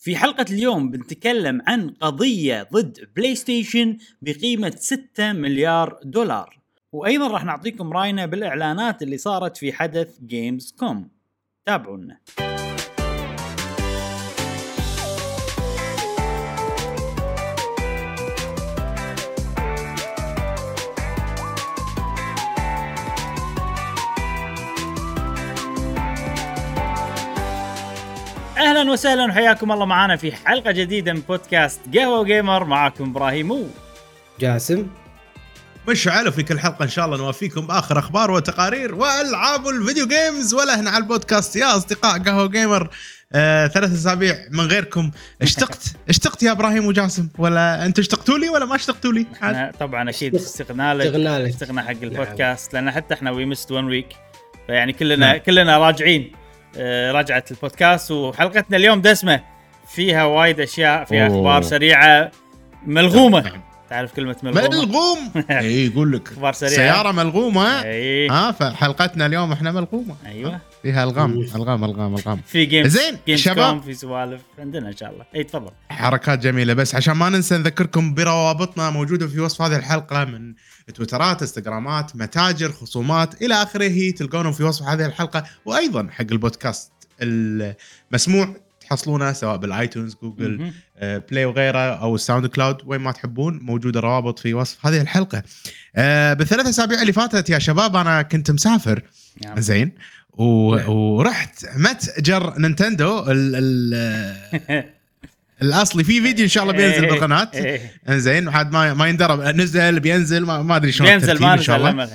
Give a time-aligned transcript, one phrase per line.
[0.00, 6.60] في حلقة اليوم بنتكلم عن قضية ضد بلاي ستيشن بقيمة 6 مليار دولار.
[6.92, 11.08] وأيضا راح نعطيكم رأينا بالإعلانات اللي صارت في حدث جيمز كوم
[11.66, 12.18] تابعونا.
[28.60, 33.66] أهلا وسهلا وحياكم الله معنا في حلقة جديدة من بودكاست قهوة جيمر معاكم إبراهيم و
[34.40, 34.86] جاسم.
[35.88, 40.80] مشعل في كل حلقة إن شاء الله نوافيكم باخر أخبار وتقارير وألعاب الفيديو games ولا
[40.80, 41.56] هنا على البودكاست.
[41.56, 42.90] يا أصدقاء قهوة جيمر
[43.32, 45.10] آه ثلاث أسابيع من غيركم.
[45.42, 50.10] اشتقت؟ اشتقت يا إبراهيم وجاسم؟ ولا أنتم اشتقتوا لي ولا ما اشتقتوا لي؟ إحنا طبعا
[50.10, 51.14] أكيد اشتقنا لك.
[51.54, 54.08] اشتقنا حق البودكاست لأن حتى إحنا we missed one week
[54.66, 56.39] فيعني كلنا كلنا راجعين.
[57.12, 59.40] رجعه البودكاست وحلقتنا اليوم دسمة.
[59.94, 61.26] فيها وايد أشياء فيها.
[61.26, 62.30] أخبار سريعة.
[62.86, 63.40] ملغومة.
[63.40, 63.60] نعم.
[63.90, 65.18] تعرف كلمة ملغومة؟ ملغوم!
[65.50, 66.28] اي يقول لك.
[66.32, 66.74] أخبار سريعة.
[66.76, 70.14] سيارة ملغومة؟ اي ها فحلقتنا اليوم إحنا ملغومة.
[70.26, 70.60] أيوه.
[70.82, 73.82] فيها الغام الغام الغام الغام في game زين، games شباب.
[73.82, 74.40] في سوالف.
[74.58, 75.24] عندنا إن شاء الله.
[75.34, 75.70] اي تفضل.
[75.90, 76.74] حركات جميلة.
[76.74, 80.54] بس عشان ما ننسى نذكركم بروابطنا موجودة في وصف هذه الحلقة من
[80.94, 86.92] تويترات إنستغرامات متاجر خصومات إلى آخره تلقونهم في وصف هذه الحلقة وأيضا حق البودكاست
[87.22, 90.72] المسموع تحصلونه سواء بال iTunes Google.
[90.96, 95.42] آه، Play وغيره أو ال SoundCloud وين ما تحبون موجوده روابط في وصف هذه الحلقة.
[95.96, 99.02] آه، بالثلاث أسابيع اللي فاتت يا شباب أنا كنت مسافر
[99.44, 99.60] نعم.
[99.60, 99.92] زين
[100.32, 100.44] و...
[100.92, 103.52] ورحت متجر Nintendo ال...
[103.54, 104.84] ال...
[105.62, 107.50] الأصلي في فيديو إن شاء الله بينزل إيه، بالقناة.
[107.54, 107.92] إيه.
[108.08, 111.76] زين وحد ما ما يندرب نزل بينزل ما, ما أدري شلون بينزل ما إن شاء
[111.76, 112.08] الله.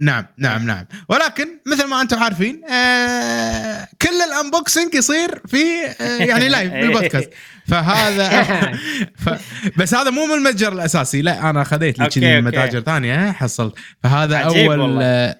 [0.00, 0.86] نعم نعم نعم.
[1.08, 5.56] ولكن مثل ما أنتم عارفين آه كل ال unboxing يصير في
[6.00, 7.30] آه يعني live بالبودكاست.
[7.66, 8.42] فهذا
[9.24, 9.28] ف
[9.76, 11.22] بس هذا مو من المتجر الأساسي.
[11.22, 12.44] لا أنا خذيت لي كذي من.
[12.44, 13.74] متاجر ثانية حصلت.
[14.02, 15.04] فهذا عجيب أول والله.
[15.04, 15.36] آه،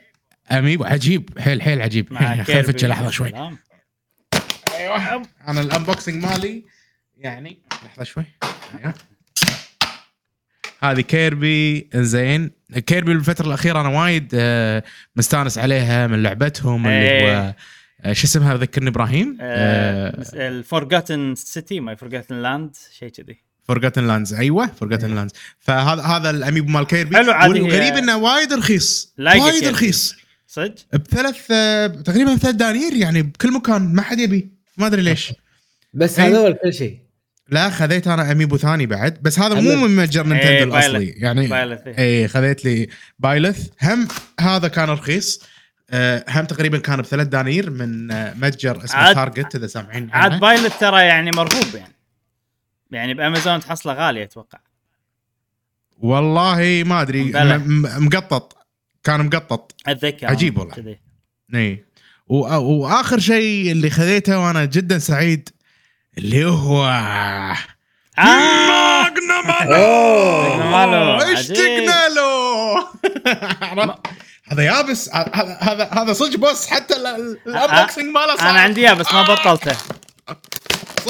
[0.52, 2.18] amiibo عجيب حيل حيل عجيب.
[2.48, 3.32] خلفتش لحظة شوي.
[4.78, 6.64] أيوه أنا ال unboxing مالي
[7.20, 7.58] يعني.
[7.86, 8.24] لحظة شوي.
[8.78, 8.94] أيوة.
[10.82, 12.50] هذه Kirby زين
[12.86, 14.82] Kirby بالفترة الأخيرة أنا وايد آه،
[15.16, 17.40] مستانس عليها من لعبتهم اللي إيه.
[17.48, 17.54] هو
[18.04, 19.38] آه، شو اسمها؟ ذكرني إبراهيم.
[20.34, 23.40] ال Forgotten City ماي Forgotten Land شيء كذي.
[23.62, 27.16] Forgotten Lands أيوه Forgotten Lands فهذا هذا ال amiibo مال Kirby.
[27.16, 29.14] حلو عاد هي- والغريب إنه وايد رخيص.
[29.18, 29.64] وايد.
[29.64, 30.14] رخيص.
[30.46, 33.94] صدق؟ بثلاث آه، تقريبا ثلاث دنانير يعني بكل مكان.
[33.94, 34.48] ما حد يبي.
[34.76, 35.32] ما أدري ليش.
[35.94, 36.26] بس إيه.
[36.28, 36.98] هذول كل شيء.
[37.50, 39.86] لا خذيت أنا amiibo ثاني بعد بس هذا مو.
[39.86, 40.86] من متجر إيه، Nintendo Byleth.
[40.86, 41.06] الأصلي.
[41.06, 41.98] يعني Byleth، إيه.
[41.98, 42.88] اي خذيت لي
[43.18, 44.08] Byleth هم
[44.40, 45.42] هذا كان رخيص.
[45.90, 50.40] آه، هم تقريبا كان بثلاث دنانير من آه، متجر اسمه Target إذا سامعين عاد عنه.
[50.40, 51.94] Byleth ترى يعني مرغوب يعني.
[52.90, 54.58] يعني بأمازون تحصله غالي أتوقع.
[55.98, 57.32] والله ما أدري.
[57.98, 58.56] مقطط.
[59.04, 59.74] كان مقطط.
[59.86, 60.26] أتذكر.
[60.26, 60.96] عجيب والله.
[61.54, 61.84] اي
[62.26, 65.48] و- وآخر شيء اللي خذيته وأنا جدا سعيد
[66.18, 67.56] اللي هو آه.
[68.18, 69.40] Magna.
[70.70, 71.16] Malo،.
[71.32, 73.98] اشتقنا له؟
[74.52, 78.50] هذا يابس هذا هذا هذا صدق boss حتى ال- ال- ال unboxing ماله صار.
[78.50, 79.76] أنا عندي اياه بس ما بطلته؟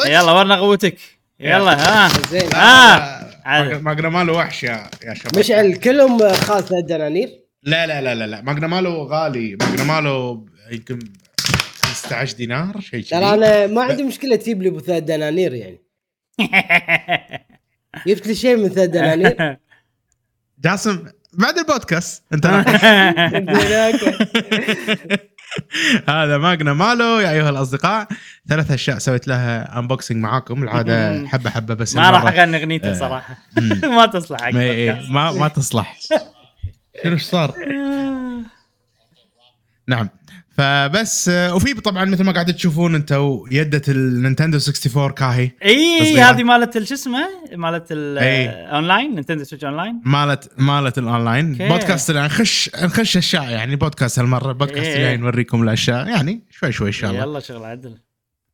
[0.07, 0.97] يلا ورنا قوتك.
[1.41, 2.09] يلا ها.
[2.31, 2.55] زين.
[2.55, 3.31] آه.
[3.45, 3.75] عادي.
[3.79, 5.39] Magnamalo وحش يا يا شباب.
[5.39, 7.29] مشعل كلهم خمس دنانير
[7.63, 9.57] لا لا لا لا لا Magnamalo غالي.
[9.61, 10.99] Magnamalo يمكن
[12.01, 15.81] 15 دينار شيء ترى أنا ما عندي مشكلة تجيب لي ابو ثلاث دنانير يعني.
[18.07, 19.57] جبت لي شيء من ثلاث دنانير.
[20.65, 22.47] جاسم بعد البودكاست انت
[26.09, 28.09] هذا Magnamalo يا أيها الأصدقاء.
[28.49, 30.63] ثلاث أشياء سويت لها unboxing معاكم.
[30.63, 32.25] العادة حبة حبة بس ما راح.
[32.27, 33.39] أغني أغنيته صراحة.
[33.83, 35.01] ما تصلح حق ما, إيه،.
[35.11, 35.99] ما ما تصلح.
[37.03, 37.55] شنو إيش صار؟
[39.87, 40.09] نعم.
[40.61, 46.21] فبس وفي طبعا مثل ما قاعد تشوفون أنتم يده ال Nintendo 64 كاهي إي.
[46.23, 47.87] هذه مالت ال- شو اسمه مالت.
[47.91, 51.53] ال online Nintendo Switch Online مالت مالت الاونلاين.
[51.55, 54.79] بودكاست نخش نخش أشياء يعني بودكاست هالمرة بودكاست.
[54.87, 57.95] الجاي نوريكم الأشياء يعني شوي شوي إن شاء الله يلا شغل عدل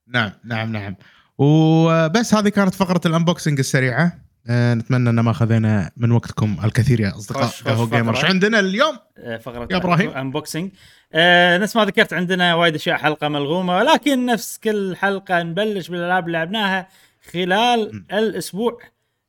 [0.09, 0.97] نعم نعم نعم
[1.39, 4.13] وبس هذه كانت فقرة ال unboxing السريعة
[4.49, 7.91] آه، نتمنى أن ما خذينا من وقتكم الكثير يا أصدقاء قهوه.
[7.91, 10.11] gamer عندنا اليوم؟ آه، فقرة يا إبراهيم.
[10.11, 10.71] unboxing
[11.13, 16.27] آه نفس ما ذكرت عندنا وايد أشياء حلقة ملغومة ولكن نفس كل حلقة نبلش بالألعاب
[16.27, 16.89] اللي لعبناها
[17.33, 18.79] خلال الأسبوع.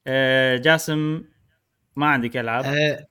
[0.07, 1.21] آه جاسم
[1.95, 3.07] ما عندك ألعاب؟ آه،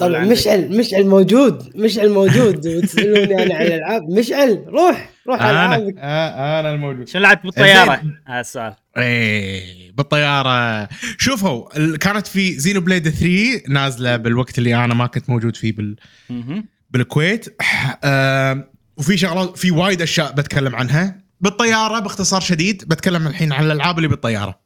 [0.00, 4.02] ولا طبعا؟ مشعل مشعل موجود مشعل موجود وتسألوني أنا عن الألعاب.
[4.02, 5.94] مشعل روح روح أنا ألعابك.
[5.98, 7.08] آه أنا الموجود.
[7.08, 8.74] شو لعبت بالطيارة؟ هذا السؤال.
[8.96, 10.88] إيه بالطيارة.
[11.18, 15.96] شوفوا كانت في Xenoblade 3 نازلة بالوقت اللي أنا ما كنت موجود فيه بال.
[16.96, 17.56] بالكويت.
[18.04, 21.18] آه وفي شغلات في وايد أشياء بتكلم عنها.
[21.40, 24.60] بالطيارة باختصار شديد بتكلم الحين عن الألعاب اللي بالطيارة.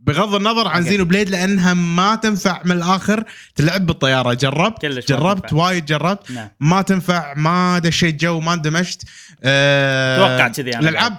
[0.00, 0.82] بغض النظر عن.
[0.82, 3.24] Xenoblade لأنها ما تنفع من الآخر
[3.54, 4.34] تلعب بالطيارة.
[4.34, 5.52] جربت؟ جربت.
[5.52, 6.30] وايد جربت.
[6.30, 6.48] نعم.
[6.60, 9.04] ما تنفع ما دشيت جو ما اندمجت.
[9.42, 11.16] أه توقع كذي أنا الألعاب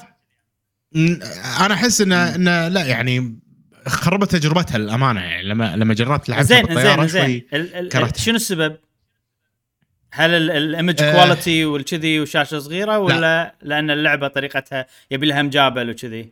[1.60, 3.40] أنا أحس ان إن لا يعني
[3.88, 7.44] خربت تجربتها للأمانة يعني لما لما جربت لعبتها زين بالطيارة زين.
[7.52, 8.10] زين.
[8.16, 8.78] شنو السبب؟
[10.14, 11.12] هل ال- ال image آه.
[11.14, 16.32] quality والكذي وشاشة صغيرة ولا لأن اللعبة طريقتها يبي لها مجابل وكذي؟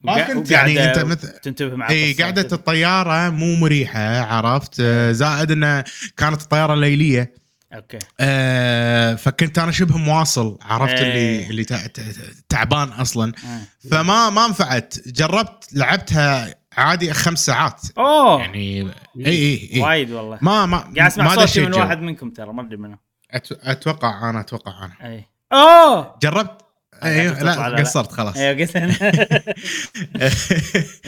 [0.00, 2.40] ما كنت يعني أنت مثل تنتبه مع إي وكذي.
[2.40, 5.84] الطيارة مو مريحة عرفت آه، زائد إنه
[6.16, 7.34] كانت الطيارة ليلية
[7.74, 11.02] okay آه، فكنت أنا شبه مواصل عرفت إيه.
[11.02, 12.02] اللي اللي تع- تع-
[12.48, 13.88] تعبان أصلا آه.
[13.90, 17.80] فما ما نفعت جربت لعبتها عادي خمس ساعات.
[17.98, 18.40] أوه.
[18.40, 18.82] يعني
[19.16, 20.38] اي اي اي وايد والله.
[20.42, 21.80] ما ما قاعد أسمع ما صوتي من جو.
[21.80, 22.98] واحد منكم ترى ما أدري منه
[23.36, 23.38] أت-
[23.68, 25.10] أتوقع أنا أتوقع أنا.
[25.12, 26.18] اي أوه!
[26.22, 26.58] جربت؟
[27.02, 27.80] أنا أيوه لا.
[27.80, 28.36] قصرت خلاص.
[28.36, 28.78] أيوه قلت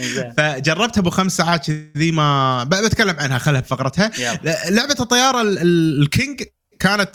[0.00, 0.32] زين.
[0.36, 4.10] فجربتها أبو خمس ساعات كذي ما بتكلم عنها خلها بفقرتها
[4.70, 6.42] لعبة الطيارة ال- ال- ال king
[6.78, 7.12] كانت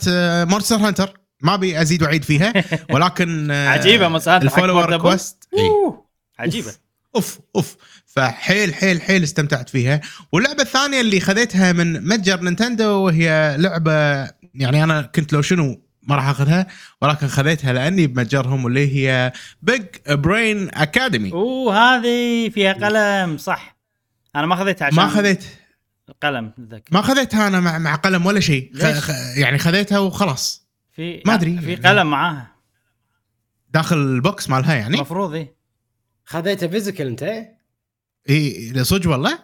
[0.50, 1.20] Monster Hunter.
[1.42, 2.52] ما أبي أزيد وأعيد فيها
[2.94, 5.48] ولكن آه، عجيبة Monster Hunter حق ال follower quest.
[5.58, 5.68] إي.
[5.68, 6.06] أوه،
[6.38, 6.72] عجيبة.
[7.16, 7.76] أوف أوف.
[8.06, 10.00] حيل حيل حيل استمتعت فيها.
[10.32, 13.92] واللعبة الثانية اللي خذيتها من متجر نينتندو وهي لعبة
[14.54, 16.66] يعني أنا كنت لو شنو ما راح أخذها
[17.02, 19.32] ولكن خذيتها لأني بمتجرهم واللي هي
[19.62, 23.38] Big Brain Academy أوه هذه فيها قلم.
[23.38, 23.76] صح.
[24.36, 25.44] أنا ما خذيتها عشان ما خذيت.
[26.08, 26.52] القلم
[26.92, 28.72] ما خذيتها أنا مع مع قلم ولا شيء.
[29.00, 29.10] خ...
[29.36, 30.66] يعني خذيتها وخلاص.
[30.92, 31.58] في ما أدري.
[31.58, 32.56] في قلم معاها.
[33.70, 34.94] داخل ال box مالها يعني.
[34.94, 35.54] المفروض اي
[36.30, 37.56] خذيته physical أنت؟ إيه؟
[38.28, 39.38] اي صدق والله.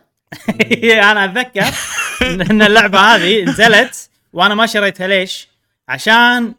[1.10, 1.74] أنا أتذكر.
[2.22, 5.06] ان إن اللعبة هذه نزلت وأنا ما شريتها.
[5.06, 5.48] ليش؟
[5.88, 6.54] عشان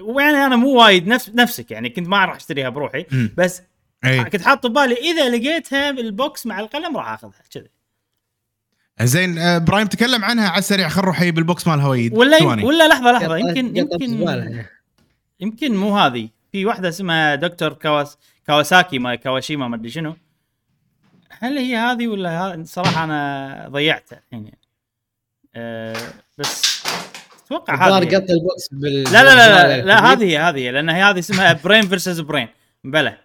[0.00, 3.06] ويعني أنا مو وايد نفس نفسك يعني كنت ما راح أشتريها بروحي.
[3.36, 3.62] بس
[4.04, 4.24] إي.
[4.24, 7.70] كنت حاط ببالي إذا لقيتها بالبوكس مع القلم راح أخذها كذي.
[9.02, 10.88] زين آه، إبراهيم تكلم عنها على السريع.
[10.88, 12.14] خل نروح بالبوكس مال هوايد.
[12.14, 12.64] ولا ثواني.
[12.64, 13.36] ولا لحظة لحظة.
[13.36, 14.64] يمكن يمكن.
[15.40, 16.28] يمكن مو هذه.
[16.52, 18.18] في واحدة اسمها دكتور كواس.
[18.50, 20.16] كawasaki ما كواشيما ما أدري شنو.
[21.38, 22.64] هل هي هذه ولا ها...
[22.64, 24.58] صراحة أنا ضيعتها الحين يعني.
[25.54, 25.96] أه
[26.38, 26.82] بس
[27.46, 27.84] أتوقع هذه.
[27.84, 28.04] الظاهر.
[28.04, 31.18] قط البوكس بال لا لا لا لا, لا هذه هي هذه هي لأن هي هذه
[31.18, 32.48] اسمها Brain vs Brain
[32.84, 33.18] بلى.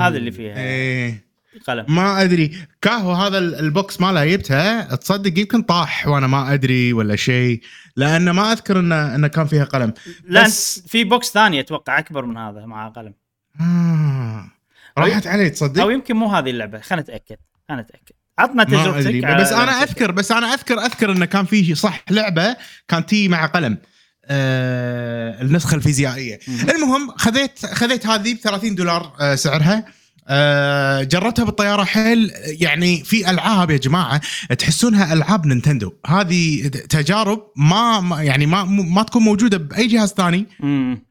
[0.00, 0.56] هذا اللي فيها.
[0.56, 1.28] إيه.
[1.66, 1.84] قلم.
[1.88, 2.58] ما أدري.
[2.82, 4.94] كاهو هذا ال- ال box مالها جبتها.
[4.96, 7.60] تصدق يمكن طاح وأنا ما أدري ولا شيء
[7.96, 9.94] لأن ما أذكر انه انه كان فيها قلم.
[10.24, 13.14] لا بس- في box ثاني أتوقع أكبر من هذا مع قلم.
[13.60, 14.50] آه.
[14.98, 17.36] راحت علي تصدق؟ أو يمكن مو هذه اللعبة خلينا نتأكد
[17.68, 18.14] خلينا نتأكد.
[18.38, 19.40] عطنا تجربتك.
[19.40, 22.56] بس أنا أذكر بس أنا أذكر أذكر انه كان في صح لعبة
[22.88, 23.78] كان تي مع قلم.
[24.24, 26.38] آه النسخة الفيزيائية.
[26.48, 26.70] مهم.
[26.70, 29.84] المهم خذيت خذيت هذه ب 30 دولار آه سعرها.
[30.28, 34.20] آه جربتها بالطيارة حيل يعني في ألعاب يا جماعة
[34.58, 35.92] تحسونها ألعاب نينتندو.
[36.06, 40.46] هذه تجارب ما يعني ما ما تكون موجودة بأي جهاز ثاني.
[40.60, 41.02] مم.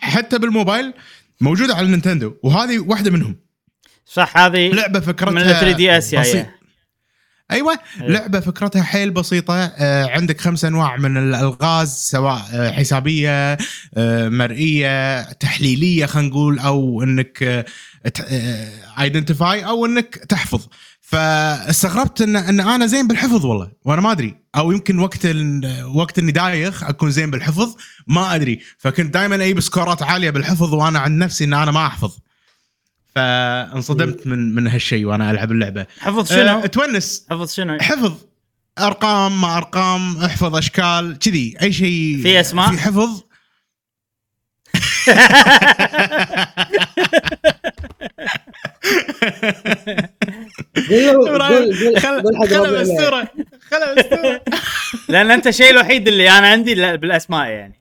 [0.00, 0.94] حتى بالموبايل
[1.40, 3.36] موجودة على النينتندو وهذه واحدة منهم.
[4.06, 6.54] صح هذه لعبة فكرتها من ال 3DS بسيط- يا.
[7.50, 8.10] أيوه أيوة.
[8.12, 13.58] لعبة فكرتها حيل بسيطة آه عندك خمس أنواع من الألغاز سواء آه حسابية
[13.94, 17.64] آه مرئية تحليلية خلينا نقول أو إنك
[19.00, 20.66] identify أو إنك تحفظ.
[21.14, 24.36] فاستغربت ان إن أنا زين بالحفظ والله وأنا ما أدري.
[24.56, 28.60] أو يمكن وقت ال- وقت إني دايخ أكون زين بالحفظ ما أدري.
[28.78, 32.12] فكنت دائما أجيب score ات عالية بالحفظ وأنا عن نفسي إن أنا ما أحفظ.
[33.14, 35.86] فانصدمت من من هالشيء وأنا ألعب اللعبة.
[36.00, 37.26] حفظ أه شنو؟ تونس.
[37.30, 38.12] حفظ شنو؟ حفظ.
[38.78, 41.56] أرقام ما أرقام أحفظ أشكال كذي.
[41.62, 43.22] أي شيء في أسماء؟ في حفظ.
[50.90, 52.82] قول قول قول خل قول حق خل ربعنا.
[52.82, 53.28] اسطوره
[53.70, 54.40] خل اسطوره
[55.08, 57.80] لأن أنت الشيء الوحيد اللي أنا عندي لا- بالأسماء يعني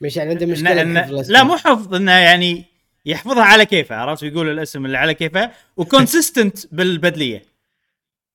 [0.00, 1.22] مش يعني عنده مشكله إن.
[1.28, 2.64] لا مو حفظ إنه يعني
[3.06, 7.42] يحفظها على كيفه عرفت يقول الاسم اللي على كيفه و consistent بالبدلية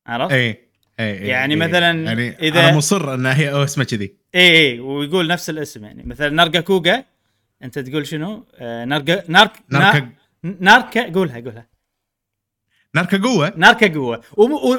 [0.07, 0.59] عرفت؟ اي
[0.99, 1.59] اي يعني إي.
[1.59, 5.85] مثلاً يعني إذا- أنا مصر إن هي أو اسمها كذي اي اي ويقول نفس الاسم
[5.85, 7.03] يعني مثلا نارجا كوغا
[7.63, 10.09] أنت تقول شنو؟ آه نارجا نارك ناركا
[10.43, 11.67] ناركا قولها قولها
[12.95, 13.53] ناركا قوا.
[13.55, 14.21] ناركا قوا.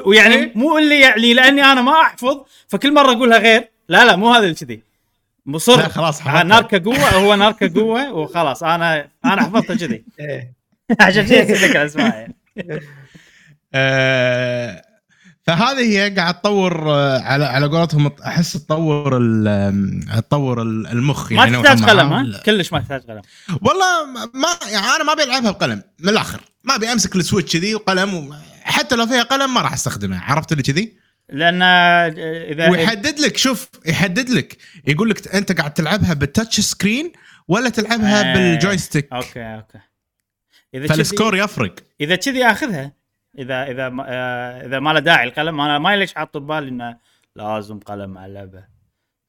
[0.05, 0.51] ويعني إيه.
[0.55, 3.69] مو اللي يعني لأني أنا ما أحفظ فكل مرة أقولها غير.
[3.89, 4.81] لا لا مو هذا اللي كذي.
[5.45, 6.43] مصر لا خلاص آه،.
[6.43, 8.63] ناركا قوة هو ناركا قوة وخلاص.
[8.63, 10.03] أنا أنا حفظته كذي.
[10.19, 10.53] إيه.
[10.99, 12.35] عشان يعني
[13.73, 14.81] آه،
[15.47, 19.11] فهذه هي قاعد تطور آه، على على قولتهم أحس تطور
[20.17, 21.87] تطور ال- المخ ما نوعاً تحتاج ما.
[21.89, 23.21] قلم ها؟ كلش ما تحتاج قلم.
[23.61, 26.41] والله ما يعني أنا ما أبي ألعبها بقلم من الآخر.
[26.63, 28.33] ما أبي أمسك السويتش كذي وقلم و...
[28.61, 30.97] حتى لو فيها قلم ما راح أستخدمها عرفت اللي كذي؟
[31.29, 32.07] لأن آه،
[32.51, 34.57] إذا ويحدد لك شوف يحدد لك.
[34.87, 37.11] يقول لك أنت قاعد تلعبها بال touch screen
[37.47, 39.79] ولا تلعبها آه، بال joystick okay okay.
[40.73, 41.75] إذا فال score يفرق.
[42.01, 42.96] إذا كذي آخذها.
[43.37, 46.97] إذا إذا ما- آه، إذا ما له داعي القلم أنا ما ليش حاط ببالي إنه
[47.35, 48.63] لازم قلم مع اللعبه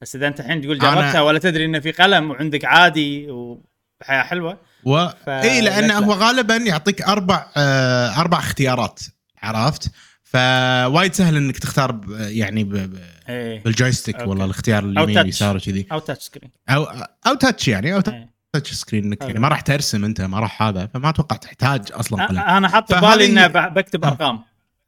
[0.00, 4.58] بس إذا أنت الحين تقول جربتها ولا تدري إنه في قلم وعندك عادي وحياة حلوة
[4.84, 5.08] و...
[5.08, 9.00] ف- إي لأنه؟ هو غالبا يعطيك أربع آه أربع اختيارات
[9.42, 9.90] عرفت
[10.22, 12.00] فوايد سهل إنك تختار.
[12.18, 12.74] يعني ب...
[12.74, 12.98] ب...
[13.28, 14.18] إيه بال joystick.
[14.20, 15.28] والله الاختيار اليمين touch.
[15.28, 16.84] يسار كذي أو touch screen أو
[17.26, 18.30] أو touch يعني أو إيه.
[18.52, 19.38] touch screen إنك يعني.
[19.38, 23.00] ما راح ترسم أنت ما راح هذا فما أتوقع تحتاج أصلا قلم أنا حاط فهذه-
[23.14, 24.40] ببالي إنه ب- بكتب أرقام.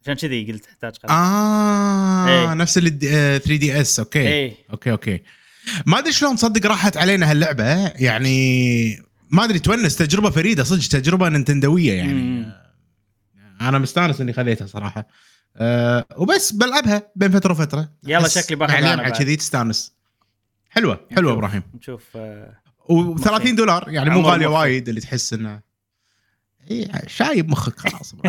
[0.03, 2.55] عشان كذي قلت تحتاج قلم آه إيه.
[2.55, 2.99] نفس ال
[3.43, 4.19] 3DS okay.
[4.21, 4.55] إيه.
[4.73, 5.21] okay okay.
[5.87, 11.29] ما أدري شلون تصدق راحت علينا هاللعبة يعني ما أدري تونس تجربة فريدة صدق تجربة
[11.29, 12.13] نينتندوية يعني.
[12.13, 12.53] مم.
[13.61, 15.07] أنا مستانس إني خذيتها صراحة.
[15.57, 17.89] أه وبس بلعبها بين فترة وفترة.
[18.07, 19.19] يلا شكلي باخذ مع أنا اللمعه بعد.
[19.23, 19.93] كذي تستانس.
[20.71, 21.63] حلوة حلوة نشوف- إبراهيم.
[21.75, 22.53] نشوف آه،
[22.91, 24.47] و30 دولار يعني مو غالية.
[24.47, 25.61] وايد اللي تحس إنه
[26.71, 28.15] إيه، شايب مخك خلاص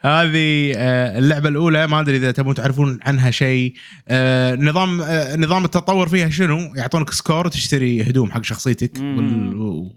[0.00, 3.74] هذه آه، اللعبة الأولى ما أدري إذا تبون تعرفون عنها شيء.
[4.08, 8.98] آه، نظام آه، نظام التطور فيها شنو؟ يعطونك score تشتري هدوم حق شخصيتك.
[8.98, 9.94] وال-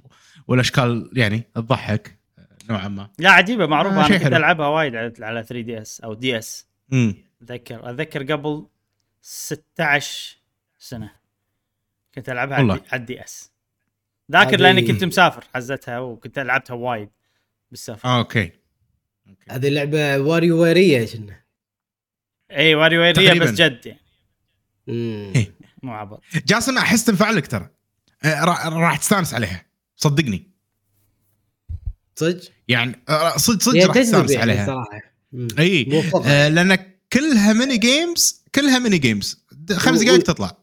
[0.48, 2.20] والأشكال يعني تضحك
[2.70, 3.10] نوعا ما.
[3.20, 4.04] لا عجيبة معروفة.
[4.04, 4.28] آه، أنا كنت.
[4.34, 6.68] ألعبها وايد على على 3DS أو DS.
[7.42, 8.66] أتذكر أتذكر قبل
[9.22, 10.38] 16
[10.80, 11.12] سنة.
[12.20, 12.56] كنت ألعبها.
[12.58, 13.52] على ال DS
[14.32, 17.10] ذاكر هذه- لأني كنت مسافر حزتها وكنت لعبتها وايد
[17.72, 18.52] بالسفر آه، okay
[19.30, 19.46] okay.
[19.52, 21.42] هذه لعبة WarioWare كنا
[22.52, 23.46] اي WarioWare تقريباً.
[23.46, 24.00] بس جد يعني.
[25.36, 25.56] إيه.
[25.84, 27.70] مو عبط جاسم أحس تنفع لك ترى
[28.24, 30.52] آه، راح تستانس عليها صدقني
[32.16, 35.02] صدق؟ يعني آه، صدق صدق راح تستانس يعني عليها صراحة.
[35.60, 36.04] اي.
[36.26, 36.76] آه لأن
[37.14, 40.58] كلها mini games كلها mini games خمس دقائق تطلع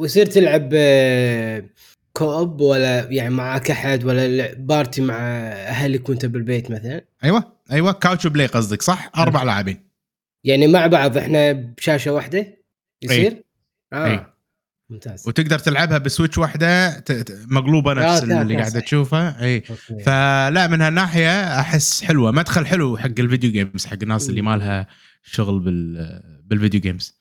[0.00, 1.64] ويصير تلعب آه،
[2.12, 5.14] co-op ولا يعني معك أحد ولا party مع
[5.52, 9.90] أهلك وأنت بالبيت مثلا أيوه أيوه couch play قصدك صح أربع لاعبين
[10.44, 12.58] يعني مع بعض إحنا بشاشة واحدة
[13.02, 13.44] يصير؟
[13.92, 14.26] آه أي.
[14.90, 18.80] ممتاز وتقدر تلعبها ب Switch واحدة ت- ت- مقلوبة نفس آه، اللي قاعدة.
[18.80, 20.02] تشوفها أي okay.
[20.04, 24.42] فلا من هالناحية أحس حلوة مدخل حلو حق ال video games حق الناس اللي.
[24.42, 24.86] ما لها
[25.22, 27.20] شغل بال بال video games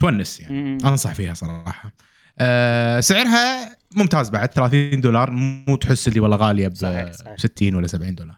[0.00, 0.78] تونس يعني مم.
[0.84, 1.92] أنصح فيها صراحة
[2.38, 7.36] أه سعرها ممتاز بعد 30 دولار مو تحس اللي والله غالية ب صحيح، صحيح.
[7.38, 8.36] 60 ولا 70 دولار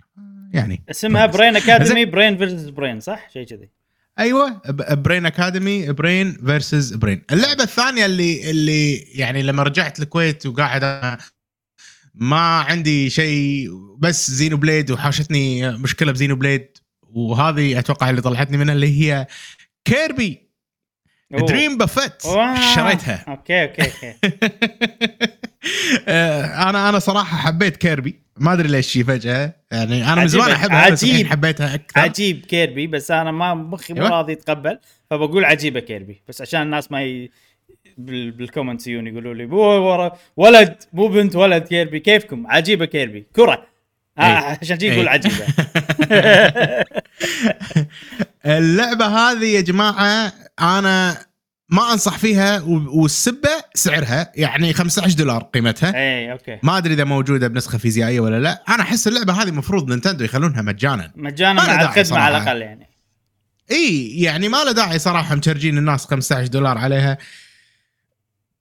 [0.52, 1.26] يعني اسمها.
[1.26, 3.70] برين اكاديمي برين فيرسز برين صح؟ شيء كذي
[4.18, 11.18] أيوه برين اكاديمي برين فيرسز برين اللعبة الثانية اللي اللي يعني لما رجعت الكويت وقاعد
[12.14, 16.68] ما عندي شيء بس زينو بليد وحاشتني مشكلة بزينو بليد
[17.02, 19.26] وهذه أتوقع اللي طلعتني منها اللي هي
[19.84, 20.45] كيربي.
[21.30, 22.22] دريم بافيت.
[22.74, 23.24] شريتها.
[23.28, 24.14] أوكي أوكي أوكي.
[26.08, 28.20] آه، أنا أنا صراحة حبيت كيربي.
[28.36, 29.54] ما أدري ليش شي فجأة.
[29.72, 30.28] يعني أنا من.
[30.28, 31.26] زمان احبها عجيب.
[31.26, 32.00] حبيتها أكثر.
[32.00, 34.10] عجيب كيربي بس أنا ما مخي مو أيوة.
[34.10, 34.78] راضي يتقبل.
[35.10, 36.22] فبقول عجيبة كيربي.
[36.28, 37.30] بس عشان الناس ما ي...
[37.98, 38.30] بال...
[38.30, 42.00] بالكومنتس يجون يقولوا لي "مو ورا ولد مو بنت ولد كيربي.
[42.00, 43.26] كيفكم؟ عجيبة كيربي.
[43.36, 43.66] كرة.
[44.18, 44.56] آه أي.
[44.62, 45.12] عشان شي يقول أي.
[45.14, 45.46] عجيبة.
[48.46, 51.26] اللعبة هذه يا جماعة أنا
[51.68, 55.94] ما أنصح فيها والسبة سعرها يعني 15 دولار قيمتها.
[55.94, 56.58] اي أوكي.
[56.62, 58.64] ما أدري إذا موجودة بنسخة فيزيائية ولا لا.
[58.68, 61.12] أنا أحس اللعبة هذه المفروض نينتندو يخلونها مجانا.
[61.16, 62.36] مجانا مع الخدمه على.
[62.36, 62.90] الأقل يعني.
[63.70, 67.18] إي يعني ما له داعي صراحة مشرجين الناس 15 دولار عليها.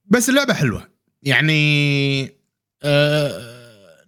[0.06, 0.88] بس اللعبة حلوة.
[1.22, 2.36] يعني
[2.82, 3.56] آه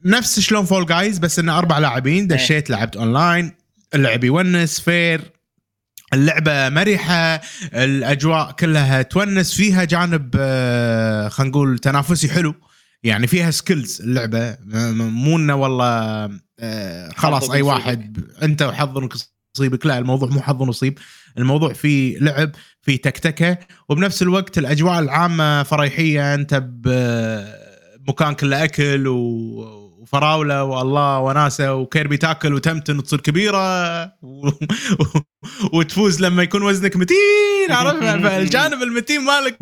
[0.04, 2.26] نفس شلون فول جايز بس إنه أربع لاعبين.
[2.26, 3.52] دشيت لعبت اونلاين
[3.94, 5.38] اللعب يونس فير.
[6.15, 7.41] اللعبة مرحة
[7.75, 12.55] الأجواء كلها تونس فيها جانب آه خلينا نقول تنافسي حلو.
[13.03, 14.57] يعني فيها سكيلز اللعبة.
[14.95, 17.62] مو إنه والله آه خلاص أي.
[17.62, 19.17] واحد أنت وحظك
[19.57, 19.87] نصيبك.
[19.87, 20.99] لا الموضوع مو حظ نصيب.
[21.38, 22.50] الموضوع فيه لعب
[22.83, 23.59] في تكتكة.
[23.88, 26.35] وبنفس الوقت الأجواء العامة فريحية.
[26.35, 26.55] أنت
[28.07, 29.88] بمكان كله أكل و...
[30.09, 34.50] وفراولة والله وناسة وكيربي تاكل وتمتن وتصير كبيرة و...
[35.73, 39.59] وتفوز لما يكون وزنك متين عرفت؟ فالجانب المتين مالك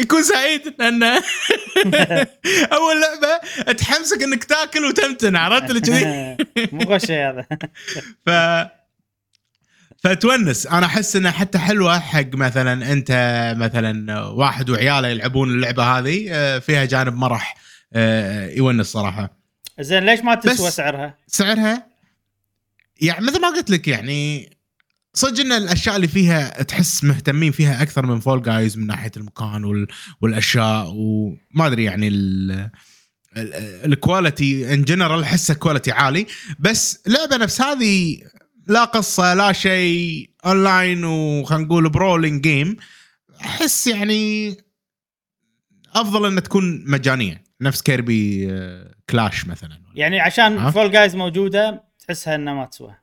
[0.00, 1.06] يكون سعيد لأنه
[2.76, 6.36] أول لعبة تحمسك إنك تاكل وتمتن عرفت؟ اللي كذي.
[6.72, 7.46] مو غشي هذا.
[8.26, 8.30] ف
[10.04, 13.10] فتونس أنا أحس إنها حتى حلوة حق مثلا أنت
[13.58, 17.71] مثلا واحد وعياله يلعبون اللعبة هذه آه، فيها جانب مرح.
[18.56, 19.42] يونس صراحة.
[19.80, 21.86] زين ليش ما تسوى سعرها؟ سعرها؟
[23.00, 24.50] يعني مثل ما قلت لك يعني
[25.14, 29.64] صدق إن الأشياء اللي فيها تحس مهتمين فيها أكثر من فول جايز من ناحية المكان
[29.64, 29.86] وال...
[30.20, 32.50] والأشياء وما أدري يعني ال...
[33.36, 33.54] ال-
[33.92, 36.26] ال quality in general احسه quality عالي.
[36.58, 38.18] بس لعبة نفس هذه
[38.66, 42.76] لا قصة لا شيء اونلاين وخلينا نقول brawling game
[43.40, 44.56] أحس يعني
[45.94, 47.44] أفضل إنها تكون مجانية.
[47.62, 52.94] نفس كيربي آه، كلاش مثلا يعني عشان ها؟ Fall Guys موجودة تحسها إنها ما تسوى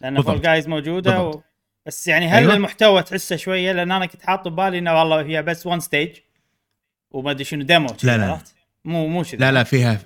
[0.00, 0.34] لأن بالضبط.
[0.34, 1.42] Fall Guys موجوده و...
[1.86, 2.54] بس يعني هل أيوة.
[2.54, 6.10] المحتوى تحسه شوية لأن أنا كنت حاطه ببالي إنه والله هي بس one stage
[7.10, 8.38] وما أدري شنو demo لا، لا.
[8.84, 9.98] مو مو كذي لا لا فيها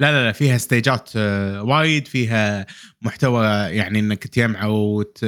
[0.00, 2.66] لا لا لا فيها stage ات آه، وايد فيها
[3.02, 5.24] محتوى يعني إنك تجمع وت...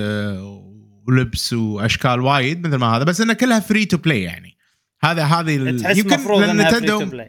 [1.08, 4.55] ولبس وأشكال وايد مثل ما هذا بس انها كلها free to play يعني
[5.00, 7.20] هذا هذه تحس free نينتندو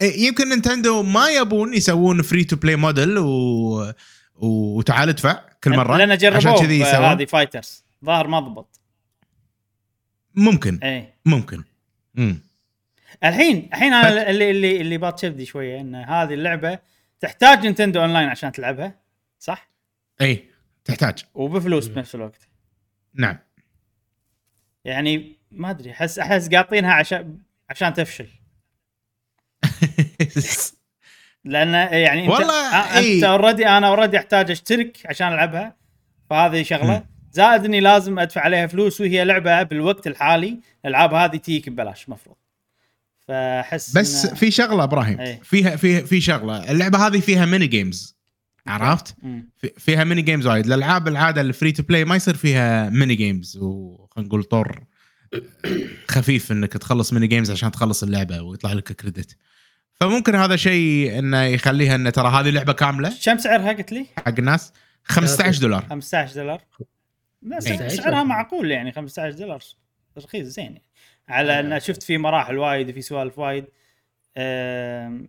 [0.00, 3.92] إيه، يمكن نينتندو ما يبون يسوون free to play model و...
[4.34, 7.04] وتعال ادفع كل مرة لأن جربوه يسوون.
[7.04, 8.80] هذه Fighters ظاهر ما ضبط.
[10.34, 10.80] ممكن.
[10.82, 11.14] إيه.
[11.24, 11.64] ممكن.
[12.18, 12.40] امم
[13.24, 16.78] الحين الحين أنا اللي اللي اللي بات شبدي شوية إن هذه اللعبة
[17.20, 19.00] تحتاج نينتندو اونلاين عشان تلعبها
[19.38, 19.70] صح؟
[20.20, 20.48] اي
[20.84, 21.24] تحتاج.
[21.34, 22.48] وبفلوس بنفس الوقت.
[23.14, 23.38] نعم.
[24.84, 27.38] يعني ما أدري أحس أحس قاطينها عشان
[27.70, 28.26] عشان تفشل.
[31.44, 32.76] لأن يعني أنت والله.
[32.98, 35.76] أنت already أنا already أحتاج أشترك عشان ألعبها
[36.30, 37.04] فهذه شغلة.
[37.32, 42.36] زائد إني لازم أدفع عليها فلوس وهي لعبة بالوقت الحالي الألعاب هذه تجيك ببلاش مفروض.
[43.28, 45.40] فأحس بس إنه- في شغلة إبراهيم إيه.
[45.42, 46.70] فيها فيها في شغلة.
[46.70, 48.16] اللعبة هذه فيها mini games
[48.66, 49.14] عرفت؟
[49.56, 50.66] في- فيها mini games وايد.
[50.66, 54.84] الألعاب العادة ال free to play ما يصير فيها mini games وخلينا نقول طور.
[56.08, 59.36] خفيف إنك تخلص mini games عشان تخلص اللعبة ويطلع لك credit
[60.00, 63.12] فممكن هذا شيء إنه يخليها إنه ترى هذه لعبة كاملة.
[63.24, 64.72] كم سعرها قلت لي؟ حق الناس؟
[65.04, 65.86] 15 دولار.
[65.90, 66.60] 15 دولار.
[67.42, 67.88] بس إيه.
[67.88, 69.62] سعرها معقول يعني 15 دولار.
[70.18, 70.64] رخيص زين.
[70.64, 70.82] يعني.
[71.28, 73.64] على إن شفت في مراحل وايد وفي سوالف وايد.
[74.36, 75.28] أم،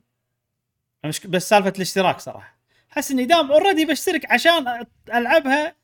[1.26, 2.58] بس سالفة الاشتراك صراحة.
[2.92, 5.76] أحس إني دام already بشترك عشان ألعبها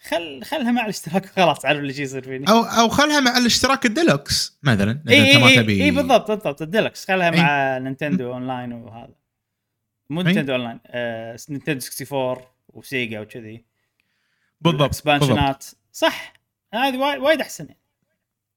[0.00, 2.48] خل خلها مع الاشتراك خلاص عارف اللي يصير فيني.
[2.48, 5.72] أو أو خلها مع الاشتراك الديلوكس مثلا إذا اي أنت ما اي تبي.
[5.72, 7.40] اي إيه، بالضبط بالضبط الديلكس خلها إي.
[7.40, 9.14] مع نينتندو أونلاين وهذا.
[10.10, 10.26] مو إي.
[10.26, 13.64] نينتندو أونلاين آه نينتندو 64 وسيجا وكذي.
[14.60, 14.88] بالضبط بالضبط.
[14.88, 16.32] expansion ات صح.
[16.74, 17.78] هذه وايد وايد أحسن يعني.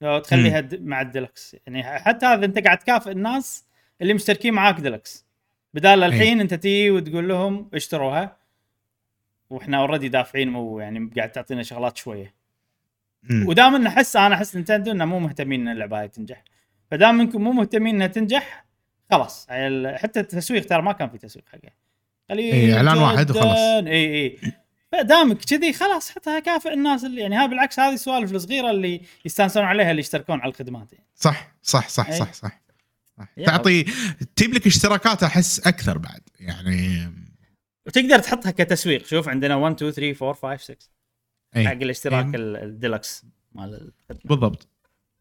[0.01, 3.65] لو تخليها مع الديلكس يعني حتى هذا أنت قاعد تكافئ الناس
[4.01, 5.25] اللي مشتركين معاك ديلكس
[5.73, 8.40] بدال الحين أنت تيجي وتقول لهم اشتروها.
[9.51, 12.41] وإحنا already دافعين مو يعني قاعد تعطينا شغلات شوية.
[13.45, 16.43] ودام ان احس أنا أحس نينتندو إنه مو مهتمين إن اللعبة هاي تنجح
[16.91, 18.65] فدام إنكم مو مهتمين إنها تنجح
[19.11, 19.47] خلاص
[19.95, 21.71] حتى التسويق ترى ما كان في تسويق حقها
[22.29, 23.31] قليل إي، إعلان واحد.
[23.31, 23.57] وخلاص.
[23.57, 24.37] اي اي
[24.91, 29.63] فدامك كذي خلاص حتى كافئ الناس اللي يعني ها بالعكس هذه السوالف الصغيرة اللي يستانسون
[29.63, 31.05] عليها اللي يشتركون على الخدمات يعني.
[31.15, 32.15] صح صح صح إي.
[32.15, 32.61] صح صح,
[33.17, 33.27] صح.
[33.45, 33.83] تعطي
[34.35, 37.11] تجيب لك اشتراكات أحس أكثر بعد يعني
[37.85, 39.05] وتقدر تحطها كتسويق.
[39.05, 40.89] شوف عندنا 1 2 3 4 5 6
[41.55, 41.67] أي.
[41.67, 42.35] حق الاشتراك إي.
[42.35, 44.67] ال- الديلكس مال الخدمه بالضبط.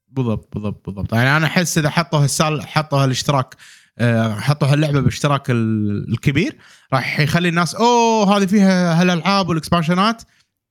[0.09, 1.12] بالضبط بالضبط بالضبط.
[1.14, 3.55] يعني أنا أحس إذا حطوا هالسال حطوا هالاشتراك
[3.99, 6.59] آه، حطوا هاللعبه باشتراك ال- الكبير
[6.92, 10.23] راح يخلي الناس أوه هذه فيها هالألعاب وال expansion ات.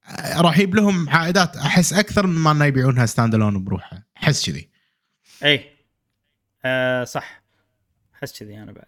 [0.07, 4.69] آه، راح يجيب لهم عائدات أحس أكثر من ما إنه يبيعونها standalone بروحها أحس كذي.
[5.43, 5.69] اي
[6.65, 7.41] آه صح.
[8.15, 8.85] أحس كذي أنا بعد.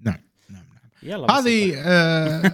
[0.00, 0.27] نعم.
[1.02, 2.52] يلا هذه آه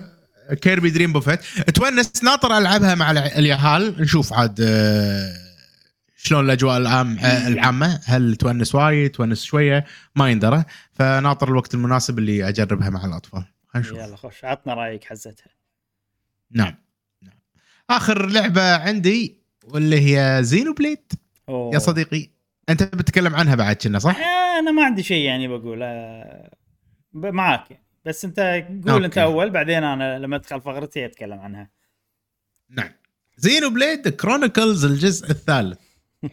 [0.62, 1.40] Kirby Dream Buffet.
[1.74, 5.34] تونس ناطر ألعبها مع اليهال نشوف عاد آه
[6.16, 8.00] شلون الأجواء العام آه العامة.
[8.04, 9.84] هل تونس وايد تونس شوية؟
[10.16, 10.64] ما يندرى.
[10.92, 13.44] فناطر الوقت المناسب اللي أجربها مع الأطفال.
[13.74, 15.50] هنشوف يلا خش عطنا رأيك حزتها.
[16.50, 16.74] نعم.
[17.22, 17.38] نعم.
[17.90, 21.12] آخر لعبة عندي واللي هي Xenoblade
[21.48, 21.74] أوه.
[21.74, 22.30] يا صديقي
[22.68, 25.78] أنت بتتكلم عنها بعد كنا صح؟ آه، أنا ما عندي شيء يعني بقول
[27.14, 27.83] معاك يعني.
[28.04, 28.40] بس انت
[28.86, 29.06] قول أوكي.
[29.06, 31.70] انت أول بعدين أنا لما أدخل فقرتي أتكلم عنها.
[32.70, 32.90] نعم.
[33.36, 35.78] Xenoblade Chronicles الجزء الثالث.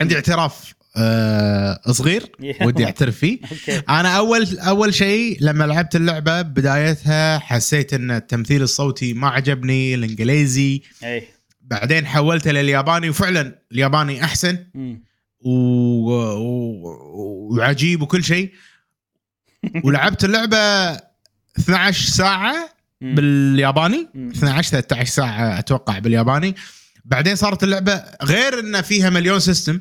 [0.01, 2.31] عندي اعتراف آه صغير
[2.61, 3.39] ودي أعترف فيه.
[3.99, 10.81] أنا أول أول شيء لما لعبت اللعبة بدايتها حسيت إن التمثيل الصوتي ما عجبني الإنجليزي.
[11.03, 11.27] أي.
[11.61, 14.57] بعدين حولته للياباني وفعلا الياباني أحسن.
[15.39, 15.49] و...
[15.49, 17.55] و...
[17.55, 18.51] وعجيب وكل شيء.
[19.85, 20.57] ولعبت اللعبة
[21.61, 22.69] 12 ساعة.
[23.01, 24.09] بالياباني.
[24.13, 24.29] مم.
[24.29, 26.55] 12 13 ساعة أتوقع بالياباني.
[27.05, 29.79] بعدين صارت اللعبة غير إن فيها مليون system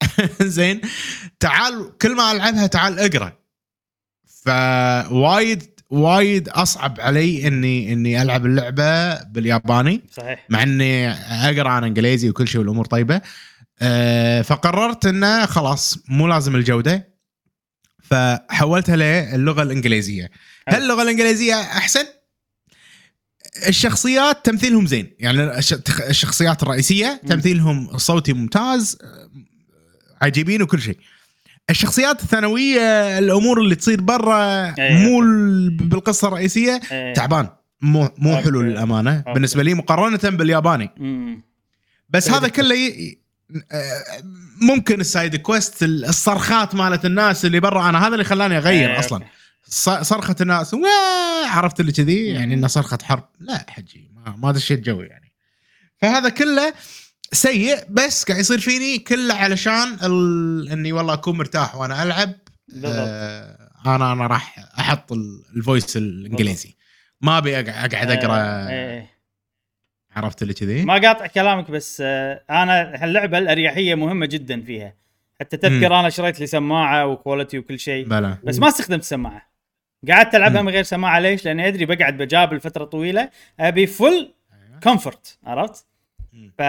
[0.42, 0.80] زين.
[1.40, 3.32] تعال كل ما ألعبها تعال أقرأ.
[4.44, 10.04] فوايد وايد أصعب علي إني إني ألعب اللعبة بالياباني.
[10.12, 10.46] صحيح.
[10.48, 13.20] مع إني أقرأ عن إنجليزي وكل شيء والأمور طيبة.
[13.80, 17.15] أه فقررت إنه خلاص مو لازم الجودة.
[18.10, 18.96] فحولتها
[19.36, 20.30] للغه الإنجليزية
[20.68, 22.04] هل اللغة الإنجليزية أحسن
[23.68, 25.74] الشخصيات تمثيلهم زين يعني الش-
[26.08, 27.20] الشخصيات الرئيسية.
[27.28, 28.98] تمثيلهم صوتي ممتاز
[30.22, 30.96] عجيبين وكل شيء
[31.70, 34.94] الشخصيات الثانوية الأمور اللي تصير برا أي.
[35.04, 37.14] مو ال- بالقصة الرئيسية إيه.
[37.14, 37.48] تعبان
[37.80, 38.36] مو مو.
[38.36, 39.24] حلو للأمانة.
[39.34, 40.90] بالنسبة لي مقارنة بالياباني.
[42.10, 42.30] بس.
[42.30, 42.74] هذا كله
[44.60, 48.98] ممكن ال side quest الصرخات مالت الناس اللي برا أنا هذا اللي خلاني أغير إيه،
[48.98, 49.24] أصلا.
[50.02, 50.76] صرخة الناس
[51.46, 52.26] عرفت اللي كذي.
[52.26, 53.28] يعني انها صرخة حرب.
[53.40, 55.32] لا حجي ما, ما دشيت جوي يعني.
[56.02, 56.74] فهذا كله
[57.32, 60.68] سيء بس قاعد يصير فيني كله علشان ال...
[60.72, 62.32] إني والله أكون مرتاح وأنا ألعب.
[62.84, 66.76] آه أنا أنا راح أحط ال- ال voice الإنجليزي.
[67.20, 68.36] ما أبي أقعد أقرأ
[68.68, 69.15] إيه، إيه.
[70.16, 74.94] عرفت اللي كذي ما قاطع كلامك بس آه، أنا هاللعبة الأريحية مهمة جدا فيها
[75.40, 79.42] حتى تذكر أنا شريت لي سماعة و quality وكل شيء بلا بس ما استخدمت السماعه
[80.10, 80.62] قعدت ألعبها.
[80.62, 84.32] من غير سماعة ليش؟ لأني أدري بقعد بجابل فتره طويلة أبي full
[84.82, 85.86] comfort عرفت؟
[86.32, 86.52] مم.
[86.58, 86.62] ف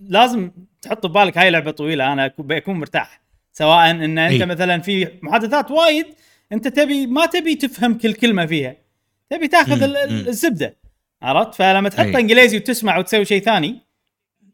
[0.00, 0.50] لازم
[0.82, 3.20] تحط ببالك هاي لعبة طويلة أنا بكون مرتاح
[3.52, 4.46] سواء ان أنت أي.
[4.46, 6.06] مثلا في محادثات وايد
[6.52, 8.76] أنت تبي ما تبي تفهم كل كلمة فيها
[9.30, 9.82] تبي تاخذ.
[10.28, 10.76] الزبدة
[11.26, 12.20] عرفت؟ فلما تحط أي.
[12.20, 13.80] إنجليزي وتسمع وتسوي شيء ثاني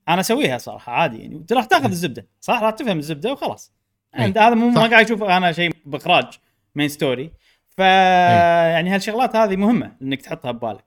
[0.08, 1.36] أنا أسويها صراحة عادي يعني.
[1.36, 3.72] انت راح تأخذ الزبدة صح؟ راح تفهم الزبدة وخلاص.
[4.18, 4.80] انت هذا مو ما.
[4.80, 6.26] قاعد أشوف أنا شيء بإخراج
[6.74, 7.30] مين ستوري
[7.68, 10.84] ف يعني هالشغلات هذه مهمة إنك تحطها ببالك.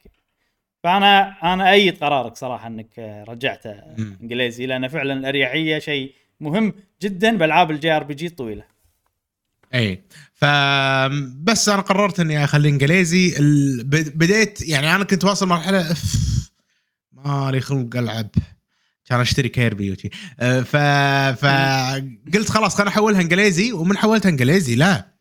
[0.84, 3.72] فانا أنا أيد قرارك صراحة إنك رجعته.
[4.22, 8.64] إنجليزي لأن فعلا الأريحية شيء مهم جدا بألعاب ال JRPG الطويلة.
[9.76, 13.36] اي فبس أنا قررت إني أخلي إنجليزي.
[13.40, 13.84] ال-
[14.16, 16.04] بديت يعني أنا كنت واصل مرحله أف،
[17.14, 18.30] ما لي خلق ألعب.
[19.10, 20.10] كان أشتري كيربي وشي
[20.40, 20.76] أه، ف
[21.46, 23.72] فقلت خلاص خليني أحولها إنجليزي.
[23.72, 25.16] ومن حولتها إنجليزي لا.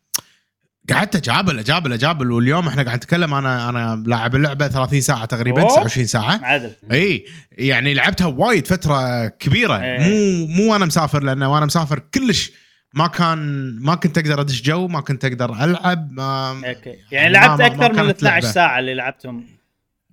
[0.91, 2.31] قعدت اجابل اجابل أجابل.
[2.33, 3.35] واليوم إحنا قاعد نتكلم.
[3.35, 5.69] أنا أنا لاعب اللعبة 30 ساعة تقريبا أوه.
[5.71, 6.41] 29 ساعة.
[6.45, 7.25] عدل إي.
[7.53, 9.81] يعني لعبتها وايد فترة كبيرة.
[9.83, 9.99] إيه.
[9.99, 12.53] مو مو وأنا مسافر لأن وأنا مسافر كلش.
[12.95, 13.39] ما كان
[13.81, 17.69] ما كنت أقدر أدش جو ما كنت أقدر ألعب ما أوكي يعني ما- لعبت ما-
[17.69, 18.47] ما أكثر من ال كانت 12 لعبة.
[18.53, 19.47] ساعة اللي لعبتهم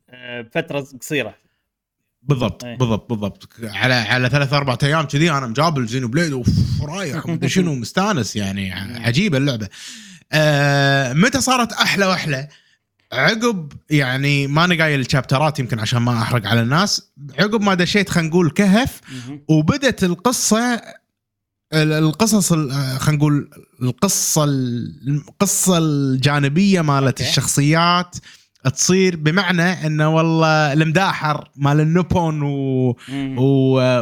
[0.10, 1.36] آه، بفتره قصيرة
[2.24, 2.78] بالضبط إيه.
[2.78, 6.48] بالضبط بالضبط على على ثلاث أربع أيام كذي أنا مجابل Xenoblade اوف
[6.84, 9.68] رايح شنو مستانس يعني ع- عجيبة اللعبة
[10.32, 12.48] آه متى صارت أحلى وأحلى
[13.14, 18.30] عقب يعني ماني قايل الشابترات يمكن عشان ما أحرق على الناس عقب ما دشيت خلينا
[18.30, 19.02] نقول كهف.
[19.48, 20.82] وبدت القصة ال-
[21.74, 23.50] القصص ال- آه، خلينا نقول
[23.82, 27.30] القصة ال- القصة الجانبية مالت أوكي.
[27.30, 28.16] الشخصيات
[28.76, 32.96] تصير بمعنى إنه والله المداحر مال النوبون و...
[33.10, 33.36] مم.
[33.40, 33.44] و...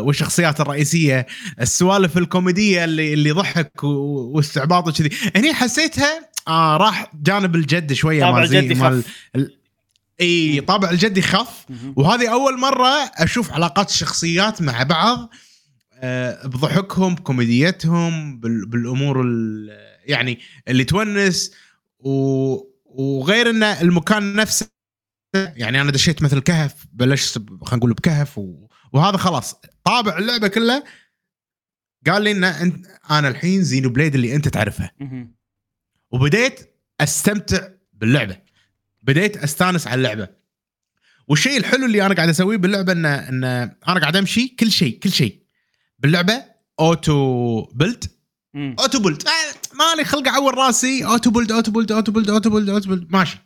[0.05, 1.27] والشخصيات الرئيسية
[1.61, 3.87] السوالف الكوميدية اللي اللي ضحك و...
[4.35, 9.03] واستعباط وكذي هني حسيتها آه راح جانب الجد شوية طابع الجدي مال.
[9.35, 9.55] ال...
[10.21, 11.93] إي طابع الجدي خف مهم.
[11.97, 15.29] وهذه أول مرة أشوف علاقات الشخصيات مع بعض آه،
[16.45, 19.69] بضحكهم بكوميديتهم بال- بالأمور ال-
[20.05, 21.51] يعني اللي تونس
[21.99, 22.09] و...
[22.85, 24.69] وغير إن المكان نفسه
[25.35, 28.67] يعني أنا دشيت مثل كهف بلشت خلينا نقول بكهف و...
[28.93, 30.83] وهذا خلاص طابع اللعبة كلها.
[32.07, 34.91] قال لي إن أنت أنا الحين Xenoblade اللي أنت تعرفها.
[36.11, 38.37] وبديت أستمتع باللعبة.
[39.03, 40.27] بديت أستانس على اللعبة.
[41.27, 43.43] والشيء الحلو اللي أنا قاعد أسويه باللعبة ان إن
[43.87, 45.43] أنا قاعد أمشي كل شيء كل شيء.
[45.99, 46.43] باللعبة
[46.79, 47.67] auto
[48.53, 48.75] مم.
[48.79, 51.05] auto build آه، مالي خلق أعور راسي.
[51.05, 53.37] auto build auto build auto build auto build auto build ماشي.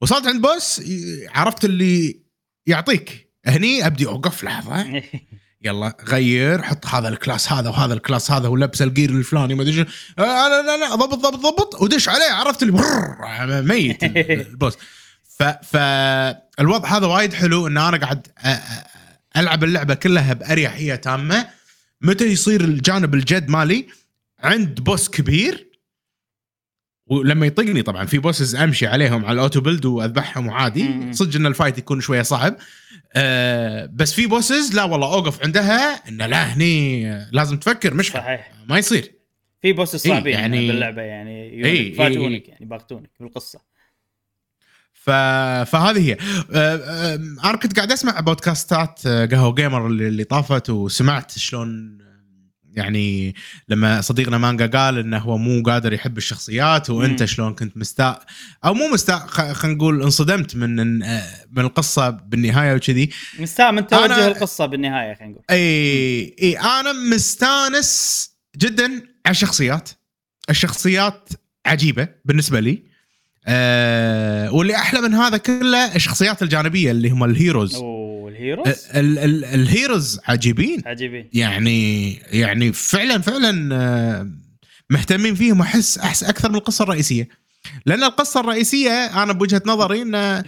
[0.00, 0.82] وصلت عند boss
[1.28, 2.22] عرفت اللي
[2.66, 3.32] يعطيك.
[3.46, 4.84] هني أبدي أوقف لحظة.
[5.64, 9.54] يلا غير حط هذا ال class هذا وهذا ال class هذا ولبس ال gear الفلاني
[9.54, 9.84] ما أدري شنو.
[10.18, 12.32] آه لا لا لا ضبط ضبط ضبط ودش عليه.
[12.32, 14.04] عرفت اللي ميت
[14.48, 14.74] ال boss.
[15.38, 18.26] ف فالوضع هذا وايد حلو إن أنا قاعد
[19.36, 21.48] ألعب اللعبة كلها باريحيه تامة.
[22.00, 23.86] متى يصير الجانب الجد مالي؟
[24.40, 25.68] عند boss كبير.
[27.06, 31.12] ولما يطقني طبعا في bosses أمشي عليهم على ال auto build وأذبحهم وعادي.
[31.12, 32.56] صدق إن ال fight يكون شوية صعب.
[33.14, 36.08] آه بس في bosses لا والله أوقف عندها.
[36.08, 38.06] إنه لا هني لازم تفكر مم.
[38.10, 38.52] صحيح.
[38.68, 39.12] ما يصير.
[39.62, 42.50] في boss صعبين إيه، يعني- باللعبة يعني إيه، يفاجئونك إيه.
[42.50, 43.60] يعني باغتونك بالقصة
[45.00, 45.10] ف...
[45.70, 46.12] فهذه هي.
[46.12, 51.98] آه، آه، أنا كنت قاعد أسمع بودكاستات آه، قهوة جيمر اللي اللي طافت وسمعت شلون
[52.72, 53.34] يعني
[53.68, 57.24] لما صديقنا مانجا قال إنه هو مو قادر يحب الشخصيات وأنت.
[57.24, 58.22] شلون كنت مستاء
[58.64, 60.76] أو مو مستاء خلينا نقول انصدمت من
[61.50, 63.10] من القصة بالنهاية وكذي.
[63.38, 65.44] مستاء من توجه أنا- القصة بالنهاية خلينا نقول.
[65.50, 68.84] إي إي أنا مستانس جدا
[69.26, 69.88] على الشخصيات.
[70.50, 71.28] الشخصيات
[71.66, 72.87] عجيبة بالنسبة لي.
[73.48, 77.76] أه واللي أحلى من هذا كله الشخصيات الجانبية اللي هم ال heroes.
[77.76, 80.82] وال heroes ال- ال- ال heroes عجيبين.
[80.86, 81.28] عجيبين.
[81.32, 84.30] يعني يعني فعلا فعلا آه،
[84.90, 87.28] مهتمين فيهم احس أحس أكثر من القصة الرئيسية.
[87.86, 90.44] لأن القصة الرئيسية أنا بوجهة نظري إنه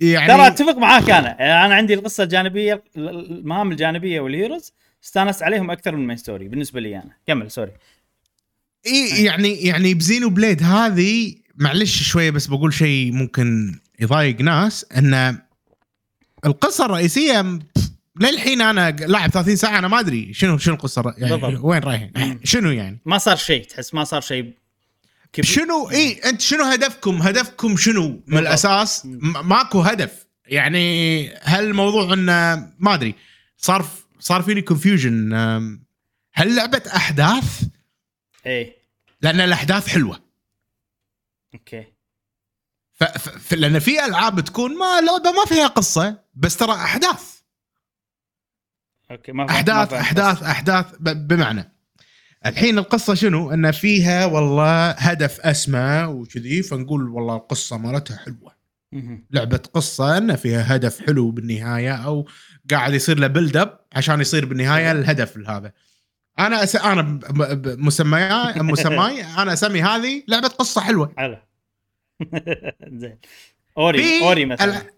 [0.00, 1.36] يعني ترى أتفق معاك أنا.
[1.40, 4.72] يعني أنا عندي القصة الجانبية المهام الجانبية وال heroes
[5.04, 7.10] استانست عليهم أكثر من ال main story بالنسبة لي أنا.
[7.26, 7.72] كمل sorry.
[8.86, 15.38] إي يعني يعني ب Xenoblade هذه معلش شوية بس بقول شيء ممكن يضايق ناس إن
[16.46, 17.58] القصة الرئيسية
[18.20, 21.64] للحين أنا لاعب 30 ساعة أنا ما أدري شنو شنو القصة يعني بالضبط.
[21.64, 24.54] وين رايحين؟ شنو يعني؟ ما صار شيء تحس ما صار شيء
[25.32, 25.50] كبير.
[25.50, 28.40] شنو؟ إي أنت شنو هدفكم؟ هدفكم شنو؟ من بالضبط.
[28.40, 29.02] الأساس
[29.44, 30.26] ماكو هدف.
[30.46, 33.14] يعني هل الموضوع انه ما أدري
[33.56, 33.86] صار
[34.20, 35.32] صار فيني confusion
[36.32, 37.62] هل لعبة أحداث؟
[38.46, 38.76] إيه.
[39.22, 40.29] لأن الأحداث حلوة.
[41.54, 41.84] أوكي
[42.92, 43.04] ف...
[43.04, 43.52] ف...
[43.54, 47.40] لأن في ألعاب تكون ما لعبه ما فيها قصة بس ترى أحداث
[49.10, 50.42] أوكي ما فهمت- ما أحداث أحداث.
[50.42, 51.28] أحداث ب...
[51.28, 51.72] بمعنى
[52.46, 58.60] الحين القصة شنو؟ إن فيها والله هدف أسمى وكذي فنقول والله القصة مالتها حلوة.
[59.30, 62.28] لعبة قصة إن فيها هدف حلو بالنهاية أو
[62.70, 65.72] قاعد يصير له build up عشان يصير بالنهاية الهدف هذا
[66.46, 66.76] أنا أس...
[66.76, 67.20] أنا
[67.78, 71.12] مسماي مسماي أنا أسمي هذه لعبة قصة حلوة.
[71.18, 71.36] حلو.
[73.00, 73.18] زين.
[73.78, 74.78] Ori في Ori مثلا.
[74.78, 74.90] ال-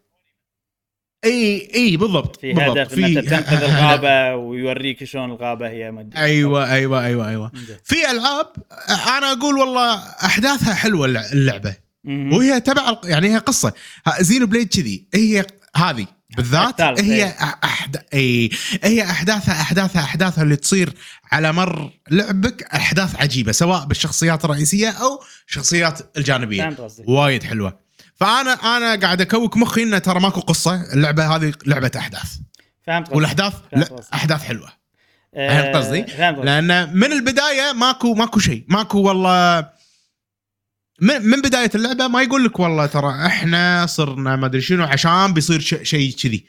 [1.24, 2.78] إي إي بالضبط في بالضبط.
[2.78, 3.62] هدف ان انت تنقذ.
[3.64, 6.16] الغابة ويوريك شلون الغابة هي أدري.
[6.22, 7.52] أيوه أيوه أيوه أيوه.
[7.54, 7.76] زين.
[7.84, 8.46] في ألعاب
[8.88, 11.76] أنا أقول والله أحداثها حلوة اللع- اللعبة.
[12.04, 12.32] مهم.
[12.32, 13.72] وهي تبع يعني هي قصة.
[14.20, 15.06] Xenoblade كذي.
[15.14, 15.44] هي
[15.76, 16.06] هذه.
[16.36, 17.36] بالذات هي إيه.
[17.64, 17.96] أحد...
[18.14, 18.50] اي
[18.82, 20.92] هي أحداثها أحداثها أحداثها اللي تصير
[21.32, 26.76] على مر لعبك أحداث عجيبة سواء بالشخصيات الرئيسية أو الشخصيات الجانبية.
[27.06, 27.78] وايد حلوة.
[28.16, 32.36] فأنا أنا قاعد أكوك مخي إنه ترى ماكو قصة اللعبة هذه لعبة أحداث.
[32.86, 33.16] فهمت قصدك.
[33.16, 34.00] والأحداث فهمت لا.
[34.14, 34.68] أحداث حلوة.
[35.34, 38.64] آه، فهمت قصدي؟ لأن من البداية ماكو ماكو شيء.
[38.68, 39.68] ماكو والله
[41.02, 45.34] من, من بداية اللعبة ما يقول لك والله ترى إحنا صرنا ما أدري شنو عشان
[45.34, 46.46] بيصير شيء كذي.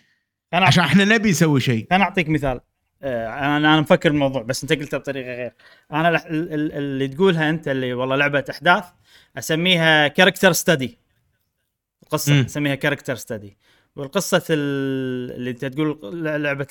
[0.54, 2.60] أنا عشان إحنا نبي نسوي شيء أنا أعطيك مثال.
[3.04, 5.54] آه، أنا أنا مفكر الموضوع بس أنت قلتها بطريقة غير.
[5.92, 8.84] أنا اللي تقولها أنت اللي والله لعبة أحداث
[9.38, 10.98] أسميها character study
[12.04, 12.44] القصة مم.
[12.46, 13.58] أسميها character study
[13.96, 16.00] والقصة ال- اللي أنت تقول
[16.44, 16.68] لعبة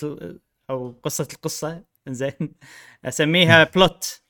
[0.71, 2.53] أو قصة القصة زين.
[3.05, 4.22] أسميها plot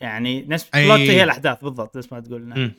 [0.00, 0.84] يعني نفس أي.
[0.86, 2.72] plot هي الأحداث بالضبط نفس ما تقول.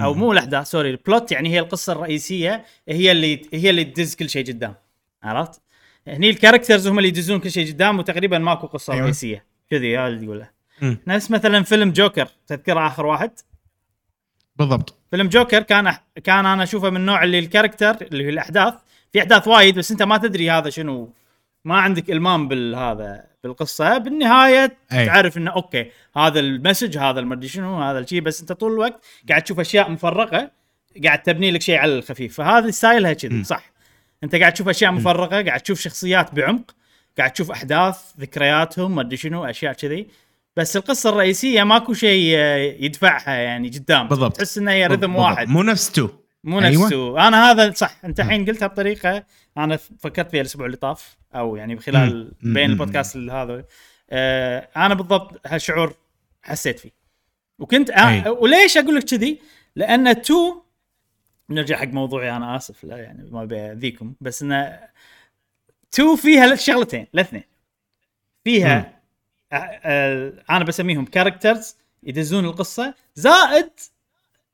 [0.00, 4.14] أو مو الأحداث sorry ال plot يعني هي القصة الرئيسية هي اللي هي اللي تدز
[4.14, 4.74] كل شيء قدام
[5.22, 5.60] عرفت؟
[6.06, 9.04] هني ال characters هم اللي يدزون كل شيء قدام وتقريبا ماكو قصة أيوة.
[9.04, 10.50] رئيسية كذي هذا اللي تقوله.
[11.06, 13.30] نفس مثلا فيلم جوكر تذكره آخر واحد
[14.56, 18.28] بالضبط فيلم جوكر كان أح- كان أنا أشوفه من النوع اللي ال character اللي هي
[18.28, 18.74] الأحداث
[19.12, 21.12] في أحداث وايد بس أنت ما تدري هذا شنو
[21.64, 23.98] ما عندك إلمام بالهذا بالقصة.
[23.98, 25.06] بالنهاية أي.
[25.06, 29.04] تعرف إنه أوكي هذا ال message هذا المدري شنو هذا الشيء بس أنت طول الوقت
[29.28, 30.50] قاعد تشوف أشياء مفرغه
[31.04, 32.36] قاعد تبني لك شيء على الخفيف.
[32.36, 33.72] فهذه style ها كذي صح.
[34.24, 36.74] أنت قاعد تشوف أشياء مفرغه قاعد تشوف شخصيات بعمق
[37.18, 40.06] قاعد تشوف أحداث ذكرياتهم ما ادري شنو أشياء كذي.
[40.56, 44.08] بس القصة الرئيسية ماكو شيء آه، يدفعها يعني قدام.
[44.08, 44.36] بالضبط.
[44.36, 45.16] تحس ان هي رذم.
[45.16, 45.48] واحد.
[45.48, 46.08] مو نفس تو.
[46.44, 46.84] مو أيوة.
[46.84, 49.24] نفسه أنا هذا صح أنت الحين قلتها بطريقة
[49.56, 52.32] أنا فكرت فيها الأسبوع اللي طاف أو يعني خلال.
[52.42, 52.70] بين.
[52.70, 53.64] البودكاست هذا
[54.10, 55.94] آه أنا بالضبط هالشعور
[56.42, 56.90] حسيت فيه
[57.58, 58.30] وكنت آه.
[58.30, 59.40] وليش أقول لك كذي؟
[59.76, 60.62] لأن تو
[61.50, 64.80] نرجع حق موضوعي أنا آسف لا يعني ما أبي أذيكم بس انه
[65.90, 67.44] تو فيها شغلتين الاثنين
[68.44, 69.00] فيها
[69.52, 73.70] آه آه أنا بسميهم characters يدزون القصة زائد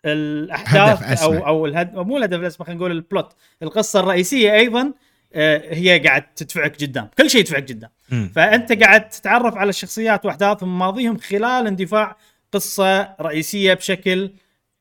[0.05, 1.23] الاحداث.
[1.23, 1.95] أو أو الهد...
[1.95, 4.93] مو الهدف الأسمى خلينا نقول ال plot القصة الرئيسية أيضا
[5.35, 7.09] آه، هي قاعد تدفعك قدام.
[7.19, 7.91] كل شيء يدفعك قدام.
[8.35, 12.17] فأنت قاعد تتعرف على الشخصيات واحداثهم وماضيهم خلال اندفاع
[12.53, 14.31] قصة رئيسية بشكل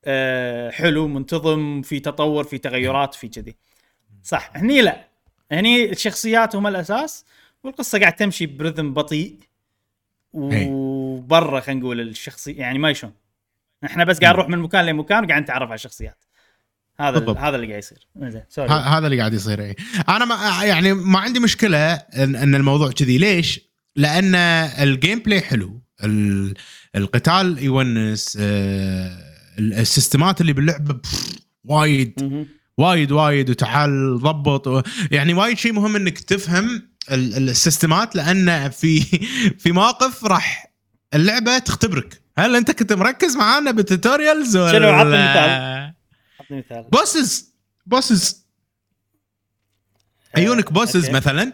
[0.06, 3.56] آه، حلو منتظم في تطور في تغيرات في كذي.
[4.24, 4.52] صح.
[4.56, 5.08] هني لا.
[5.52, 7.26] هني الشخصيات هم الأساس
[7.64, 9.36] والقصة قاعد تمشي برذم بطيء.
[10.34, 13.14] وبرا خلينا نقول الشخصي يعني ما يشون.
[13.86, 16.24] إحنا بس قاعد نروح من مكان لمكان وقاعد نتعرف على الشخصيات
[17.00, 17.38] هذا بالضبط.
[17.38, 18.08] هذا اللي قاعد يصير
[18.50, 19.76] سوري هذا اللي قاعد يصير إي
[20.10, 23.60] أنا ما يعني ما عندي مشكلة ان, إن الموضوع كذي ليش؟
[23.96, 26.54] لأن ال gameplay حلو ال-
[26.96, 29.18] القتال يونس آه،
[29.60, 31.00] ال- ال system ات اللي باللعبه
[31.64, 32.48] وايد.
[32.78, 34.88] وايد وايد وتعال ضبط.
[35.12, 36.66] يعني وايد شيء مهم إنك تفهم
[37.12, 39.00] ال- ال- ال system ات لأن في
[39.60, 40.74] في مواقف راح
[41.14, 45.50] اللعبة تختبرك هل انت كنت مركز معانا بال tutorials ولا شنو؟ عطني مثال.
[46.40, 47.54] اعطني مثال bosses
[47.86, 48.46] bosses
[50.38, 51.10] عيونك bosses.
[51.10, 51.52] مثلا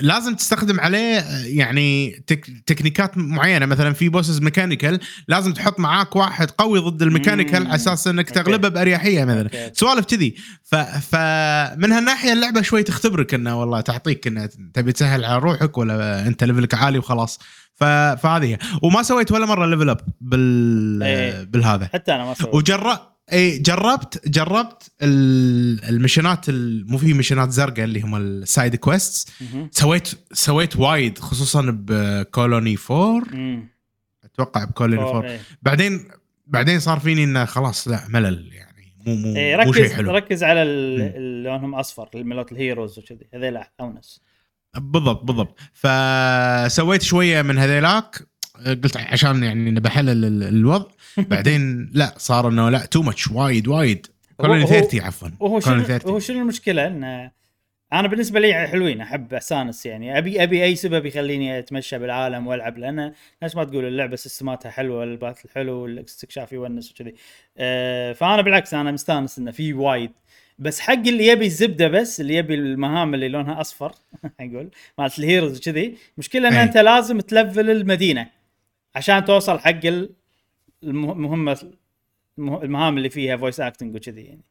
[0.00, 6.50] لازم تستخدم عليه يعني تك تكنيكات معينة مثلا في bosses mechanical لازم تحط معاك واحد
[6.50, 7.66] قوي ضد ال mechanical.
[7.66, 8.30] على أساس إنك.
[8.30, 9.70] تغلبه بأريحية مثلا.
[9.72, 10.74] سوالف كذي ف...
[10.76, 16.44] فمن هالناحية اللعبة شوي تختبرك إنه والله تعطيك إنه تبي تسهل على روحك ولا أنت
[16.44, 17.38] level ك عالي وخلاص
[17.74, 17.84] ف...
[17.84, 21.02] فهذه وما سويت ولا مرة level up بال...
[21.02, 21.42] إيه.
[21.44, 26.98] بالهذا حتى أنا ما سويت وجرب إي جربت جربت ال- ال mission ات ال- مو
[26.98, 29.28] في mission ات زرقاء اللي هم ال side quest.
[29.70, 33.68] سويت سويت وايد خصوصا ب Colony 4 مم.
[34.24, 35.40] أتوقع ب Colony 4 إيه.
[35.62, 36.08] بعدين
[36.46, 40.10] بعدين صار فيني إنه خلاص لا ملل يعني مو مو إيه، مو شيء ركز حلو.
[40.10, 40.64] ركز على
[41.44, 43.26] لونهم أصفر المالوت ال heroes وكذي.
[43.34, 44.20] هذيل أونس.
[44.76, 45.58] بالضبط بالضبط.
[45.72, 48.26] فسويت شوية من هذيلاك.
[48.66, 50.86] قلت عشان يعني بحلل ال- الوضع.
[51.30, 54.06] بعدين لا صار إنه لا too much وايد وايد.
[54.36, 57.30] Colony هو- 30 عفوا وهو شنو 30 هو شنو المشكلة؟ إن
[57.92, 60.18] أنا بالنسبة لي حلوين أحب استانس يعني.
[60.18, 64.70] ابي أبي أي سبب يخليني أتمشى بالعالم وألعب لأن ناس ما تقول اللعبة system اتها
[64.70, 67.14] حلوة ال battle حلو والاستكشاف يونس وكذي.
[67.58, 70.10] أه فأنا بالعكس أنا مستانس إنه في وايد.
[70.58, 73.92] بس حق اللي يبي الزبدة بس اللي يبي المهام اللي لونها أصفر
[74.40, 76.54] نقول مالت ال heroes وكذي مشكلة إن.
[76.54, 78.35] أنت لازم ت level المدينة.
[78.96, 80.10] عشان توصل حق ال-
[80.82, 81.72] المه- المهمه
[82.38, 84.44] المه- المهام اللي فيها voice acting وكذي يعني.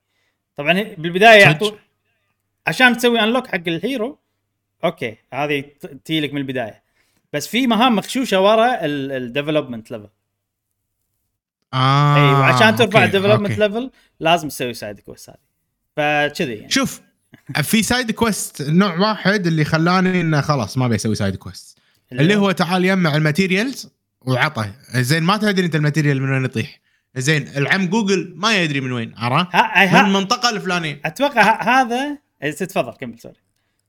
[0.55, 1.79] طبعا بالبداية صدق؟ يعطون
[2.67, 4.19] عشان تسوي unlock حق ال hero
[4.83, 5.63] okay هذه
[6.05, 6.83] تجيلك من البداية.
[7.33, 10.09] بس في مهام مخشوشة ورا ال development level
[11.73, 13.59] آه اي وعشان ترفع ال development.
[13.59, 15.37] level لازم تسوي side quest هذه.
[16.29, 16.69] فكذي يعني.
[16.71, 17.01] شوف
[17.63, 21.77] في side quest نوع واحد اللي خلاني إنه خلاص ما بيسوي side quest
[22.11, 23.94] اللي هو؟ تعال يجمع ال materials
[24.27, 24.71] وعطه.
[24.95, 26.79] زين ما تدري انت ال material من وين يطيح.
[27.15, 29.55] زين العم جوجل ما يدري من وين عرفت؟
[29.93, 31.01] من المنطقة الفلانية.
[31.05, 33.35] أتوقع هذا إيه، تفضل كمل sorry.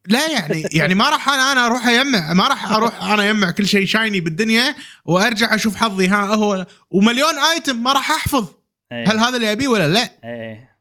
[0.09, 3.67] لا يعني يعني ما راح أنا أنا أروح أجمع ما راح أروح أنا أجمع كل
[3.67, 8.49] شيء shiny بالدنيا وأرجع أشوف حظي ها هو ومليون item ما راح أحفظ.
[8.93, 9.05] إيه.
[9.13, 10.77] هل هذا اللي أبيه ولا لا؟ إيه.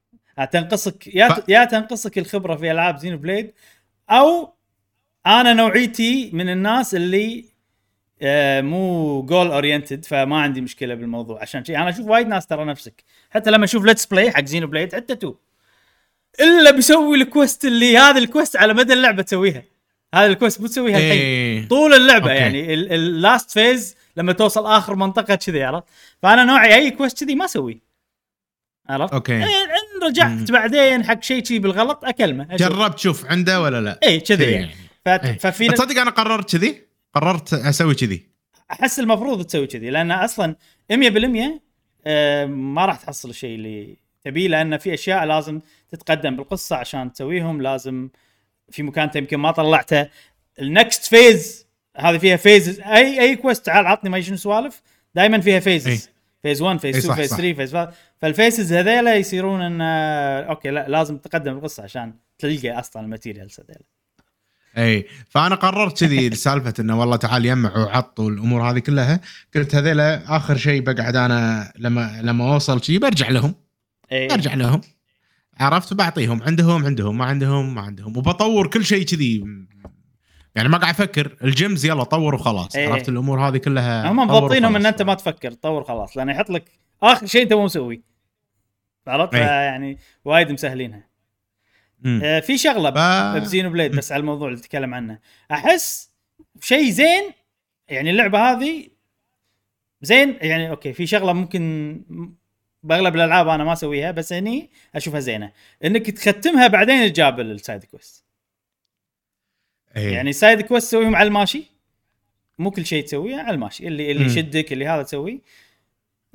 [0.51, 3.51] تنقصك يا ف- يا تنقصك الخبرة في ألعاب Xenoblade
[4.09, 4.53] أو
[5.27, 7.45] أنا نوعيتي من الناس اللي
[8.61, 13.03] مو goal oriented فما عندي مشكلة بالموضوع عشان شيء أنا أشوف وايد ناس ترى نفسك
[13.29, 15.35] حتى لما أشوف let's play حق Xenoblade حتى تو
[16.39, 19.63] إلا بيسوي ال quest اللي هذا ال quest على مدى اللعبة تسويها
[20.15, 21.67] هذا ال quest مو تسويها الحين إيه.
[21.67, 22.41] طول اللعبة okay.
[22.41, 25.83] يعني ال last phase لما توصل آخر منطقة كذي عرفت
[26.21, 27.81] فأنا نوعي أي quest كذي ما أسوي
[28.89, 29.33] عرفت okay.
[29.33, 30.51] إيه، إن رجعت.
[30.51, 32.47] بعدين حق شيء شيء بالغلط أكلمه.
[32.55, 34.75] جربت شوف عنده ولا لا؟ اي كذي كذي يعني
[35.05, 35.07] ف...
[35.09, 35.37] إيه.
[35.37, 36.81] ففي تصدق أنا قررت كذي
[37.15, 38.29] قررت أسوي كذي.
[38.71, 40.55] أحس المفروض تسوي كذي لأن أصلا
[40.89, 41.61] 100%
[42.07, 47.61] آه، ما راح تحصل الشيء اللي تبيه لأن في أشياء لازم تتقدم بالقصة عشان تسويهم
[47.61, 48.09] لازم
[48.71, 50.09] في مكان أنت يمكن ما طلعته.
[50.61, 54.81] ال next phase هذه فيها phase أي أي quest تعال عطني ما شنو سوالف
[55.15, 55.59] دائما فيها.
[55.59, 56.09] phases
[56.43, 57.37] phase 1 phase إي 2 صح، phase صح.
[57.37, 62.13] 3 phase 5 فال phases هذيلا يصيرون إن آه، okay لا لازم تقدم القصة عشان
[62.39, 63.94] تلقى أصلا ال materials هذيلا.
[64.77, 69.19] إي فأنا قررت كذي سالفه إنه والله تعال يمع وعط والامور هذه كلها.
[69.55, 73.55] قلت هذيلا آخر شيء بقعد أنا لما لما أوصل شيء برجع لهم.
[74.11, 74.33] إي.
[74.33, 74.81] ارجع لهم.
[75.59, 76.43] عرفت؟ بعطيهم.
[76.43, 77.17] عندهم عندهم.
[77.17, 78.17] ما عندهم ما عندهم.
[78.17, 79.43] وبطور كل شيء كذي.
[80.55, 81.37] يعني ما قاعد أفكر.
[81.43, 82.75] ال gems يلا طور وخلاص.
[82.75, 82.89] إيه.
[82.89, 84.75] عرفت؟ الأمور هذه كلها هم طور مضبطينهم.
[84.75, 85.51] إن أنت ما تفكر.
[85.51, 86.71] تطور خلاص لأنه يحط لك
[87.03, 88.03] آخر شيء أنت مو مسوي.
[89.07, 89.41] عرفت؟ أي.
[89.41, 91.14] يعني وايد مسهلينها.
[92.23, 95.19] آه في شغلة ف- ب Xenoblade بس على الموضوع اللي تتكلم عنه.
[95.51, 96.11] أحس
[96.61, 97.23] شيء زين
[97.89, 98.87] يعني اللعبة هذه
[100.01, 102.01] زين يعني okay في شغلة ممكن
[102.83, 105.51] بأغلب الألعاب أنا ما أسويها بس هني أشوفها زينة.
[105.83, 108.25] إنك تختمها بعدين تجابل ال side quest.
[109.95, 111.63] يعني side quest تسويهم على الماشي؟
[112.59, 113.87] مو كل شيء تسويه على الماشي.
[113.87, 114.25] اللي اللي.
[114.25, 115.39] يشدك اللي هذا تسويه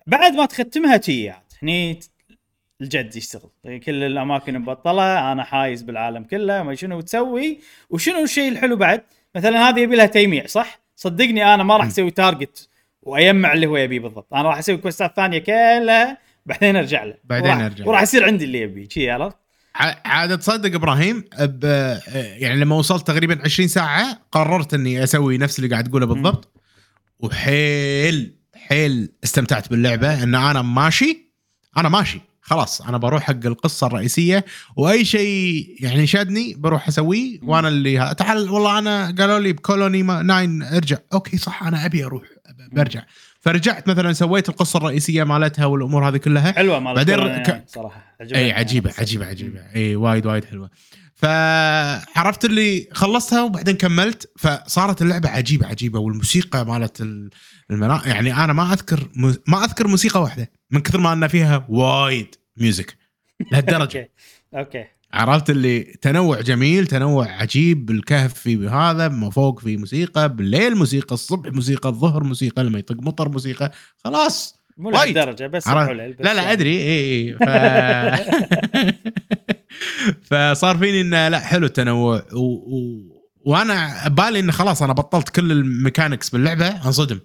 [0.06, 1.42] بعد ما تختمها تي عاد.
[1.62, 2.00] هني
[2.81, 3.51] الجد يشتغل.
[3.87, 7.59] كل الأماكن مبطلة أنا حايس بالعالم كله ما شنو تسوي
[7.91, 9.03] وشنو الشيء الحلو بعد؟
[9.37, 11.87] مثلا هذه يبي لها تيميع صح؟ صدقني أنا ما راح.
[11.87, 12.68] أسوي target
[13.03, 14.35] وأيمع اللي هو يبيه بالضبط.
[14.35, 17.14] أنا راح أسوي quest ات ثانية كلها بعدين أرجع له.
[17.24, 17.89] بعدين وراح- له.
[17.89, 19.37] وراح يصير عندي اللي يبيه شي عرفت؟
[20.05, 21.64] عاد تصدق إبراهيم ب...
[22.14, 26.49] يعني لما وصلت تقريبا 20 ساعة قررت إني أسوي نفس اللي قاعد تقوله بالضبط.
[27.20, 31.31] وحيل حيل استمتعت باللعبة إن أنا ماشي
[31.76, 32.20] أنا ماشي.
[32.43, 34.45] خلاص أنا بروح حق القصة الرئيسية
[34.76, 39.60] وأي شيء يعني شادني بروح أسويه وأنا اللي ها- تعال والله أنا قالوا لي ب
[39.60, 40.97] Colony ما- nine ارجع.
[41.12, 42.22] okay صح أنا أبي أروح
[42.72, 43.03] برجع.
[43.41, 46.53] فرجعت مثلا سويت القصة الرئيسية مالتها والأمور هذه كلها.
[46.53, 48.16] حلوة مال بعدين ك- يعني صراحة.
[48.20, 49.01] عجبتني اي عجيبة يعني.
[49.03, 49.61] عجيبة عجيبة.
[49.76, 50.70] اي وايد وايد حلوة.
[51.21, 55.99] فعرفت اللي خلصتها وبعدين كملت فصارت اللعبة عجيبة عجيبة.
[55.99, 57.31] والموسيقى مالت ال-
[57.71, 61.66] المنا يعني أنا ما أذكر م- ما أذكر موسيقى واحدة من كثر ما أن فيها
[61.68, 62.97] وايد music
[63.53, 64.11] لهالدرجة.
[64.55, 64.84] okay.
[65.12, 71.14] عرفت اللي تنوع جميل تنوع عجيب بالكهف في هذا ما فوق في موسيقى بالليل موسيقى
[71.14, 73.73] الصبح موسيقى الظهر موسيقى لما يطق مطر موسيقى.
[74.05, 74.61] خلاص.
[74.79, 74.91] مو.
[74.91, 76.53] لهالدرجة بس لا لا يعني.
[76.53, 76.79] أدري.
[76.79, 77.43] اي اي ف...
[80.22, 82.22] فصار فيني إنه لا حلو التنوع.
[82.33, 82.39] و...
[82.39, 83.20] و...
[83.47, 87.20] وأنا بالي انه خلاص أنا بطلت كل ال mechanics باللعبة أنصدم.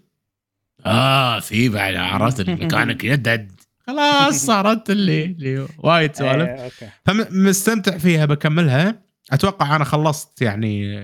[0.85, 3.51] آه في بعد عرفت الميكانيك يدد
[3.87, 6.49] خلاص صارت اللي اللي وايد سوالف.
[6.49, 6.89] إيه، okay.
[7.05, 9.01] فمستمتع فيها بكملها.
[9.31, 10.99] أتوقع أنا خلصت يعني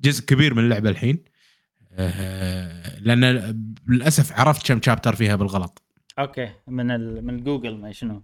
[0.00, 1.24] جزء كبير من اللعبة الحين.
[1.92, 3.24] آه، لأن
[3.88, 5.82] للأسف عرفت كم chapter فيها بالغلط.
[6.18, 7.26] okay من ال...
[7.26, 8.22] من جوجل ما شنو.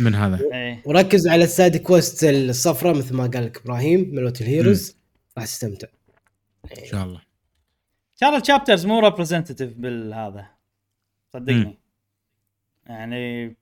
[0.00, 0.40] من هذا.
[0.52, 0.82] إيه.
[0.84, 4.96] وركز على ال side quest الصفراء مثل ما قال لك إبراهيم مالوت ال heroes
[5.38, 5.88] راح تستمتع.
[6.78, 7.20] إن شاء الله.
[8.16, 10.46] ترى ال chapters مو representative بالهذا.
[11.32, 11.78] صدقني.
[12.86, 13.56] يعني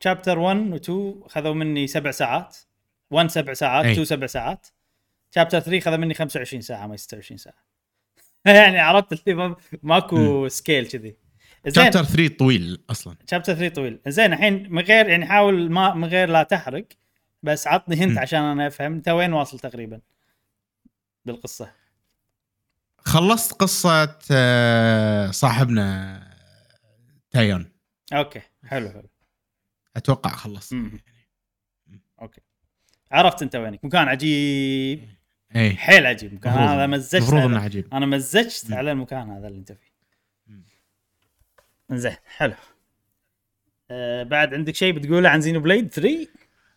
[0.00, 2.56] chapter 1 و 2 خذوا مني سبع ساعات.
[3.10, 3.92] 1 سبع ساعات أي.
[3.92, 4.66] 2 سبع ساعات.
[5.34, 7.66] chapter 3 خذ مني 25 ساعة ما 26 ساعه
[8.46, 11.16] يعني عرفت اللي ما- ماكو scale كذي.
[11.74, 13.16] chapter 3 طويل أصلا.
[13.30, 14.00] chapter 3 طويل.
[14.08, 16.84] زين الحين من غير يعني حاول ما من غير لا تحرق
[17.42, 18.18] بس عطني hint مم.
[18.18, 18.92] عشان أنا أفهم.
[18.92, 20.00] أنت وين واصل تقريبا
[21.24, 21.70] بالقصة؟
[22.98, 26.22] خلصت قصة آه، صاحبنا
[27.30, 27.72] تايون.
[28.12, 29.08] okay حلو حلو.
[29.96, 30.74] أتوقع خلصت.
[32.22, 32.40] okay.
[33.12, 33.84] عرفت أنت وينك.
[33.84, 35.08] مكان عجيب.
[35.56, 36.34] اي حيل عجيب.
[36.34, 37.94] مكان أنا مزجت المفروض إنه عجيب.
[37.94, 38.72] أنا مزجت.
[38.72, 39.85] على المكان هذا اللي أنت فيه.
[41.92, 42.54] زين حلو.
[43.90, 46.26] آه بعد عندك شيء بتقوله عن Xenoblade 3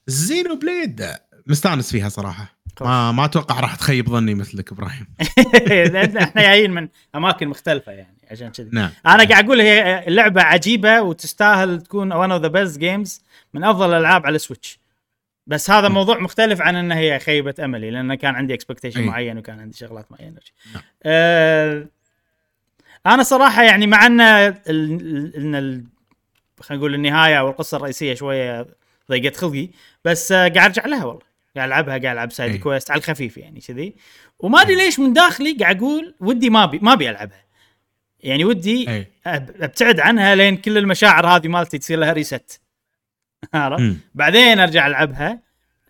[0.08, 1.06] Xenoblade
[1.48, 2.60] مستانس فيها صراحة.
[2.82, 5.08] ما ما أتوقع راح تخيب ظني مثلك إبراهيم.
[6.22, 8.70] إحنا جايين من أماكن مختلفة يعني عشان كذي.
[8.74, 8.90] نعم.
[9.06, 13.22] أنا قاعد أقول هي لعبة عجيبة وتستاهل تكون one of the best games
[13.54, 14.80] من أفضل الألعاب على ال Switch
[15.48, 15.94] بس هذا م.
[15.94, 19.04] موضوع مختلف عن انها هي خيبة أملي لأن كان عندي expectation.
[19.04, 20.40] معين وكان عندي شغلات معينة.
[20.74, 20.84] نعم.
[21.04, 21.88] آه
[23.06, 25.86] أنا صراحة يعني مع أن إن
[26.62, 28.68] خلينا نقول النهاية أو القصة الرئيسية شوية
[29.12, 29.70] ضيقت خلقي
[30.06, 31.22] بس قاعد أرجع لها والله.
[31.56, 32.58] قاعد ألعبها قاعد ألعب side أي.
[32.58, 33.96] quest على الخفيف يعني كذي.
[34.40, 37.46] وما أدري ليش من داخلي قاعد أقول ودي ما بي ما أبي ألعبها.
[38.20, 42.62] يعني ودي أب- أبتعد عنها لين كل المشاعر هذه مالتي تصير لها reset.
[44.16, 45.40] بعدين أرجع ألعبها.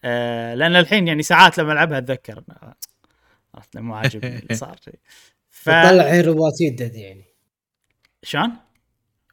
[0.04, 2.44] آه لأن الحين يعني ساعات لما ألعبها أتذكر.
[3.56, 4.76] عرفت؟ مو عاجبني اللي صار
[5.60, 7.26] ف بتطلع hero ات يدد يعني.
[8.24, 8.52] شلون؟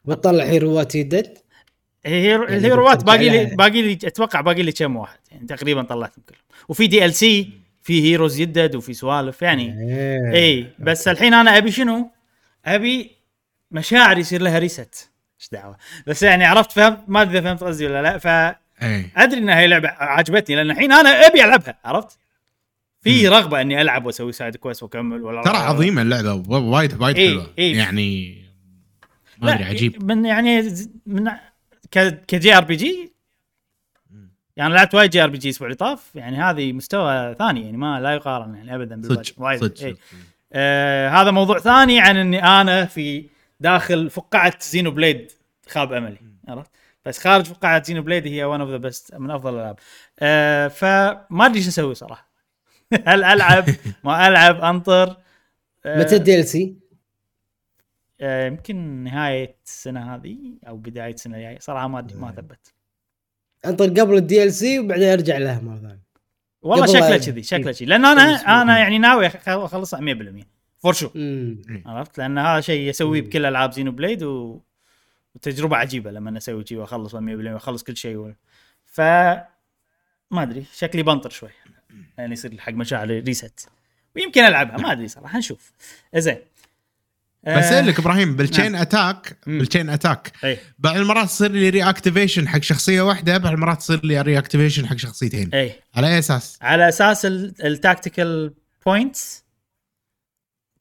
[0.05, 1.37] بتطلع hero ات يدد؟
[2.05, 3.55] هي يعني ال hero ات بترجع باقي لي.
[3.55, 5.19] باقي لي أتوقع باقي لي كم واحد.
[5.31, 6.41] يعني تقريبا طلعتهم كلهم.
[6.69, 7.49] وفي DLC
[7.83, 9.75] في heroes يدد وفي سوالف يعني.
[9.89, 10.33] إيه.
[10.33, 12.11] إي بس الحين أنا أبي شنو؟
[12.65, 13.11] أبي
[13.71, 18.01] مشاعر يصير لها reset إيش دعوة؟ بس يعني عرفت فهمت ما أدري فهمت قصدي ولا
[18.01, 18.17] لا.
[18.17, 19.43] فادري إي.
[19.43, 21.79] انها هي لعبة عجبتني لأن الحين أنا أبي ألعبها.
[21.85, 22.17] عرفت؟
[23.07, 27.29] في رغبة إني ألعب وأسوي side quest وأكمل ولا ترى عظيمه اللعبة وايد وايد إي،
[27.29, 27.53] حلوة.
[27.59, 27.71] إي.
[27.71, 28.37] يعني
[29.37, 30.03] ما أدري عجيب.
[30.03, 31.31] من يعني من
[32.27, 33.13] ك JRPG؟
[34.55, 38.55] يعني لعبت وايد JRPG الأسبوع اللي طاف يعني هذه مستوى ثاني يعني ما لا يقارن
[38.55, 39.23] يعني ابدا بالباقي.
[39.23, 39.91] صدق وايد صدق إي.
[39.91, 39.99] صدق.
[40.53, 43.25] آه هذا موضوع ثاني عن إني أنا في
[43.59, 45.31] داخل فقاعة Xenoblade
[45.69, 46.71] خاب أملي عرفت؟
[47.05, 49.79] بس خارج فقاعة Xenoblade هي one of the best من أفضل الألعاب.
[50.19, 52.26] آه فما أدري إيش أسوي صراحة.
[53.07, 53.65] هل العب
[54.03, 55.17] ما ألعب أنطر.
[55.85, 56.75] آه، متى ال DLC؟
[58.21, 61.59] آه، يمكن نهاية السنة هذه أو بداية السنة الجاية.
[61.59, 62.73] صراحة ما ما ثبت.
[63.65, 66.07] أنطر قبل ال DLC وبعدين أرجع لها مرة ثانية.
[66.61, 67.85] والله شكله كذي شكله كذي.
[67.85, 68.61] لأن أنا.
[68.61, 70.45] أنا يعني ناوي أخلصها 100%
[70.77, 71.09] for sure.
[71.85, 73.21] عرفت؟ لأن هذا شيء اسويه.
[73.21, 74.61] بكل ألعاب Xenoblade و...
[75.35, 78.33] وتجربة عجيبة لما أسوي شيء واخلص 100% وأخلص كل شيء و...
[78.85, 79.01] ف
[80.31, 80.65] ما أدري.
[80.73, 81.49] شكلي بنطر شوي.
[82.17, 83.69] يعني يصير حق مشاعري reset
[84.15, 85.71] ويمكن ألعبها ما أدري صراحة نشوف
[86.15, 86.37] زين
[87.45, 89.57] آه، بسألك إبراهيم بال chain attack مم.
[89.59, 94.05] بال chain attack أي بعض المرات تصير لي reactivation حق شخصية واحدة بعض المرات تصير
[94.05, 98.53] لي reactivation حق شخصيتين أي على أي أساس؟ على أساس ال tactical
[98.85, 99.43] points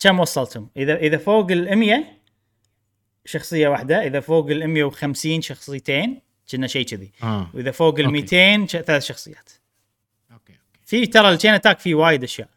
[0.01, 2.05] كم وصلتم؟ اذا إذا فوق ال 100
[3.25, 8.12] شخصية واحدة، إذا فوق ال 150 شخصيتين كنا شيء كذي، آه وإذا فوق ال okay.
[8.57, 9.51] 200 ش- ثلاث شخصيات.
[10.87, 12.49] في ترى ال chain attack في وايد أشياء.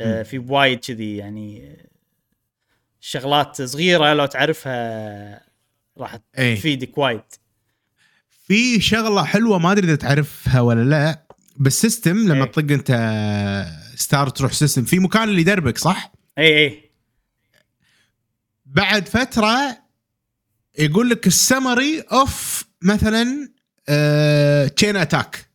[0.00, 1.76] آه في وايد كذي يعني
[3.00, 5.46] شغلات صغيرة لو تعرفها
[5.98, 7.22] راح اي تفيدك وايد.
[8.46, 11.26] في شغلة حلوة ما أدري إذا تعرفها ولا لا
[11.56, 12.50] بال system لما إيه.
[12.50, 12.90] تطق أنت
[13.96, 16.90] start تروح system في مكان اللي يدربك صح؟ اي اي
[18.66, 19.78] بعد فترة
[20.78, 23.48] يقول لك ال summary of مثلا
[24.76, 25.50] chain attack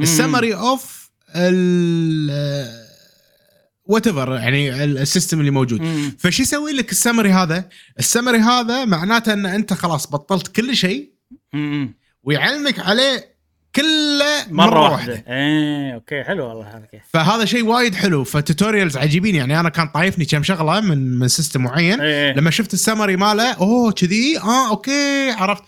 [0.00, 1.03] ال summary
[3.86, 6.16] of whatever يعني ال- ال system اللي موجود مم.
[6.18, 7.68] فشو يسوي لك السمري هذا؟
[7.98, 11.10] السمري هذا معناته إن أنت خلاص بطلت كل شيء.
[12.22, 13.34] ويعلمك عليه
[13.76, 15.24] كله مرة, واحدة.
[15.28, 16.88] إيه okay حلو والله هذا.
[17.12, 21.28] فهذا شيء وايد حلو ف tutorials عجيبين يعني أنا كان طايفني كم شغلة من من
[21.28, 22.32] system معين إيه.
[22.32, 25.62] لما شفت السمري ماله أوه كذي آه okay عرفت.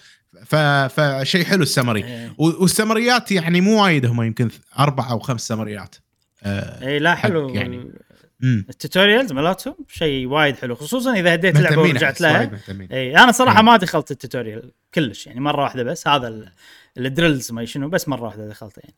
[0.89, 2.05] فشيء حلو السمري.
[2.05, 2.35] إيه.
[2.39, 5.97] و- والسمريات يعني مو وايد هم يمكن أربع أو خمس سمريات.
[6.43, 7.49] آه اي لا حلو.
[7.49, 7.93] يعني.
[8.43, 12.51] ال tutorials مالتهم شيء وايد حلو خصوصا إذا هديت اللعبة ورجعت لها.
[12.93, 13.63] اي أنا صراحة إيه.
[13.65, 16.53] ما دخلت ال tutorial كلش يعني مرة واحدة بس هذا ال-
[16.99, 18.95] ال drills ما شنو بس مرة واحدة دخلته يعني.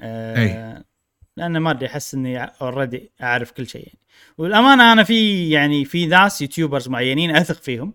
[0.00, 0.84] آه
[1.36, 3.98] لأن ما أدري أحس إني already أعرف كل شيء يعني.
[4.38, 7.94] والأمانة أنا في يعني في ناس YouTubers معينين أثق فيهم.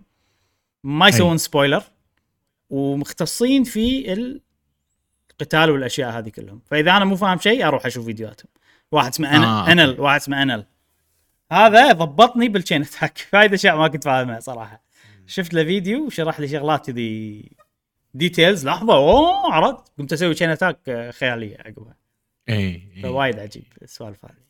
[0.83, 1.83] ما يسوون spoiler
[2.69, 6.61] ومختصين في القتال والأشياء هذه كلهم.
[6.65, 8.49] فإذا أنا مو فاهم شيء أروح أشوف فيديوهاتهم.
[8.91, 10.01] واحد اسمه أنا آه، Enel.
[10.01, 10.65] واحد اسمه Enel.
[11.51, 14.83] هذا ضبطني بال chain attack فايد أشياء ما كنت فاهمها صراحة.
[15.27, 17.51] شفت له فيديو وشرح لي شغلات كذي
[18.13, 21.95] details لحظة أوه عرفت قمت أسوي chain attack آه، خيالية عقبها.
[22.49, 22.89] إي.
[23.01, 24.45] فوايد عجيب السوالف هذه.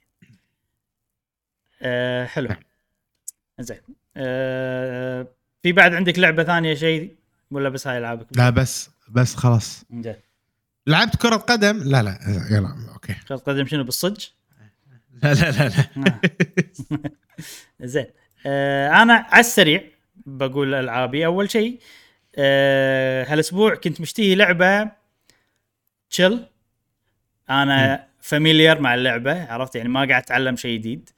[1.82, 2.47] أه حلو.
[2.47, 2.63] نعم.
[3.59, 3.82] زين.
[4.18, 5.28] أه
[5.63, 7.16] في بعد عندك لعبة ثانية شيء
[7.55, 9.83] ولا بس هاي ألعابك؟ لا بس بس خلاص.
[9.93, 10.15] زين
[10.87, 12.19] لعبت كرة قدم؟ لا لا
[12.51, 13.15] يلا okay.
[13.27, 14.25] كرة قدم شنو بالصج؟
[15.23, 16.07] لا لا لا, لا.
[16.07, 16.19] آه.
[17.87, 18.05] زين.
[18.45, 19.83] آه أنا على السريع
[20.25, 21.25] بقول ألعابي.
[21.25, 21.79] أول شيء
[22.35, 24.91] آه هالأسبوع كنت مشتهي لعبة
[26.09, 26.45] chill
[27.49, 31.09] أنا familiar مع اللعبة عرفت؟ يعني ما قاعد أتعلم شيء جديد.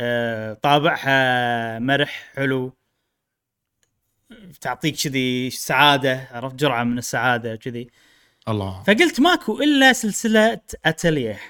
[0.00, 2.72] آه طابعها مرح حلو.
[4.60, 7.88] تعطيك كذي سعادة عرفت؟ جرعة من السعادة كذي.
[8.48, 8.82] الله.
[8.82, 11.40] فقلت ماكو إلا سلسلة أتليه.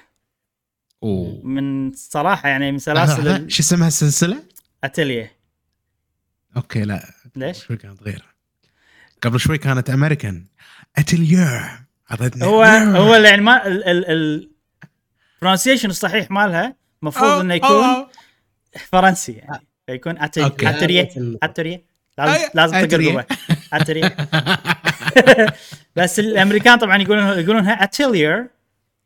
[1.02, 1.40] أوه.
[1.46, 4.42] من صراحة يعني من سلاسل ال- شو اسمها السلسلة؟
[4.84, 5.32] Atelier.
[6.56, 7.10] Okay لا.
[7.36, 8.24] ليش؟ شوي كانت غير.
[9.22, 10.44] قبل شوي كانت أمريكان.
[10.98, 11.60] اتليير
[12.10, 12.62] عطتني هو
[12.96, 14.50] هو اللي يعني ما ال ال ال
[15.44, 18.06] pronunciation الصحيح مالها المفروض إنه يكون
[18.92, 19.66] فرنسي يعني.
[19.86, 20.68] فيكون okay.
[20.68, 21.08] اتريه
[21.42, 21.84] اتريه
[22.18, 22.86] لازم أي- لازم.
[22.86, 23.24] تقربه
[23.72, 24.16] اتريه
[25.96, 28.46] بس الأمريكان طبعا يقولون يقولونها أتيلير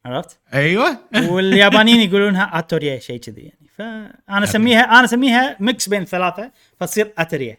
[0.04, 0.98] عرفت؟ أيوه.
[1.30, 3.68] واليابانيين يقولونها اتوريه شيء كذي يعني.
[3.78, 6.50] فأنا اسميها أنا أسميها mix بين الثلاثه
[6.80, 7.58] فتصير اتريه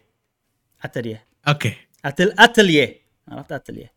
[0.84, 1.72] اتريه okay.
[2.04, 2.96] أتل أتلية.
[3.28, 3.92] عرفت؟ أتلية.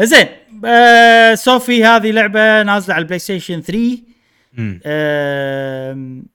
[0.00, 0.26] زين
[0.64, 3.98] آه Sophie هذه لعبة نازلة على ال PlayStation 3
[4.58, 4.80] أمم.
[4.86, 6.26] آم،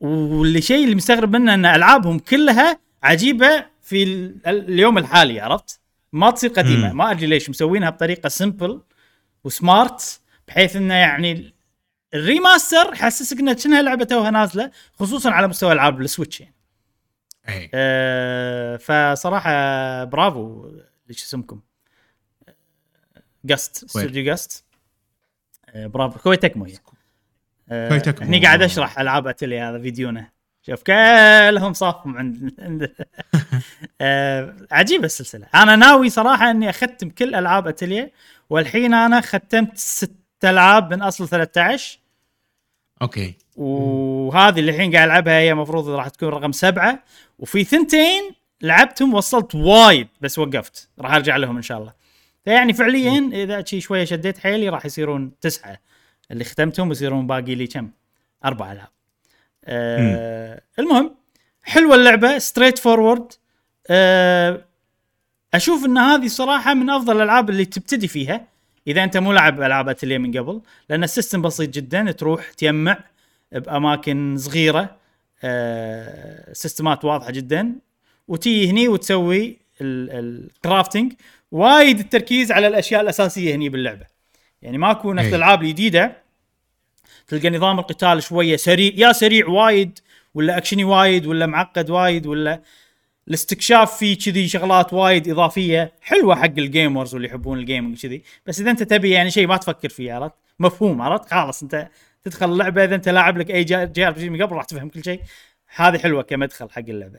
[0.00, 5.80] واللي شيء اللي مستغرب منه إن ألعابهم كلها عجيبة في ال- اليوم الحالي عرفت؟
[6.12, 6.92] ما تصير قديمة.
[6.92, 8.82] ما أدري ليش مسوينها بطريقة simple
[9.44, 11.54] و smart بحيث إنه يعني
[12.14, 16.54] ال remaster يحسسك انها كأنها لعبة توها نازلة خصوصا على مستوى العاب ال Switch يعني.
[17.48, 19.50] اي آه، فصراحة
[20.04, 20.70] برافو
[21.08, 21.60] ليش اسمكم
[23.44, 23.84] Gust.
[23.84, 24.64] استوديو Gust
[25.68, 26.74] آه، برافو Koei Tecmo هي
[27.70, 28.28] آه، Koei Tecmo.
[28.28, 30.30] هني قاعد أشرح ألعاب أتلي هذا فيديونا
[30.66, 32.92] شوف كلهم صافهم عند عند
[34.00, 35.46] آه، عجيبة السلسلة.
[35.54, 38.10] أنا ناوي صراحة إني أختم كل ألعاب اتلي
[38.50, 40.12] والحين أنا ختمت ست
[40.44, 41.98] ألعاب من أصل 13
[43.02, 43.34] okay.
[43.56, 47.02] وهذه اللي الحين قاعد ألعبها هي المفروض راح تكون رقم سبعة.
[47.38, 48.22] وفي ثنتين
[48.62, 50.88] لعبتهم وصلت وايد بس وقفت.
[50.98, 51.92] راح أرجع لهم إن شاء الله.
[52.44, 55.78] فيعني فعليا إذا شي شوية شديت حيلي راح يصيرون تسعة.
[56.30, 57.90] اللي ختمتهم يصيرون باقي لي كم؟
[58.44, 58.88] أربع ألعاب.
[59.64, 61.14] آه المهم
[61.62, 63.32] حلوة اللعبة straightforward
[63.90, 64.64] آه
[65.54, 68.44] أشوف إن هذه صراحة من أفضل الألعاب اللي تبتدي فيها
[68.86, 72.98] إذا أنت مو لاعب العاب اتليه من قبل لأن ال system بسيط جدا تروح تجمع
[73.52, 74.96] بأماكن صغيرة
[75.44, 77.72] آه سيستمات واضحة جدا
[78.28, 81.12] وتيي هني وتسوي ال crafting
[81.52, 84.06] وايد التركيز على الأشياء الأساسية هني باللعبة.
[84.62, 85.30] يعني ماكو نفس أي.
[85.30, 86.21] الألعاب الجديدة
[87.32, 89.98] تلقى نظام القتال شوية سريع يا سريع وايد
[90.34, 92.62] ولا أكشني وايد ولا معقد وايد ولا
[93.28, 98.22] الاستكشاف فيه كذي شغلات وايد إضافية حلوة حق ال gamers واللي يحبون ال gaming كذي
[98.46, 101.88] بس إذا أنت تبي يعني شيء ما تفكر فيه عرفت؟ مفهوم عرفت؟ خلاص أنت
[102.22, 105.20] تدخل اللعبة إذا أنت لاعب لك أي JRPG من قبل راح تفهم كل شيء
[105.76, 107.18] هذه حلوة كمدخل حق اللعبة.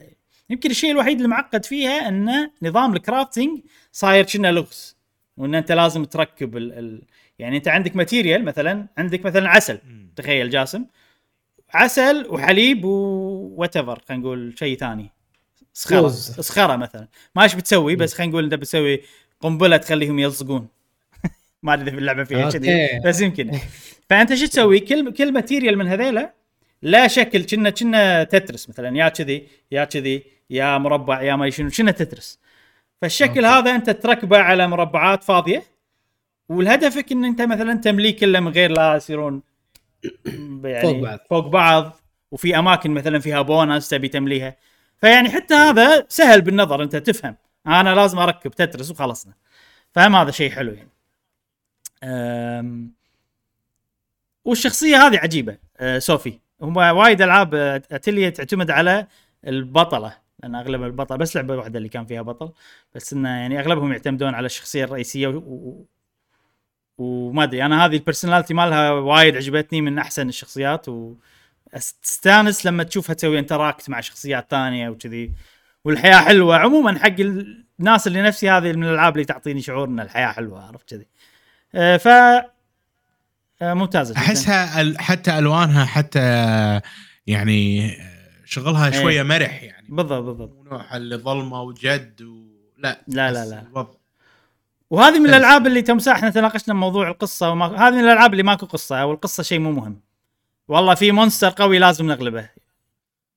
[0.50, 3.60] يمكن الشيء الوحيد المعقد فيها ان نظام ال crafting
[3.92, 4.98] صاير كنا لغز
[5.38, 7.02] وإن أنت لازم تركب ال ال
[7.40, 9.80] يعني انت عندك material مثلا عندك مثلا عسل.
[10.16, 10.86] تخيل جاسم.
[11.74, 15.12] عسل وحليب whatever خلينا نقول شيء ثاني.
[15.74, 16.08] صخرة.
[16.42, 17.08] صخرة مثلا.
[17.36, 19.02] ما إيش بتسوي بس خلينا نقول انت بتسوي
[19.40, 20.68] قنبلة تخليهم يلصقون
[21.64, 22.50] ما أدري في اللعبه فيها.
[22.50, 23.60] كذي بس يمكن.
[24.10, 26.34] فأنت شو تسوي؟ كل كل material من هذيلا
[26.82, 28.98] لا شكل كنا كنا Tetris مثلا.
[28.98, 32.40] يا كذي يا كذي يا مربع يا ما شنو كنا Tetris.
[33.02, 33.60] فالشكل okay.
[33.60, 35.73] هذا أنت تركبه على مربعات فاضية.
[36.50, 39.44] والهدفك إن أنت مثلا تمليه كله من غير لا يصيرون
[40.64, 41.20] يعني فوق بعض.
[41.30, 41.96] فوق بعض
[42.32, 44.56] وفي أماكن مثلا فيها بونس تبي تمليها.
[45.02, 47.36] فيعني حتى هذا سهل بالنظر أنت تفهم.
[47.68, 49.34] أنا لازم أركب Tetris وخلصنا.
[49.92, 50.90] فهم هذا شيء حلو يعني.
[52.04, 52.94] أم...
[54.46, 56.40] والشخصية هذه عجيبة أه Sophie.
[56.62, 59.08] هم وايد ألعاب آه، أتلية تعتمد على
[59.48, 62.52] البطلة لأن أغلب البطل بس لعبة واحدة اللي كان فيها بطل
[62.96, 65.86] بس إنه يعني أغلبهم يعتمدون على الشخصية الرئيسية و...
[66.98, 73.14] وما أدري أنا هذه ال personality مالها وايد عجبتني من أحسن الشخصيات وتستانس لما تشوفها
[73.14, 75.32] تسوي interact مع شخصيات ثانية وكذي
[75.86, 77.16] والحياة حلوة عموما حق
[77.80, 81.08] الناس اللي نفسي هذه من الألعاب اللي تعطيني شعور ان الحياة حلوة عرفت كذي
[81.76, 82.08] آه، ف
[83.62, 86.20] آه، ممتازة أحسها حتى ألوانها حتى
[87.28, 87.92] يعني
[88.46, 89.02] شغلها إيه.
[89.02, 92.44] شوية مرح يعني بالضبط بالضبط نوع اللي ظلمة وجد و...
[92.78, 93.62] لا لا، لا، لا.
[93.62, 94.03] الوضع.
[94.94, 95.30] وهذه من.
[95.30, 97.66] الألعاب اللي تمساح إحنا تناقشنا موضوع القصة وما...
[97.88, 100.00] هذه من الألعاب اللي ماكو قصة أو القصة شيء مو مهم.
[100.68, 102.50] والله في مونستر قوي لازم نغلبه.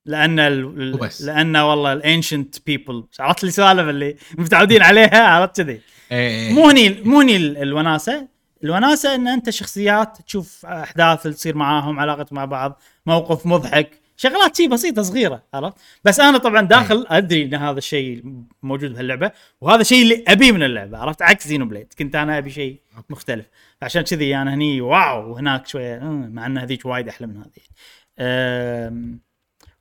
[0.05, 0.99] لأن ال...
[1.21, 5.81] لأن والله ال ancient people عرفت لي سوالف اللي متعودين عليها؟ عرفت كذي.
[6.13, 6.53] إيه.
[6.53, 8.29] مو هني مو هني ال- الوناسة.
[8.65, 14.01] الوناسة إن أنت شخصيات تشوف أحداث تصير معاهم علاقة مع بعض موقف مضحك.
[14.17, 18.23] شغلات شي بسيطة صغيرة عرفت؟ بس أنا طبعا داخل أدري إن هذا الشيء
[18.63, 22.81] موجود بهاللعبه وهذا الشيء اللي أبيه من اللعبة عرفت؟ عكس Xenoblade كنت أنا أبي شيء
[23.11, 23.47] مختلف.
[23.83, 27.63] عشان كذي أنا هني wow وهناك شوية أمم، مع إن هذيك وايد أحلى من هذه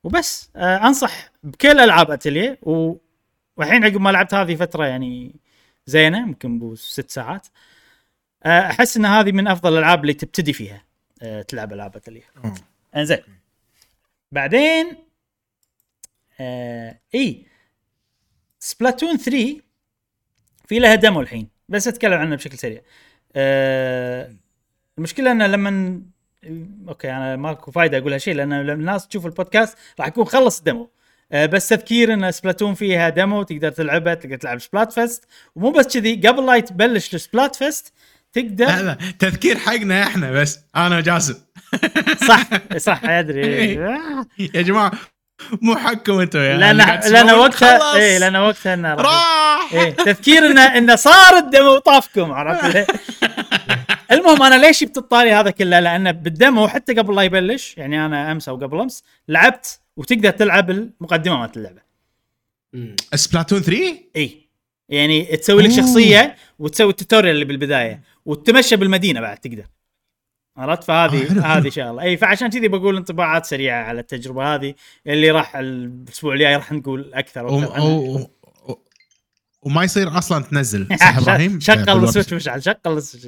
[0.03, 2.59] وبس أه، أنصح بكل ألعاب أتلية
[3.57, 5.35] والحين عقب ما لعبت هذه فترة يعني
[5.85, 7.47] زينة يمكن بو ست ساعات
[8.43, 10.81] أه، أحس إن هذه من أفضل الألعاب اللي تبتدي فيها
[11.47, 12.23] تلعب ألعاب أتلية.
[12.95, 13.17] إنزين.
[14.31, 14.95] بعدين
[16.39, 17.45] آه اي
[18.59, 19.57] Splatoon 3
[20.67, 22.81] في لها demo الحين بس أتكلم عنه بشكل سريع.
[23.35, 24.35] آه
[24.97, 26.01] المشكلة إنه لما
[26.87, 30.64] Okay أنا ماكو فايدة أقول هالشيء لأن لما الناس تشوف البودكاست راح يكون خلص ال
[30.64, 30.89] demo
[31.31, 36.15] آه بس تذكير إن Splatoon فيها demo تقدر تلعبها تقدر تلعب Splatfest ومو بس كذي
[36.27, 37.93] قبل لا تبلش ال Splatfest
[38.33, 41.44] تقدر لا لا تذكير حقنا إحنا بس أنا وجاسم.
[42.27, 43.73] صح صح أدري.
[44.39, 44.91] يا جماعة
[45.61, 47.31] مو حقكم أنتم يا لأن لأن.
[47.35, 47.95] وقتها.
[47.95, 52.87] اي لأن وقتها إنه راح إيه تذكير انه انه صار ال demo طافكم عرفت
[54.11, 58.05] المهم أنا ليش جبت الطاري هذا كله لأنه بال demo حتى قبل لا يبلش يعني
[58.05, 61.81] أنا أمس أو قبل أمس لعبت وتقدر تلعب المقدمة مالت اللعبة.
[63.15, 64.49] Splatoon 3 اي
[64.89, 65.71] يعني تسوي لك.
[65.71, 69.65] شخصية وتسوي ال tutorial اللي بالبداية وتتمشى بالمدينة بعد تقدر
[70.57, 71.69] عرفت آه، فهذه حلو، هذه حلو.
[71.71, 74.73] شغلة إي فعشان كذي بقول انطباعات سريعة على التجربة هذه
[75.07, 77.45] اللي راح الأسبوع الجاي راح نقول أكثر.
[79.61, 82.33] وما يصير أصلا تنزل صح إبراهيم شغل السويتش.
[82.33, 83.25] مشعل شغل السويتش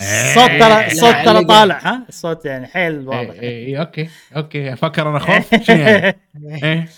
[0.00, 0.30] إيه.
[0.30, 1.44] الصوت ترى لا، الصوت ترى.
[1.44, 5.76] طالع ها الصوت يعني حيل واضح إيه، إيه، إيه، okay okay أفكر أنا خوف شنو
[5.76, 6.20] يعني؟
[6.64, 6.88] إيه.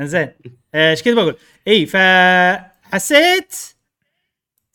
[0.00, 0.28] زين
[0.74, 1.36] إيش كنت بقول؟
[1.68, 3.56] إي فحسيت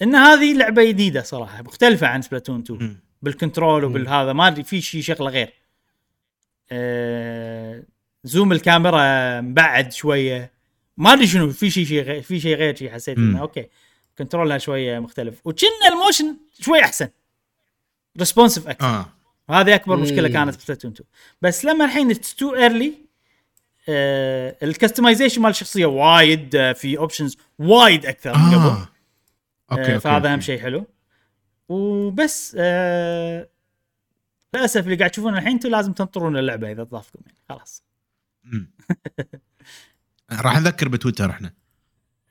[0.02, 3.05] إن هذه لعبة جديدة صراحة مختلفة عن Splatoon 2 مم.
[3.22, 4.34] بال control وبالهذا.
[4.34, 5.54] ما أدري في شيء شغلة غير.
[6.72, 7.84] آه
[8.24, 10.52] zoom الكاميرا مبعد شوية.
[10.98, 13.42] ما أدري شنو في شيء شيء في شيء غير شيء حسيت إنه.
[13.42, 13.68] okay.
[14.18, 15.42] control ها شوية مختلف.
[15.46, 17.10] وكنا ال motion شوي أحسن.
[18.20, 18.88] responsive أكثر.
[18.88, 19.06] آه.
[19.50, 20.34] وهذه أكبر مشكلة مم.
[20.34, 21.08] كانت في Splatoon 2
[21.42, 22.94] بس لما الحين it's too early
[23.90, 28.66] آه ال customization مال الشخصية وايد آه في options وايد أكثر من قبل.
[28.66, 28.90] آه
[29.72, 30.42] okay آه okay، فهذا أهم.
[30.42, 30.86] شيء حلو.
[31.70, 33.50] وبس آه
[34.54, 37.84] للأسف اللي قاعد تشوفونه الحين أنتم لازم تنطرون اللعبة إذا تضافكم يعني خلاص.
[40.32, 41.54] راح نذكر بتويتر إحنا.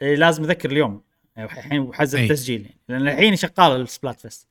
[0.02, 1.02] إيه لازم أذكر اليوم.
[1.36, 2.24] يعني الحين حز أي.
[2.24, 2.76] التسجيل يعني.
[2.88, 4.48] لأن الحين شغال ال Splatfest.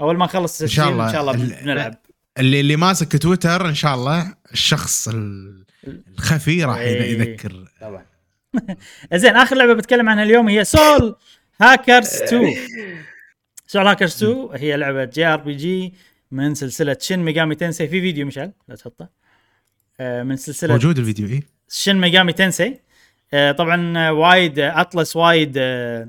[0.00, 1.06] أول ما نخلص إن التسجيل شاء الله.
[1.08, 1.94] إن شاء الله ال- بنلعب.
[2.38, 5.64] اللي اللي ماسك تويتر إن شاء الله الشخص ال-
[6.08, 7.18] الخفي راح إيه.
[7.20, 7.64] يذكر.
[7.80, 8.06] طبعا.
[9.14, 11.16] زين آخر لعبة بتكلم عنها اليوم هي Soul
[11.60, 12.56] Hackers 2
[13.70, 15.94] Soul Hackers 2 هي لعبة JRPG
[16.30, 19.08] من سلسلة Shin Megami Tensei في فيديو مشعل لا تحطه.
[20.00, 22.80] آه، من سلسلة موجود الفيديو اي Shin Megami Tensei
[23.32, 26.08] طبعا وايد Atlus وايد آه،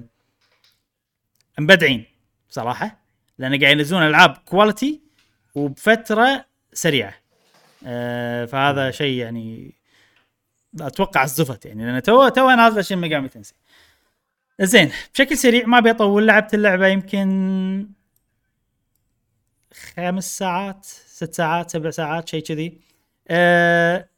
[1.60, 2.06] مبدعين
[2.50, 3.00] صراحة
[3.38, 5.02] لأن قاعد ينزلون ألعاب quality
[5.56, 7.14] وبفترة سريعة.
[7.86, 9.74] آه، فهذا شيء يعني
[10.82, 13.54] أتوقع صدفت يعني لأن تو تو نازله Shin Megami Tensei
[14.62, 17.88] زين بشكل سريع ما بيطول لعبت اللعبة يمكن
[19.96, 22.80] خمس ساعات ست ساعات سبع ساعات شيء كذي.
[23.28, 24.10] آه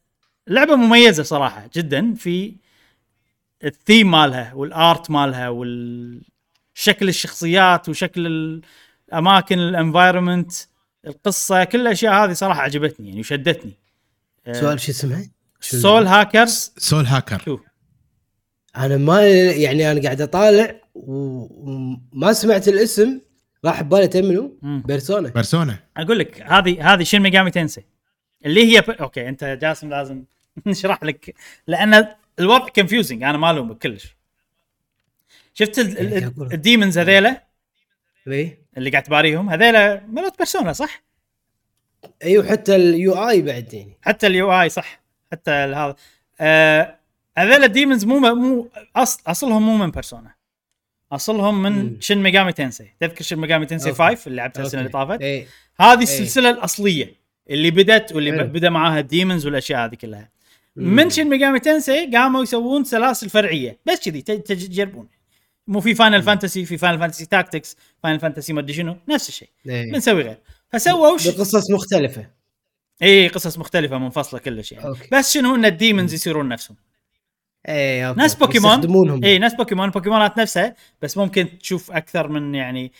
[0.46, 2.56] لعبة مميزة صراحة جدا في
[3.64, 8.26] الثيم مالها والآرت مالها والشكل الشخصيات وشكل
[9.08, 10.52] الأماكن الأنفايرمنت
[11.06, 13.72] القصة كل الأشياء هذه صراحة عجبتني يعني وشدتني.
[14.46, 15.30] آه، سؤال شو اسمها؟
[15.60, 16.72] شو Soul Hackers.
[16.78, 17.42] Soul Hacker.
[17.44, 17.60] شوف
[18.76, 21.70] أنا ما يعني أنا قاعد أطالع و-
[22.12, 23.20] وما سمعت الاسم
[23.64, 24.58] راح ببالي تمنو.
[24.62, 25.28] Persona.
[25.28, 25.78] Persona.
[25.96, 27.84] أقول لك هذه هذه شين ميجامي تنسي؟
[28.44, 28.90] اللي هي ب...
[28.90, 30.24] okay أنت جاسم لازم
[30.66, 31.34] نشرح لك.
[31.66, 32.06] لأن
[32.38, 34.16] الوضع confusing أنا ما ألومك كلش.
[35.54, 36.32] شفت ال- ال- إيه،.
[36.54, 37.44] ال demons هذيلا؟
[38.28, 41.02] اي اللي قاعد تباريهم هذيلا ملوت Persona صح؟
[42.24, 45.00] أيوه حتى ال UI بعد يعني حتى ال UI صح.
[45.32, 45.96] حتى هذا.
[46.40, 46.98] آه
[47.38, 50.34] هذيلا ال demons مو مو أصل أصلهم مو من Persona
[51.12, 51.96] أصلهم من مم.
[52.00, 53.98] Shin Megami Tensei تذكر Shin Megami Tensei okay.
[53.98, 54.92] 5 اللي لعبتها السنة اللي.
[54.92, 55.46] طافت؟ اي
[55.80, 57.14] هذه السلسلة الأصلية
[57.50, 58.44] اللي بدت واللي حلو.
[58.44, 60.30] ب- بدا معاها ال demons والأشياء هذه كلها.
[60.76, 60.94] مم.
[60.96, 63.78] من Shin Megami Tensei قاموا يسوون سلاسل فرعية.
[63.86, 65.08] بس كذي تج- تج- تجربون.
[65.66, 69.48] مو في Final Fantasy في Final Fantasy Tactics Final Fantasy ما أدري شنو نفس الشيء.
[69.68, 69.92] إيه.
[69.92, 70.38] بنسوي غير.
[70.72, 71.28] فسووا ش...
[71.28, 72.26] بقصص مختلفة.
[73.02, 74.84] اي قصص مختلفة منفصلة كلش يعني.
[74.86, 75.08] okay.
[75.12, 76.76] بس شنو إن ال demons يصيرون نفسهم.
[77.68, 78.20] اي okay.
[78.20, 79.24] ناس بوكيمون يستخدمونهم.
[79.24, 82.92] اي ناس بوكيمون بوكيمونات نفسها بس ممكن تشوف أكثر من يعني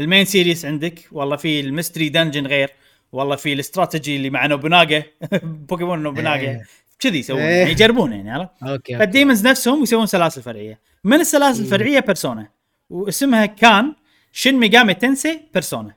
[0.00, 1.08] ال main series عندك.
[1.12, 2.70] والله في ال Mystery Dungeon غير.
[3.12, 5.02] والله في الاستراتيجي اللي مع Nobunaga
[5.42, 6.66] Pokémon Nobunaga إيه.
[6.98, 7.58] كذي يسوون إيه.
[7.58, 8.98] يعني يجربون يعني عرفت؟ okay.
[8.98, 10.80] فال demons نفسهم يسوون سلاسل فرعية.
[11.04, 12.48] من السلاسل الفرعية؟ Persona
[12.90, 13.94] واسمها كان
[14.32, 15.94] Shin Megami Tensei Persona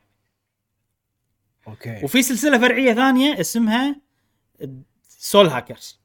[1.68, 2.00] okay.
[2.04, 3.96] وفي سلسلة فرعية ثانية اسمها
[5.10, 6.00] Soul Hackers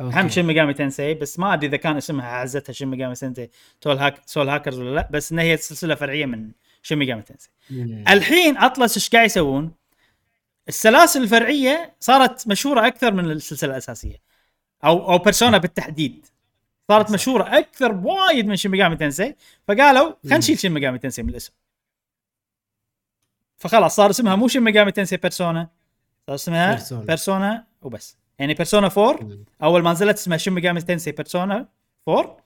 [0.00, 0.20] okay.
[0.20, 3.50] هم Shin Megami Tensei بس ما أدري إذا كان اسمها عزتها Shin Megami Tensei
[3.84, 6.50] Soul Hack Soul Hackers ولا لا بس إنها هي سلسلة فرعية من
[6.82, 7.50] Shin Megami Tensei.
[8.08, 9.72] الحين Atlus إيش قاعد يسوون؟
[10.68, 14.16] السلاسل الفرعية صارت مشهورة أكثر من السلسلة الأساسية
[14.84, 16.26] أو أو Persona بالتحديد
[16.88, 19.34] صارت مشهورة أكثر بوايد من Shin Megami Tensei
[19.68, 21.52] فقالوا خلينا نشيل Shin Megami Tensei من الاسم
[23.56, 25.68] فخلاص صار اسمها مو Shin Megami Tensei Persona
[26.26, 27.04] صار اسمها Persona.
[27.04, 29.44] Persona وبس يعني Persona 4 مم.
[29.62, 31.68] أول ما نزلت اسمها Shin Megami Tensei Persona
[32.08, 32.36] 4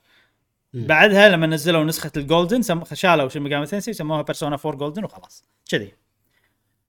[0.74, 0.86] مم.
[0.86, 2.84] بعدها لما نزلوا نسخة ال Golden سم...
[2.92, 5.92] شالوا Shin Megami Tensei سموها Persona 4 Golden وخلاص كذي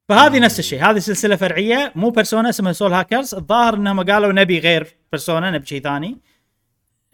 [0.10, 4.60] فهذه نفس الشيء هذه سلسلة فرعية مو Persona اسمها Soul Hackers الظاهر إنهم قالوا نبي
[4.60, 6.18] غير Persona نبي شيء ثاني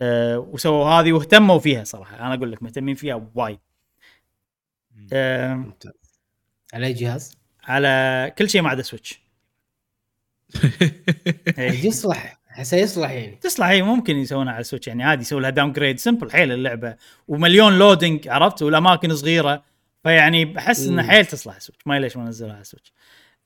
[0.01, 3.59] أه وسووا هذه واهتموا فيها صراحة أنا أقول لك مهتمين فيها وايد
[5.13, 5.73] أه.
[6.73, 9.21] على أي جهاز؟ على كل شيء ما عدا Switch.
[11.57, 13.35] يصلح احسه يصلح يعني.
[13.41, 16.95] تصلح هي ممكن يسوونها على ال Switch يعني عادي يسوي لها downgrade simple حيل اللعبة.
[17.27, 19.63] ومليون loading عرفت؟ والأماكن صغيرة.
[20.03, 21.09] فيعني بحس انها مم.
[21.11, 22.93] حيل تصلح ال Switch ما ليش ما نزلها على ال Switch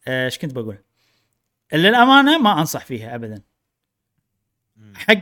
[0.08, 0.78] آه، إيش كنت بقول؟
[1.74, 3.41] للأمانة ما أنصح فيها ابدا.
[4.95, 5.18] حق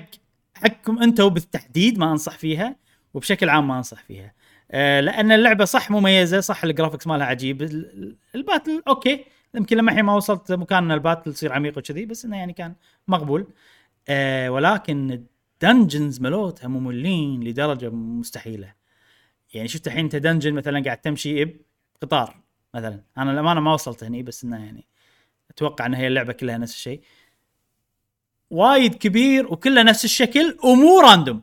[0.54, 2.76] حقكم أنتم بالتحديد ما أنصح فيها
[3.14, 4.34] وبشكل عام ما أنصح فيها.
[4.72, 7.62] آه، لأن اللعبة صح مميزة صح ال graphics مالها عجيب.
[7.62, 9.26] ال- ال battle okay.
[9.56, 12.76] يمكن لما الحين ما وصلت مكان ال battle تصير عميق وكذي بس إنه يعني كان
[13.08, 13.48] مقبول.
[14.10, 15.12] آه ولكن
[15.64, 18.74] ال dungeons ملوتها مملين لدرجة مستحيلة.
[19.54, 21.46] يعني شفت الحين أنت dungeon مثلا قاعد تمشي
[22.02, 22.42] بقطار
[22.74, 23.02] مثلا.
[23.18, 24.88] أنا الأمانة ما وصلت هني بس إنه يعني
[25.52, 27.02] أتوقع إن هي اللعبة كلها نفس الشيء.
[28.50, 31.42] وايد كبير وكله نفس الشكل ومو random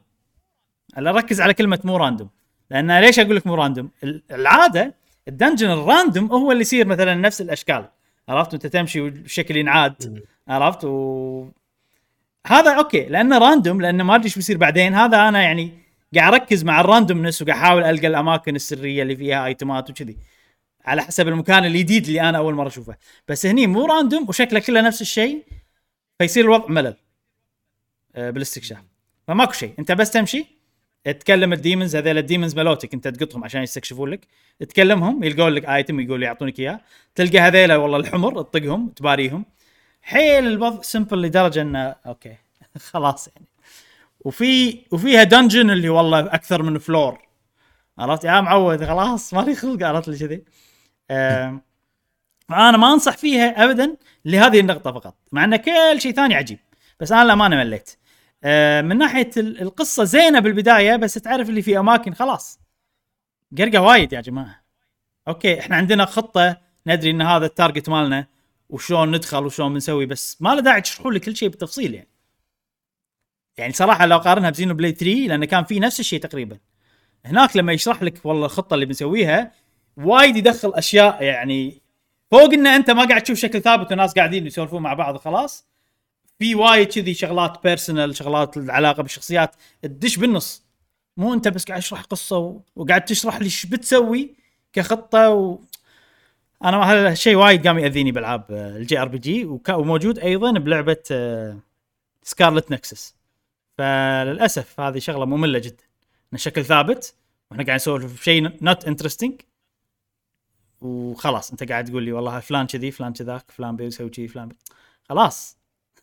[0.99, 2.29] أنا ركز على كلمة مو random
[2.71, 4.95] لأن ليش أقول لك مو random ال- العادة
[5.29, 7.89] ال dungeon ال random هو اللي يصير مثلا نفس الأشكال.
[8.29, 10.23] عرفت؟ انت تمشي والشكل ينعاد.
[10.49, 11.49] عرفت؟ و
[12.47, 14.95] هذا أوكي لأنه random لأنه ما ادري إيش بيصير بعدين.
[14.95, 15.73] هذا أنا يعني
[16.15, 20.17] قاعد اركز مع ال randomness وقاعد احاول ألقى الاماكن السرية اللي فيها item ات وكذي.
[20.85, 22.97] على حسب المكان الجديد اللي أنا أول مرة أشوفه.
[23.29, 25.45] بس هني مو random وشكله كله نفس الشيء
[26.19, 26.95] فيصير الوضع ملل.
[28.17, 28.79] آه، بالإستكشاف.
[29.27, 29.73] فماكو شيء.
[29.79, 30.58] انت بس تمشي
[31.05, 34.27] تكلم ال demons هذول ال demons ملوتك انت تقطهم عشان يستكشفون لك.
[34.61, 36.81] تكلمهم يلقون لك item يقول يعطونك إياه.
[37.15, 39.45] تلقى هذيلا والله الحمر تطقهم تباريهم.
[40.03, 42.37] حيل الوضع simple لدرجة إنه أوكي
[42.93, 43.47] خلاص يعني.
[44.21, 47.19] وفي وفيها dungeon اللي والله أكثر من floor
[47.99, 50.45] عرفت؟ يا معود خلاص مالي خلق عرفت لي كذي؟
[52.49, 56.59] فانا ما أنصح فيها ابدا لهذه النقطة فقط مع إن كل شيء ثاني عجيب.
[57.01, 57.97] بس أنا للامانه مليت.
[58.83, 62.61] من ناحية ال- القصة زينة بالبداية بس تعرف اللي في أماكن خلاص.
[63.59, 64.65] قرقة وايد يا جماعة.
[65.29, 68.27] أوكي إحنا عندنا خطة ندري إن هذا ال target مالنا
[68.69, 72.09] وشلون ندخل وشلون بنسوي بس ما له داعي تشرحوا لي كل شيء بالتفصيل يعني.
[73.59, 76.59] يعني صراحة لو قارنها ب Xenoblade 3 لأن كان في نفس الشيء تقريبا.
[77.25, 79.53] هناك لما يشرح لك والله الخطة اللي بنسويها
[79.97, 81.83] وايد يدخل أشياء يعني
[82.31, 85.69] فوق ان أنت ما قاعد تشوف شكل ثابت وناس قاعدين يسولفون مع بعض وخلاص
[86.39, 90.63] في وايد كذي شغلات personal شغلات العلاقه بالشخصيات تدش بالنص.
[91.17, 92.61] مو أنت بس قاعد تشرح قصة و...
[92.77, 94.35] وقاعد تشرح لي إيش بتسوي
[94.73, 95.59] كخطة و...
[96.65, 99.69] أنا هذا الشيء وايد قام يأذيني بألعاب آه، ال JRPG وك...
[99.69, 101.03] وموجود أيضا بلعبة
[102.23, 103.15] Scarlet Nexus
[103.79, 105.85] فللأسف هذه شغلة مملة جدا.
[106.33, 107.15] ان شكل ثابت
[107.51, 109.41] وإحنا قاعد نسولف شيء not interesting
[110.81, 114.57] وخلاص أنت قاعد تقول لي والله فلان كذي فلان كذاك فلان بيسوي كذي فلان بي...
[115.09, 115.58] خلاص.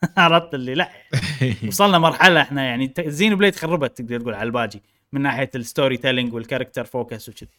[0.17, 0.89] عرفت اللي لا.
[1.67, 4.81] وصلنا مرحلة إحنا يعني Xenoblade تخربت تقدر تقول على الباجي
[5.11, 7.49] من ناحية ال storytelling وال character focus وكذي.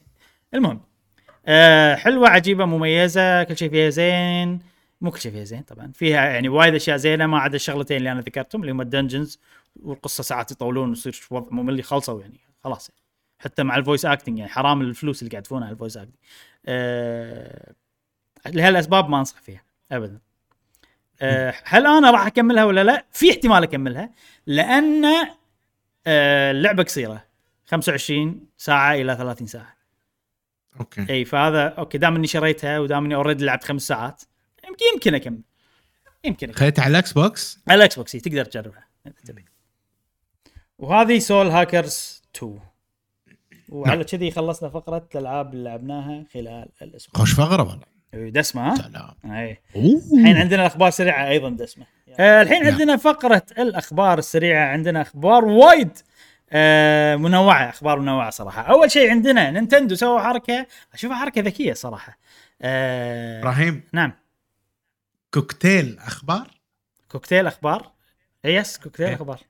[0.54, 0.80] المهم
[1.46, 4.58] آه حلوة عجيبة مميزة كل شيء فيها زين.
[5.00, 8.12] مو كل شيء فيها زين طبعا فيها يعني وايد أشياء زينة ما عدا الشغلتين اللي
[8.12, 9.40] أنا ذكرتهم اللي هم ال dungeons
[9.76, 13.00] والقصة ساعات يطولون ويصير وضع ممل خلصوا يعني خلاص يعني.
[13.38, 16.14] حتى مع ال voice acting يعني حرام الفلوس اللي قاعد يدفعونها على ال voice acting
[16.66, 17.72] آه
[18.46, 20.20] لهالأسباب ما أنصح فيها ابدا.
[21.20, 24.10] آه هل أنا راح أكملها ولا لا؟ في احتمال أكملها
[24.46, 25.04] لأن
[26.06, 27.24] آه اللعبة قصيرة
[27.66, 29.76] 25 ساعة إلى 30 ساعة.
[30.80, 31.06] أوكي.
[31.10, 34.22] إي فهذا أوكي دام إني شريتها ودام اني already لعبت خمس ساعات
[34.64, 35.40] يمكن يمكن أكمل.
[36.24, 36.58] يمكن أكمل.
[36.58, 38.86] خليتها على ال Xbox؟ على ال Xbox تقدر تجربها.
[39.06, 39.44] اذا تبي.
[40.78, 42.60] وهذه Soul Hackers 2
[43.68, 47.20] وعلى كذي خلصنا فقرة الألعاب اللي لعبناها خلال الأسبوع.
[47.20, 47.95] خوش فقرة والله.
[48.14, 49.36] دسمة ها؟ سلام.
[49.36, 50.00] اي أوه.
[50.18, 51.86] الحين عندنا أخبار سريعة أيضا دسمة.
[52.20, 52.72] آه الحين نعم.
[52.72, 55.98] عندنا فقرة الأخبار السريعة عندنا أخبار وايد
[56.50, 58.62] آه منوعة أخبار منوعة صراحة.
[58.62, 62.18] أول شيء عندنا نينتندو سووا حركة أشوفها حركة ذكية صراحة.
[62.62, 63.82] آه إبراهيم.
[63.92, 64.12] نعم.
[65.34, 66.46] كوكتيل أخبار؟
[67.10, 67.90] كوكتيل أخبار؟
[68.44, 69.14] yes كوكتيل إيه.
[69.14, 69.40] أخبار.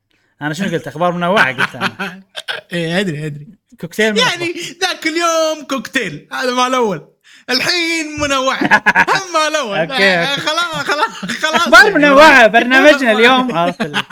[0.43, 2.23] أنا شنو قلت؟ أخبار منوعة قلت أنا.
[2.73, 3.49] إيه أدري أدري.
[3.81, 4.53] كوكتيل يعني
[4.83, 7.09] ذاك اليوم كوكتيل هذا مال الأول
[7.51, 8.65] الحين منوعة
[9.15, 10.37] هم الأول آه،.
[10.37, 11.95] خلاص خلاص خلاص يعني.
[11.95, 14.03] منوعة برنامجنا اليوم عرفت ال-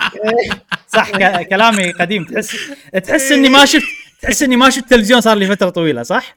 [0.89, 1.11] صح
[1.43, 2.57] كلامي قديم تحس
[3.05, 3.87] تحس إني ما شفت
[4.23, 6.37] تحس إني ما شفت تلفزيون صار لي فترة طويلة صح؟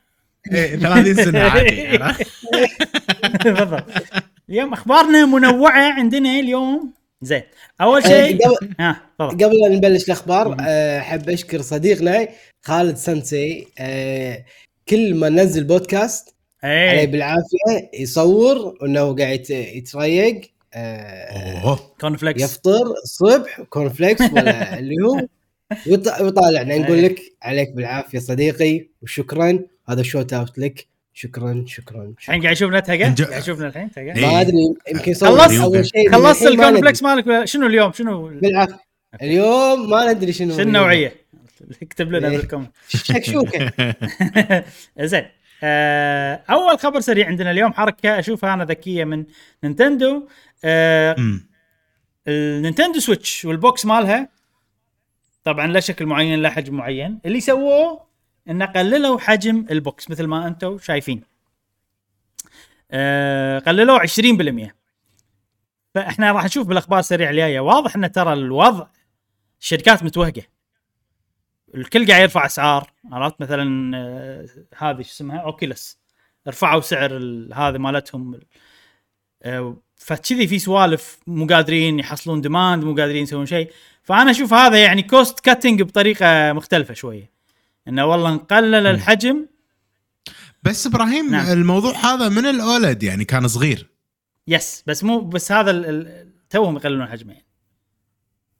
[0.51, 2.27] إيه، 30 سنه عادي عرفت؟
[3.43, 3.83] بالضبط
[4.49, 7.43] اليوم أخبارنا منوعة عندنا اليوم زين
[7.81, 12.27] أول آه، شيء قبل ها تفضل قبل لا نبلش الأخبار آه، أحب أشكر صديقنا
[12.65, 14.45] خالد سنسي آه،
[14.89, 17.07] كل ما ننزل بودكاست عليه إيه.
[17.07, 20.41] بالعافية يصور إنه قاعد يت- يتريق
[20.73, 21.79] آه، أوه.
[22.01, 25.15] corn flakes يفطر الصبح corn flakes ولا اللي هو
[25.87, 29.59] ويط- ويطالعنا نقول لك عليك بالعافية صديقي وشكرا.
[29.89, 30.87] هذا shout out لك.
[31.13, 32.13] شكرا شكرا.
[32.19, 34.21] الحين قاعد يشوفنا تهقى قاعد يشوفنا الحين؟ تهقى إيه.
[34.25, 34.57] ما أدري
[34.91, 35.29] يمكن يصور.
[35.39, 36.81] خلصت- أول شيء خلصت ندري.
[36.81, 37.45] flakes مالك.
[37.45, 38.79] شنو اليوم؟ شنو؟ بالعافية.
[39.21, 41.13] اليوم ما ندري شنو شنو النوعية؟
[41.81, 42.37] اكتب لنا إيه.
[42.37, 42.71] بال comment.
[42.87, 43.71] شكشوكة.
[45.01, 45.25] زين.
[45.63, 49.25] أول خبر سريع عندنا اليوم حركة اشوفها أنا ذكية من
[49.63, 50.27] نينتندو.
[50.63, 51.15] آه،.
[52.27, 54.29] النينتندو Switch وال box مالها
[55.43, 57.19] طبعا لا شكل معين لا حجم معين.
[57.25, 58.07] اللي سووه
[58.49, 61.23] انه قللوا حجم ال box مثل ما أنتم شايفين.
[62.91, 64.73] آه قللوه 20%
[65.95, 67.59] فإحنا راح نشوف بالأخبار السريعة الجاية.
[67.59, 68.87] واضح إن ترى الوضع
[69.61, 70.56] الشركات متوهقه
[71.75, 74.47] الكل قاعد يرفع أسعار عرفت؟ مثلا آه،
[74.77, 75.97] هذه شو اسمها؟ Oculus
[76.47, 77.13] رفعوا سعر
[77.53, 78.39] هذا مالتهم
[79.43, 83.71] آه، فكذي في سوالف مو قادرين يحصلون demand مو قادرين يسوون شيء.
[84.03, 87.31] فأنا أشوف هذا يعني cost cutting بطريقة مختلفة شوية.
[87.87, 89.45] إنه والله نقلل الحجم.
[90.63, 91.51] بس إبراهيم نعم.
[91.51, 93.89] الموضوع هذا من ال OLED يعني كان صغير.
[94.47, 96.05] yes بس مو بس هذا
[96.49, 97.45] توهم يقللون حجمه يعني.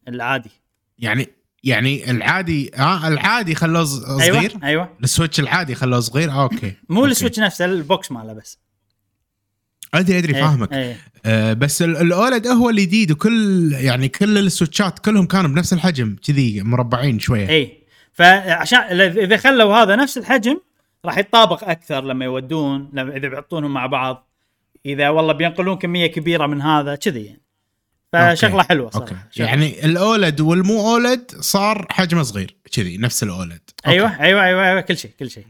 [0.07, 0.51] العادي.
[0.99, 1.36] يعني
[1.67, 4.63] يعني العادي ها العادي خلوه ص- صغير أيوه أيوة.
[4.63, 4.89] أيوه.
[5.03, 7.11] ال Switch العادي خلوه صغير؟ آه، أوكي مو أوكي.
[7.11, 8.59] ال Switch نفسه ال box ماله بس.
[9.93, 10.73] أدري أدري إيه، فاهمك.
[10.73, 10.97] إيه.
[11.25, 15.49] آه بس ال- ال OLED هو الجديد وكل يعني كل ال Switch ات كلهم كانوا
[15.49, 17.49] بنفس الحجم كذي مربعين شوية.
[17.49, 20.59] اي فعشان إذا خلوا هذا نفس الحجم
[21.05, 24.27] راح يتطابق أكثر لما يودون لما إذا بيحطونهم مع بعض.
[24.85, 27.41] إذا والله بينقلون كمية كبيرة من هذا كذي يعني.
[28.17, 28.67] فشغلة OK.
[28.67, 29.47] حلوة صراحة شغلة.
[29.47, 33.87] يعني ال OLED والمو OLED صار حجمه صغير كذي نفس ال OLED OK.
[33.87, 35.45] أيوه أيوه أيوه أيوه كل شيء كل شيء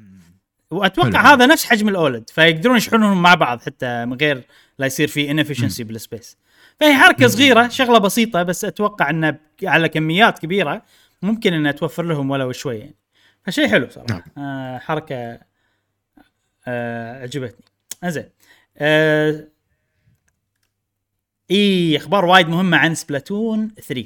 [0.71, 1.33] وأتوقع حلو.
[1.33, 4.43] هذا نفس حجم ال OLED فيقدرون يشحنونهم مع بعض حتى من غير
[4.79, 6.37] لا يصير في efficiency بال space
[6.79, 10.81] فهي حركة صغيرة شغلة بسيطة بس أتوقع إنه على كميات كبيرة
[11.21, 12.95] ممكن انها توفر لهم ولو شوي يعني
[13.43, 14.45] فشيء حلو صراحة نعم.
[14.45, 15.39] آه حركة
[16.67, 17.65] آه عجبتني
[18.05, 18.29] زين
[18.77, 19.47] آه
[21.51, 24.03] إي أخبار وايد مهمة عن سبلاتون 3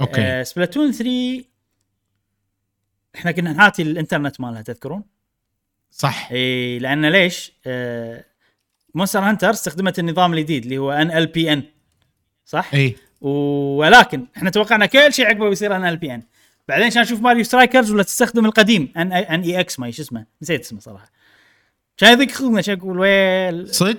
[0.00, 0.20] OK.
[0.20, 1.44] آه سبلاتون 3
[3.14, 5.04] إحنا كنا نعطي الإنترنت مالها تذكرون؟
[5.90, 6.28] صح.
[6.32, 8.24] إي لأن ليش؟ آه
[8.94, 11.62] مونستر هانتر استخدمت النظام الجديد اللي هو NPLN
[12.44, 12.96] صح؟ إي.
[13.20, 16.22] ولكن إحنا توقعنا كل شيء عقبه بيصير NPLN
[16.68, 21.10] بعدين عشان نشوف ماريو سترايكرز ولا تستخدم القديم NEX ما شو اسمه؟ نسيت اسمه صراحة.
[21.96, 23.74] كان يضيق خلقنا عشان أقول؟ Well.
[23.74, 23.98] صدق؟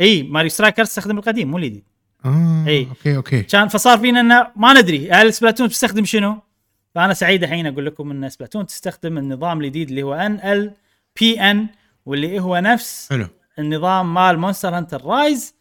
[0.00, 1.84] إي ماريو سترايكرز تستخدم القديم مو الجديد.
[2.24, 2.86] آه إي.
[2.88, 3.42] OK OK.
[3.42, 6.38] كان فصار فينا إنه ما ندري هل سبلاتون تستخدم شنو؟
[6.94, 11.66] فأنا سعيد الحين أقول لكم إن سبلاتون تستخدم النظام الجديد اللي هو NPLN
[12.06, 13.26] واللي هو نفس حلو.
[13.58, 15.54] النظام مال مونستر هانتر رايز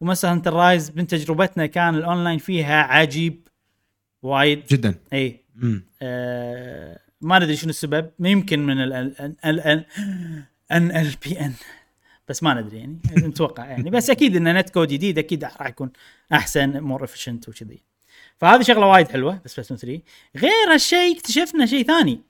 [0.00, 3.48] ومونستر هانتر رايز من تجربتنا كان الأونلاين فيها عجيب
[4.22, 4.62] وايد.
[4.70, 4.94] جدا.
[5.12, 5.40] إي.
[6.02, 9.84] آه ما ندري شنو السبب يمكن من ال ال ال ال
[10.72, 11.52] NPLN
[12.30, 13.90] بس ما ندري يعني نتوقع يعني.
[13.90, 15.90] بس أكيد إن net code جديد أكيد راح يكون
[16.32, 17.78] أحسن more efficient وكذي.
[18.38, 20.00] فهذه شغلة وايد حلوة بس بس 3
[20.36, 22.20] غير هالشيء اكتشفنا شيء ثاني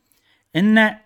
[0.57, 0.99] انه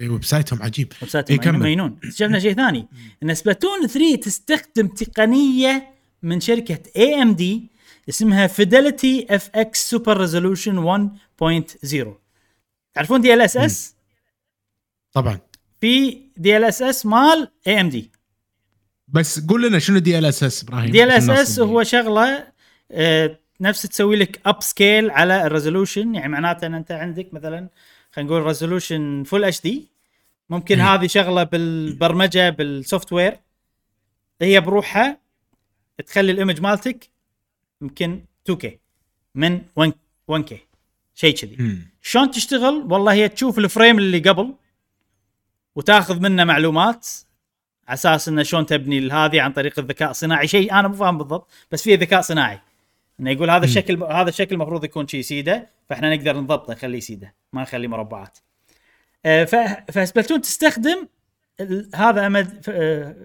[0.00, 0.92] website هم عجيب.
[1.02, 1.68] website إي، مجنون- كمل.
[1.70, 2.86] مجنون اكتشفنا شيء ثاني
[3.22, 7.70] إن سبلاتون 3 تستخدم تقنية من شركة اي ام دي
[8.08, 12.06] اسمها فيدلتي اف إكس سوبر ريزولوشن 1.0
[12.94, 13.94] تعرفون دي ال اس اس
[15.12, 15.38] طبعا.
[15.80, 18.10] في دي ال اس اس مال AMD
[19.08, 22.46] بس قول لنا شنو دي ال اس اس إبراهيم؟ دي ال اس اس هو شغلة
[22.90, 27.68] آه، نفس تسوي لك upscale على ال resolution يعني معناته إن أنت عندك مثلا
[28.12, 29.88] خلينا نقول resolution full HD
[30.50, 30.80] ممكن.
[30.80, 33.36] هذه شغلة بالبرمجة بال software
[34.42, 35.18] هي بروحها
[36.06, 37.10] تخلي الايمج مالتك
[37.82, 38.66] يمكن 2K
[39.34, 39.92] من 1
[40.32, 40.54] 1K
[41.14, 41.56] شيء كذي.
[42.02, 44.54] شلون تشتغل؟ والله هي تشوف الفريم اللي قبل
[45.76, 47.08] وتاخذ منه معلومات.
[47.88, 50.48] على أساس انه شلون تبني هذه عن طريق الذكاء الصناعي.
[50.48, 52.60] شيء أنا مو فاهم بالضبط بس فيه ذكاء صناعي.
[53.20, 57.34] إنه يقول هذا الشكل هذا الشكل المفروض يكون شيء سيده فإحنا نقدر نضبطه نخليه سيده
[57.52, 58.38] ما نخليه مربعات.
[59.26, 59.44] آه،
[59.90, 61.08] فسبلتون تستخدم
[61.94, 62.64] هذا AMD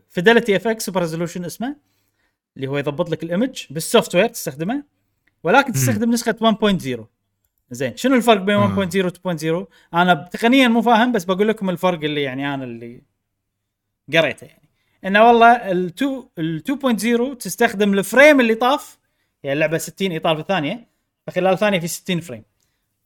[0.09, 1.75] FidelityFX Super Resolution اسمه
[2.55, 4.83] اللي هو يضبط لك ال image بال software تستخدمه
[5.43, 6.99] ولكن تستخدم نسخة 1.0
[7.71, 8.85] زين شنو الفرق بين آه.
[8.85, 9.09] 1.0 و
[9.63, 13.01] 2.0 أنا تقنيا مو فاهم بس بقول لكم الفرق اللي يعني أنا اللي
[14.13, 14.69] قريته يعني.
[15.05, 16.63] إنه والله ال 2 ال
[17.33, 18.97] 2.0 تستخدم ال frame اللي طاف
[19.43, 20.87] يعني اللعبة 60 إطار في الثانية
[21.27, 22.43] فخلال ثانية في 60 frame.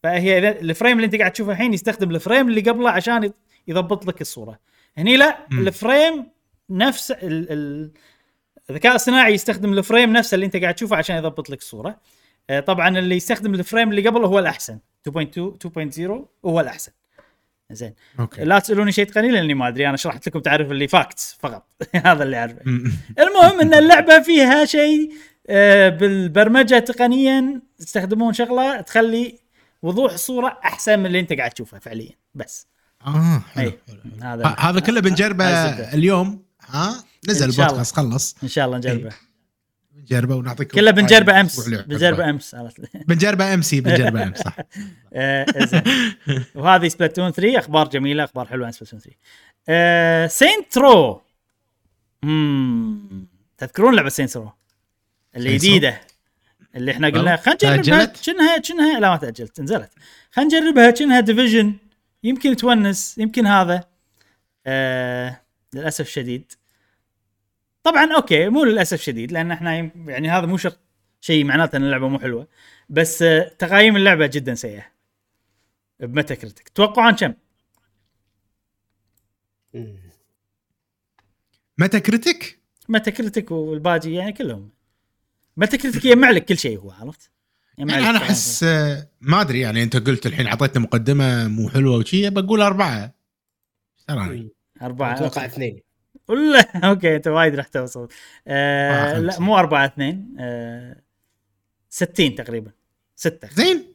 [0.04, 3.30] فهي إذا ال frame اللي أنت قاعد تشوفه الحين يستخدم ال frame اللي قبله عشان
[3.30, 3.34] يض-
[3.68, 4.60] يضبط لك الصورة.
[4.98, 5.68] هني لا مم.
[5.68, 6.26] ال frame
[6.70, 7.91] نفس ال ال
[8.70, 12.00] الذكاء الصناعي يستخدم ال frame نفسه اللي أنت قاعد تشوفه عشان يضبط لك الصورة.
[12.50, 14.80] آه، طبعا اللي يستخدم ال frame اللي قبله هو الأحسن.
[15.10, 16.91] 2.2 2.0 هو الأحسن.
[17.72, 17.93] زين.
[18.20, 18.43] OK.
[18.43, 21.65] لا تسألوني شيء تقني لأني ما أدري أنا شرحت لكم تعرف اللي facts فقط.
[22.05, 22.61] هذا اللي أعرفه.
[23.20, 25.11] المهم إن اللعبة فيها شيء
[25.49, 29.39] آه، بالبرمجة تقنيا يستخدمون شغلة تخلي
[29.82, 32.11] وضوح الصورة أحسن من اللي أنت قاعد تشوفه فعليا.
[32.36, 32.68] بس.
[33.07, 33.99] آه حلو حلو.
[34.24, 35.45] هذا هذا كله بنجربه.
[35.93, 36.43] اليوم.
[36.68, 37.49] ها؟ نزل.
[37.49, 38.36] البودكاست خلص.
[38.43, 39.26] إن شاء الله نجربه.
[40.10, 41.70] بنجربه ونعطيكم كله بنجربه أمس.
[41.70, 42.30] بنجربه.
[42.30, 42.55] أمس
[43.08, 44.58] بنجربه ام سي بنجربه أمس صح.
[45.14, 45.45] آه،
[46.55, 49.16] وهذه سبلاتون 3 أخبار جميلة أخبار حلوة عن سبلاتون 3
[49.70, 51.22] آه، سينت رو.
[53.58, 54.51] تذكرون لعبة سينت رو؟
[55.36, 56.01] اللي سينت رو؟ جديدة.
[56.76, 57.36] اللي إحنا قلنا.
[57.36, 59.91] خلينا نجربها؟ كأنها كأنها لا ما تأجلت نزلت.
[60.32, 60.91] خلينا نجربها.
[60.91, 61.76] كأنها ديفيجن
[62.24, 63.84] يمكن تونس يمكن هذا.
[64.68, 65.41] آه
[65.74, 66.51] للأسف الشديد.
[67.88, 70.79] طبعا أوكي مو للأسف شديد لأن إحنا يعني هذا مو شرط
[71.21, 72.47] شيء معناته إن اللعبة مو حلوة.
[72.89, 74.85] بس آه تقايم اللعبة جدا سيئة.
[75.99, 77.33] بمتى كريتك توقعون كم؟
[81.78, 82.59] Metacritic
[82.89, 84.69] Metacritic والباجي يعني كلهم.
[85.57, 87.31] Metacritic يجمع لك كل شيء هو عرفت؟
[87.77, 92.29] يعني أنا أحس آه، ما أدري يعني أنت قلت الحين اعطيتنا مقدمة مو حلوة وشي
[92.29, 93.13] بقول أربعة.
[94.07, 94.49] تراني؟
[94.81, 95.86] أربعة أتوقع اثنين.
[96.28, 96.59] ولا
[96.89, 98.07] OK أنت وايد راح توصل.
[98.47, 99.39] آه لا.
[99.39, 100.36] مو أربعة اثنين.
[100.39, 101.01] آه
[101.89, 102.71] 60 تقريبا.
[103.15, 103.49] ستة.
[103.53, 103.93] زين.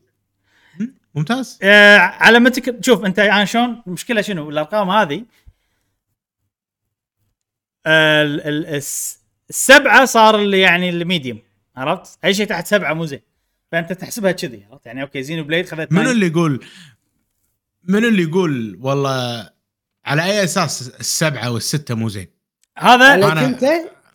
[0.81, 1.59] مم، ممتاز.
[1.63, 2.85] آه على ما تك...
[2.85, 5.25] شوف أنت يعني شلون المشكلة شنو؟ الأرقام هذه.
[7.87, 9.19] آه ال- ال- الس-
[9.51, 11.39] السبعة صار اللي يعني الميديوم
[11.77, 13.21] عرفت؟ أي شيء تحت سبعة مو زين.
[13.73, 16.11] فأنت تحسبها كذي عرفت؟ يعني أوكي زينو بليد خذت منو.
[16.11, 16.65] اللي يقول
[17.85, 19.51] منو اللي يقول والله
[20.05, 22.27] على أي أساس السبعة والستة مو زين؟
[22.79, 23.65] هذا عليك أنا- أنت؟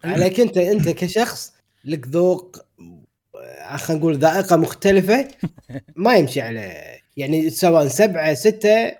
[0.03, 1.53] عليك انت أنت كشخص
[1.85, 2.57] لك ذوق
[3.35, 5.27] آه، خلينا نقول ذائقة مختلفة
[5.95, 6.73] ما يمشي على
[7.17, 8.91] يعني سواء سبعة ستة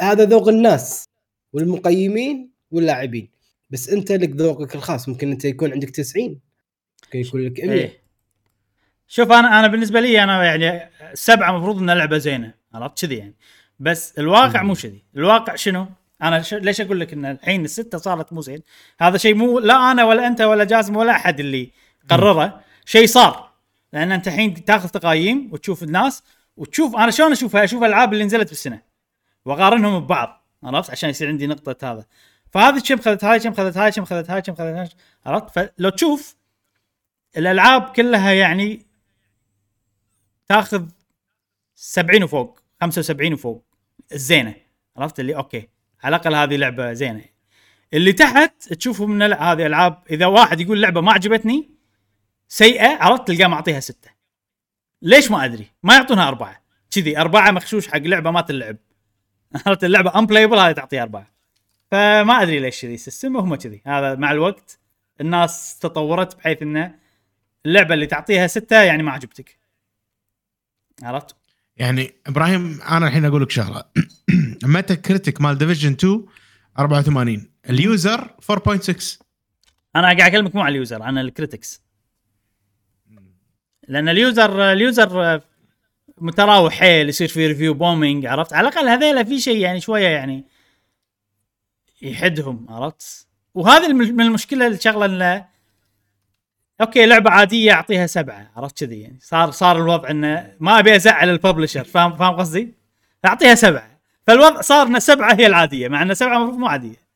[0.00, 1.04] هذا ذوق الناس
[1.52, 3.28] والمقيمين واللاعبين.
[3.70, 5.08] بس أنت لك ذوقك الخاص.
[5.08, 6.40] ممكن أنت يكون عندك 90
[7.04, 8.02] ممكن يكون لك 100 إيه.
[9.08, 12.54] شوف أنا أنا بالنسبة لي أنا يعني السبعه المفروض انها لعبة زينة.
[12.74, 13.34] عرفت؟ كذي يعني.
[13.78, 15.04] بس الواقع مو كذي.
[15.16, 15.86] الواقع شنو؟
[16.22, 16.54] أنا ش...
[16.54, 18.62] ليش أقول لك إن الحين الستة صارت مو زين؟
[19.00, 21.70] هذا شيء مو لا أنا ولا أنت ولا جاسم ولا أحد اللي
[22.10, 22.60] قرره.
[22.84, 23.52] شيء صار.
[23.92, 26.22] لأن أنت الحين تأخذ تقايم وتشوف الناس
[26.56, 28.82] وتشوف أنا شلون أشوفها؟ أشوف الألعاب اللي نزلت بالسنة
[29.44, 32.06] وأقارنهم ببعض عرفت؟ عشان يصير عندي نقطة هذا.
[32.52, 34.88] فهذه كم خذت؟ هاي كم خذت؟ هاي كم خذت؟ هاي كم خذت؟ هاي
[35.26, 36.36] عرفت؟ فلو تشوف
[37.36, 38.86] الألعاب كلها يعني
[40.48, 40.86] تأخذ
[41.74, 43.67] 70 وفوق 75 وفوق.
[44.12, 44.54] الزينه
[44.96, 45.68] عرفت؟ اللي OK
[46.02, 47.24] على الأقل هذه لعبة زينة.
[47.94, 51.70] اللي تحت تشوفهم من هذه ألعاب إذا واحد يقول لعبة ما عجبتني
[52.48, 54.10] سيئة عرفت؟ تلقاه معطيها ستة.
[55.02, 56.62] ليش ما أدري؟ ما يعطونها أربعة.
[56.90, 58.76] كذي أربعة مخشوش حق لعبة ما تلعب.
[59.66, 61.30] عرفت؟ اللعبة unplayable هذه تعطيها أربعة.
[61.90, 63.82] فما أدري ليش كذي ال system هم كذي.
[63.86, 64.78] هذا مع الوقت
[65.20, 66.94] الناس تطورت بحيث انه
[67.66, 69.58] اللعبة اللي تعطيها ستة يعني ما عجبتك.
[71.02, 71.37] عرفت؟
[71.78, 73.84] يعني إبراهيم أنا الحين أقول لك شغلة.
[74.64, 76.24] متى critic مال Division 2
[76.78, 79.18] 84 ال user 4.6
[79.96, 81.82] أنا قاعد أكلمك مو على ال user عن ال critics
[83.88, 85.40] لأن ال user ال user
[86.18, 90.44] متراوح حيل يصير في review bombing عرفت؟ على الأقل هذيلا في شيء يعني شوية يعني
[92.02, 95.46] يحدهم عرفت؟ وهذه الم- من المشكلة الشغلة انه
[96.80, 99.18] okay لعبة عادية اعطيها سبعة عرفت كذي يعني.
[99.20, 102.74] صار صار الوضع إنه ما أبي أزعل ال publisher فاهم فاهم قصدي؟
[103.24, 103.98] اعطيها سبعة.
[104.26, 107.08] فالوضع صار إن سبعه هي العادية مع إن سبعه المفروض مو عادية.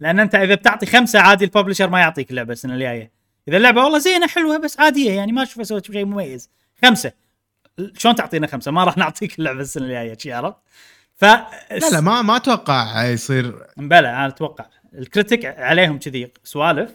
[0.00, 3.10] لأن أنت إذا بتعطي خمسة عادي ال publisher ما يعطيك اللعبه السنة الجاية.
[3.48, 6.50] إذا اللعبة والله زينة حلوة بس عادية يعني ما اشوفها سوت شيء مميز.
[6.82, 7.12] خمسة.
[7.98, 10.56] شلون تعطينا خمسة؟ ما راح نعطيك اللعبة السنة الجاية شي عرفت؟
[11.14, 13.66] ف لا لا ما ما أتوقع يصير.
[13.76, 14.66] بلى أنا أتوقع.
[14.94, 16.94] ال critic عليهم كذي سوالف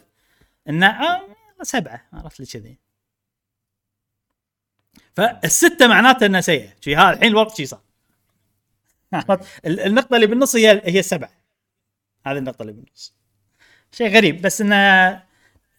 [0.69, 1.21] إنه آه
[1.63, 2.77] سبعة عرفت لي كذي.
[5.15, 6.69] فالستة معناته إنها سيئة.
[6.81, 7.81] شي هذا الحين الوقت شي صار.
[9.65, 11.31] النقطة اللي بالنص هي هي السبعة.
[12.25, 13.13] هذه النقطة اللي بالنص.
[13.91, 14.75] شيء غريب بس انه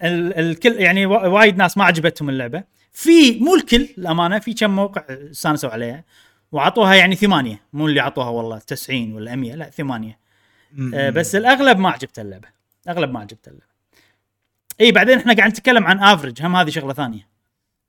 [0.02, 2.64] ال- الكل يعني وا- وايد ناس ما عجبتهم اللعبة.
[2.92, 6.04] في مو الكل الامانه في كم موقع استانسوا عليها
[6.52, 7.60] وعطوها يعني ثمانية.
[7.72, 10.18] مو اللي عطوها والله 90 ولا 100 لا ثمانية.
[10.94, 12.48] آه، بس الأغلب ما عجبته اللعبة.
[12.88, 13.71] اغلب ما عجبته اللعبة.
[14.82, 17.28] إي بعدين إحنا قاعد نتكلم عن افرج هم هذه شغلة ثانية.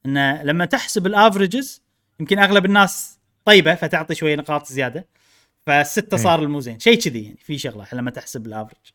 [0.05, 1.81] انه لما تحسب الافرجز
[2.19, 5.07] يمكن أغلب الناس طيبة فتعطي شوية نقاط زيادة.
[5.65, 6.17] فالستة.
[6.17, 8.91] صار المو زين شيء كذي يعني في شغلة لما تحسب الافرج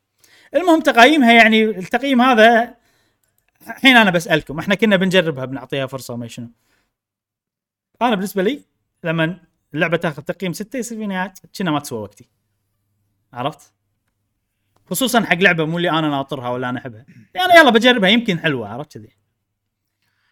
[0.54, 2.74] المهم تقايمها يعني التقييم هذا
[3.68, 6.50] الحين أنا بسألكم إحنا كنا بنجربها بنعطيها فرصة وما شنو.
[8.02, 8.60] أنا بالنسبة لي
[9.04, 9.40] لما
[9.74, 12.28] اللعبة تاخذ تقييم ستة يصير فيني كنا ما تسوى وقتي.
[13.32, 13.72] عرفت؟
[14.90, 17.06] خصوصا حق لعبة مو اللي أنا ناطرها ولا أنا أحبها.
[17.34, 19.08] يعني يلا بجربها يمكن حلوة عرفت كذي.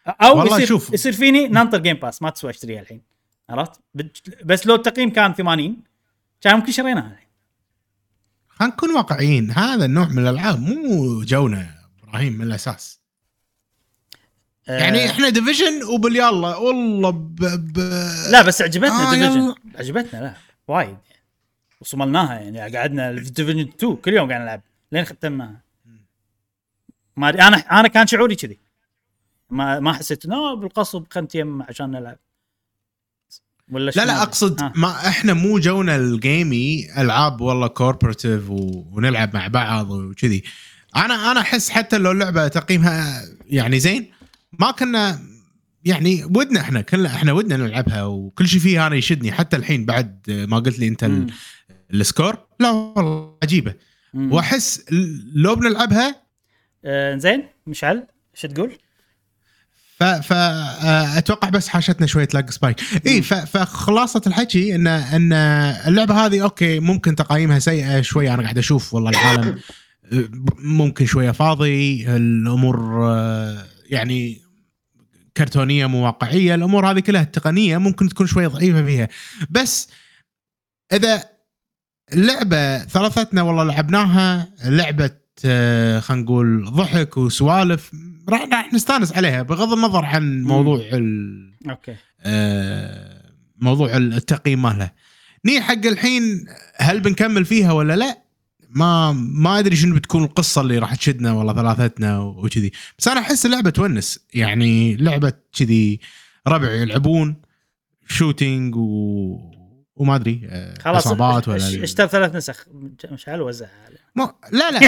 [0.09, 0.93] أو والله يصير شوف.
[0.93, 3.03] يصير فيني ننطر Game Pass ما تسوى اشتريها الحين
[3.51, 3.81] عرفت؟
[4.45, 5.77] بس لو التقييم كان 80
[6.41, 7.29] كان ممكن شريناها الحين.
[8.49, 13.01] خلينا نكون واقعيين هذا النوع من الألعاب مو جونا إبراهيم من الأساس.
[14.69, 17.37] آه، يعني إحنا Division وباليلا والله ب...
[17.73, 17.79] ب...
[18.31, 19.55] لا بس عجبتنا آه، Division.
[19.75, 20.35] عجبتنا لا
[20.69, 20.97] وايد.
[21.81, 24.63] وصملناها يعني قعدنا في Division 2 كل يوم قاعد نلعب
[24.93, 25.63] لين ختمناها
[27.17, 28.59] ما أدري أنا أنا كان شعوري كذي
[29.51, 32.19] ما ما حسيت إنه بالقصب خلنا نتيم عشان نلعب
[33.71, 34.73] ولا لا؟ لا أقصد ها.
[34.77, 38.85] ما إحنا مو جونا الجيمي ألعاب والله cooperative و...
[38.93, 40.43] ونلعب مع بعض وكذي
[40.97, 44.11] أنا أنا أحس حتى لو اللعبه تقييمها يعني زين
[44.53, 45.19] ما كنا
[45.85, 50.31] يعني ودنا إحنا كلنا إحنا ودنا نلعبها وكل شيء فيها أنا يشدني حتى الحين بعد
[50.49, 51.11] ما قلت لي أنت.
[51.95, 53.75] ال score؟ لا والله عجيبة.
[54.15, 54.33] مم.
[54.33, 54.85] وأحس
[55.35, 56.23] لو بنلعبها
[56.85, 58.73] آه زين مشعل إيش تقول؟
[59.99, 65.33] ف ف آه، أتوقع بس حاشتنا شوية lag spike إي فخلاصة الحكي ان إن
[65.87, 69.59] اللعبة هذه okay ممكن تقايمها سيئة شوية أنا قاعد أشوف والله العالم
[70.13, 73.01] آه، ممكن شوية فاضي الأمور
[73.87, 74.47] يعني
[75.37, 79.09] كرتونية مو واقعية الأمور هذه كلها التقنيه ممكن تكون شوية ضعيفة فيها.
[79.51, 79.89] بس
[80.93, 81.36] إذا
[82.15, 85.11] لعبه ثلاثتنا والله لعبناها لعبة
[85.45, 87.91] آه، خلينا نقول ضحك وسوالف.
[88.29, 91.97] راح راح نستانس عليها بغض النظر عن موضوع ال- okay.
[92.21, 93.23] آه،
[93.59, 94.93] موضوع التقييم مالها.
[95.45, 96.47] ني حق الحين
[96.77, 98.19] هل بنكمل فيها ولا لا؟
[98.71, 102.73] ما ما أدري شنو بتكون القصة اللي راح تشدنا والله ثلاثتنا وكذي.
[102.99, 106.01] بس أنا أحس اللعبة تونس يعني لعبة كذي
[106.49, 107.37] ربع يلعبون
[108.09, 109.56] shooting و
[109.97, 112.67] وما أدري آه، خلاص ولا اشتري ثلاث نسخ.
[113.11, 114.81] مشعل وزعها مو لا لا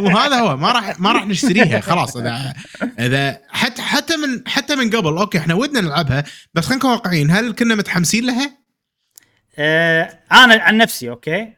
[0.04, 2.16] وهذا هو ما راح ما راح نشتريها خلاص.
[2.16, 2.54] اذا
[2.98, 6.24] إذا حتى حتى من حتى من قبل okay إحنا ودنا نلعبها
[6.54, 7.30] بس خلينا نكون واقعيين.
[7.30, 8.58] هل كنا متحمسين لها؟
[9.58, 11.52] آه أنا عن نفسي okay.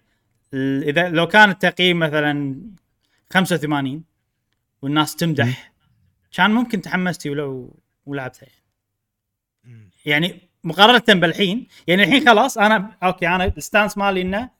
[0.82, 2.60] إذا لو كان التقييم مثلا
[3.32, 4.04] 85
[4.82, 5.72] والناس تمدح
[6.32, 8.48] كان ممكن تحمستي ولو ولعبتها
[10.04, 10.47] يعني.
[10.64, 14.50] يعني مقارنة بالحين يعني الحين خلاص أنا okay أنا ال stance مالي إنه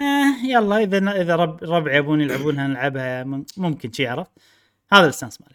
[0.00, 3.24] آه يلا إذا إذا رب ربعي يبون يلعبونها نلعبها
[3.56, 4.30] ممكن شي عرفت؟
[4.92, 5.54] هذا ال stance مالي.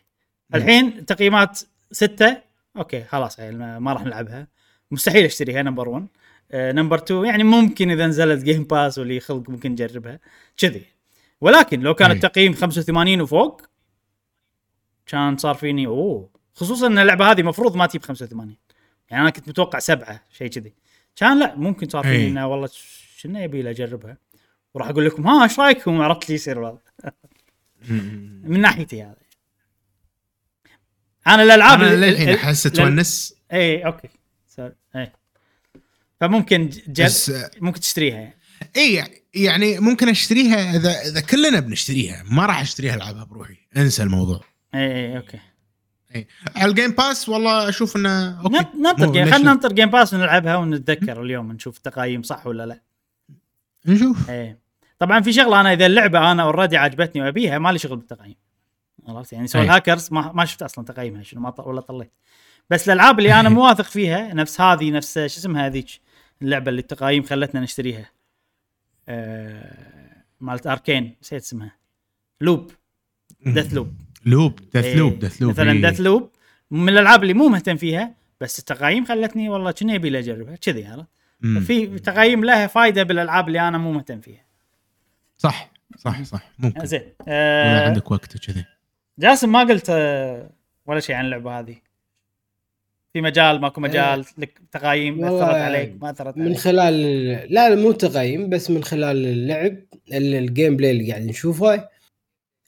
[0.56, 1.60] الحين تقييمات
[1.92, 2.38] ستة
[2.78, 4.48] okay خلاص عيل ما, راح نلعبها.
[4.92, 6.08] مستحيل أشتريها number 1
[6.54, 10.20] number 2 يعني ممكن إذا نزلت Game Pass واللي خلق ممكن نجربها.
[10.58, 10.86] كذي.
[11.42, 12.16] ولكن لو كان أي.
[12.16, 13.62] التقييم 85 وفوق
[15.06, 16.30] كان صار فيني أوه.
[16.54, 18.56] خصوصا إن اللعبة هذه المفروض ما تجيب 85
[19.10, 20.74] يعني أنا كنت متوقع سبعة شيء كذي.
[21.16, 22.28] كان لا ممكن صار فيني أي.
[22.28, 22.70] إنه والله
[23.18, 24.18] شنو يبي اجربها
[24.74, 26.78] وراح أقول لكم ها إيش رايكم عرفت لي يصير الوضع
[28.50, 29.16] من ناحيتي هذا.
[31.28, 33.36] أنا الالعاب أنا للحين أحس تونس.
[33.54, 34.10] اي okay.
[34.48, 35.12] sorry اي
[36.22, 37.06] فممكن ج- جر...
[37.06, 38.38] بس ممكن تشتريها يعني.
[38.78, 39.04] اي
[39.34, 42.24] يعني ممكن أشتريها إذا إذا كلنا بنشتريها.
[42.32, 43.58] ما راح أشتريها العبها بروحي.
[43.78, 44.44] انسى الموضوع.
[44.76, 45.40] اي اي okay.
[46.56, 48.56] على ال Game Pass والله أشوف إنه okay.
[48.58, 52.82] نط- ننطر خلينا؟ ننطر Game Pass ونلعبها ونتذكر اليوم نشوف التقايم صح ولا لا.
[53.86, 54.30] نشوف.
[54.30, 54.60] إيه.
[55.00, 58.36] طبعا في شغلة أنا إذا اللعبة أنا already عجبتني وأبيها ما لي شغل بالتقييم
[59.08, 59.62] عرفت يعني سوى.
[59.62, 61.62] الهاكرز ما, ما شفت أصلا تقييمها شنو ما.
[61.62, 62.12] ولا طليت.
[62.70, 65.88] بس الألعاب اللي أنا مو واثق فيها نفس هذه نفس شو اسمها هذيك؟
[66.42, 68.10] اللعبة اللي التقايم خلتنا نشتريها.
[69.10, 70.24] آه...
[70.42, 71.76] مالت Arkane نسيت اسمها.
[72.42, 72.72] Loop
[73.46, 73.94] Death Loop
[74.26, 75.82] Loop Death إيه، Loop Death Loop مثلا إيه.
[75.90, 76.30] Death Loop
[76.72, 80.86] من الألعاب اللي مو مهتم فيها بس التقايم خلتني والله كنا يبي لي اجربها كذي
[80.86, 81.08] عرفت.
[81.68, 84.46] في تقايم لها فائده بالألعاب اللي أنا مو مهتم فيها.
[85.38, 86.52] صح صح صح.
[86.60, 86.86] ممكن.
[86.86, 87.02] زين.
[87.28, 88.66] آه عندك وقت كذي
[89.20, 90.50] جاسم ما قلت آه
[90.86, 91.76] ولا شيء عن اللعبة هذه.
[93.14, 96.58] في مجال ماكو مجال لك تقييم أثرت عليك ما أثرت من عليك.
[96.58, 97.02] خلال
[97.54, 99.78] لا لا مو تقييم بس من خلال اللعب
[100.14, 101.88] ال- ال gameplay اللي قاعد نشوفه.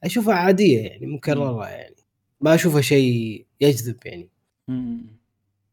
[0.03, 1.95] أشوفها عادية يعني مكرره يعني.
[2.41, 4.29] ما أشوفها شيء يجذب يعني.
[4.67, 5.05] مم.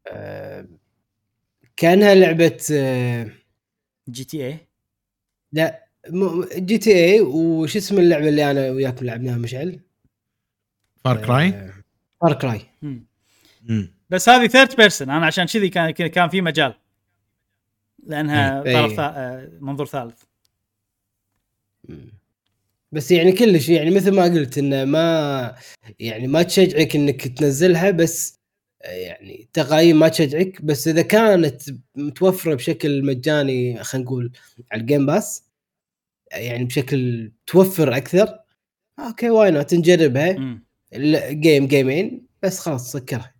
[0.07, 0.67] آه،
[1.77, 3.31] كأنها لعبة آه،
[4.09, 4.57] GTA
[5.51, 5.85] لا
[6.55, 9.79] GTA وش اسم اللعبة اللي أنا وياكم لعبناها مشعل؟
[11.03, 11.71] Far Cry
[12.21, 13.91] Far Cry مم.
[14.09, 16.73] بس هذه third person أنا عشان كذي كان كان في مجال.
[18.07, 18.73] لأنها إيه.
[18.73, 20.23] طرف ثا- آه، منظور ثالث.
[22.95, 25.55] بس يعني كلش يعني مثل ما قلت إنه ما
[25.99, 28.39] يعني ما تشجعك إنك تنزلها بس
[28.81, 31.61] يعني تقييم ما تشجعك بس إذا كانت
[31.95, 34.31] متوفرة بشكل مجاني خلينا نقول
[34.71, 35.43] على ال Game Pass
[36.31, 38.39] يعني بشكل توفر أكثر
[38.99, 40.59] okay why not نجربها.
[41.31, 43.35] game جيمين بس خلاص سكرها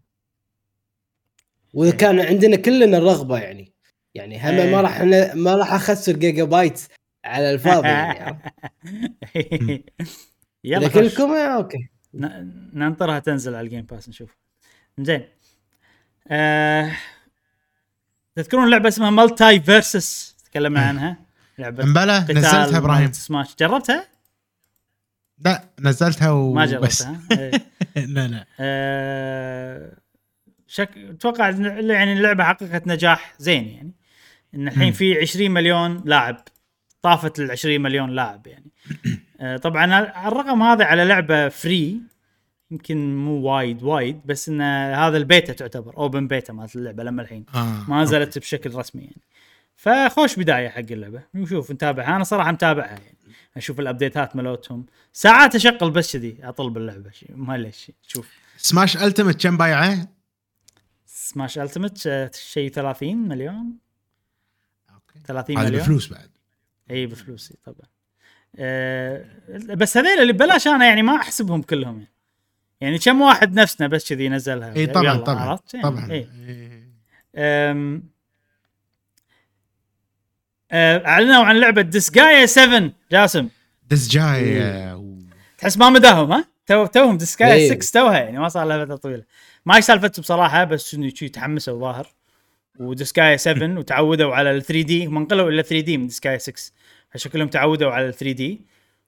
[1.73, 1.97] وإذا إيه.
[1.97, 3.73] كان عندنا كلنا الرغبه يعني
[4.15, 4.71] يعني هم إيه.
[4.71, 5.01] ما راح
[5.35, 6.81] ما راح أخسر جيجا بايت
[7.25, 8.39] على الفاضي يعني؟
[10.63, 10.87] يلا.
[10.87, 11.89] كلكم آه، Okay.
[12.73, 14.37] ننطرها تنزل على ال Game Pass نشوف.
[14.99, 15.27] زين.
[16.27, 16.91] آه...
[18.35, 21.17] تذكرون لعبة اسمها MultiVersus تكلمنا عنها.
[21.57, 23.11] لعبة امبلا نزلتها إبراهيم.
[23.11, 23.55] سماش.
[23.59, 24.07] جربتها؟
[25.39, 26.71] لا نزلتها ما وبس
[27.03, 27.51] جربتها إيه.
[28.13, 28.45] لا لا.
[28.59, 29.97] آه...
[30.67, 30.97] شك...
[30.97, 33.91] أتوقع يعني اللعبة حققت نجاح زين يعني.
[34.55, 34.91] إن الحين.
[34.91, 36.37] في 20 مليون لاعب.
[37.05, 38.71] طافت ال 20 مليون لاعب يعني.
[39.39, 42.01] آه، طبعا الرقم هذا على لعبة free
[42.71, 44.61] يمكن مو وايد وايد بس إن
[44.91, 47.45] هذا البيتا تعتبر open beta مالت اللعبة لما الحين.
[47.55, 47.89] آه.
[47.89, 49.21] ما نزلت بشكل رسمي يعني.
[49.75, 51.21] فخوش بداية حق اللعبة.
[51.35, 52.15] نشوف نتابعها.
[52.15, 53.17] أنا صراحة متابعها يعني.
[53.57, 54.85] أشوف ال updateات مالتهم.
[55.13, 58.29] ساعات أشغل بس كذي اطل باللعبه ما ليش شوف.
[58.57, 60.07] سماش التمت كم بايعه؟
[61.05, 63.77] سماش التمت شيء 30 مليون.
[64.93, 65.19] Okay.
[65.27, 65.83] 30 هذا مليون.
[65.83, 66.34] بفلوس بعد.
[66.91, 67.87] اي بفلوسي طبعا
[68.55, 72.15] أه بس هذيل اللي ببلاش أنا يعني ما أحسبهم كلهم يعني
[72.81, 76.29] يعني كم واحد نفسنا بس كذي نزلها اي طبعا طبعا؟ يعني طبعا إيه.
[76.47, 76.85] إيه.
[77.35, 78.03] أم...
[80.71, 83.49] أه، أعلنوا عن لعبة ديسجايا 7 جاسم
[84.61, 85.23] آه،
[85.57, 87.79] تحس ما مداهم ها؟ تو توهم ديسجايا إيه.
[87.79, 89.23] 6 توها يعني ما صار لها فترة طويلة
[89.65, 92.07] ما إيش سالفته بصراحه بس إنه شي تحمسوا ظاهر
[92.79, 96.53] و Disgaea 7 وتعودوا على ال 3D هم انقلوا إلى 3D من Disgaea 6
[97.09, 98.61] فشكلهم تعودوا على ال 3D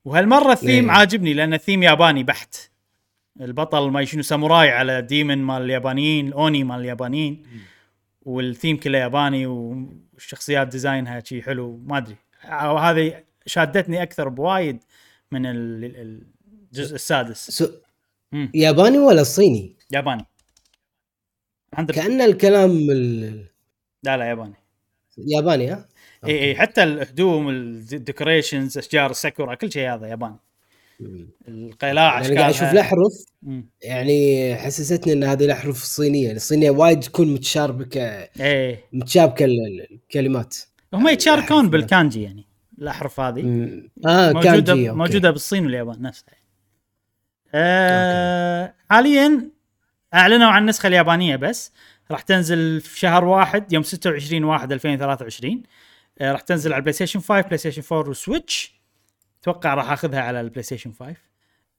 [0.06, 0.98] وهالمرة الثيم إيه.
[0.98, 2.56] عاجبني لأن الثيم ياباني بحت.
[3.42, 7.44] البطل ما شنو ساموراي على demon مال اليابانيين اوني مال اليابانيين.
[8.22, 12.16] والثيم كله ياباني والشخصيات designها شي حلو ما أدري.
[12.52, 14.80] وهذه شادتني أكثر بوايد
[15.32, 16.24] من ال- ال-
[16.72, 17.64] الجزء السادس.
[18.32, 18.52] مم.
[18.54, 20.26] ياباني ولا صيني؟ ياباني.
[21.80, 23.46] 100% كأن الكلام ال...
[24.04, 24.54] لا لا ياباني
[25.18, 25.88] ياباني ها؟
[26.26, 30.36] إي إي حتى الهدوم ال decorations أشجار الساكورا كل شيء هذا ياباني.
[31.48, 33.26] القلاع أنا قاعد أشوف الأحرف.
[33.82, 38.02] يعني حسستني إن هذه الأحرف الصينية، الصينية وايد تكون متشابكه
[38.40, 40.58] إيه متشابكه ال- الكلمات.
[40.94, 41.70] هم يتشاركون الأحرف.
[41.72, 42.46] بالكانجي يعني
[42.82, 43.90] الأحرف هذه مم.
[44.06, 44.90] آه موجودة كانجي okay.
[44.92, 46.34] موجودة بالصين واليابان نفسها
[47.54, 49.50] آه حاليا
[50.14, 51.72] أعلنوا عن النسخة اليابانية بس
[52.12, 55.64] راح تنزل في شهر واحد يوم 26 واحد 2023
[56.20, 58.74] آه راح تنزل على ال PlayStation 5 PlayStation 4 و Switch
[59.42, 61.16] أتوقع راح أخذها على ال PlayStation 5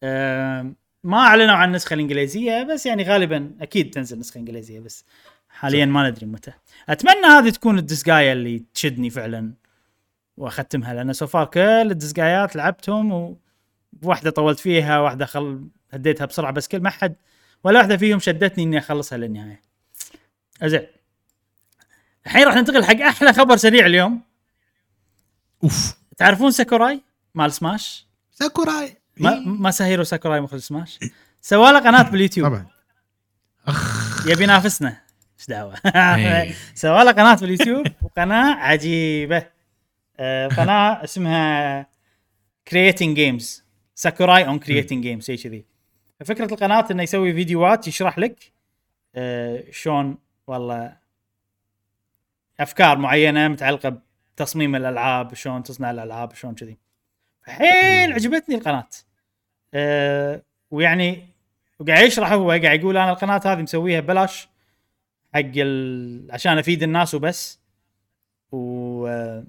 [0.02, 0.72] آه
[1.04, 5.04] ما أعلنوا عن النسخة الإنجليزية بس يعني غالبا أكيد تنزل نسخة إنجليزية بس
[5.48, 6.52] حاليا ما ندري متى.
[6.88, 9.52] أتمنى هذه تكون ال Disgaea اللي تشدني فعلا
[10.36, 11.60] وأختمها لأن so far كل
[11.90, 13.36] ال Disgaeaات لعبتهم
[14.02, 17.14] وواحدة طولت فيها واحدة خل هديتها بسرعة بس كل ما حد
[17.64, 19.67] ولا واحدة فيهم شدتني إني أخلصها للنهاية.
[20.64, 20.86] زين.
[22.26, 24.22] الحين راح ننتقل حق أحلى خبر سريع اليوم.
[25.64, 25.94] أوف.
[26.16, 27.00] تعرفون ساكوراي
[27.34, 28.96] مال سماش؟ ساكوراي.
[29.16, 29.40] ما إيه.
[29.46, 30.98] ماساهيرو ساكوراي مخرج سماش.
[31.40, 32.48] سوى له قناة باليوتيوب.
[32.48, 32.66] طبعا.
[33.66, 34.26] أخ.
[34.26, 35.00] يبي ينافسنا.
[35.38, 36.54] إيش دعوة؟ إيه.
[36.74, 39.46] سوى له قناة باليوتيوب وقناة عجيبة.
[40.20, 41.86] آه، قناة اسمها
[42.68, 43.64] Creating Games
[43.94, 45.64] ساكوراي on Creating Games شيء كذي.
[46.24, 48.52] فكرة القناة إنه يسوي فيديوهات يشرح لك
[49.14, 50.18] آه، شلون
[50.48, 50.96] والله.
[52.60, 53.98] أفكار معينة متعلقة
[54.34, 56.78] بتصميم الألعاب شلون تصنع الألعاب شلون كذي.
[57.42, 58.88] فحيل عجبتني القناة.
[59.74, 61.28] أه ويعني
[61.78, 64.48] وقاعد يشرح هو قاعد يقول أنا القناة هذه مسويها ببلاش
[65.34, 66.32] حق ال...
[66.32, 67.60] عشان أفيد الناس وبس.
[68.52, 69.06] و...
[69.06, 69.44] آه،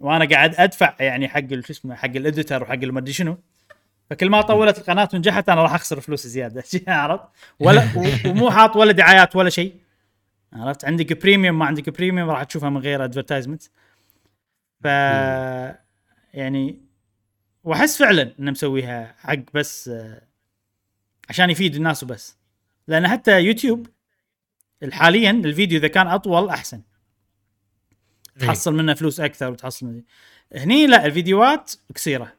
[0.00, 3.38] وأنا قاعد أدفع يعني حق شو اسمه حق ال editor وحق المدري شنو.
[4.10, 6.64] فكل ما طولت القناة ونجحت أنا راح أخسر فلوس زيادة.
[6.88, 7.24] عرفت؟
[7.60, 7.88] ولا
[8.26, 9.74] ومو حاط ولا دعايات ولا شيء.
[10.52, 13.62] عرفت؟ عندك premium ما عندك premium راح تشوفها من غير advertisement
[14.80, 14.84] ف
[16.34, 16.80] يعني
[17.64, 19.90] وأحس فعلا انه مسويها حق بس
[21.28, 22.36] عشان يفيد الناس وبس.
[22.88, 23.86] لأن حتى يوتيوب
[24.92, 26.82] حاليا الفيديو إذا كان أطول أحسن.
[28.38, 30.02] تحصل منه فلوس أكثر وتحصل منه.
[30.54, 32.32] هني لا الفيديوهات قصيرة.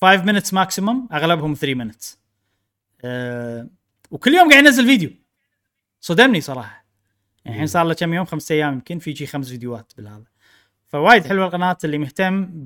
[0.00, 2.16] 5 minutes maximum أغلبهم 3 minutes.
[3.04, 3.68] أه
[4.10, 5.10] وكل يوم قاعد ينزل فيديو.
[6.00, 6.79] صدمني صراحة.
[7.46, 8.72] الحين صار له كم يوم؟ خمسة أيام.
[8.72, 10.24] يمكن في شي خمس فيديوهات بالهذا.
[10.88, 12.64] فوايد حلوة القناة اللي مهتم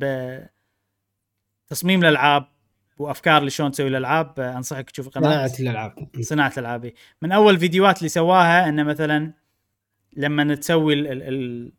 [1.69, 2.47] بتصميم الألعاب
[2.99, 4.41] وأفكار لشلون تسوي الألعاب.
[4.41, 5.47] أنصحك تشوف القناة.
[5.47, 6.09] صناعة الألعاب.
[6.21, 6.93] صناعة الألعاب.
[7.23, 9.33] من أول فيديوهات اللي سواها إنه مثلا
[10.17, 11.73] لما تسوي ال ال ال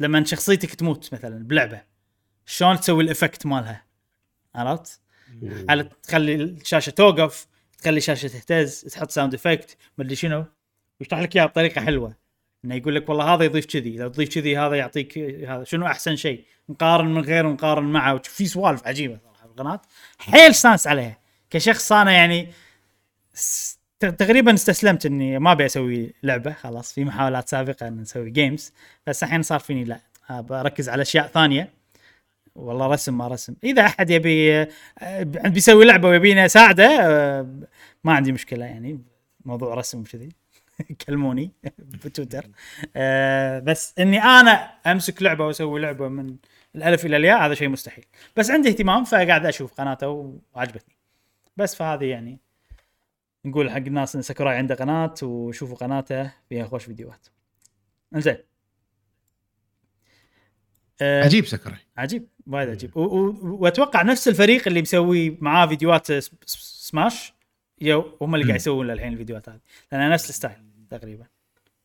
[0.00, 1.82] لما شخصيتك تموت مثلا بلعبة
[2.46, 3.86] شلون تسوي ال effect مالها؟
[4.54, 5.00] عرفت؟
[5.68, 7.46] على تخلي الشاشة توقف
[7.78, 10.44] تخلي الشاشة تهتز تحط sound effect مدري شنو.
[11.00, 12.14] ويشرح لك إياها بطريقة حلوة.
[12.64, 16.16] إنه يقول لك والله هذا يضيف كذي لو تضيف كذي هذا يعطيك هذا شنو أحسن
[16.16, 18.18] شيء؟ مقارن من غيره مقارن معه.
[18.24, 19.80] في سوالف عجيبة صراحة بالقناه
[20.18, 21.18] حيل استانس عليها.
[21.50, 22.48] كشخص أنا يعني
[24.00, 26.52] تقريبا استسلمت إني ما أبي أسوي لعبة.
[26.52, 28.72] خلاص في محاولات سابقة إن نسوي games
[29.06, 30.00] بس الحين صار فيني لا.
[30.30, 31.72] بركز على أشياء ثانية.
[32.54, 33.54] والله رسم ما رسم.
[33.64, 34.66] إذا أحد يبي
[35.24, 37.46] بيسوي لعبة ويبيني أساعده آه،
[38.04, 39.00] ما عندي مشكلة يعني.
[39.44, 40.39] موضوع رسم وكذي.
[41.06, 42.46] كلموني بتويتر.
[42.96, 44.50] آه، بس إني أنا
[44.86, 46.36] أمسك لعبة وأسوي لعبة من
[46.74, 48.04] الألف إلى الياء هذا شيء مستحيل.
[48.36, 50.96] بس عندي اهتمام فقاعد أشوف قناته وعجبتني.
[51.56, 52.38] بس فهذه يعني
[53.44, 57.26] نقول حق الناس إن ساكوراي عنده قناة وشوفوا قناته فيها خوش فيديوهات.
[58.14, 58.36] إنزين.
[61.02, 62.96] آه، عجيب ساكوراي عجيب وايد عجيب.
[62.96, 66.12] وأتوقع نفس الفريق اللي مسوي معاه فيديوهات
[66.46, 67.34] سماش
[67.80, 69.60] يو هم اللي قاعد يسوون الحين الفيديوهات هذه.
[69.92, 70.69] لانها نفس الستايل.
[70.90, 71.26] تقريبا.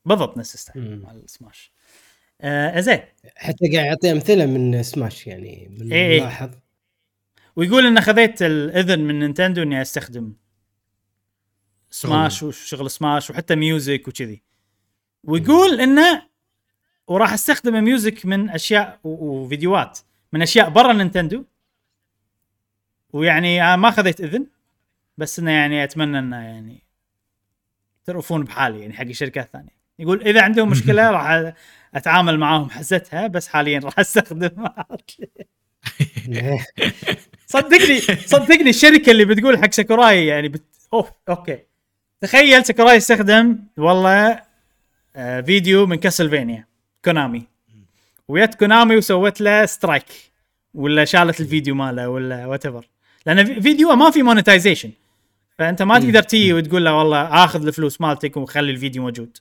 [0.06, 1.06] بالضبط نفس الستايل مم.
[1.06, 1.72] مال سماش
[2.41, 2.99] آه زين.
[3.36, 6.22] حتى قاعد يعطي أمثلة من سماش يعني من إيه إيه.
[6.22, 6.49] ملاحظ
[7.56, 10.34] ويقول ان خذيت الإذن من نينتندو إني أستخدم
[11.90, 14.44] سماش وشغل سماش وحتى music وكذي.
[15.23, 16.30] ويقول إنه
[17.07, 19.99] وراح أستخدم music من أشياء وفيديوهات
[20.34, 21.45] من أشياء برا نينتندو.
[23.14, 24.48] ويعني أنا ما خذيت إذن
[25.18, 26.85] بس إنه يعني أتمنى إنه يعني
[28.06, 29.76] تعرفون بحالي يعني حق الشركات الثانية.
[29.99, 31.53] يقول إذا عندهم مشكلة راح
[31.95, 34.49] أتعامل معاهم حزتها بس حاليا راح استخدم
[37.48, 40.64] صدقني صدقني الشركة اللي بتقول حق ساكوراي يعني بت...
[40.94, 41.60] أوه okay.
[42.22, 44.41] تخيل ساكوراي استخدم والله
[45.15, 46.66] آه فيديو من Castlevania
[47.06, 47.44] كونامي.
[48.27, 50.06] ويت كونامي وسوت له strike
[50.73, 52.86] ولا شالت الفيديو ماله ولا whatever
[53.26, 54.91] لأن في- فيديو ما في monetization
[55.57, 59.38] فأنت ما تقدر تيجي وتقول له والله آخذ الفلوس مالتك وخلي الفيديو موجود.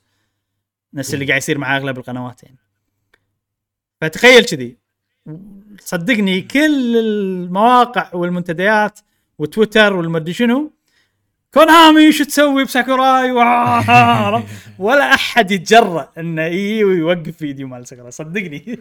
[0.93, 2.57] نفس اللي قاعد يصير مع أغلب القنوات يعني.
[4.01, 4.77] فتخيل كذي.
[5.79, 8.99] صدقني كل المواقع والمنتديات
[9.39, 10.71] وتويتر والمدري شنو
[11.53, 13.31] كونامي شو تسوي بساكوراي؟
[14.85, 18.11] ولا أحد يتجرأ إنه يجي ويوقف فيديو مال ساكوراي.
[18.11, 18.79] صدقني.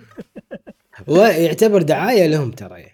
[1.08, 2.93] ويعتبر دعاية لهم ترى يعني.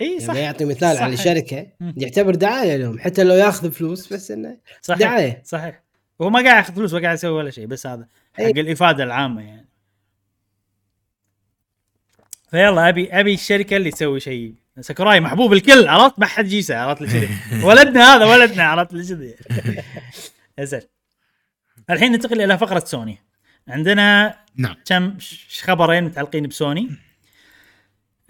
[0.00, 1.02] اي صح يعني يعطي مثال صح.
[1.02, 1.94] على الشركة مم.
[1.96, 5.42] يعتبر دعاية لهم حتى لو ياخذ فلوس بس إنه صحيح دعاية.
[5.44, 5.82] صحيح.
[6.22, 8.50] هو ما قاعد ياخذ فلوس ولا قاعد يسوي ولا شيء بس هذا حق إي.
[8.50, 9.68] الإفادة العامة يعني.
[12.50, 14.54] فيلا أبي أبي الشركة اللي تسوي شيء.
[14.80, 17.28] ساكوراي محبوب الكل عرفت؟ ما حد جيسه عرفت لي كذي
[17.66, 19.34] ولدنا هذا ولدنا عرفت لي كذي
[20.60, 20.80] زين
[21.90, 23.18] الحين ننتقل إلى فقرة سوني.
[23.68, 24.76] عندنا نعم.
[24.86, 26.88] كم ش- خبرين متعلقين بسوني؟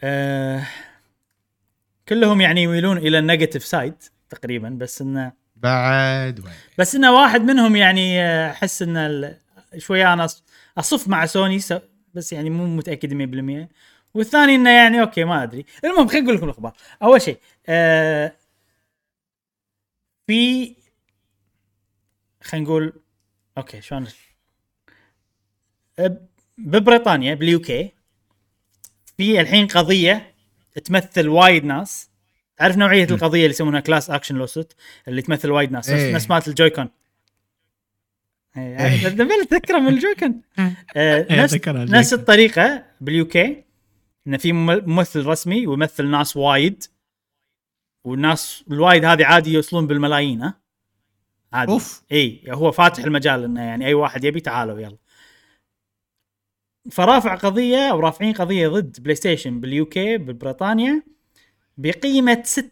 [0.01, 0.67] آه
[2.09, 3.95] كلهم يعني يميلون إلى ال negative side
[4.31, 9.37] تقريبا بس انه بعد وين؟ بس انه واحد منهم يعني أحس إن ال-
[9.79, 10.29] شوية أنا
[10.79, 11.75] أصف مع سوني س-
[12.15, 13.69] بس يعني مو متأكد 100%
[14.15, 15.65] والثاني إنه يعني okay ما أدري.
[15.85, 16.73] المهم خلينا نقول لكم الأخبار.
[17.03, 18.33] أول شيء آه
[20.27, 20.75] في
[22.43, 22.93] خلينا نقول
[23.59, 24.07] okay شلون؟
[26.59, 27.93] ببريطانيا بال UK
[29.17, 30.35] في الحين قضية
[30.85, 32.11] تمثل وايد ناس.
[32.57, 34.75] تعرف نوعية القضية اللي يسمونها class action lawsuit
[35.09, 35.91] اللي تمثل وايد ناس.
[35.91, 36.15] نفس إيه.
[36.15, 36.89] نفس مالت ال Joy-Con.
[38.57, 39.09] إيه.
[39.09, 40.43] نبي تذكره من ال Joy-Con.
[40.59, 42.19] آه، إيه، نفس أتذكرها نفس ال Joy-Con.
[42.19, 43.65] الطريقة بال UK
[44.27, 46.85] إن في مم- ممثل رسمي ويمثل ناس وايد
[48.05, 50.55] والناس الوايد هذه عادي يوصلون بالملايين ها؟
[51.53, 51.73] عادي.
[51.73, 52.03] أوف.
[52.13, 54.97] اي هو فاتح المجال إنه يعني أي واحد يبي تعالوا يلا.
[56.91, 61.03] فرافع قضية أو رافعين قضية ضد بلاي ستيشن بال UK ببريطانيا
[61.77, 62.71] بقيمة 6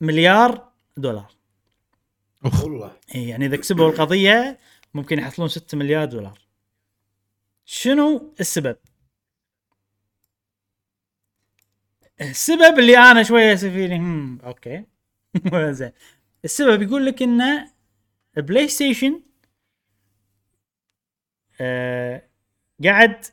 [0.00, 1.32] مليار دولار.
[2.44, 2.64] أوف.
[2.64, 2.96] والله.
[3.14, 4.58] إي يعني إذا كسبوا القضية
[4.94, 6.38] ممكن يحصلون 6 مليار دولار.
[7.64, 8.76] شنو السبب؟
[12.20, 14.84] السبب اللي أنا شوية فيني هم okay.
[15.70, 15.92] زين.
[16.44, 17.68] السبب يقول لك إن
[18.36, 19.22] بلاي ستيشن
[21.60, 22.22] آه
[22.84, 23.24] قاعد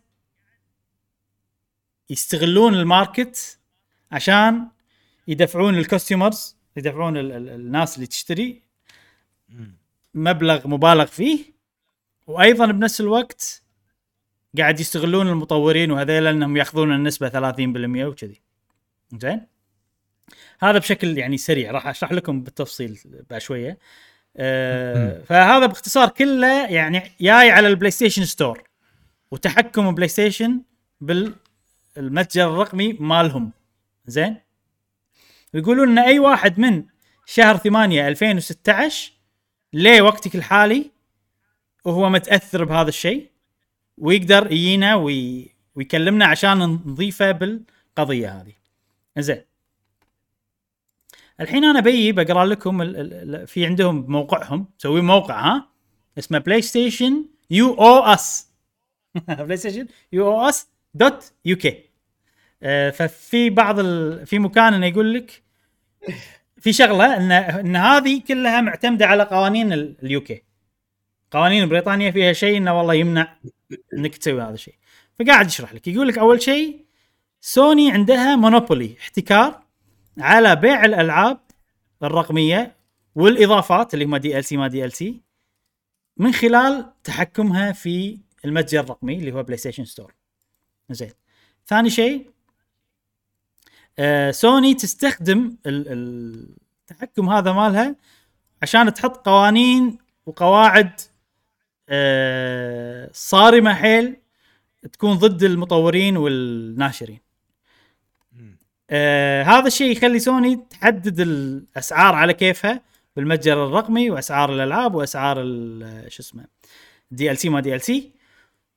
[2.09, 3.59] يستغلون ال market
[4.11, 4.67] عشان
[5.27, 8.61] يدفعون ال customers يدفعون ال- ال- الناس اللي تشتري
[10.13, 11.43] مبلغ مبالغ فيه.
[12.27, 13.63] وأيضا بنفس الوقت
[14.57, 18.41] قاعد يستغلون المطورين وهذيلا انهم يأخذون النسبة 30% وكذي.
[19.17, 19.47] زين؟
[20.61, 21.71] هذا بشكل يعني سريع.
[21.71, 22.99] راح أشرح لكم بالتفصيل
[23.29, 23.77] بعد شوية
[24.37, 28.63] آه فهذا باختصار كله يعني جاي على ال PlayStation Store.
[29.31, 30.61] وتحكم بلاي ستيشن
[31.01, 33.51] بالمتجر الرقمي مالهم.
[34.05, 34.37] زين؟
[35.53, 36.83] يقولون إن أي واحد من
[37.25, 39.11] شهر 8 2016
[39.73, 40.91] ليه وقتك الحالي
[41.85, 43.29] وهو متأثر بهذا الشيء
[43.97, 45.49] ويقدر يجينا وي...
[45.75, 48.53] ويكلمنا عشان نضيفه بالقضية هذه.
[49.17, 49.41] زين.
[51.39, 52.81] الحين أنا بيي بقرأ لكم.
[52.81, 52.95] ال...
[52.95, 53.47] ال...
[53.47, 54.67] في عندهم موقعهم.
[54.79, 55.69] مسوي موقع ها؟
[56.17, 58.50] اسمه PlayStation You Owe Us
[59.27, 61.83] PlayStation You Owe Us dot UK
[62.91, 64.25] ففي بعض ال...
[64.25, 65.43] في مكان إنه يقول لك
[66.57, 70.43] في شغلة ان إن هذه كلها معتمدة على قوانين ال UK
[71.31, 73.37] قوانين بريطانيا فيها شيء إنه والله يمنع
[73.93, 74.75] إنك تسوي هذا الشيء.
[75.19, 75.87] فقاعد يشرح لك.
[75.87, 76.85] يقول لك أول شيء
[77.41, 79.61] سوني عندها monopoly احتكار
[80.17, 81.39] على بيع الألعاب
[82.03, 82.75] الرقمية
[83.15, 85.21] والإضافات اللي هم دي ال سي ما دي ال سي
[86.17, 90.13] من خلال تحكمها في المتجر الرقمي اللي هو بلاي ستيشن store
[90.89, 91.11] زين.
[91.67, 92.29] ثاني شيء
[93.99, 96.55] آه سوني تستخدم ال- ال-
[96.91, 97.95] التحكم هذا مالها
[98.61, 101.01] عشان تحط قوانين وقواعد
[101.89, 104.15] آه صارمة حيل
[104.93, 107.19] تكون ضد المطورين والناشرين.
[108.89, 112.81] آه هذا الشيء يخلي سوني تحدد الأسعار على كيفها
[113.15, 115.35] بالمتجر الرقمي وأسعار الألعاب وأسعار
[116.07, 116.45] شو اسمه
[117.11, 118.11] دي ال سي ما دي ال سي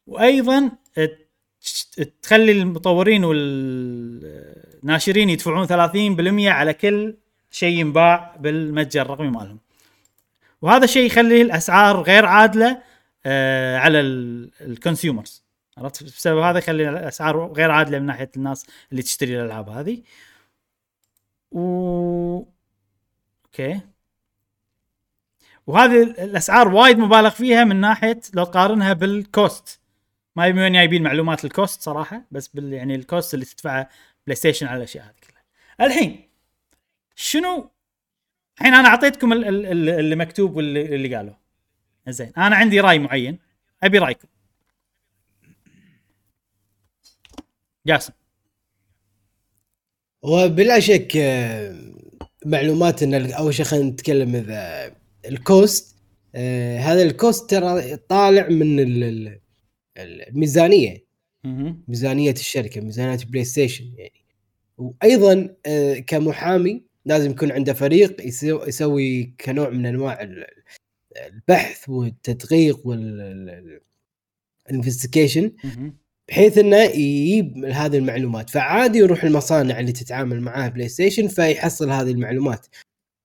[0.06, 0.70] وأيضا
[2.22, 5.70] تخلي المطورين والناشرين يدفعون 30%
[6.46, 7.16] على كل
[7.50, 9.58] شيء ينباع بالمتجر الرقمي مالهم.
[10.62, 12.82] وهذا الشيء يخلي الأسعار غير عادلة
[13.26, 14.00] آه على
[14.60, 15.44] ال consumers
[15.78, 20.02] عرفت؟ بسبب هذا يخلي الأسعار غير عادلة من ناحية الناس اللي تشتري الألعاب هذه.
[21.52, 22.42] و
[23.44, 23.80] Okay.
[25.66, 29.80] وهذه الأسعار وايد مبالغ فيها من ناحية لو تقارنها بال cost
[30.36, 33.88] ما يبون جايبين معلومات ال cost صراحة بس بال يعني ال cost اللي تدفعه
[34.26, 35.44] بلاي ستيشن على الأشياء هذه كلها.
[35.88, 36.28] الحين
[37.14, 37.70] شنو
[38.58, 41.34] الحين أنا أعطيتكم ال- ال- ال- اللي مكتوب واللي اللي قالوا
[42.08, 43.38] زين أنا عندي رأي معين
[43.82, 44.28] أبي رأيكم.
[47.86, 48.12] جاسم.
[50.22, 51.76] وبلا شك آه،
[52.46, 54.92] معلومات إن أول شيء خلينا نتكلم إذا
[55.28, 55.96] ال cost
[56.34, 58.80] آه، هذا ال cost ترى طالع من
[59.98, 61.04] الميزانيه.
[61.88, 64.24] ميزانية الشركة ميزانية بلاي ستيشن يعني
[64.78, 70.46] وأيضا آه، كمحامي لازم يكون عنده فريق يسو- يسوي كنوع من أنواع ال-
[71.26, 72.86] البحث والتدقيق
[74.68, 75.52] وال investigation.
[76.28, 82.10] بحيث إنه يجيب هذه المعلومات فعادي يروح المصانع اللي تتعامل معاه بلاي ستيشن فيحصل هذه
[82.10, 82.66] المعلومات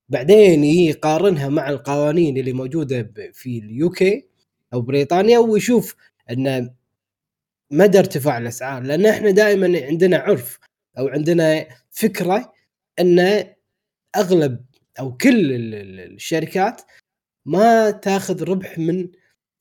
[0.10, 4.26] بعدين يقارنها مع القوانين اللي موجودة في ال UK
[4.74, 5.96] أو بريطانيا ويشوف
[6.30, 6.76] إن
[7.72, 10.60] مدى ارتفاع الأسعار لأن إحنا دائما عندنا عرف
[10.98, 12.54] أو عندنا فكرة
[13.00, 13.46] إن
[14.16, 14.66] أغلب
[15.00, 16.82] أو كل ال- ال- الشركات
[17.46, 19.10] ما تأخذ ربح من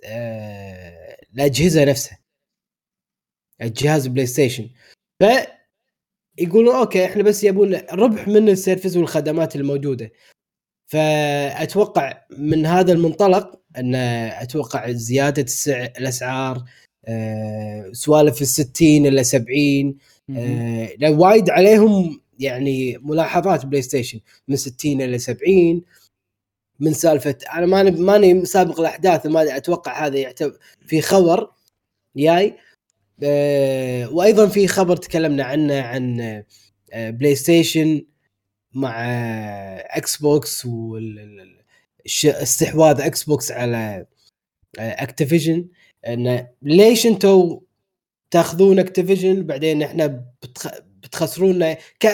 [0.05, 2.19] آه، الأجهزة نفسها.
[3.63, 4.71] الجهاز بلاي ستيشن
[5.21, 5.25] ف
[6.39, 10.11] يقولون okay إحنا بس يبون ربح من ال service والخدمات الموجودة.
[10.87, 15.85] فأتوقع من هذا المنطلق أن أتوقع زيادة السع...
[15.85, 16.65] الأسعار
[17.05, 19.97] آه، سوالف ال 60 إلى 70
[20.29, 20.39] مهم.
[20.39, 25.83] آه، لو وايد عليهم يعني ملاحظات بلاي ستيشن من 60 إلى 70
[26.81, 31.51] من سالفة أنا ماني ماني سابق الأحداث ما أتوقع هذا يعتبر في خبر
[32.17, 32.57] جاي
[33.23, 36.21] آه، وأيضا في خبر تكلمنا عنه عن
[36.93, 38.05] آه، بلاي ستيشن
[38.75, 39.05] مع
[39.97, 40.67] إكس بوكس
[42.25, 44.07] واستحواذ إكس بوكس على
[44.79, 45.69] اكتيفيجن
[46.07, 47.61] انه ليش أنتم
[48.31, 50.07] تاخذون اكتيفيجن بعدين إحنا
[50.43, 50.69] بتخ...
[51.03, 51.73] بتخسرونا.
[51.75, 52.07] ك...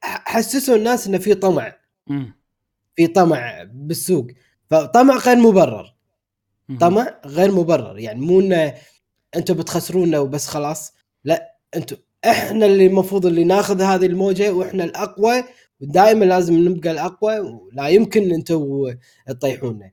[0.00, 1.76] حسسوا الناس إنه في طمع.
[2.96, 4.26] في طمع بالسوق.
[4.70, 5.94] فطمع غير مبرر.
[6.80, 7.98] طمع غير مبرر.
[7.98, 8.74] يعني مو إنه
[9.36, 10.92] أنتم بتخسرونا وبس خلاص.
[11.24, 15.44] لا أنتم إحنا اللي المفروض اللي ناخذ هذه الموجة وإحنا الأقوى
[15.82, 18.94] ودائما لازم نبقى الأقوى ولا يمكن أنتم
[19.26, 19.90] تطيحونا.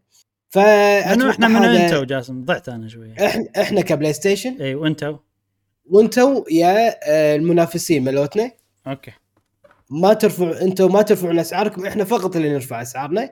[0.49, 3.13] ف إحنا منو انت وجاسم ضعت أنا شوية.
[3.25, 5.15] إحنا إحنا كبلاي ستيشن إي وانت
[5.85, 8.51] وأنتم يا آه، المنافسين ملوتنا.
[8.87, 9.11] أوكي.
[9.89, 13.31] ما ترفع أنتم ما ترفعون أسعاركم إحنا فقط اللي نرفع أسعارنا.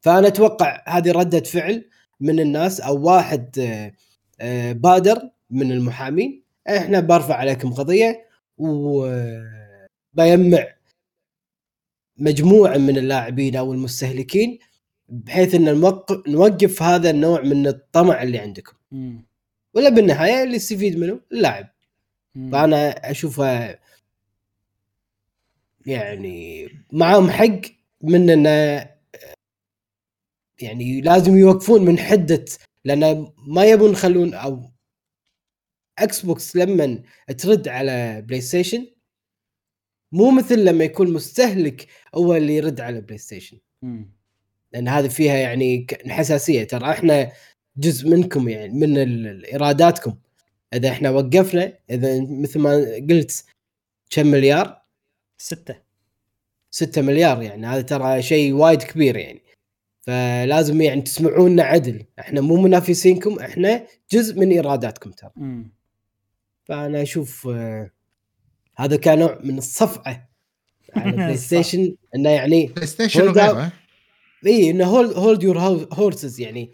[0.00, 1.88] فأنا أتوقع هذه ردة فعل
[2.20, 3.92] من الناس أو واحد آه،
[4.40, 6.42] آه، بادر من المحامين.
[6.68, 9.38] إحنا برفع عليكم قضية وبيمع
[12.18, 14.58] مجموعة من اللاعبين أو المستهلكين
[15.08, 19.26] بحيث إن نوقف نوقف هذا النوع من الطمع اللي عندكم مم.
[19.74, 21.68] ولا بالنهاية اللي يستفيد منه اللاعب.
[22.52, 23.78] فأنا اشوفها
[25.86, 27.60] يعني معاهم حق
[28.02, 28.50] من انه
[30.62, 32.44] يعني لازم يوقفون من حدة
[32.84, 34.70] لأن ما يبون يخلون أو
[35.98, 37.02] إكس بوكس لما
[37.38, 38.86] ترد على بلاي ستيشن
[40.12, 43.58] مو مثل لما يكون مستهلك هو اللي يرد على بلاي ستيشن.
[44.72, 46.64] لأن هذه فيها يعني ك- حساسية.
[46.64, 47.32] ترى إحنا
[47.76, 48.98] جزء منكم يعني من
[49.44, 50.14] إيراداتكم.
[50.74, 53.44] إذا إحنا وقفنا إذا مثل ما قلت
[54.10, 54.82] كم مليار؟
[55.38, 55.76] ستة.
[56.70, 57.66] 6 مليار يعني.
[57.66, 59.42] هذا ترى شيء وايد كبير يعني.
[60.00, 62.04] فلازم يعني تسمعونا عدل.
[62.18, 65.30] إحنا مو منافسينكم إحنا جزء من إيراداتكم ترى.
[66.64, 67.90] فأنا أشوف آه،
[68.78, 70.28] هذا كان نوع من الصفعة
[70.96, 73.72] على بلاي ستيشن إنه يعني بلاي ستيشن وغيره
[74.46, 75.58] اي إنه hold hold your
[75.92, 76.72] horses يعني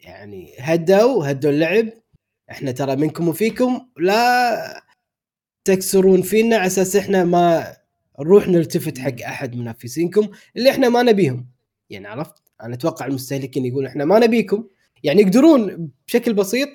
[0.00, 1.88] يعني هدوا هدوا اللعب.
[2.50, 4.82] إحنا ترى منكم وفيكم لا
[5.64, 7.76] تكسرون فينا على أساس إحنا ما
[8.20, 11.46] نروح نلتفت حق أحد منافسينكم اللي إحنا ما نبيهم.
[11.90, 14.64] يعني عرفت؟ أنا أتوقع المستهلكين يقول إحنا ما نبيكم.
[15.02, 16.68] يعني يقدرون بشكل بسيط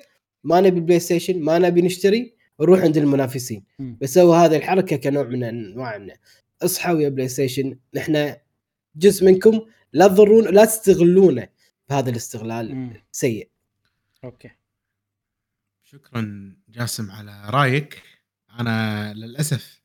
[0.44, 2.37] ما نبي بلاي ستيشن ما نبي نشتري.
[2.60, 3.64] نروح عند المنافسين.
[3.78, 6.06] بسوي هذه الحركة كنوع من أنواع
[6.62, 8.34] اصحوا يا بلاي ستيشن نحن
[8.96, 9.60] جزء منكم
[9.92, 11.48] لا تضرون لا تستغلونه
[11.88, 12.90] بهذا الاستغلال.
[13.12, 13.50] السيء.
[14.24, 14.50] Okay.
[15.84, 18.02] شكرا جاسم على رأيك.
[18.60, 19.80] أنا للأسف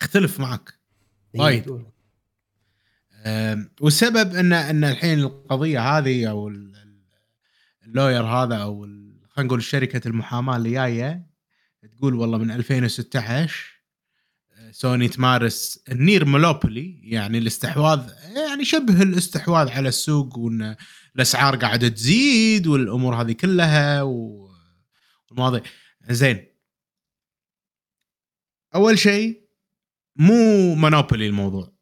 [0.00, 0.74] أختلف معك.
[1.34, 1.84] وايد.
[3.26, 7.04] أم، والسبب إن إن الحين القضية هذه أو ال- ال-
[7.86, 8.82] ال lawyer هذا أو
[9.30, 11.26] خلينا نقول شركة المحاماة اللي جاية
[11.88, 13.74] تقول والله من 2016
[14.52, 20.76] أه، سوني تمارس ال near monopoly يعني الاستحواذ يعني شبه الاستحواذ على السوق وإن
[21.16, 25.62] الأسعار قاعدة تزيد والأمور هذه كلها والمواضيع.
[26.10, 26.46] زين.
[28.74, 29.40] أول شيء
[30.16, 31.72] مو monopoly الموضوع.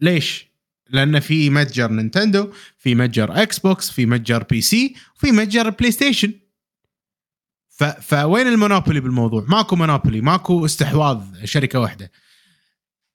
[0.00, 0.46] ليش؟
[0.90, 5.90] لأن في متجر نينتندو في متجر إكس بوكس في متجر بي سي وفي متجر بلاي
[5.90, 6.32] ستيشن
[7.76, 7.84] ف...
[7.84, 12.10] فوين المونوبولي بالموضوع؟ ماكو مونوبولي ماكو استحواذ شركة واحدة.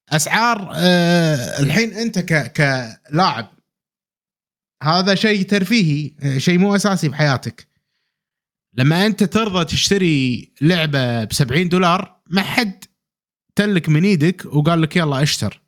[0.10, 2.52] أسعار آه الحين أنت ك...
[2.52, 3.48] كلاعب
[4.84, 7.68] هذا شيء ترفيهي آه، شيء مو أساسي بحياتك.
[8.74, 12.84] لما أنت ترضى تشتري لعبة ب 70 دولار ما حد
[13.56, 15.62] تلك من إيدك وقال لك يلا أشتر.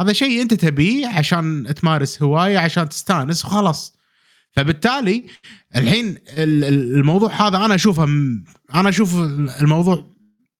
[0.00, 3.96] هذا شيء أنت تبيه عشان تمارس هواية عشان تستانس وخلاص.
[4.52, 5.26] فبالتالي
[5.76, 8.04] الحين ال- ال- الموضوع هذا أنا أشوفه
[8.74, 9.14] أنا أشوف
[9.62, 10.12] الموضوع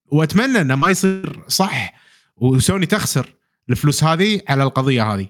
[0.07, 1.95] وأتمنى إنه ما يصير صح
[2.37, 3.35] وسوني تخسر
[3.71, 5.29] الفلوس هذه على القضية هذه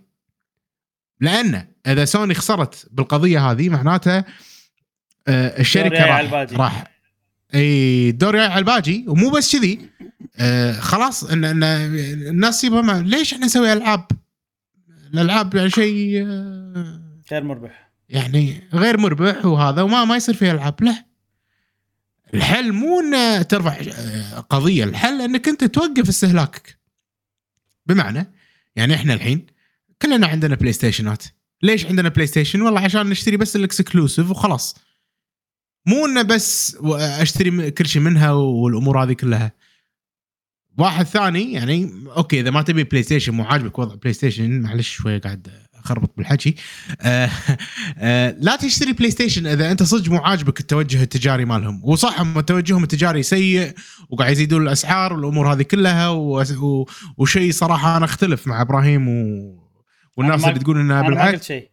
[1.20, 4.16] لأن إذا سوني خسرت بالقضية هذه معناته
[5.28, 6.20] آه، الشركة راح.
[6.60, 6.84] راح
[7.55, 9.89] إي الدور جاي على الباجي ومو بس كذي
[10.36, 14.06] آه خلاص ان إن الناس يبغى ليش إحنا نسوي ألعاب؟
[15.14, 17.02] الألعاب يعني شيء آه،
[17.32, 17.81] غير مربح
[18.12, 20.82] يعني غير مربح وهذا وما ما يصير فيها العاب.
[20.82, 21.05] لا.
[22.34, 24.84] الحل مو ان ترفع آه، قضية.
[24.84, 26.78] الحل إنك أنت توقف استهلاكك.
[27.86, 28.32] بمعنى
[28.76, 29.47] يعني إحنا الحين
[30.02, 31.22] كلنا عندنا بلاي ستيشنات
[31.62, 34.76] ليش عندنا بلاي ستيشن والله عشان نشتري بس ال exclusive وخلاص.
[35.86, 39.52] مو إنه بس أشتري كل شيء منها والأمور هذه كلها.
[40.78, 44.90] واحد ثاني يعني okay إذا ما تبي بلاي ستيشن مو عاجبك وضع بلاي ستيشن معلش
[44.90, 45.48] شوية قاعد
[45.84, 46.54] اخربط بالحكي.
[47.00, 47.30] آه
[47.98, 51.80] آه لا تشتري بلاي ستيشن إذا أنت صدق مو عاجبك التوجه التجاري مالهم.
[51.84, 53.72] وصح هم توجههم التجاري سيء
[54.10, 56.42] وقاعد يزيدون الأسعار والأمور هذه كلها و...
[56.42, 56.88] و...
[57.16, 59.62] وشيء صراحة أنا أختلف مع إبراهيم و...
[60.16, 61.70] والناس اللي تقول انها بالعكس قلت شيء.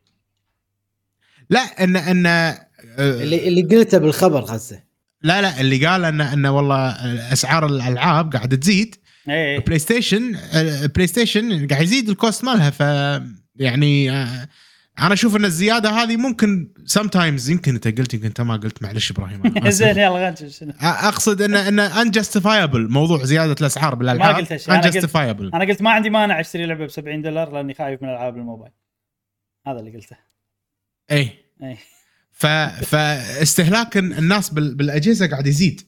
[1.49, 2.67] لا ان ان آه،
[2.99, 4.83] اللي اللي قلته بالخبر غزه
[5.21, 6.89] لا لا اللي قال ان إن والله
[7.33, 8.95] أسعار الألعاب قاعدة تزيد.
[9.29, 10.37] اي بلاي ستيشن
[10.95, 12.81] بلاي ستيشن قاعد يزيد ال cost مالها ف
[13.59, 14.47] يعني آه،
[14.99, 19.11] أنا أشوف إن الزيادة هذه ممكن sometimes يمكن أنت قلت يمكن أنت ما قلت معلش
[19.11, 19.41] إبراهيم.
[19.69, 20.35] زين يلا
[20.81, 24.31] أقصد إن إن unjustifiable موضوع زيادة الأسعار بالألعاب.
[24.33, 27.51] ما قلت أنا قلت- انجستيفايبل أنا قلت ما عندي مانع أشتري لعبة ب 70 دولار
[27.53, 28.71] لأني خايف من ألعاب الموبايل.
[29.67, 30.15] هذا اللي قلته.
[31.11, 31.31] اي
[31.63, 31.77] اي
[32.31, 32.45] ف
[32.85, 35.81] فاستهلاك الناس بال- بالأجهزة قاعد يزيد.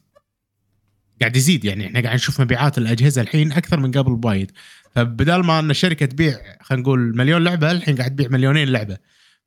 [1.22, 4.52] قاعد يزيد يعني إحنا قاعد نشوف مبيعات الأجهزة الحين أكثر من قبل بوايد.
[4.96, 8.98] فبدال ما أن الشركة تبيع خلينا نقول مليون لعبة الحين قاعد تبيع مليونين لعبة.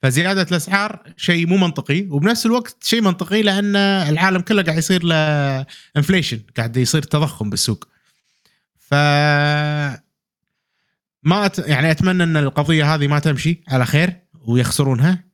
[0.03, 5.17] فزيادة الأسعار شيء مو منطقي وبنفس الوقت شيء منطقي لأن العالم كله قاعد يصير له
[5.97, 7.89] inflation قاعد يصير تضخم بالسوق.
[8.79, 8.95] ف
[11.23, 11.59] ما أت...
[11.59, 14.17] يعني أتمنى أن القضية هذه ما تمشي على خير
[14.47, 15.25] ويخسرونها.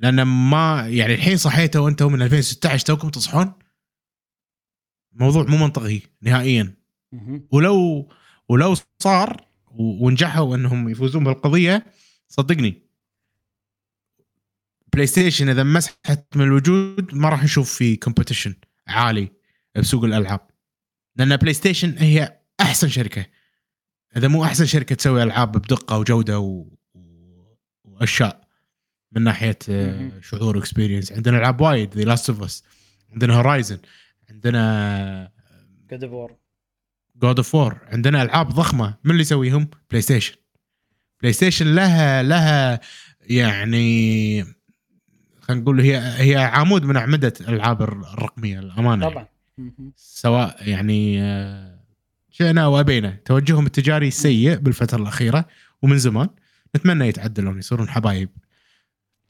[0.00, 3.52] لأن ما يعني الحين صحيتوا أنتم من 2016 توكم تصحون؟
[5.12, 6.74] موضوع مو منطقي نهائيا.
[7.50, 8.08] ولو
[8.48, 11.86] ولو صار ونجحوا انهم يفوزون بالقضية
[12.28, 12.82] صدقني.
[14.92, 18.52] بلاي ستيشن إذا مسحت من الوجود ما راح نشوف في competition
[18.86, 19.28] عالي
[19.76, 20.40] بسوق الألعاب.
[21.16, 23.26] لأن بلاي ستيشن هي أحسن شركة.
[24.16, 26.66] إذا مو أحسن شركة تسوي ألعاب بدقة وجودة و...
[27.84, 28.48] وأشياء
[29.12, 30.20] من ناحية آه،.
[30.20, 32.64] شعور و experience عندنا ألعاب وايد The Last of Us
[33.12, 33.78] عندنا Horizon
[34.30, 35.32] عندنا
[35.90, 36.36] God of War
[37.22, 38.94] God of War عندنا ألعاب ضخمة.
[39.04, 40.34] من اللي يسويهم؟ بلاي ستيشن
[41.20, 42.80] بلاي ستيشن لها لها
[43.20, 44.42] يعني
[45.40, 49.26] خلينا نقول هي هي عمود من أعمدة الألعاب الرقمية الامانه طبعا.
[49.58, 49.92] مهم.
[49.96, 51.80] سواء يعني آه،
[52.30, 53.16] شئنا أو أبينا.
[53.24, 55.44] توجههم التجاري سيء بالفترة الأخيرة
[55.82, 56.28] ومن زمان.
[56.76, 58.28] نتمنى يتعدلون يصيرون حبايب.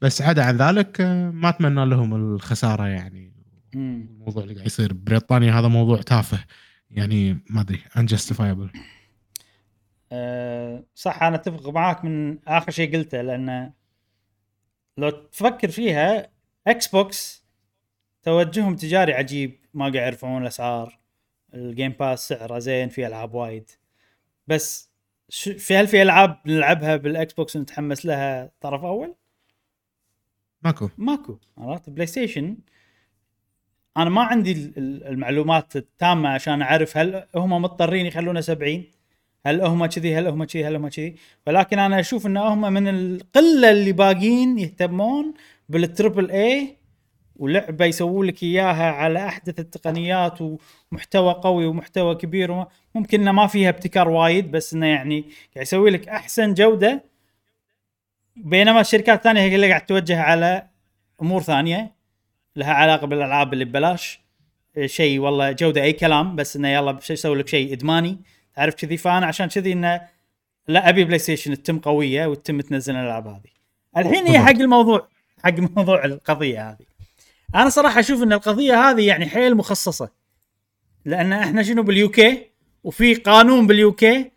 [0.01, 3.33] بس عدا عن ذلك آه، ما أتمنى لهم الخسارة يعني.
[3.75, 4.93] الموضوع اللي قاعد يصير.
[4.93, 6.45] بريطانيا هذا موضوع تافه.
[6.91, 8.79] يعني ما أدري unjustifiable.
[10.13, 13.73] أه صح أنا أتفق معاك من آخر شيء قلته لأن
[14.97, 16.31] لو تفكر فيها
[16.67, 17.45] إكس بوكس
[18.23, 20.99] توجههم تجاري عجيب ما قاعد يرفعون الأسعار
[21.55, 23.71] ال Game Pass سعره زين في ألعاب وايد.
[24.47, 24.91] بس
[25.59, 29.15] في هل في ألعاب نلعبها بالاكس بوكس ونتحمس لها طرف أول؟
[30.63, 30.91] ماكو.
[30.99, 32.57] ماكو عرفت؟ بلاي ستيشن
[33.97, 38.85] أنا ما عندي ال- ال- المعلومات التامة عشان أعرف هل هم مضطرين يخلونه 70
[39.47, 41.15] هل هم كذي؟ هل هم كذي؟ هل هم كذي؟
[41.47, 45.35] ولكن أنا أشوف إن هم من القلة اللي باقيين يهتمون
[45.69, 46.77] بال triple A
[47.37, 50.39] ولعبة يسووا لك إياها على أحدث التقنيات
[50.93, 52.65] ومحتوى قوي ومحتوى كبير
[52.95, 55.21] ممكن إنه ما فيها ابتكار وايد بس إنه يعني
[55.55, 57.05] قاعد يسوي لك أحسن جودة
[58.37, 60.67] بينما الشركات الثانية هي اللي قاعد توجه على
[61.23, 62.00] أمور ثانية.
[62.57, 64.21] لها علاقة بالألعاب اللي ببلاش
[64.77, 68.19] إيه، شيء والله جودة أي كلام بس إنه يلا يسوي لك شيء إدماني
[68.57, 70.01] تعرف كذي فانا عشان كذي إنه
[70.69, 73.51] لا أبي بلاي ستيشن تتم قوية وتتم تنزل الألعاب هذه.
[73.97, 75.09] الحين هي حق الموضوع
[75.45, 76.87] حق موضوع القضية هذه.
[77.55, 80.11] أنا صراحة أشوف إن القضية هذه يعني حيل مخصصة.
[81.05, 82.47] لأن إحنا شنو بال UK
[82.85, 84.31] وفي قانون بال UK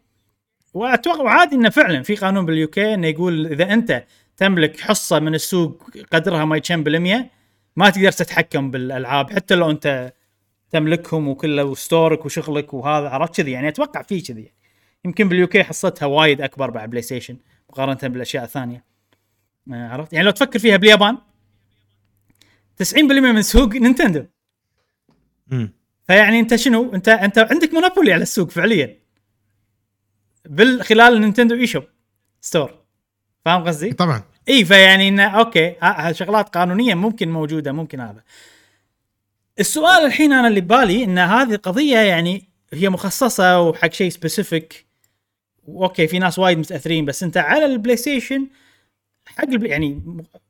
[0.74, 4.04] وأتوقع وعادي إنه فعلا في قانون بال UK إنه يقول إذا أنت
[4.38, 7.30] تملك حصة من السوق قدرها ما كم بالمية
[7.76, 10.14] ما تقدر تتحكم بالألعاب حتى لو أنت
[10.72, 14.52] تملكهم وكله و store ك وشغلك وهذا عرفت كذي؟ يعني أتوقع في كذي
[15.06, 17.38] يمكن بال UK حصتها وايد أكبر بعد بلاي ستيشن
[17.70, 18.86] مقارنة بالأشياء الثانية.
[19.74, 21.18] آه، عرفت؟ يعني لو تفكر فيها باليابان
[22.76, 23.02] 90%
[23.32, 24.26] من سوق نينتندو.
[25.48, 25.74] مم.
[26.08, 29.00] فيعني أنت شنو؟ أنت أنت عندك monopoly على السوق فعليا.
[30.46, 31.84] بال خلال النينتندو eShop
[32.42, 32.84] store.
[33.46, 34.24] فاهم قصدي؟ طبعا.
[34.50, 35.76] إي فيعني إنه أوكي
[36.12, 38.24] شغلات قانونية ممكن موجودة ممكن هذا.
[39.60, 44.86] السؤال الحين أنا اللي ببالي إن هذه قضية يعني هي مخصصة وحق شيء specific
[45.68, 48.48] okay في ناس وايد متأثرين بس أنت على البلاي ستيشن
[49.26, 50.02] حق البلاي يعني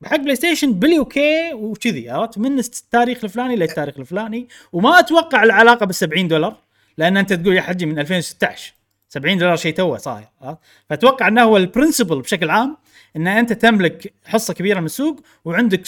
[0.06, 4.48] حق بلاي ستيشن بال UK وكذي عرفت؟ من التاريخ الفلاني للتاريخ الفلاني.
[4.74, 6.58] وما أتوقع العلاقة بال 70 دولار
[6.98, 8.74] لأن أنت تقول يا حجي من 2016
[9.10, 10.60] 70 دولار شيء توه صاير عرفت؟
[10.90, 12.78] فأتوقع إنه هو ال principle بشكل عام.
[13.16, 15.84] إن أنت تملك حصة كبيرة من السوق وعندك.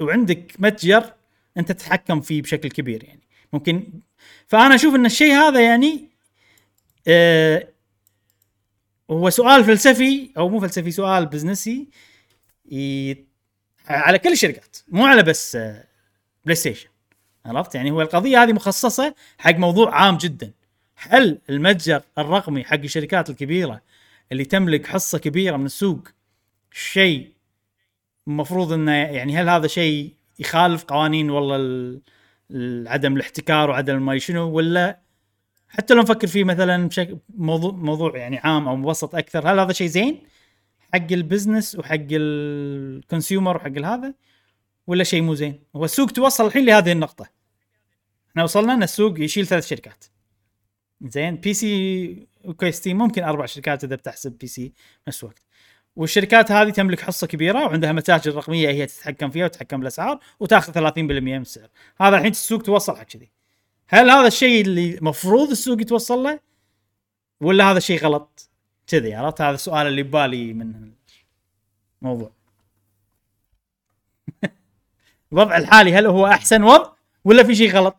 [0.00, 1.12] وعندك متجر
[1.56, 3.92] أنت تتحكم فيه بشكل كبير يعني ممكن
[4.46, 6.08] فأنا أشوف إن الشيء هذا يعني
[7.08, 7.68] آه
[9.10, 11.88] هو سؤال فلسفي أو مو فلسفي سؤال business ي.
[13.88, 15.84] على كل الشركات مو على بس آه،
[16.44, 16.88] PlayStation
[17.46, 20.52] عرفت يعني هو القضية هذه مخصصة حق موضوع عام جدا
[20.96, 23.82] هل المتجر الرقمي حق الشركات الكبيرة
[24.32, 26.08] اللي تملك حصة كبيرة من السوق
[26.72, 27.32] شيء
[28.28, 32.00] المفروض إنه يعني هل هذا شيء يخالف قوانين والله ال-
[32.50, 35.00] ال- عدم الاحتكار وعدم ما شنو ولا
[35.68, 39.72] حتى لو نفكر فيه مثلا بشكل موضوع موضوع يعني عام أو مبسط أكثر هل هذا
[39.72, 40.22] شيء زين
[40.94, 44.14] حق ال business وحق ال consumer وحق هذا
[44.86, 47.28] ولا شيء مو زين؟ هو السوق توصل الحين لهذه النقطة.
[48.30, 50.04] إحنا وصلنا إن السوق يشيل ثلاث شركات.
[51.02, 54.72] زين PC أوكي Steam ممكن أربع شركات إذا بتحسب PC
[55.08, 55.42] نفس الوقت.
[55.96, 60.98] والشركات هذه تملك حصة كبيرة وعندها متاجر رقمية هي تتحكم فيها وتتحكم بالأسعار وتاخذ 30%
[60.98, 61.68] من السعر.
[62.00, 63.30] هذا الحين السوق توصل حق كذي.
[63.88, 66.40] هل هذا الشيء اللي مفروض السوق يتوصل له؟
[67.40, 68.50] ولا هذا الشيء غلط؟
[68.86, 70.92] كذي عرفت؟ هذا السؤال اللي ببالي من
[72.02, 72.32] الموضوع.
[75.32, 76.92] الوضع الحالي هل هو أحسن وضع
[77.24, 77.96] ولا في شيء غلط؟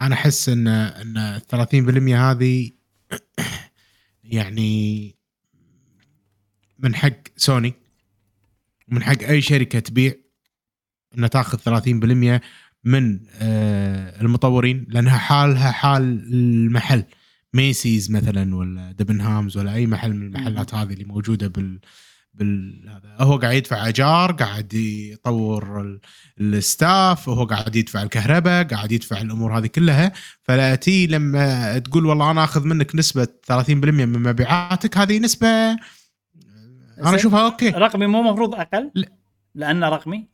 [0.00, 2.70] أنا أحس ان إن ال 30% هذه
[4.28, 5.14] يعني
[6.78, 7.74] من حق سوني
[8.88, 10.14] ومن حق أي شركة تبيع
[11.18, 12.40] انها تاخذ 30%
[12.84, 16.02] من آه، المطورين لأنها حالها حال
[16.32, 17.04] المحل
[17.54, 21.80] Macy's مثلا ولا Debenhams ولا أي محل من المحلات هذه اللي موجودة بال
[22.34, 26.00] بال هذا هو قاعد يدفع ايجار قاعد يطور ال-
[26.40, 30.12] ال staff وهو قاعد يدفع الكهرباء قاعد يدفع الأمور هذه كلها.
[30.42, 37.14] فلا تي لما تقول والله أنا آخذ منك نسبة 30% من مبيعاتك هذه نسبة أنا
[37.14, 37.68] أشوفها أوكي.
[37.68, 39.08] رقمي مو مفروض أقل؟ لا.
[39.54, 40.28] لأنه رقمي؟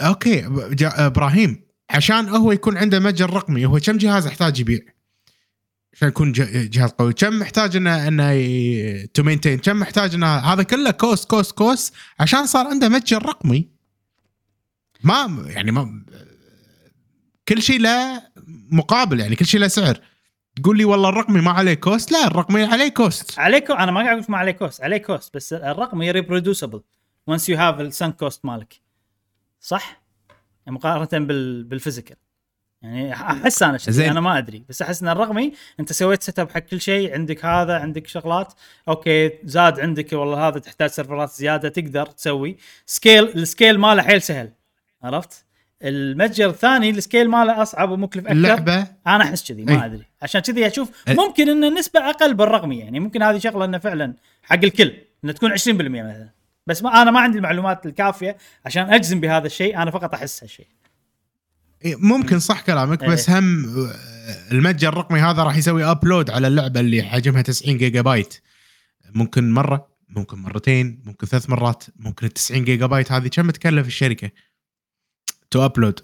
[0.00, 0.46] أوكي
[0.82, 4.80] إبراهيم عشان هو يكون عنده متجر رقمي هو كم جهاز يحتاج يبيع؟
[5.94, 7.12] عشان يكون جهاز قوي.
[7.12, 12.46] كم محتاج انه إنه to maintain كم محتاج انه هذا كله cost cost cost عشان
[12.46, 13.68] صار عنده متجر رقمي.
[15.04, 16.04] ما يعني ما
[17.48, 18.22] كل شيء له
[18.70, 20.00] مقابل يعني كل شيء له سعر.
[20.56, 23.38] تقول لي والله الرقمي ما عليه cost؟ لا الرقمي عليه cost.
[23.38, 26.82] عليكم أنا ما قاعد أقول ما عليه cost عليه cost بس الرقمي reproducible
[27.26, 28.80] once you have ال sunk cost مالك.
[29.60, 30.02] صح؟
[30.66, 32.16] يعني مقارنة بال بال physical
[32.82, 34.10] يعني أحس أنا زين.
[34.10, 37.44] أنا ما أدري بس أحس إن الرقمي أنت سويت set up حق كل شيء عندك
[37.44, 38.52] هذا عندك شغلات
[38.88, 44.02] أوكي زاد عندك والله هذا تحتاج server ات زيادة تقدر تسوي scale ال scale ماله
[44.02, 44.52] حيل سهل
[45.02, 45.44] عرفت؟
[45.84, 49.86] المتجر الثاني ال scale ماله أصعب ومكلف أكثر اللعبة أنا أحس كذي ما أي.
[49.86, 51.14] أدري عشان كذي أشوف أي.
[51.14, 54.92] ممكن إن النسبة أقل بالرقمي يعني ممكن هذه شغلة إنه فعلا حق الكل
[55.24, 56.28] انها تكون 20% مثلا
[56.66, 58.36] بس ما أنا ما عندي المعلومات الكافية
[58.66, 60.81] عشان أجزم بهذا الشيء أنا فقط أحس هالشيء إيه،
[61.86, 63.08] ممكن صح كلامك إيه.
[63.08, 68.00] بس هم آه، المتجر الرقمي هذا راح يسوي upload على اللعبة اللي حجمها 90 جيجا
[68.00, 68.34] بايت
[69.14, 73.86] ممكن مرة ممكن مرتين ممكن ثلاث مرات ممكن ال 90 جيجا بايت هذه كم تكلف
[73.86, 74.30] الشركة
[75.50, 76.00] to upload.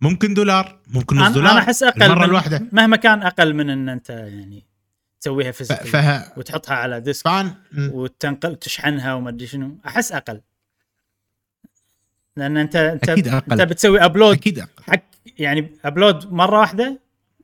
[0.00, 3.88] ممكن دولار ممكن نص دولار أنا أحس أقل المرة الواحدة مهما كان أقل من إن
[3.88, 4.66] أنت يعني
[5.20, 7.30] تسويها physical فه وتحطها على disc.
[7.76, 10.40] وتنقل تشحنها وما أدري شنو أحس أقل
[12.36, 13.52] لأن انت انت أكيد أقل.
[13.52, 14.82] أنت بتسوي upload أكيد أقل.
[14.88, 15.02] حق
[15.38, 17.00] يعني upload مرة واحدة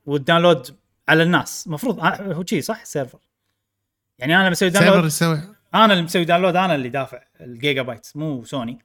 [0.07, 0.77] وال download
[1.09, 1.67] على الناس.
[1.67, 3.19] المفروض آه، هو شي صح؟ server
[4.19, 5.41] يعني أنا server download يسوي
[5.75, 8.79] أنا اللي مسوي download أنا اللي دافع الجيجا بايت مو سوني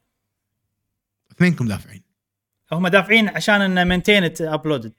[1.32, 2.04] اثنينكم دافعين.
[2.72, 4.94] هم دافعين عشان إنه maintained uploaded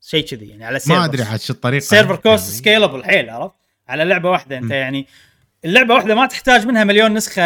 [0.00, 1.82] شيء كذي يعني على ال server ما أدري عاد شو الطريقة.
[1.82, 2.50] server cost.
[2.50, 3.54] scalable حيل عرفت؟
[3.88, 4.72] على لعبة واحدة أنت م.
[4.72, 5.06] يعني
[5.64, 7.42] اللعبه واحدة ما تحتاج منها مليون نسخة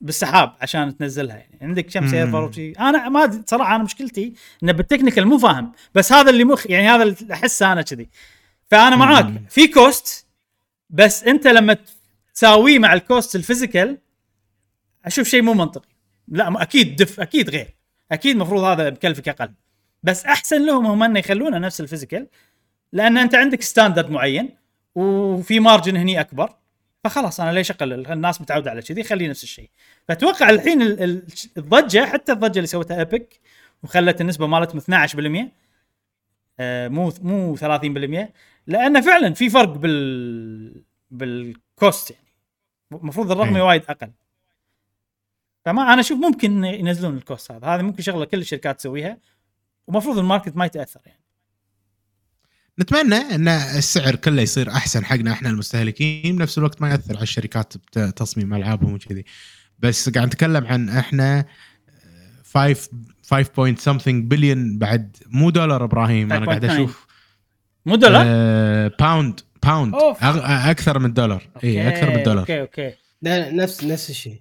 [0.00, 1.58] بالسحاب عشان تنزلها يعني.
[1.62, 2.08] عندك كم.
[2.08, 6.30] server وشي أنا ما أدري- صراحة أنا مشكلتي انه بال technical مو فاهم بس هذا
[6.30, 8.08] اللي مخ يعني هذا اللي أحسه أنا كذي.
[8.66, 9.44] فأنا معاك مم.
[9.50, 10.26] في cost
[10.90, 11.76] بس أنت لما
[12.34, 13.98] تساويه مع ال cost ال physical
[15.04, 15.88] أشوف شيء مو منطقي.
[16.28, 17.74] لا أكيد دف أكيد غير.
[18.12, 19.52] أكيد المفروض هذا بكلفك أقل.
[20.02, 22.26] بس أحسن لهم هم انه يخلونه نفس ال physical
[22.92, 24.50] لأن أنت عندك standard معين
[24.94, 26.54] وفي margin هني أكبر.
[27.04, 29.70] فخلاص أنا ليش أقلل؟ الناس متعوده على كذي خليه نفس الشيء.
[30.08, 31.22] فأتوقع الحين ال- ال-
[31.56, 33.40] الضجة حتى الضجة اللي سوتها Epic
[33.82, 35.52] وخلت النسبة مالتهم 12%
[36.60, 38.32] آه مو مو 30%
[38.66, 42.24] لأن فعلا في فرق بال بال cost يعني.
[42.92, 43.62] المفروض الرقمي إيه.
[43.62, 44.10] وايد أقل.
[45.64, 47.66] فما أنا أشوف ممكن ينزلون ال cost هذا.
[47.66, 49.18] هذا ممكن شغلة كل الشركات تسويها
[49.86, 51.17] ومفروض ال market ما يتأثر يعني.
[52.80, 57.74] نتمنى إن السعر كله يصير أحسن حقنا إحنا المستهلكين بنفس الوقت ما يأثر على الشركات
[57.96, 59.24] بتصميم ألعابهم وكذي
[59.78, 61.44] بس قاعد نتكلم عن إحنا
[62.54, 62.90] 5
[63.30, 66.70] 5 point something billion بعد مو دولار إبراهيم أنا قاعد 5.9.
[66.70, 67.06] أشوف
[67.86, 69.94] مو دولار آه pound pound.
[69.94, 70.70] أغ...
[70.70, 72.92] أكثر من دولار إي أكثر من دولار أوكي أوكي
[73.22, 74.40] لا نفس نفس الشيء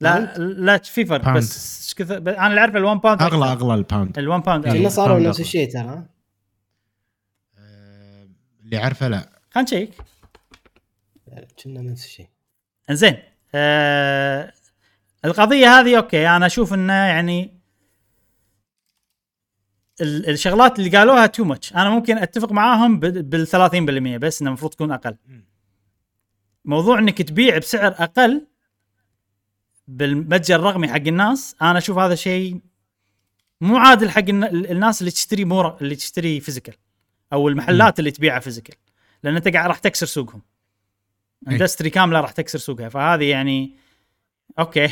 [0.00, 1.30] لا لا في فرق.
[1.30, 4.68] بس كثر أنا اللي أعرفه ال1 pound اغلى أغلى ال pound ال1 pound.
[4.68, 4.88] كنا.
[4.88, 5.40] صاروا نفس.
[5.40, 6.13] الشيء ترى
[8.74, 9.30] اللي اعرفه لا.
[9.50, 9.90] خلينا نشيك
[11.64, 12.28] كنا نفس الشيء.
[12.90, 13.16] انزين
[13.54, 14.52] آه
[15.24, 17.60] القضية هذه أوكي أنا أشوف إنه يعني
[20.00, 24.72] ال- الشغلات اللي قالوها too much أنا ممكن أتفق معاهم بال 30% بس إنه المفروض
[24.72, 25.16] تكون أقل.
[26.64, 28.46] موضوع إنك تبيع بسعر أقل
[29.88, 32.60] بالمتجر الرقمي حق الناس أنا أشوف هذا شيء
[33.60, 36.74] مو عادل حق الن- الناس اللي تشتري مو اللي تشتري physical
[37.34, 38.74] أو المحلات اللي تبيعها physical
[39.22, 40.42] لأن أنت قاعد راح تكسر سوقهم.
[41.48, 42.88] industry كاملة راح تكسر سوقها.
[42.88, 43.76] فهذه يعني
[44.58, 44.88] أوكي.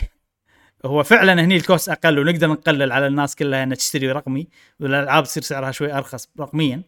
[0.85, 4.49] هو فعلا هني ال cost أقل ونقدر نقلل على الناس كلها إنها تشتري رقمي
[4.81, 6.83] والألعاب تصير سعرها شوي أرخص رقميا.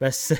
[0.00, 0.34] بس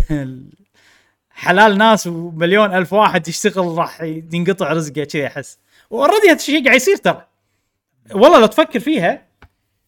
[1.30, 5.59] حلال ناس ومليون ألف واحد يشتغل راح ينقطع رزقه كذي أحس.
[5.90, 7.26] و already هذا الشيء قاعد يصير ترى.
[8.10, 9.31] والله لو تفكر فيها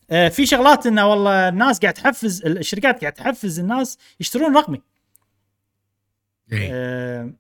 [0.09, 4.81] في شغلات إنه والله الناس قاعد تحفز الشركات قاعد تحفز الناس يشترون رقمي.
[6.53, 6.69] إيه.
[6.73, 7.31] آه،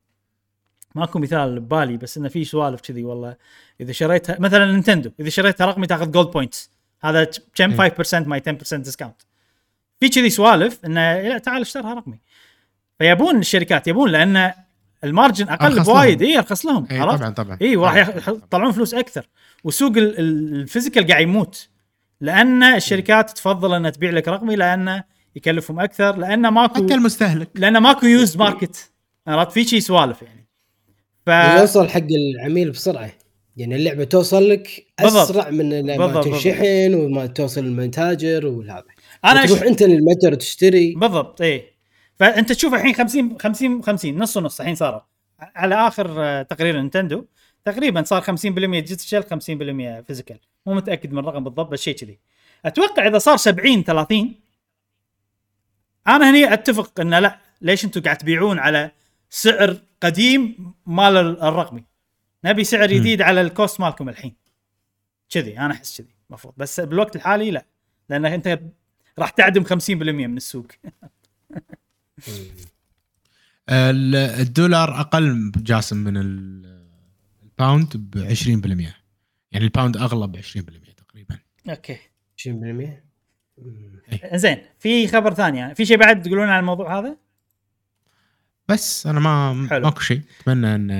[0.95, 3.36] ماكو مثال ببالي بس إنه في سوالف كذي والله.
[3.81, 6.70] إذا شريتها مثلا نينتندو إذا شريتها رقمي تاخذ Gold Points
[7.03, 7.91] هذا كم؟ إيه.
[7.91, 9.23] 5% ماي 10% discount
[10.01, 12.19] في كذي سوالف إنه لا تعال اشترها رقمي.
[12.99, 14.53] فيبون الشركات يبون لأن
[15.05, 16.23] ال margin أقل بوايد.
[16.23, 17.59] اي أرخص لهم اي عرفت؟ طبعا طبعا.
[17.62, 19.28] اي وراح يطلعون فلوس أكثر.
[19.65, 21.69] وسوق ال- ال- ال physical قاعد يموت.
[22.25, 25.05] لأن الشركات تفضل أنها تبيع لك رقمي لأنه
[25.37, 27.49] يكلفهم أكثر لأنه ماكو حتى المستهلك.
[27.55, 28.91] لأنه ماكو used market
[29.27, 30.49] عرفت؟ في شي سوالف يعني.
[31.27, 33.11] ف ويوصل حق العميل بسرعة.
[33.57, 35.31] يعني اللعبة توصل لك بالضبط.
[35.31, 38.85] أسرع من لما تنشحن وما توصل المتاجر والهذا.
[39.25, 39.69] أنا تروح أش...
[39.69, 41.75] أنت للمتجر تشتري بالضبط اي
[42.17, 45.01] فأنت تشوف الحين 50 50 50 نص ونص الحين صاروا
[45.41, 47.25] على آخر آه، تقرير نينتندو
[47.65, 48.27] تقريبا صار 50%
[48.81, 49.24] digital
[50.03, 50.39] 50% physical.
[50.66, 52.19] مو متأكد من الرقم بالضبط بس شيء كذي.
[52.65, 54.35] أتوقع إذا صار 70 30
[56.09, 57.39] أنا هني أتفق إنه لا.
[57.62, 58.91] ليش أنتم قاعد تبيعون على
[59.31, 61.85] سعر قديم مال ال- الرقمي؟
[62.45, 64.35] نبي سعر جديد على ال cost مالكم الحين.
[65.31, 67.65] كذي أنا أحس كذي المفروض بس بالوقت الحالي لا.
[68.09, 68.61] لأن أنت
[69.19, 70.66] راح تعدم 50% من السوق.
[73.70, 76.74] ال- الدولار أقل جاسم من ال-
[77.59, 78.94] الباوند ب 20%
[79.52, 80.43] يعني الباوند أغلى ب 20%
[80.97, 81.39] تقريبا.
[81.68, 81.98] أوكي.
[82.36, 84.01] 20% مم.
[84.35, 85.74] زين في خبر ثاني يعني.
[85.74, 87.16] في شيء بعد تقولون عن الموضوع هذا؟
[88.68, 89.85] بس أنا ما حلو.
[89.85, 90.20] ماكو شيء.
[90.40, 90.90] أتمنى أن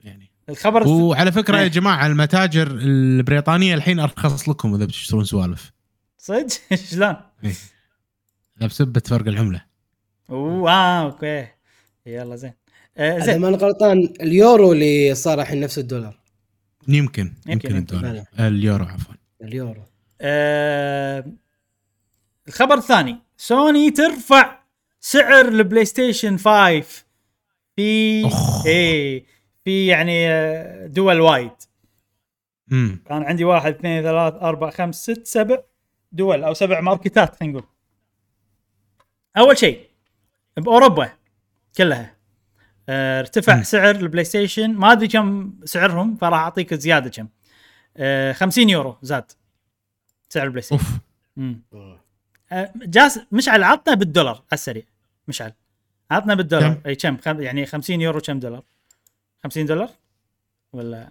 [0.00, 0.30] يعني.
[0.48, 1.62] الخبر وعلى فكرة إيه.
[1.62, 5.72] يا جماعة المتاجر البريطانية الحين أرخص لكم إذا بتشترون سوالف.
[6.18, 6.48] صدق؟
[6.90, 7.16] شلون؟
[8.56, 9.64] لا بسبة فرق العملة
[10.30, 11.48] أوه آه، أوكي.
[12.06, 12.52] يلا زين.
[12.98, 13.40] آه اذا زين.
[13.40, 14.14] ما أنا غلطان.
[14.20, 16.18] اليورو اللي صار الحين نفس الدولار.
[16.88, 17.96] يمكن يمكن، يمكن يمكن.
[17.96, 18.24] الدولار.
[18.40, 19.14] اليورو عفوا.
[19.42, 19.82] اليورو.
[20.20, 21.24] آه
[22.48, 23.16] الخبر الثاني.
[23.36, 24.58] سوني ترفع
[25.00, 27.04] سعر البلاي ستيشن 5
[27.76, 28.22] في.
[28.66, 29.24] إيه
[29.64, 31.50] في يعني آه، دول وايد.
[32.72, 35.58] امم كان عندي واحد اثنين ثلاث أربع خمس ست سبع
[36.12, 37.68] دول أو سبع ماركتات خلينا نقول.
[39.36, 39.80] أول شيء
[40.56, 41.10] بأوروبا
[41.76, 42.17] كلها.
[42.88, 43.62] آه، ارتفع مم.
[43.62, 47.28] سعر البلاي ستيشن ما أدري كم سعرهم فراح أعطيك زيادة كم.
[47.96, 49.32] آه، 50 يورو زاد
[50.28, 51.58] سعر البلاي ستيشن اوف.
[52.52, 54.82] آه، جاس مشعل عطنا بالدولار على السريع.
[55.28, 55.52] مشعل
[56.10, 56.74] عطنا بالدولار.
[56.74, 58.62] كم؟ أي كم؟ خم- يعني 50 يورو كم دولار؟
[59.44, 59.90] 50 دولار؟
[60.72, 61.08] ولا؟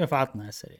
[0.00, 0.78] شوف عطنا على السريع.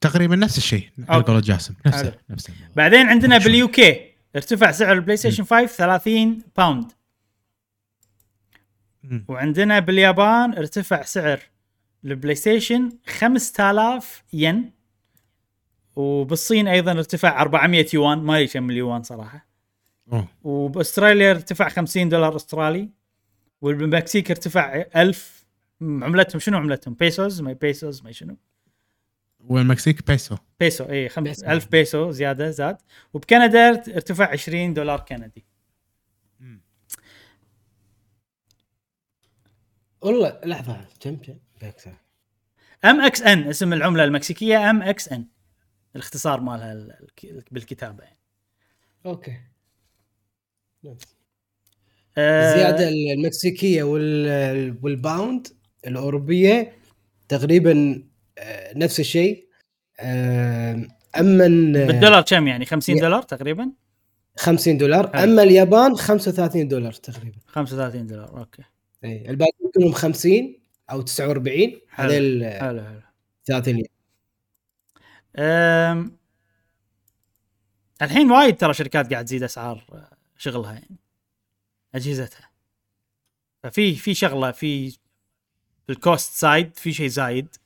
[0.00, 0.88] تقريبا نفس الشيء.
[1.08, 1.22] على.
[1.22, 1.74] قول جاسم.
[1.86, 3.38] نفسه نفسه بعدين عندنا.
[3.38, 4.12] بال UK.
[4.36, 6.92] ارتفع سعر البلاي ستيشن 5 30 باوند.
[9.28, 11.40] وعندنا باليابان ارتفع سعر
[12.04, 14.72] البلاي ستيشن 5000 ين.
[15.96, 18.18] وبالصين أيضا ارتفع 400 يوان.
[18.18, 19.46] ما أدري كم اليوان صراحة.
[20.12, 20.28] أوه.
[20.42, 22.90] وبأستراليا ارتفع 50 دولار أسترالي.
[23.60, 25.46] والمكسيك ارتفع 1000
[25.80, 28.36] م- عملتهم شنو عملتهم؟ بيسوز؟ ما بيسوز؟ ما شنو؟
[29.40, 30.36] والمكسيك بيسو.
[30.60, 31.22] بيسو اي خم...
[31.22, 31.46] بيسو.
[31.46, 32.76] 1000 بيسو زيادة زاد.
[33.14, 35.44] وبكندا ارت- ارتفع 20 دولار كندي.
[40.06, 41.34] والله لحظة كم كم.
[42.84, 45.26] MXN اسم العملة المكسيكية MXN
[45.96, 48.18] الاختصار مالها ال- الك- بالكتابة يعني.
[49.06, 49.36] أوكي.
[52.18, 55.46] آه، الزياده المكسيكية وال- والباوند
[55.86, 56.72] الأوروبية
[57.28, 58.02] تقريبا
[58.38, 59.46] آه، نفس الشيء.
[60.00, 60.86] آه،
[61.20, 63.70] أما ال- بالدولار كم يعني؟ 50 يا- دولار تقريبا؟
[64.38, 65.12] 50 دولار.
[65.16, 65.24] حلو.
[65.32, 67.36] أما اليابان 35 دولار تقريبا.
[67.46, 68.62] 35 دولار أوكي.
[69.06, 70.56] اي الباقي كلهم 50
[70.90, 72.10] أو 49 حلو.
[72.10, 73.00] هذول حلو حلو
[73.44, 73.82] 30
[75.38, 76.16] أم...
[78.02, 80.96] الحين وايد ترى شركات قاعد تزيد أسعار آه، شغلها يعني
[81.94, 82.50] أجهزتها
[83.62, 84.98] ففي في شغلة في
[85.90, 87.56] ال cost side في شيء زايد.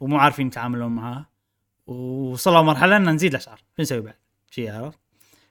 [0.00, 1.26] ومو عارفين يتعاملون معاه
[1.86, 4.14] ووصلوا مرحلة ان نزيد الأسعار شو نسوي بعد؟
[4.50, 4.98] شيء عرفت؟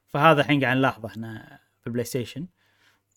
[0.08, 2.48] فهذا الحين قاعد نلاحظه إحنا في بلاي ستيشن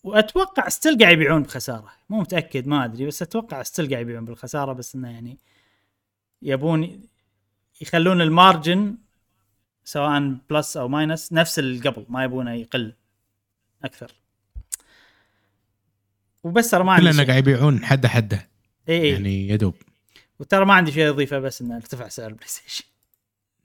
[0.05, 1.93] وأتوقع still قاعد يبيعون بخسارة.
[2.09, 5.39] مو متأكد ما أدري بس أتوقع still قاعد يبيعون بالخسارة بس إنه يعني
[6.43, 7.01] يبون
[7.81, 8.97] يخلون ال margin
[9.85, 12.95] سواء plus أو minus نفس اللي قبل ما يبونه يقل
[13.85, 14.13] أكثر.
[16.45, 17.25] وبس ترى ما عندي كلنا.
[17.25, 18.49] قاعد يبيعون حده حده
[18.89, 19.11] إي إي.
[19.11, 19.75] يعني يدوب
[20.39, 22.85] وترى ما عندي شيء أضيفه بس إنه ارتفع سعر البلاي ستيشن.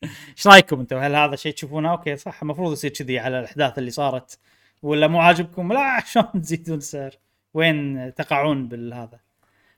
[0.37, 3.91] إيش رأيكم أنتم؟ هل هذا شيء تشوفونه؟ أوكي صح المفروض يصير كذي على الأحداث اللي
[3.91, 4.39] صارت.
[4.81, 7.11] ولا مو عاجبكم؟ لا شلون تزيدون السعر
[7.53, 9.19] وين تقعون بالهذا؟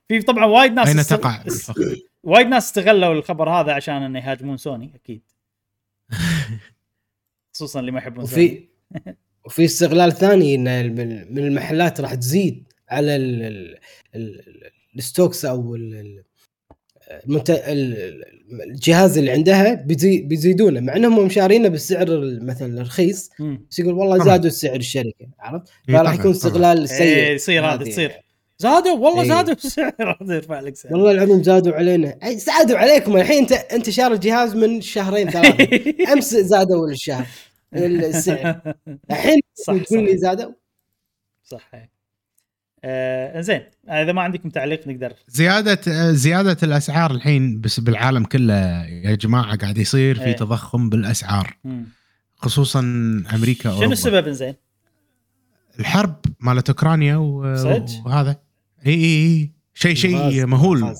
[0.08, 1.74] في طبعا وايد ناس أين است- تقع است-
[2.24, 5.22] وايد ناس استغلوا الخبر هذا عشان إنه يهاجمون سوني أكيد.
[7.54, 8.44] خصوصا اللي ما يحبون سوني.
[8.46, 8.68] وفي
[9.46, 13.78] وفي استغلال ثاني إن من من المحلات راح تزيد على ال- ال-
[14.16, 16.24] ال- ال stocks أو ال-
[17.12, 17.50] ال- المنت...
[17.50, 18.24] ال-
[18.64, 20.22] الجهاز اللي عندها بيزي...
[20.22, 23.30] بيزيدونه مع إنهم شارينه بالسعر ال- مثلا الرخيص.
[23.70, 24.26] بس يقول والله.
[24.26, 26.32] زادوا السعر الشركة عرفت؟ فراح يكون.
[26.32, 27.84] استغلال سيء يصير هذا.
[27.84, 28.12] تصير
[28.58, 29.24] زادوا والله.
[29.28, 33.90] زادوا السعر هذا يرفع لك سعر والله العظيم زادوا علينا زادوا عليكم الحين أنت أنت
[33.90, 35.80] شاري الجهاز من شهرين ثلاثة
[36.14, 37.26] أمس زادوا الشهر
[37.76, 38.62] السعر
[39.12, 40.04] الحين تقول.
[40.06, 40.52] لي زادوا
[41.44, 41.72] صح
[42.84, 49.16] آه زين إذا ما عندكم تعليق نقدر زيادة زيادة الأسعار الحين بس بالعالم كله يا
[49.16, 50.36] جماعة قاعد يصير في إيه.
[50.36, 51.86] تضخم بالأسعار مم.
[52.36, 52.80] خصوصا
[53.34, 53.94] أمريكا شنو أوروبا.
[53.94, 54.54] السبب زين؟
[55.80, 57.40] الحرب مالت أوكرانيا و-؟
[58.06, 58.36] وهذا
[58.88, 60.96] إي إي شيء شيء مهول.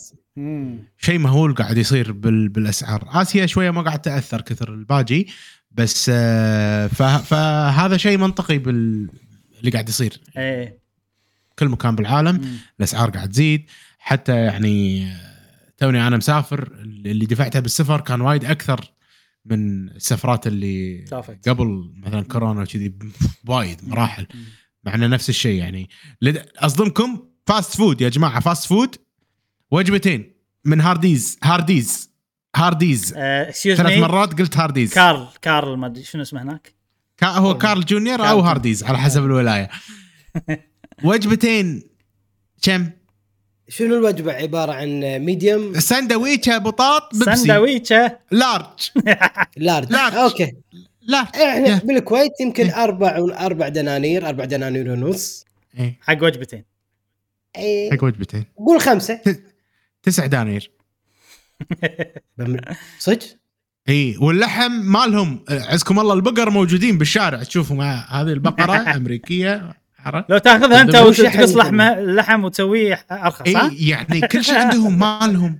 [0.98, 5.28] شيء مهول قاعد يصير بال بالأسعار آسيا شوية ما قاعد تأثر كثر الباجي
[5.72, 9.10] بس آه، فه- فهذا شيء منطقي بال
[9.60, 10.81] اللي قاعد يصير إيه
[11.60, 12.60] كل مكان بالعالم.
[12.80, 13.66] الأسعار قاعد تزيد.
[14.00, 18.92] حتى يعني آه، توني أنا مسافر اللي دفعته بالسفر كان وايد أكثر
[19.46, 21.50] من السفرات اللي شافت.
[21.50, 22.94] قبل مثلا كورونا وكذي
[23.48, 24.28] وايد مراحل.
[24.84, 25.90] مع إنه نفس الشيء يعني.
[26.22, 28.96] لد- أصدمكم fast food يا جماعة fast food
[29.72, 30.34] وجبتين
[30.66, 32.12] من هارديز هارديز
[32.56, 33.14] هارديز.
[33.18, 34.94] excuse ثلاث مرات قلت هارديز.
[34.94, 36.74] كارل كارل ما أدري شنو اسمه هناك.
[37.18, 37.86] كا هو كارل.
[37.86, 38.40] Junior أو.
[38.40, 39.70] هارديز على حسب الولاية.
[41.04, 41.84] وجبتين.
[42.62, 42.90] كم؟
[43.70, 47.36] شنو الوجبة؟ عبارة عن medium ساندويتش بطاط بيبسي.
[47.36, 48.90] سندويتشه large.
[49.58, 49.94] large.
[49.96, 50.54] أوكي.
[51.02, 51.28] large.
[51.36, 51.78] إحنا.
[51.84, 55.46] بالكويت يمكن أربع أربع دنانير أربع دنانير ونص.
[55.80, 56.64] إيه، حق وجبتين.
[57.58, 58.46] إيه، حق وجبتين.
[58.58, 59.20] قول خمسة.
[60.04, 60.72] تسع دنانير.
[63.00, 63.20] صدق؟
[63.90, 64.18] إي.
[64.22, 67.44] واللحم مالهم عزكم الله البقر موجودين بالشارع.
[67.44, 69.81] تشوفوا مع هذه البقرة أمريكية.
[70.06, 75.00] عرفت؟ لو تاخذها انت وتقص يحل لحمة اللحم وتسويه أرخص؟ إي يعني كل شيء عندهم
[75.00, 75.60] مالهم.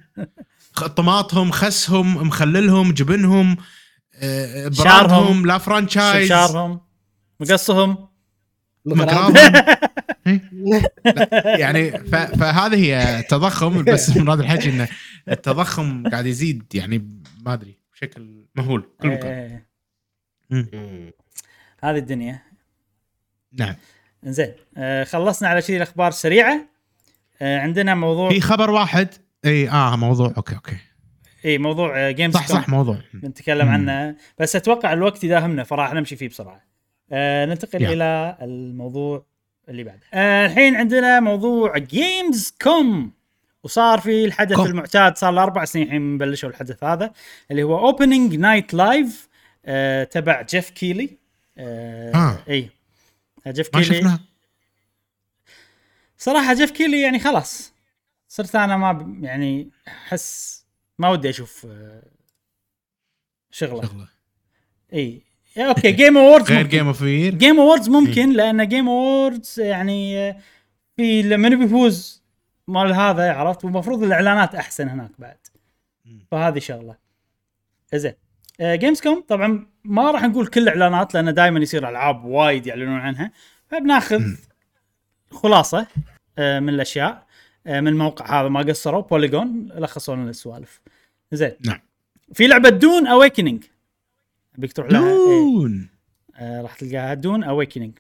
[0.96, 3.58] طماطهم خسهم مخللهم جبنهم
[4.16, 5.08] آه، شعرهم.
[5.08, 6.30] براندهم لا فرانشايز.
[6.30, 6.82] شعرهم
[7.40, 8.12] مقصهم.
[11.62, 14.88] يعني فهذه هي تضخم بس من هذا الحكي إنه
[15.30, 18.90] التضخم قاعد يزيد يعني ما أدري بشكل مهول.
[19.02, 19.62] كل مكان.
[20.52, 21.14] إيه،.
[21.84, 22.42] هذه الدنيا.
[23.54, 23.76] نعم.
[24.24, 26.66] زين آه خلصنا على شيء الأخبار السريعة.
[27.42, 29.08] آه عندنا موضوع في خبر واحد.
[29.46, 30.78] إي آه موضوع okay okay.
[31.46, 32.98] إي موضوع games صح صح موضوع.
[33.14, 33.72] بنتكلم مم.
[33.74, 34.16] عنه.
[34.40, 36.62] بس أتوقع الوقت يداهمنا فراح نمشي فيه بسرعة.
[37.12, 37.94] آه ننتقل يلا.
[37.94, 39.26] إلى الموضوع
[39.70, 40.02] اللي بعده.
[40.14, 43.12] آه الحين عندنا موضوع Gamescom
[43.64, 44.66] وصار في الحدث كوم.
[44.66, 47.12] المعتاد صار له أربع سنين الحين بلشوا الحدث هذا
[47.52, 49.30] اللي هو Opening Night Live
[50.12, 51.18] تبع جيف كيلي
[51.58, 52.38] آه آه.
[52.50, 52.70] إي.
[53.48, 54.20] جيف كيلي.
[56.18, 57.74] صراحة جيف كيلي يعني خلاص.
[58.28, 60.66] صرت أنا ما يعني أحس
[61.00, 62.04] ما ودي أشوف آه،
[63.52, 63.82] شغلة.
[63.82, 64.08] شغلة.
[64.94, 65.22] إي.
[65.58, 70.38] أوكي جيم اووردز غير game of year Game Awards ممكن لأن Game Awards يعني آه،
[70.96, 72.22] في لما بيفوز
[72.68, 75.38] مال هذا عرفت؟ والمفروض الإعلانات أحسن هناك بعد.
[76.32, 76.96] فهذه شغلة.
[77.94, 78.14] زين.
[78.62, 83.32] Gamescom طبعا ما راح نقول كل الاعلانات لأن دائما يصير ألعاب وايد يعلنون عنها.
[83.68, 84.24] فبناخذ.
[85.32, 85.88] خلاصة
[86.38, 87.26] آه، من الأشياء
[87.68, 90.82] آه، من الموقع هذا ما قصروا Polygon لخصوا لنا السوالف.
[91.32, 91.52] زين.
[91.66, 91.80] نعم.
[92.34, 93.64] في لعبة Dune Awakening
[94.58, 95.16] أبيك تروح لها؟ إيه.
[95.16, 95.90] Dune
[96.36, 97.14] آه، راح تلقاها.
[97.14, 97.98] Dune Awakening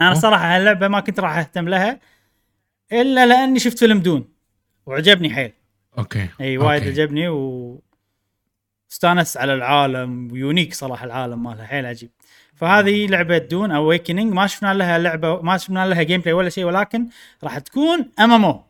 [0.00, 2.00] أنا صراحة هاللعبة ما كنت راح أهتم لها
[2.92, 4.28] إلا لأني شفت فيلم Dune
[4.86, 5.52] وعجبني حيل.
[5.98, 6.28] okay.
[6.40, 7.02] إي وايد okay.
[7.02, 7.82] عجبني و
[8.94, 12.10] استانس على العالم و unique صراحة العالم مالها حيل عجيب.
[12.54, 17.08] فهذه لعبة Dune Awakening ما شفنا لها لعبة ما شفنا لها gameplay ولا شيء ولكن
[17.44, 18.64] راح تكون MMO.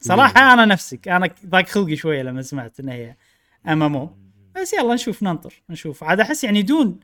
[0.00, 3.16] صراحة أنا نفسك أنا ضاق خلقي شوية لما سمعت ان هي
[3.68, 4.16] MMO
[4.56, 6.04] بس يلا نشوف ننطر نشوف.
[6.04, 7.00] عاد أحس يعني Dune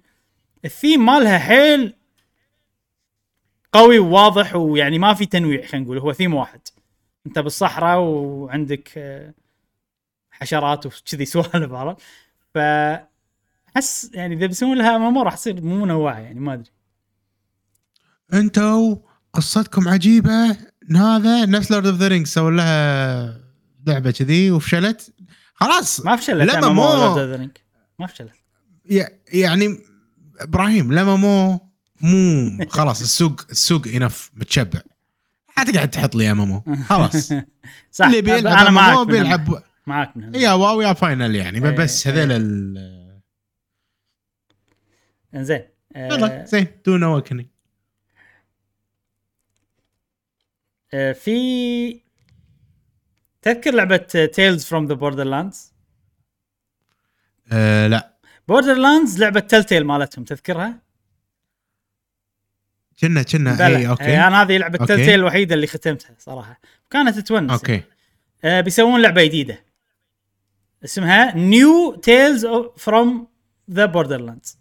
[0.65, 1.95] ال theme مالها حيل
[3.73, 5.99] قوي وواضح ويعني ما في تنويع خلينا نقول.
[5.99, 6.61] هو ثيم واحد.
[7.27, 9.35] أنت بالصحراء وعندك آه،
[10.45, 12.01] حشرات وكذي سوالف عرفت؟
[12.55, 12.59] ف
[13.77, 16.71] أحس يعني إذا بيسوون لها ام راح تصير مو منوعه يعني ما أدري.
[18.33, 18.97] أنتوا
[19.33, 20.57] قصتكم عجيبة
[20.97, 23.41] هذا نفس Lord of the Rings سووا لها
[23.87, 25.13] لعبة كذي وفشلت.
[25.55, 27.49] خلاص ما فشلت لما ام مو-
[27.99, 28.33] ما فشلت.
[29.33, 29.79] يعني
[30.41, 31.61] إبراهيم لما مو
[32.01, 34.81] مو خلاص السوق السوق انف متشبع.
[35.59, 37.33] لا تقعد تحط لي امامو خلاص.
[37.93, 42.07] صح اللي بيلعب أنا معك بيلعب معك من يا واو يا فاينل يعني إيه، بس
[42.07, 42.15] إيه.
[42.15, 43.21] هذول ال
[45.35, 47.47] إنزين يلا آه زين دون اوكننج
[50.95, 52.01] آه في
[53.43, 53.97] تذكر لعبة
[54.35, 55.75] Tales from the Borderlands
[57.87, 58.15] لا.
[58.49, 60.85] Borderlands لعبة Telltale مالتهم تذكرها؟
[63.01, 63.67] كنا كنا.
[63.67, 64.05] اي okay.
[64.05, 64.87] إيه، أنا هذه لعبة.
[64.87, 66.61] Telltale الوحيدة اللي ختمتها صراحة.
[66.91, 67.83] كانت تونس okay.
[68.45, 69.64] آه بيسوون لعبة جديدة.
[70.85, 72.47] اسمها New Tales
[72.77, 73.29] from
[73.71, 74.59] the Borderlands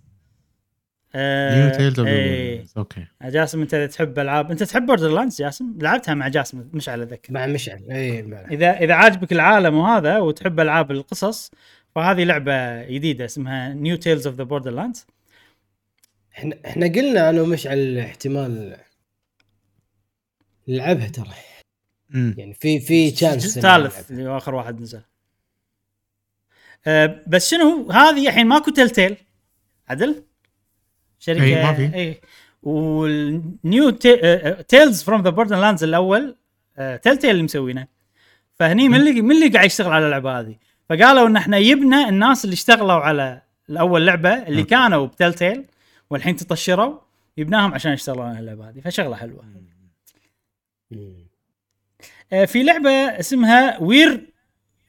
[1.15, 2.65] New Tales إيه.
[2.77, 3.05] okay.
[3.23, 7.33] جاسم أنت إذا تحب العاب أنت تحب Borderlands جاسم؟ لعبتها مع جاسم مش على ذكر.
[7.33, 7.91] مع مشعل.
[7.91, 11.51] اي مع- اذا إذا عاجبك العالم وهذا وتحب ألعاب القصص
[11.95, 15.05] فهذه لعبة جديدة اسمها New Tales of the Borderlands
[16.37, 18.77] إحنا إحنا قلنا أنا ومشعل احتمال
[20.67, 21.27] نلعبها ترى.
[22.13, 25.01] يعني في في chance الثالث اللي هو آخر واحد نزل.
[26.87, 29.17] أه بس شنو هذه الحين ماكو Telltale.
[29.89, 30.23] عدل؟
[31.19, 31.95] شركه إي، ما في.
[31.95, 32.21] اي
[32.63, 33.89] وال
[34.69, 36.35] New Tales from the Borderlands الأول
[36.77, 37.87] Telltale اللي مسوينه.
[38.59, 40.55] فهني من اللي من اللي قاعد يشتغل على اللعبة هذه.
[40.89, 44.67] فقالوا إن إحنا جبنا الناس اللي اشتغلوا على الأول لعبة اللي مم.
[44.67, 45.65] كانوا بتلتيل
[46.09, 46.99] والحين تطشروا
[47.37, 48.79] جبناهم عشان يشتغلون على اللعبة هذه.
[48.81, 49.45] فشغلة حلوة.
[52.33, 54.29] آه، في لعبة اسمها وير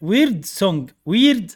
[0.00, 1.52] ويرد سونج ويرد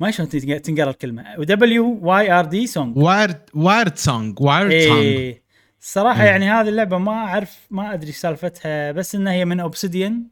[0.00, 1.36] ما شلون تنق- تنقرأ الكلمة.
[1.36, 5.34] دبليو واي ار دي سونج وايرد وايرد سونج وايرد سونج
[5.80, 6.24] الصراحه.
[6.24, 10.26] يعني هذه اللعبة ما أعرف ما أدري سالفتها بس إنها هي من اوبسيديان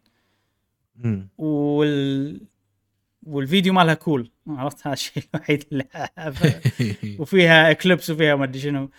[1.39, 2.41] وال
[3.27, 5.85] والفيديو مالها cool عرفت؟ هذا الشيء الوحيد اللي.
[7.21, 8.91] وفيها eclipse وفيها ما أدري شنو.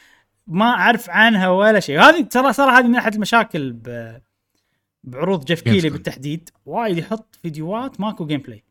[0.48, 2.00] ما أعرف عنها ولا شيء.
[2.02, 4.18] هذه ترى صراحة هذه من أحد المشاكل ب...
[5.04, 5.90] بعروض جيف كيلي.
[5.90, 6.50] بالتحديد.
[6.66, 8.64] وايد يحط فيديوهات ماكو gameplay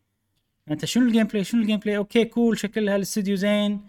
[0.71, 3.81] انت شنو ال gameplay شنو ال gameplay okay cool شكلها الاستوديو زين.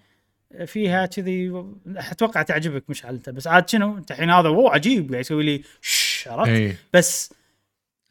[0.66, 3.30] فيها كذي أتوقع تعجبك مشعل انت.
[3.30, 5.10] بس عاد شنو؟ انت الحين هذا اوه عجيب.
[5.10, 6.78] قاعد يسوي لي شش عرفت؟ إيه.
[6.94, 7.34] بس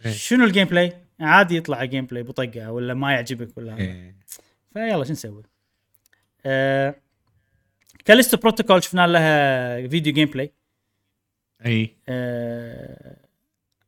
[0.07, 0.13] إيه.
[0.13, 3.79] شنو ال gameplay عادي يطلع gameplay بطقة ولا ما يعجبك ولا.
[3.79, 4.17] إيه.
[4.73, 5.43] فيلا شو نسوي؟
[6.47, 6.95] آه
[8.05, 10.53] Callisto Protocol شفنا لها فيديو gameplay
[11.67, 11.97] إي.
[12.09, 13.17] آه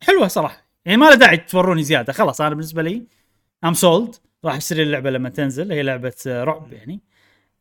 [0.01, 0.65] حلوة صراحة.
[0.85, 2.13] يعني ما له داعي توروني زيادة.
[2.13, 3.03] خلاص أنا بالنسبة لي
[3.65, 4.15] I'm sold
[4.45, 7.01] راح اشتري اللعبة لما تنزل هي لعبة آه، رعب يعني.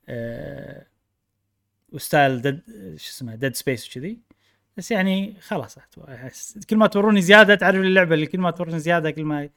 [0.10, 0.86] آه
[1.90, 2.61] و style Dead
[2.98, 4.20] شو اسمه Dead Space وكذي.
[4.78, 9.12] بس يعني خلاص أحس- كل ما توروني زيادة تعرف اللعبة اللي كل ما توروني زيادة
[9.12, 9.49] كل ما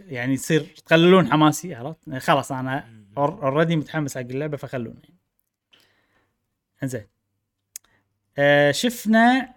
[0.00, 2.88] يعني يصير تقللون حماسي عرفت؟ خلاص أنا
[3.18, 5.14] already متحمس حق اللعبة فخلوني.
[6.82, 7.06] إنزين.
[8.38, 9.54] آه شفنا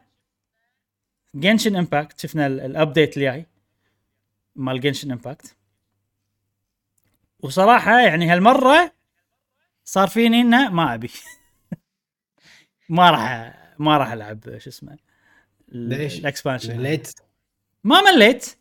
[1.36, 3.46] Genshin Impact شفنا ال- ال update اللي جاي
[4.56, 5.56] مال Genshin Impact
[7.40, 8.92] وصراحة يعني هالمرة
[9.86, 11.10] صار فيني إنه ما أبي.
[12.90, 14.98] ما راح ما راح ألعب شو اسمه
[15.72, 17.12] ليش؟ ال expansion ليت
[17.84, 18.56] ما مليت.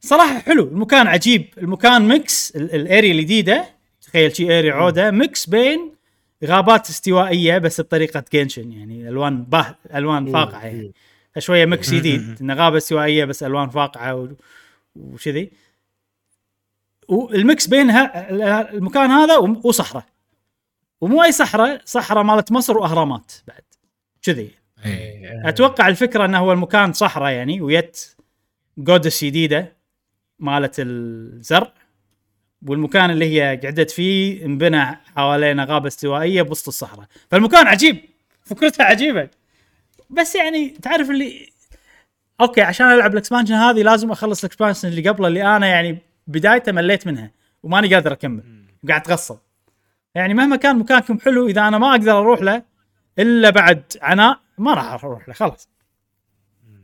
[0.00, 0.64] صراحة حلو.
[0.68, 1.48] المكان عجيب.
[1.58, 3.64] المكان mix ال- ال area الجديده
[4.02, 5.10] تخيل شي area عودة.
[5.10, 5.94] mix بين
[6.44, 10.92] غابات استوائية بس بطريقة Genshin يعني ألوان باه ألوان فاقعة يعني.
[11.38, 12.38] شوية mix جديد.
[12.40, 14.28] إنه غابة استوائية بس ألوان فاقعة و-
[17.10, 20.04] وكذي وال mix بين ها- ال- المكان هذا وصحراء.
[21.00, 23.62] ومو أي صحراء صحراء مالت مصر وأهرامات بعد.
[24.22, 24.50] كذي.
[24.86, 25.48] إيه.
[25.48, 28.14] أتوقع الفكرة إنه هو المكان صحراء يعني with
[28.78, 29.76] goddess جديده
[30.38, 31.72] مالت الزرع.
[32.66, 34.84] والمكان اللي هي قعدت فيه انبنى
[35.16, 37.06] حوالينا غابة استوائية بوسط الصحراء.
[37.30, 38.00] فالمكان عجيب.
[38.44, 39.28] فكرتها عجيبة.
[40.10, 41.50] بس يعني تعرف اللي
[42.40, 45.98] أوكي عشان ألعب ال expansion هذه لازم أخلص ال expansion اللي قبله اللي أنا يعني
[46.30, 47.30] بدايته مليت منها
[47.62, 48.64] وماني قادر أكمل.
[48.84, 49.38] وقاعد أتغصب.
[50.14, 52.62] يعني مهما كان مكانكم حلو إذا أنا ما أقدر أروح له
[53.18, 55.68] إلا بعد عناء ما راح أروح له خلاص.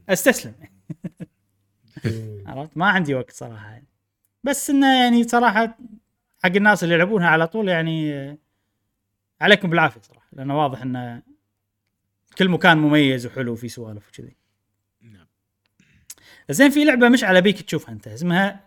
[0.08, 0.54] أستسلم.
[2.46, 3.70] عرفت؟ ما عندي وقت صراحة.
[3.70, 3.86] يعني.
[4.44, 5.78] بس إنه يعني صراحة
[6.44, 8.38] حق الناس اللي يلعبونها على طول يعني
[9.40, 11.22] عليكم بالعافية صراحة لأنه واضح إنه
[12.38, 14.36] كل مكان مميز وحلو وفي سوالف وكذي.
[15.00, 15.26] نعم.
[16.50, 18.65] زين في لعبة مشعل أبيك تشوفها أنت اسمها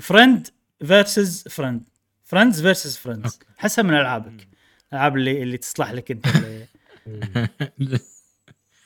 [0.00, 0.48] Friend
[0.86, 1.82] versus Friend
[2.24, 3.38] Friends versus Friends.
[3.58, 4.48] حسها من ألعابك.
[4.92, 6.66] الالعاب اللي اللي تصلح لك أنت اللي
[7.78, 7.98] لا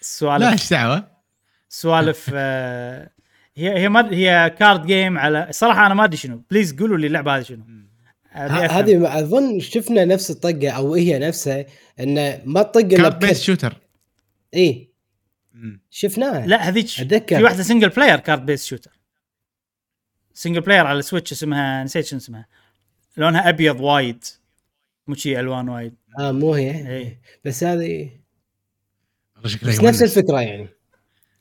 [0.00, 1.10] السوالف إيش دعوة؟
[1.68, 3.10] سوالف آه،
[3.56, 6.42] هي هي ما هي card game على صراحة أنا ما أدري شنو.
[6.50, 7.64] please قولوا لي اللعبة هذه شنو.
[8.32, 8.76] أبي ه- أفهم.
[8.78, 11.66] هذه أظن شفنا نفس الطقة أو هي نفسها
[12.00, 13.76] انه ما تطق إلا card shooter
[14.54, 14.90] اي
[15.90, 16.46] شفناها.
[16.46, 17.36] لا هذيك أتذكر.
[17.36, 18.99] في واحدة single player card based shooter
[20.40, 22.46] single player على ال Switch اسمها نسيت شنو اسمها.
[23.16, 24.24] لونها أبيض وايد.
[25.06, 25.94] مو شي ألوان وايد.
[26.18, 26.96] آه مو هي.
[26.96, 28.10] اي بس هذه
[29.44, 29.80] بس.
[29.80, 30.68] نفس الفكرة يعني.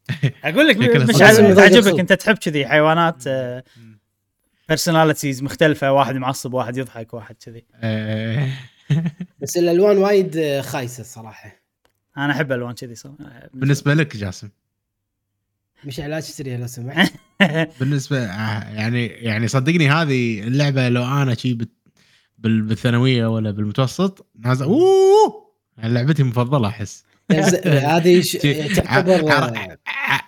[0.43, 1.99] أقول لك مش تعجبك.
[1.99, 3.23] أنت تحب كذي حيوانات
[4.69, 7.65] personalities مختلفة واحد معصب واحد يضحك واحد كذي.
[7.75, 8.49] آه،
[9.41, 11.61] بس الألوان وايد آه، خايسة الصراحه
[12.17, 13.49] أنا أحب ألوان كذي صراحة.
[13.53, 14.49] بالنسبة لك جاسم.
[15.83, 17.13] مش علاج تشتريها لو سمحت.
[17.79, 21.57] بالنسبة آه، يعني يعني صدقني هذه اللعبة لو أنا شي
[22.37, 25.49] بالثانوية ولا بالمتوسط نازل أوه!
[25.83, 27.03] لعبتي المفضلة أحس.
[27.65, 28.23] هذه
[28.75, 29.77] تعتبر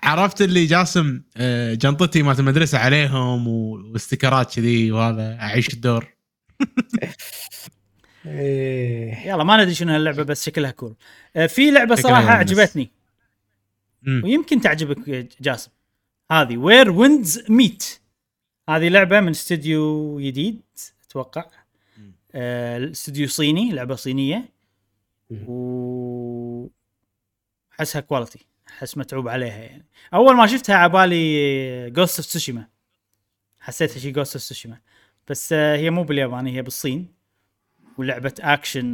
[0.03, 6.07] عرفت اللي جاسم آه، جنطتي مالت المدرسة عليهم واستيكرات كذي وهذا أعيش الدور.
[8.25, 9.27] إيه.
[9.27, 10.95] يلا ما ندري شنو هاللعبة بس شكلها cool
[11.35, 12.29] آه، في لعبة صراحة.
[12.31, 12.91] عجبتني.
[14.01, 14.21] مم.
[14.23, 15.71] ويمكن تعجبك يا جاسم.
[16.31, 17.99] هذه Where Winds Meet
[18.69, 20.61] هذه لعبة من استوديو جديد
[21.05, 21.45] أتوقع.
[22.35, 24.49] آه، استوديو صيني لعبة صينية.
[25.31, 26.67] و
[27.79, 29.85] أحسها quality أحس متعوب عليها يعني.
[30.13, 32.67] أول ما شفتها عبالي Ghost of Tsushima
[33.59, 34.79] حسيتها شي Ghost of Tsushima
[35.27, 37.13] بس آه، هي مو بالياباني هي بالصين.
[37.97, 38.85] ولعبة اكشن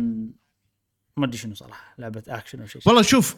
[1.17, 2.81] ما أدري شنو صراحة لعبة اكشن أو شيء.
[2.85, 3.35] والله شوف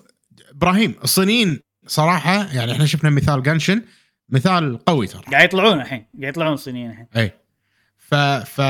[0.51, 3.81] إبراهيم الصينيين صراحة يعني إحنا شفنا مثال Genshin
[4.30, 5.22] مثال قوي ترى.
[5.31, 7.07] قاعد يطلعون الحين قاعد يطلعون الصينيين الحين.
[7.18, 7.31] اي
[7.97, 8.61] ف ف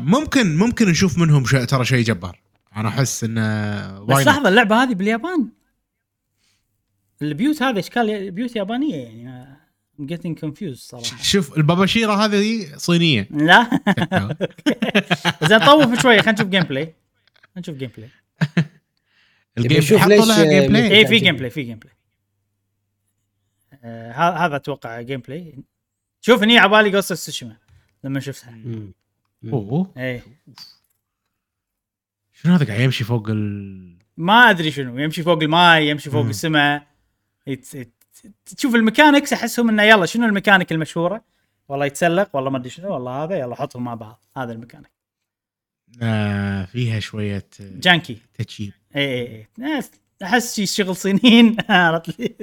[0.00, 2.40] ممكن ممكن نشوف منهم شيء ترى شيء جبار.
[2.76, 5.48] أنا أحس انه بس لحظة اللعبة هذه باليابان؟
[7.22, 9.46] البيوت هذه أشكال بيوت يابانية يعني
[10.00, 11.22] getting confused صراحة.
[11.22, 13.28] شوف الباباشيرة هذه صينية.
[13.30, 13.70] لا.
[15.48, 18.10] زين طوف شوي خلينا نشوف gameplay خلينا نشوف gameplay
[19.58, 21.18] ال game حطوا لها gameplay اي في.
[21.18, 21.94] gameplay في gameplay
[23.84, 25.58] آه، هذا أتوقع gameplay
[26.20, 27.56] شوف هني عبالي Ghost of Tsushima
[28.04, 28.58] لما شفتها.
[29.52, 29.92] أوه.
[29.96, 30.22] اي
[32.32, 36.26] شنو هذا قاعد يمشي فوق ال ما أدري شنو يمشي فوق الماي يمشي فوق.
[36.26, 36.86] السماء.
[38.56, 41.24] تشوف ال mechanics أحسهم إنه يلا شنو الميكانيك المشهورة؟
[41.68, 44.24] والله يتسلق والله ما أدري شنو والله هذا يلا حطهم مع بعض.
[44.36, 44.93] هذا الميكانيك.
[46.02, 48.18] آه فيها شوية آه، janky.
[48.46, 49.90] cheap اي اي اي ناس-
[50.22, 51.56] أحس شي شغل صينيين.
[51.68, 52.34] عرفت لي؟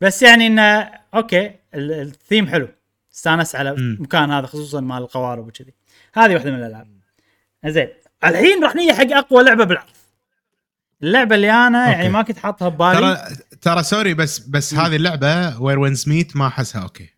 [0.00, 2.68] بس يعني انه أوكي ال- الثيم حلو.
[3.14, 3.70] استانس على.
[3.70, 5.74] المكان هذا خصوصا مال القوارب وكذي.
[6.14, 6.88] هذه واحدة من الألعاب.
[7.66, 7.88] زين.
[8.24, 9.88] الحين راح نيجي حق أقوى لعبة بالعرض.
[11.02, 12.08] اللعبة اللي أنا يعني أوكي.
[12.12, 16.46] ما كنت حاطها ببالي ترى ترى sorry بس بس هذه اللعبة Where Winds Meet ما
[16.46, 17.08] أحسها أوكي.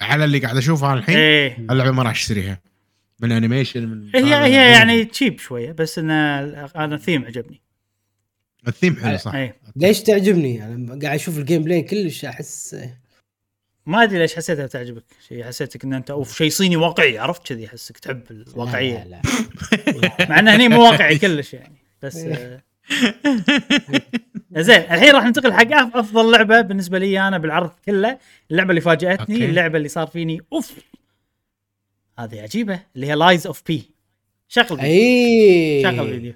[0.00, 1.56] على اللي قاعد اشوفه أنا الحين إيه.
[1.70, 2.60] اللعبة ما راح أشتريها.
[3.22, 6.14] من animation من هي هي يعني cheap شوية بس انه
[6.76, 7.60] أنا الثيم عجبني.
[8.68, 9.50] الثيم حلو صح.
[9.76, 12.76] ليش تعجبني؟ أنا قاعد أشوف ال gameplay كلش احس
[13.86, 15.04] ما أدري ليش حسيتها تعجبك.
[15.28, 19.22] شيء حسيتك إن أنت أوف شيء صيني واقعي عرفت كذي احسك تحب الواقعيه لا
[20.02, 22.62] لا, مع انه هني مو واقعي كلش يعني بس آه.
[24.56, 28.18] زين الحين راح ننتقل حق أف- أفضل لعبة بالنسبة لي أنا بالعرض كله
[28.50, 29.44] اللعبة اللي فاجأتني أوكي.
[29.44, 30.72] اللعبة اللي صار فيني أوف.
[32.24, 33.90] هذه عجيبة اللي هي Lies of P
[34.48, 36.34] شغل فيديو اي شغل فيديو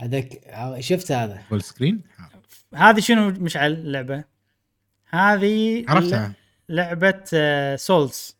[0.00, 0.40] هذاك
[0.80, 2.02] شفت هذا؟ full screen
[2.74, 4.24] هذه شنو مشعل اللعبة؟
[5.08, 6.32] هذه عرفتها.
[6.68, 7.22] لعبة
[7.76, 8.36] Souls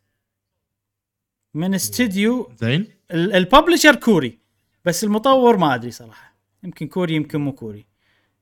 [1.55, 2.87] من استديو زين.
[3.11, 4.39] ال- ال publisher كوري.
[4.85, 6.35] بس المطور ما أدري صراحة.
[6.63, 7.87] يمكن كوري يمكن مو كوري.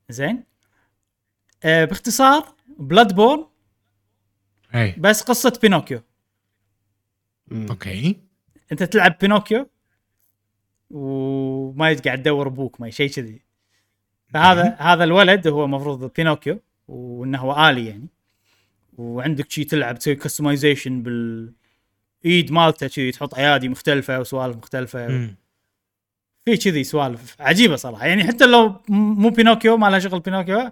[0.09, 0.43] زين.
[1.63, 3.45] آه باختصار Bloodborne
[4.75, 4.95] إي.
[4.97, 6.01] بس قصة بينوكيو.
[7.51, 8.17] okay.
[8.71, 9.69] أنت تلعب بينوكيو
[10.89, 13.41] وما قاعد تدور أبوك ما شيء كذي.
[14.33, 18.07] فهذا هذا الولد هو المفروض بينوكيو وإنه هو آلي يعني.
[18.97, 25.07] وعندك شي تلعب تسوي customization بالإيد مالته شي تحط أيادي مختلفة وسوالف مختلفة.
[25.07, 25.35] مم.
[26.45, 28.05] في كذي سوالف عجيبة صراحة.
[28.05, 30.71] يعني حتى لو مو بينوكيو ما لها شغل بينوكيو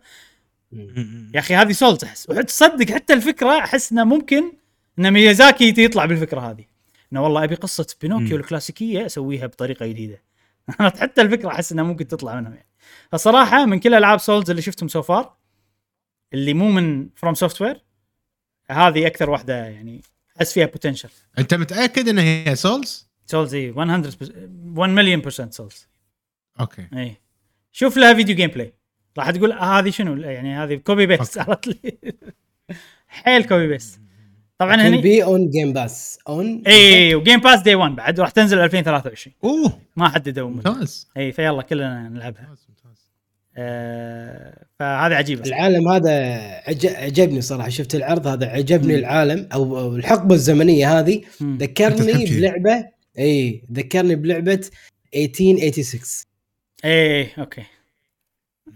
[0.72, 1.32] مم.
[1.36, 2.30] يا أخي هذه Souls أحس.
[2.30, 4.59] وتصدق حتى الفكرة أحس إنه ممكن
[5.00, 6.66] إن ميازاكي يطلع بالفكرة هذه.
[7.14, 8.38] إنه والله أبي قصة بينوكيو.
[8.38, 10.22] الكلاسيكية أسويها بطريقة جديدة.
[11.02, 12.70] حتى الفكرة أحس إنها ممكن تطلع منهم يعني.
[13.12, 15.36] فصراحة من كل ألعاب Souls اللي شفتهم so far
[16.34, 17.84] اللي مو من FromSoftware
[18.72, 20.02] هذه أكثر واحدة يعني
[20.38, 21.10] أحس فيها potential
[21.40, 24.14] أنت متأكد إنها هي Souls؟ Souls اي 100
[24.76, 25.88] 1 مليون percent Souls
[26.60, 26.88] okay.
[26.94, 27.16] اي
[27.72, 28.74] شوف لها فيديو gameplay
[29.18, 31.38] راح تقول هذه شنو؟ يعني هذه copy paste.
[31.38, 31.98] عرفت لي.
[33.08, 34.02] حيل copy paste
[34.60, 38.30] طبعا هني بي اون Game Pass اون اي و Game Pass day 1 بعد راح
[38.30, 39.80] تنزل 2023 أوه.
[39.96, 40.50] ما حددوا.
[40.50, 41.08] ممتاز.
[41.18, 42.42] اي فيلا كلنا نلعبها.
[42.50, 43.10] ممتاز ممتاز.
[43.58, 45.68] آه فهذه عجيبه صراحة.
[45.68, 46.12] العالم هذا
[46.68, 47.70] عج- عجبني صراحة.
[47.70, 49.50] شفت العرض هذا عجبني العالم.
[49.54, 51.22] أو أو الحقبة الزمنية هذه.
[51.42, 51.52] مم.
[51.52, 52.26] أنت ذكرني.
[52.26, 52.86] بلعبة
[53.20, 54.68] اي ذكرني بلعبة
[55.16, 56.26] 1886
[56.86, 57.64] اي okay.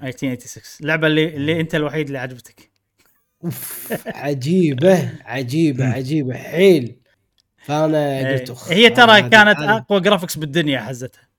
[0.04, 2.73] 1986 اللعبه اللي اللي أنت الوحيد اللي عجبتك.
[3.45, 6.34] أوف عجيبة عجيبة عجيبة.
[6.38, 6.95] حيل.
[7.57, 8.40] فأنا إيه.
[8.40, 11.30] قلت اخ هي ترى كانت أقوى graphics بالدنيا حزتها.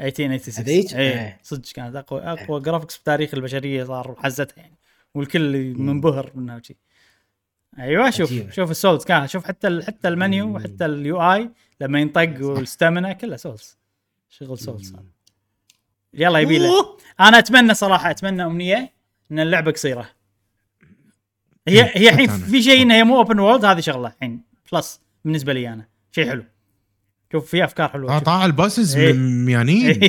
[0.00, 1.40] 1886 هذيك؟ اي إيه.
[1.42, 4.78] صدق كانت أقوى أقوى graphics بتاريخ البشرية صار حزتها يعني.
[5.14, 6.76] والكل منبهر منها وشي.
[7.78, 8.50] أيوه شوف عجيبة.
[8.50, 12.56] شوف ال Souls كان شوف حتى ال- حتى المنيو وحتى ال UI لما ينطق وال
[12.56, 13.78] stamina كلها Souls
[14.28, 15.04] شغل Souls هذا.
[16.14, 16.96] يلا يبي له.
[17.20, 18.92] أنا أتمنى صراحة أتمنى أمنية
[19.32, 20.08] إن اللعبة قصيرة.
[21.68, 22.28] هي هي الحين.
[22.28, 24.42] في شيء إنها هي مو open world هذه شغلة الحين
[24.72, 26.44] plus بالنسبة لي أنا شيء حلو
[27.32, 28.22] شوف في أفكار حلوة شوف.
[28.22, 29.12] طالع ال bosses إيه.
[29.12, 30.00] ميانين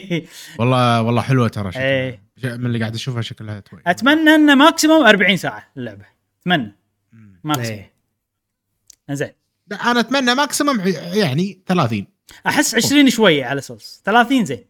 [0.59, 2.23] والله والله حلوة ترى شكلها إيه.
[2.43, 6.05] من اللي قاعد أشوفها شكلها توي أتمنى انه maximum 40 ساعة اللعبة
[6.41, 6.75] أتمنى.
[7.43, 7.93] maximum إيه.
[9.11, 9.31] زين
[9.85, 10.81] أنا أتمنى maximum
[11.13, 12.05] يعني 30
[12.47, 14.65] أحس 20 شوية على Souls 30 زين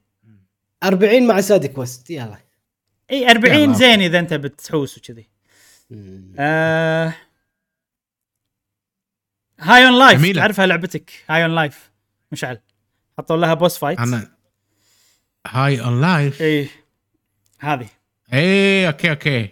[0.84, 2.38] 40 مع side quest يلا
[3.11, 3.73] إي 40 يلا.
[3.73, 5.32] زين إذا أنت بتحوس وكذي.
[6.40, 7.14] آه...
[9.60, 10.41] High on Life جميلة.
[10.41, 11.91] تعرفها لعبتك؟ High on Life
[12.32, 12.60] مشعل.
[13.18, 14.32] حطوا لها boss fight أنا
[15.48, 16.70] High on Life اي
[17.60, 17.90] هذه.
[18.34, 19.49] إيه okay okay.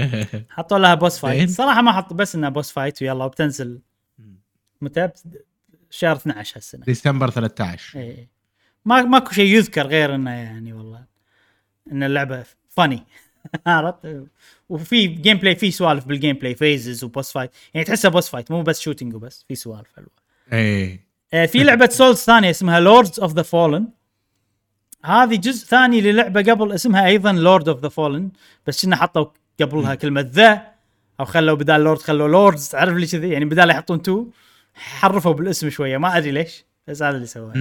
[0.56, 1.50] حطوا لها boss fight.
[1.50, 3.80] صراحة ما حط بس إنها boss fight ويلا وبتنزل
[4.80, 5.08] متى؟
[5.90, 6.84] شهر 12 هالسنة.
[6.84, 8.28] ديسمبر 13 اي
[8.84, 11.04] ما ماكو شيء يذكر غير إنه يعني والله
[11.92, 13.06] إن اللعبة funny
[13.66, 14.26] عرفت؟
[14.68, 18.62] وفي gameplay في سوالف بال gameplay phases و boss fight يعني تحسها boss fight مو
[18.62, 20.10] بس shooting وبس في سوالف حلوة.
[20.52, 21.00] إيه.
[21.34, 23.88] آه، في لعبة Souls ثانية اسمها Lords of the Fallen
[25.04, 28.30] هذه جزء ثاني للعبة قبل اسمها أيضا Lord of the Fallen
[28.66, 29.26] بس كنا حطوا
[29.60, 30.62] قبلها؟ كلمة the
[31.20, 34.26] أو خلوا بدال لورد خلوا Lords تعرف لي كذي يعني بدال يحطون two
[34.74, 37.52] حرفوا بالاسم شوية ما أدري ليش بس هذا اللي سواه.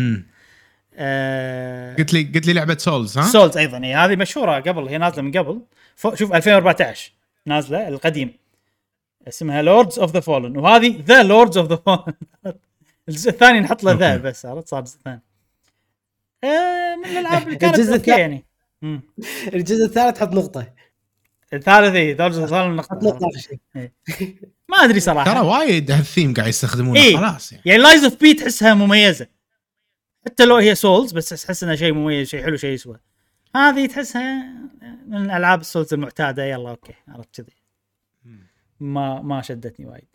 [0.95, 3.77] آه قلت لي قلت لي لعبة Souls ها؟ Souls أيضا.
[3.85, 5.61] هي هذه مشهورة قبل هي نازلة من قبل.
[6.15, 7.11] شوف 2014
[7.45, 8.33] نازلة القديم.
[9.27, 12.13] اسمها Lords of the Fallen وهذه The Lords of the Fallen
[13.09, 14.17] الجزء الثاني نحط له the.
[14.17, 15.21] بس عرفت؟ صار الجزء الثاني.
[16.43, 18.45] آه من الألعاب اللي كانت الجزء الثاني- يعني.
[18.81, 19.01] مم.
[19.53, 20.67] الجزء الثالث حط نقطة.
[21.53, 22.95] الثالث اي Lords of the حط نقطة.
[23.07, 23.93] نقطة آخر شيء.
[24.69, 25.33] ما أدري صراحة.
[25.33, 27.17] ترى وايد هالثيم قاعد يستخدمونه إيه.
[27.17, 27.63] خلاص يعني.
[27.65, 29.27] يعني Lies of P تحسها مميزة.
[30.25, 32.99] حتى لو هي Souls بس تحس إنها شيء مميز شيء حلو شيء يسوى.
[33.55, 34.53] هذه تحسها
[35.07, 36.45] من ألعاب ال Souls المعتادة.
[36.45, 37.55] يلا okay عرفت كذي.
[38.79, 40.07] ما ما شدتني وايد.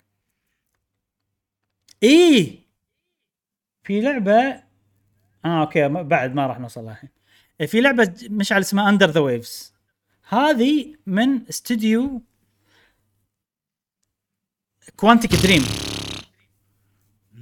[2.02, 2.66] إيه!
[3.86, 4.62] في لعبة
[5.44, 7.10] آه okay بعد ما راح نوصل الحين
[7.66, 9.74] في لعبة مشعل اسمها Under the Waves
[10.28, 12.22] هذه من استوديو
[14.96, 15.62] Quantic Dream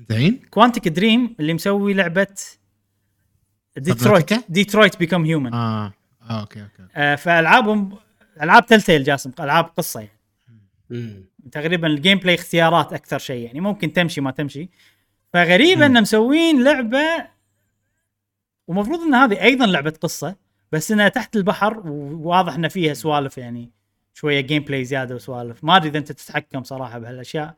[0.08, 0.40] زين.
[0.50, 2.26] Quantic Dream اللي مسوي لعبة
[3.76, 5.92] Detroit؟ Detroit Become Human آه.
[6.30, 7.96] آه okay okay آه فالعابهم
[8.42, 10.12] ألعاب Telltale Games ألعاب قصة يعني.
[10.90, 11.24] مم.
[11.52, 14.68] تقريبا ال gameplay اختيارات أكثر شيء يعني ممكن تمشي ما تمشي.
[15.32, 15.82] فغريب.
[15.82, 17.26] ان مسوين لعبة
[18.68, 20.36] ومفروض إن هذه أيضا لعبة قصة
[20.72, 23.70] بس إنها تحت البحر وواضح إن فيها سوالف يعني
[24.14, 25.64] شوية gameplay زيادة وسوالف.
[25.64, 27.54] ما أدري إذا أنت تتحكم صراحة بهالأشياء.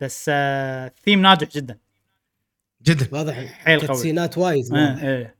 [0.00, 1.78] بس آه ثيم ناجح جدا.
[2.82, 3.08] جدا.
[3.12, 3.34] واضح.
[3.34, 3.88] حيل قوي.
[3.88, 5.34] cutscene ات وايد آه إيه.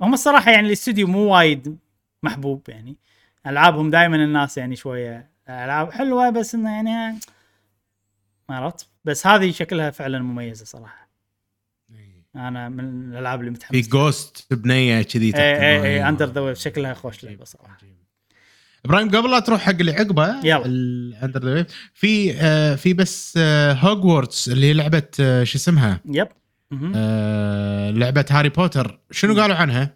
[0.00, 1.78] هم الصراحة يعني الاستوديو مو وايد
[2.22, 2.96] محبوب يعني.
[3.46, 7.18] ألعابهم دائما الناس يعني شوية ألعاب حلوة بس إنه يعني
[8.48, 8.88] ما عرفت.
[9.04, 11.08] بس هذه شكلها فعلا مميزة صراحة.
[12.36, 16.58] أنا من الألعاب اللي في متحمس جوست بنية كذي تحت اي اي Under the Waves
[16.58, 17.78] شكلها خوش لعبة صراحة.
[18.84, 20.66] إبراهيم قبل لا تروح حق اللي عقبه يلا.
[20.66, 25.58] ال Under the Waves في آه في بس آه هوجورتس اللي هي لعبة آه شو
[25.58, 26.28] اسمها؟ yep.
[26.96, 29.94] آه لعبة هاري بوتر شنو قالوا عنها؟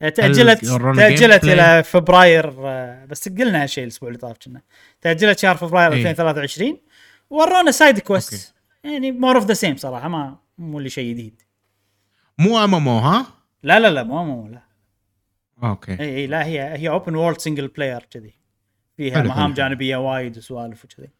[0.00, 4.60] تأجلت ورونا تأجلت game إلى فبراير آه، بس قلنا هالشيء الأسبوع اللي طاف كنا
[5.00, 5.98] تأجلت شهر فبراير إيه.
[5.98, 6.78] 2023
[7.30, 8.94] ورونا side quest okay.
[8.96, 11.42] يعني more of the same صراحة ما مو اللي شيء جديد
[12.38, 13.26] مو ام ام ها؟
[13.62, 14.62] لا لا لا مو مو لا
[15.62, 16.00] okay.
[16.00, 18.38] إي لا هي هي open world single player كذي.
[18.96, 19.54] فيها حلو، مهام حلو.
[19.54, 21.10] جانبية وايد وسوالف وكذي.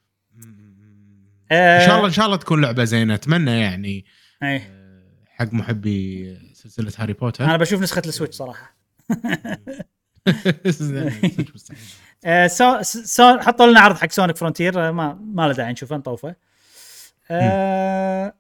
[1.53, 4.05] إن شاء الله إن شاء الله تكون لعبة زينة أتمنى يعني.
[4.43, 4.63] إي.
[5.27, 7.45] حق محبي سلسلة هاري بوتر.
[7.45, 8.77] أنا بشوف نسخة السويتش صراحة.
[12.25, 15.97] آه so so حطوا لنا عرض حق سونيك فرونتير آه ما ما له داعي نشوفه
[15.97, 16.35] نطوفه.
[17.31, 18.35] آه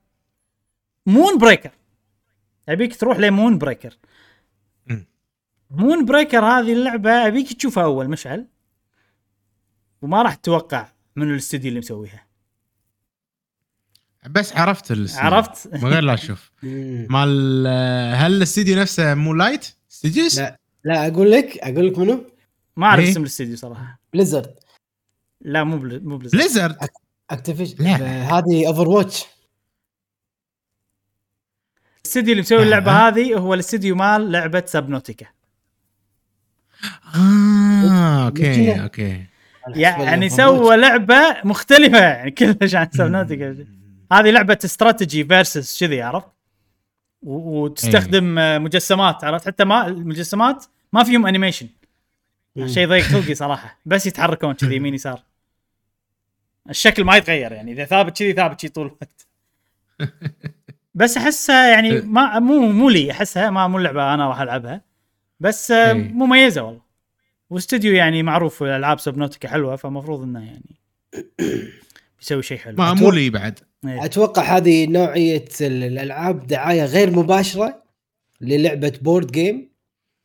[1.07, 1.70] مون بريكر
[2.69, 3.97] أبيك تروح لمون بريكر.
[5.70, 8.47] مون بريكر هذه اللعبة أبيك تشوفها أول مشعل
[10.03, 12.27] وما راح تتوقع من الاستوديو اللي مسويها
[14.31, 15.24] بس عرفت الاستديو.
[15.27, 16.53] عرفت؟ من غير لا أشوف.
[17.15, 17.66] مال
[18.16, 22.24] هل الاستديو نفسه مو لايت؟ studios؟ لا لا أقول لك أقول لك منو؟
[22.77, 24.55] ما أعرف إيه؟ اسم الاستوديو صراحة بليزرد
[25.40, 26.05] لا مو بل...
[26.05, 26.77] مو بليزرد بليزرد
[27.31, 27.95] اكتيفيشن لا.
[28.39, 29.24] هذه اوفر واتش
[32.05, 32.93] الاستوديو اللي مسوي اللعبة.
[32.93, 35.27] هذه هو الاستوديو مال لعبة سبنوتيكا
[37.15, 39.24] آه okay okay.
[39.77, 43.67] يعني سوى لعبة مختلفة يعني كلش عن سبنوتيكا
[44.13, 46.29] هذه لعبة استراتيجي versus كذي عرفت؟
[47.23, 51.69] وتستخدم آه، مجسمات عرفت؟ حتى ما المجسمات ما فيهم animation
[52.67, 53.79] شيء ضيق خلقي صراحة.
[53.87, 55.23] بس يتحركون كذي يمين يسار.
[56.71, 57.73] الشكل ما يتغير يعني.
[57.73, 59.27] إذا ثابت كذي ثابت كذي طول الوقت.
[60.95, 63.11] بس أحسها يعني ما مو مو لي.
[63.11, 64.88] أحسها ما مو اللعبه أنا راح ألعبها.
[65.40, 65.93] بس إيه.
[65.93, 66.81] مميزة والله
[67.51, 70.77] واستوديو يعني معروف العاب سبنوتيكا حلوة فمفروض إنه يعني
[72.19, 74.05] بيسوي شيء حلو ما مو لي بعد إيه.
[74.05, 77.82] أتوقع هذه نوعية ال- الألعاب دعاية غير مباشرة
[78.40, 79.69] للعبة board game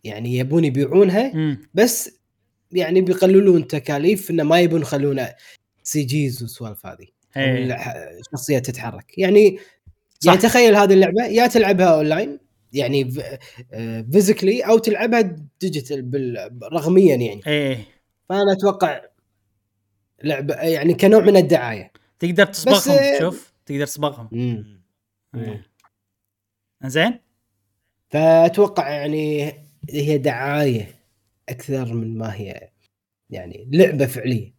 [0.03, 1.61] يعني يبون يبيعونها مم.
[1.73, 2.11] بس
[2.71, 5.33] يعني بيقللون تكاليف إنه ما يبون يخلونه
[5.83, 7.07] CGs والسوالف هذه
[7.37, 7.75] إيه.
[8.19, 9.59] الشخصيه تتحرك يعني
[10.19, 10.27] صح.
[10.27, 12.39] يعني تخيل هذه اللعبة يا تلعبها اونلاين
[12.73, 13.11] يعني
[14.11, 16.35] physically أو تلعبها digital
[16.73, 17.41] رقميا يعني.
[17.47, 17.77] إيه.
[18.29, 19.01] فأنا أتوقع
[20.23, 21.91] لعبه يعني كنوع من الدعاية.
[22.19, 24.81] تقدر تصبغهم آه، شوف تقدر تصبغهم مم.
[25.35, 25.67] إيه.
[26.83, 27.19] زين
[28.09, 29.53] فأتوقع يعني
[29.89, 30.95] هي دعاية
[31.49, 32.69] أكثر من ما هي
[33.29, 34.53] يعني لعبة فعلية.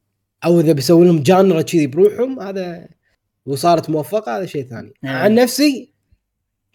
[0.45, 2.89] أو إذا بيسوي لهم جانرا كذي بروحهم هذا
[3.47, 4.95] وصارت موفقة هذا شيء ثاني.
[5.05, 5.11] إيه.
[5.11, 5.95] عن نفسي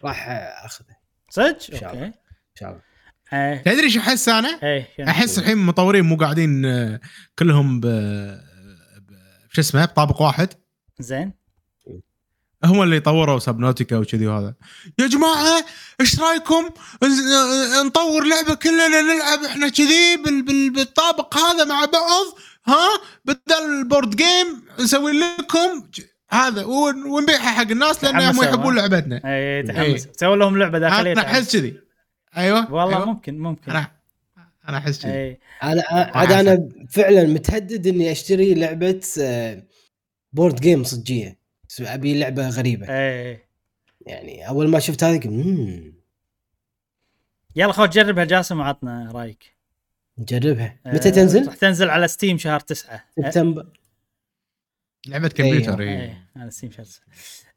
[0.04, 0.28] راح
[0.64, 0.99] أخذه.
[1.30, 2.06] صدق؟ إن شاء الله.
[2.06, 2.12] إن
[2.60, 3.62] شاء الله.
[3.62, 7.00] تدري شو أحس أنا؟ إيه؟ أحس الحين المطورين مو قاعدين آه،
[7.38, 9.20] كلهم ب ب-
[9.52, 10.48] شو اسمه بطابق واحد.
[10.98, 11.40] زين.
[12.64, 14.54] هم اللي طوروا سبنوتيكا وكذي وهذا.
[14.98, 15.64] يا جماعة
[16.00, 16.70] إيش رأيكم؟
[17.02, 22.26] آه، نطور لعبة كلنا نلعب إحنا كذي بال- بال- بالطابق هذا مع بعض
[22.66, 22.88] ها؟
[23.24, 25.90] بدل ال board game نسوي لكم
[26.30, 29.20] هذا ون- ونبيعها حق الناس لأن هم تحمسوا، يحبون؟ لعبتنا.
[29.24, 31.80] إيه تحمس سووا لهم لعبة داخلية أنا أحس كذي.
[32.36, 33.06] أيوه والله أيوة.
[33.06, 33.70] ممكن ممكن.
[33.70, 33.86] أنا
[34.68, 35.12] أنا أحس كذي.
[35.12, 35.40] إيه.
[35.62, 39.62] أنا عاد أنا فعلا متردد إني أشتري لعبة آه،
[40.32, 41.38] board game صجية.
[41.80, 42.86] أبي لعبة غريبة.
[42.88, 43.44] إيه
[44.06, 45.92] يعني أول ما شفت هذه قلت "مم،
[47.56, 49.54] يلا خذ جربها جاسم وعطنا رأيك.
[50.18, 50.76] نجربها.
[50.86, 53.04] آه، متى تنزل؟ راح تنزل على ستيم شهر تسعة.
[53.16, 53.66] سبتمبر.
[55.06, 55.92] لعبة كمبيوتر أيوة.
[55.92, 56.00] إيه.
[56.00, 57.04] إيه على ستيم شهر تسعة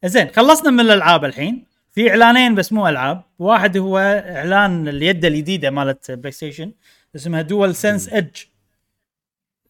[0.04, 1.66] زين خلصنا من الألعاب الحين.
[1.90, 3.24] في إعلانين بس مو ألعاب.
[3.38, 6.72] واحد هو إعلان اليد الجديدة مالت بلاي ستيشن
[7.16, 8.36] اسمها DualSense Edge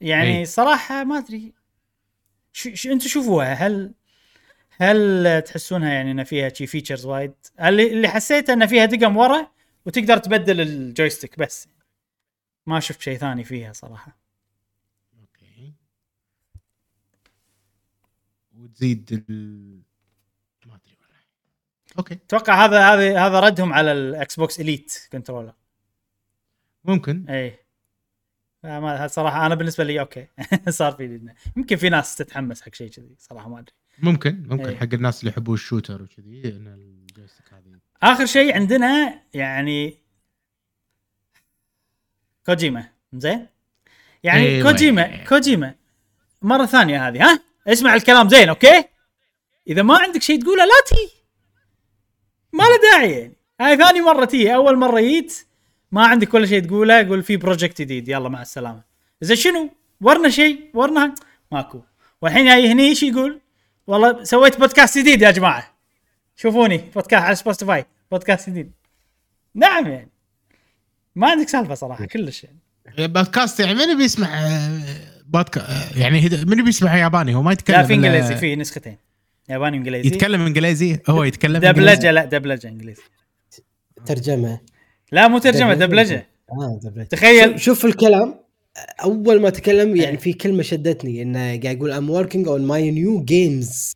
[0.01, 0.45] يعني أي.
[0.45, 1.53] صراحة ما أدري.
[2.53, 3.55] شو, شو أنتم شوفوها.
[3.55, 3.95] هل
[4.77, 9.51] هل تحسونها يعني إن فيها شي features وايد؟ اللي اللي حسيته إن فيها دقم ورا
[9.87, 11.69] وتقدر تبدل ال joystick بس.
[12.67, 14.19] ما شفت شيء ثاني فيها صراحة
[15.21, 15.73] أوكي
[18.75, 19.81] وتزيد ال...
[20.67, 21.17] ما أدري والله.
[21.99, 22.15] okay.
[22.15, 25.53] أتوقع هذا هذا هذا ردهم على ال Xbox Elite controller
[26.85, 27.29] ممكن.
[27.29, 27.59] اي
[28.65, 30.27] ما صراحة أنا بالنسبة لي okay.
[30.69, 33.73] صار في يمكن في ناس تتحمس حق شيء كذي صراحة ما أدري.
[33.99, 34.69] ممكن ممكن.
[34.69, 34.77] إيه.
[34.77, 37.79] حق الناس اللي يحبون ال shooter وكذي إن ال joystick هذه.
[38.03, 39.99] آخر شيء عندنا يعني
[42.47, 42.89] كوجيما.
[43.13, 43.47] زين؟
[44.23, 44.71] يعني أيوة.
[44.71, 45.75] كوجيما كوجيما.
[46.43, 48.85] مرة ثانية هذه ها؟ اسمع الكلام زين okay؟
[49.69, 51.15] إذا ما عندك شيء تقوله لا تي
[52.53, 53.33] ما له داعي يعني.
[53.61, 55.47] هاي ثاني مرة تي أول مرة جيت
[55.93, 58.09] ما عندك ولا شيء تقوله قول في project جديد.
[58.09, 58.83] يلا مع السلامة.
[59.21, 59.71] زين شنو؟
[60.01, 61.15] ورنا شيء ورنا
[61.53, 61.81] ماكو.
[62.23, 63.41] والحين جاي هني إيش يقول؟
[63.87, 65.75] والله سويت بودكاست جديد يا جماعة.
[66.37, 68.73] شوفوني بودكاست على سبوتيفاي بودكاست جديد.
[69.55, 70.11] نعم يعني.
[71.17, 72.59] ما عندك سالفة صراحة كلش يعني.
[73.09, 74.29] بودكاست يعني من بيسمع
[75.25, 78.97] podca آه، يعني هد- من بيسمع ياباني؟ هو ما يتكلم لا في إنجليزي في نسختين.
[79.49, 83.03] ياباني انجليزي يتكلم إنجليزي؟ هو يتكلم دبلجة؟ لا دبلجة إنجليزي.
[84.07, 84.61] ترجمة.
[85.13, 86.27] لا مو ترجمة دبلجة.
[86.51, 87.07] آه دبلجة.
[87.09, 87.61] تخيل.
[87.61, 88.35] شوف, الكلام.
[89.05, 90.03] أول ما تكلم إيه.
[90.03, 93.93] يعني في كلمة شدتني إنه قاعد يقول I'm working on my new games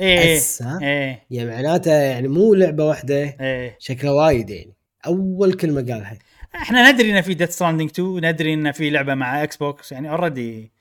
[0.00, 1.22] إيه بس، ها؟ إيه.
[1.30, 3.76] يعني معناته يعني مو لعبة واحدة إيه.
[3.78, 4.74] شكلها وايد يعني.
[5.06, 6.18] أول كلمة قالها.
[6.54, 10.72] إحنا ندري إن في Death Stranding 2 ندري إن في لعبة مع Xbox يعني already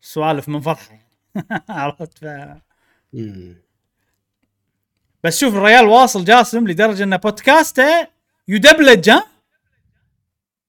[0.00, 1.08] سوالف من فضحه يعني
[1.68, 2.24] عرفت ف...
[5.24, 8.06] بس شوف الريال واصل جاسم لدرجة إن بودكاسته
[8.48, 9.26] يدبلج ها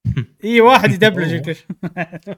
[0.43, 1.55] اي واحد يدبلج الكل.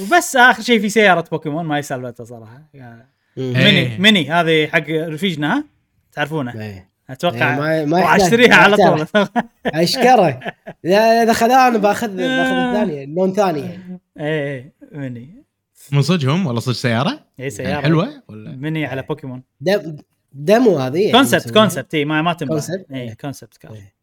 [0.00, 3.02] وبس آخر شيء في سيارة بوكيمون ما هي سالفته صراحة مم.
[3.38, 3.54] إيه.
[3.54, 5.64] Mini Mini هذه حق رفيجنا ها
[6.12, 6.91] تعرفونه إيه.
[7.12, 8.76] أتوقع إيه، ما- ما اشتريها على.
[8.76, 9.06] طول
[9.66, 10.40] اشكره
[10.84, 14.24] لا إذا خذها أنا باخذ بأخذ الثانية لون ثاني يعني إيه
[14.54, 15.44] إيه ميني
[15.92, 19.96] من صدقهم ولا صدق سيارة؟ اي يعني سيارة حلوة ولا ميني على Pokémon dem
[20.32, 21.50] demo هذه يعني concept.
[21.54, 22.60] concept اي ما ما تنباع؟
[22.92, 23.14] اي إيه.
[23.14, 23.94] concept car إيه.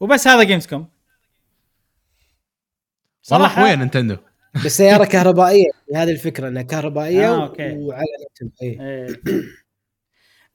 [0.00, 0.86] وبس هذا Gamescom
[3.34, 4.16] صراحة- وين Nintendo؟
[4.64, 7.76] بس سيارة كهربائية هذه الفكرة إنها كهربائية آه، أوكي.
[7.78, 8.04] وعلى
[8.42, 9.06] نفسها.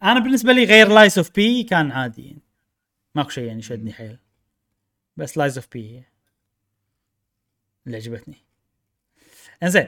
[0.04, 2.26] أنا بالنسبة لي غير Lies of P كان عادي.
[2.26, 2.42] يعني.
[3.16, 4.18] ماكو شيء يعني شدني حيل.
[5.18, 6.04] بس Lies of P هي.
[7.88, 8.38] اللي عجبتني.
[9.64, 9.88] إنزين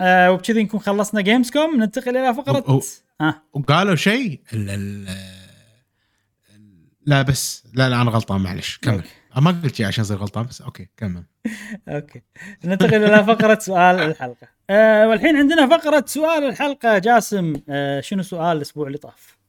[0.00, 2.84] آه وبكذي نكون خلصنا Gamescom ننتقل إلى فقرة أو-
[3.20, 4.40] ها وقالوا شيء
[7.06, 9.04] لا بس لا لا أنا غلطان معلش كمل.
[9.36, 11.24] أنا ما قلت شيء عشان أصير غلطان بس okay كمل.
[11.88, 12.22] okay.
[12.64, 14.48] ننتقل إلى فقرة سؤال الحلقة.
[14.70, 16.98] آه والحين عندنا فقرة سؤال الحلقة.
[16.98, 19.39] جاسم آه شنو سؤال الأسبوع اللي طاف؟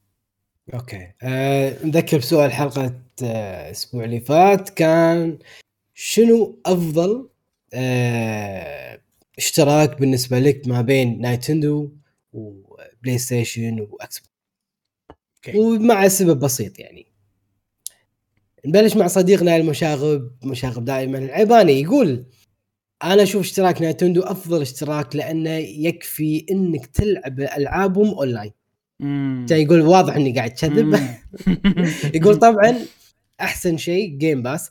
[0.74, 5.38] okay أه نذكر بسؤال حلقة آه، الأسبوع اللي فات كان
[5.94, 7.28] شنو أفضل
[7.74, 9.00] آه
[9.38, 11.90] اشتراك بالنسبة لك ما بين Nintendo
[12.32, 14.30] و PlayStation و Xbox
[15.46, 15.58] okay.
[15.58, 17.06] ومع سبب بسيط يعني
[18.66, 22.24] نبلش مع صديقنا المشاغب مشاغب دائما العيباني يقول
[23.04, 28.52] أنا أشوف اشتراك Nintendo أفضل اشتراك لأنه يكفي إنك تلعب ألعابهم أونلاين.
[29.48, 31.00] كان يقول واضح إني قاعد أكذب.
[32.16, 32.78] يقول طبعا
[33.40, 34.70] أحسن شيء Game Pass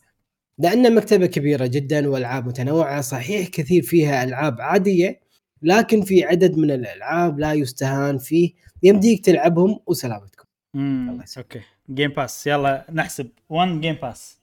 [0.57, 5.19] لأن مكتبة كبيرة جدا وألعاب متنوعة صحيح كثير فيها ألعاب عادية
[5.61, 8.53] لكن في عدد من الألعاب لا يستهان فيه.
[8.84, 10.45] يمديك تلعبهم وسلامتكم.
[10.76, 11.26] الله.
[11.38, 11.61] okay.
[11.89, 13.30] Game Pass يلا نحسب.
[13.49, 14.38] 1 جيم باس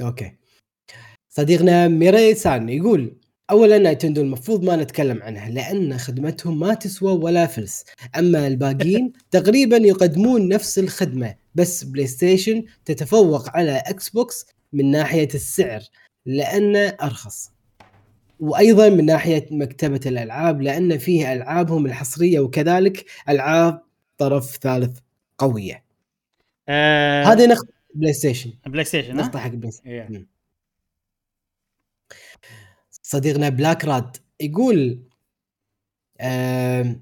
[0.00, 0.32] أوكي.
[1.28, 3.12] صديقنا ميري سان يقول
[3.50, 7.84] اولا Nintendo المفروض ما نتكلم عنها لأن خدمتهم ما تسوى ولا فلس.
[8.18, 15.80] أما الباقيين تقريبا يقدمون نفس الخدمة بس PlayStation تتفوق على Xbox من ناحية السعر
[16.26, 17.50] لأنه أرخص.
[18.40, 23.82] وأيضا من ناحية مكتبة الألعاب لأن فيه ألعابهم الحصرية وكذلك ألعاب
[24.18, 24.98] طرف ثالث
[25.38, 25.84] قوية.
[26.68, 30.35] آه هذه نقطه PlayStation PlayStation؟ نقطة حق PlayStation إيه.
[33.08, 35.02] صديقنا Black Rad يقول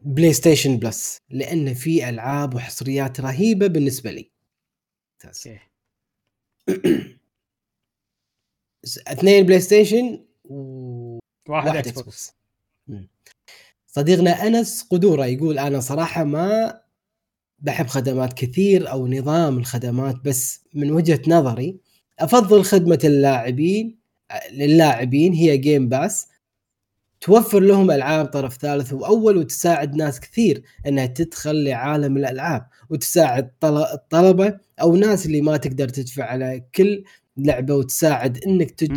[0.05, 4.31] PlayStation Plus لأن في ألعاب وحصريات رهيبة بالنسبة لي.
[9.09, 11.18] اثنين PlayStation و
[11.48, 12.32] واحد, واحد Xbox.
[13.86, 16.81] صديقنا أنس قدورة يقول أنا صراحة ما
[17.59, 21.81] بحب خدمات كثير أو نظام الخدمات بس من وجهة نظري
[22.18, 24.03] أفضل خدمة اللاعبين
[24.52, 26.26] للاعبين هي Game Pass
[27.20, 33.77] توفر لهم ألعاب طرف ثالث وأول وتساعد ناس كثير إنها تدخل لعالم الألعاب وتساعد طل-
[33.93, 37.05] الطلبة أو ناس اللي ما تقدر تدفع على كل
[37.36, 38.93] لعبة وتساعد إنك تج-.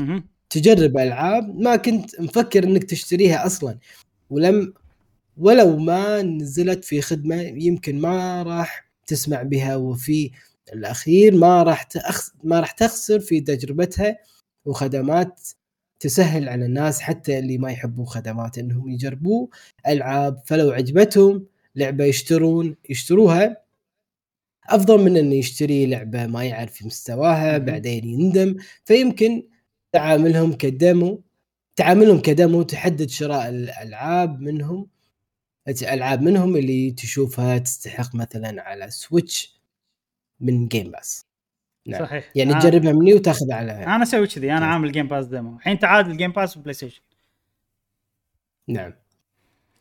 [0.49, 3.77] تجرب ألعاب ما كنت مفكر إنك تشتريها أصلا.
[4.29, 4.73] ولم
[5.37, 10.31] ولو ما نزلت في خدمة يمكن ما راح تسمع بها وفي
[10.73, 12.29] الأخير ما راح تأخ...
[12.43, 14.17] ما راح تخسر في تجربتها.
[14.67, 15.49] وخدمات
[15.99, 19.47] تسهل على الناس حتى اللي ما يحبوا خدمات إنهم يجربوا
[19.87, 20.41] ألعاب.
[20.45, 23.57] فلو عجبتهم لعبة يشترون يشتروها.
[24.69, 27.57] أفضل من إنه يشتري لعبة ما يعرف مستواها.
[27.57, 28.55] بعدين يندم.
[28.85, 29.43] فيمكن
[29.93, 31.23] تعاملهم ك demo
[31.75, 34.89] تعاملهم ك demo تحدد شراء الألعاب منهم
[35.83, 39.61] العاب منهم اللي تشوفها تستحق مثلا على Switch
[40.39, 41.26] من Game Pass
[41.87, 42.05] نعم.
[42.05, 42.31] صحيح.
[42.35, 42.59] يعني آه.
[42.59, 46.31] تجربها مني وتاخذها على أنا أسوي كذي أنا عامل Game Pass demo الحين تعادل Game
[46.31, 47.01] Pass و PlayStation.
[48.67, 48.93] نعم.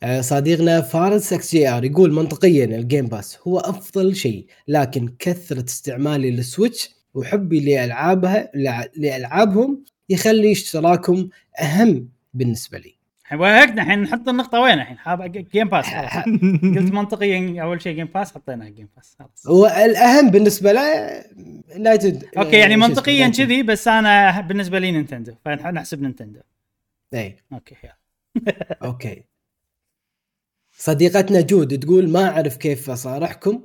[0.03, 6.31] آه، صديقنا فارس XGR يقول منطقيا ال Game Pass هو أفضل شيء لكن كثرة استعمالي
[6.31, 12.96] لل Switch وحبي لالعابها لع- لألعابهم يخلي اشتراكهم أهم بالنسبة لي.
[13.27, 15.87] الحين وقتنا الحين نحط النقطة وين الحين؟ حاب Game Pass
[16.79, 19.47] قلت منطقيا أول شيء Game Pass حطينا Game Pass خلاص.
[19.47, 20.83] هو الأهم بالنسبة له
[21.79, 23.29] Nintendo okay يعني اسمه، منطقيا.
[23.29, 26.41] كذي بس أنا بالنسبة لي Nintendo فنحسب Nintendo
[27.15, 27.97] اي okay يلا.
[28.85, 29.25] okay.
[30.79, 33.63] صديقتنا جود تقول ما أعرف كيف أصارحكم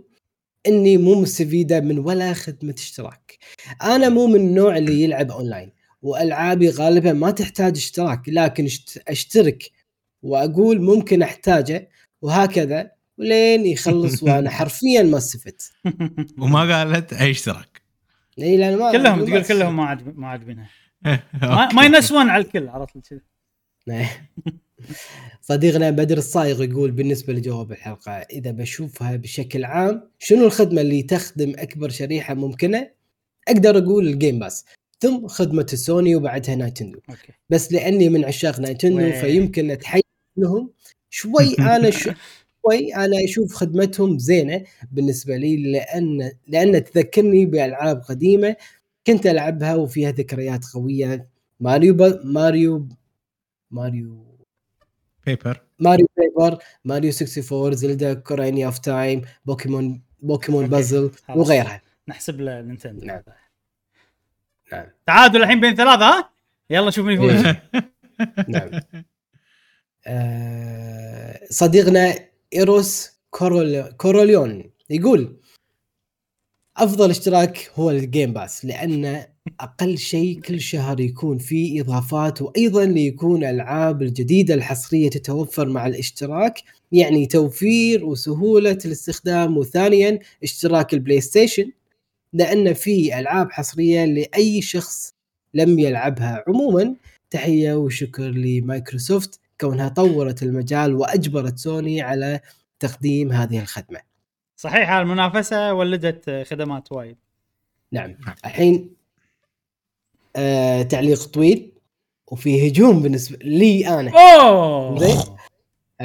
[0.68, 3.38] إني مو مستفيدة من ولا خدمة اشتراك.
[3.84, 5.72] أنا مو من النوع اللي يلعب اونلاين
[6.02, 9.72] وألعابي غالبا ما تحتاج اشتراك لكن اشت- أشترك
[10.24, 11.90] وأقول ممكن أحتاجه
[12.22, 15.72] وهكذا ولين يخلص وأنا حرفيا ما استفدت.
[16.42, 17.82] وما قالت اي اشتراك
[18.40, 19.44] إي لأن ما كلهم تقول.
[19.44, 20.70] كلهم ما عجب ما عاجبينها
[21.06, 21.76] okay.
[21.76, 23.22] minus 1 على الكل عرفت كذي
[25.42, 31.54] صديقنا بدر الصايغ يقول بالنسبة لجواب الحلقة إذا بشوفها بشكل عام شنو الخدمة اللي تخدم
[31.58, 32.92] أكبر شريحة ممكنة؟
[33.48, 34.66] أقدر أقول ال Game Pass
[35.02, 39.12] ثم خدمة السوني وبعدها Nintendo okay بس لأني من عشاق Nintendo.
[39.12, 40.04] فيمكن أتحيز
[40.38, 40.70] لهم
[41.10, 42.12] شوي أنا شو
[42.66, 48.56] شوي أنا أشوف خدمتهم زينة بالنسبة لي لأن لأن تذكرني بألعاب قديمة
[49.08, 52.20] كنت ألعبها وفيها ذكريات قوية ماريو ب...
[52.24, 52.88] ماريو
[53.72, 54.38] ماريو
[55.26, 60.76] paper ماريو paper ماريو 64 زلدا Ocarina of Time بوكيمون بوكيمون okay.
[60.76, 61.12] puzzle.
[61.30, 63.22] وغيرها نحسب له نينتندو نعم.
[64.72, 64.86] نعم.
[65.08, 66.30] تعادل الحين بين ثلاثة ها؟
[66.70, 67.70] يلا شوف من يفوز إيه.
[68.48, 68.70] نعم.
[70.08, 72.16] آه، صديقنا
[72.54, 75.38] إيروس كورول كوروليون يقول
[76.78, 79.26] أفضل اشتراك هو ال Game Pass لأن
[79.60, 86.64] أقل شيء كل شهر يكون فيه إضافات وأيضا ليكون الالعاب الجديدة الحصرية تتوفر مع الاشتراك
[86.92, 91.72] يعني توفير وسهولة الاستخدام وثانيا اشتراك البلاي ستيشن
[92.34, 95.14] لأن في ألعاب حصرية لأي شخص
[95.54, 96.44] لم يلعبها.
[96.48, 96.96] عموما
[97.30, 102.40] تحية وشكر لمايكروسوفت كونها طورت المجال وأجبرت سوني على
[102.80, 104.00] تقديم هذه الخدمة.
[104.58, 107.18] صحيح المنافسة ولدت خدمات وايد.
[107.92, 108.16] نعم.
[108.46, 108.90] الحين
[110.36, 111.72] آه تعليق طويل
[112.28, 114.12] وفي هجوم بالنسبة لي أنا.
[114.12, 115.38] أوه.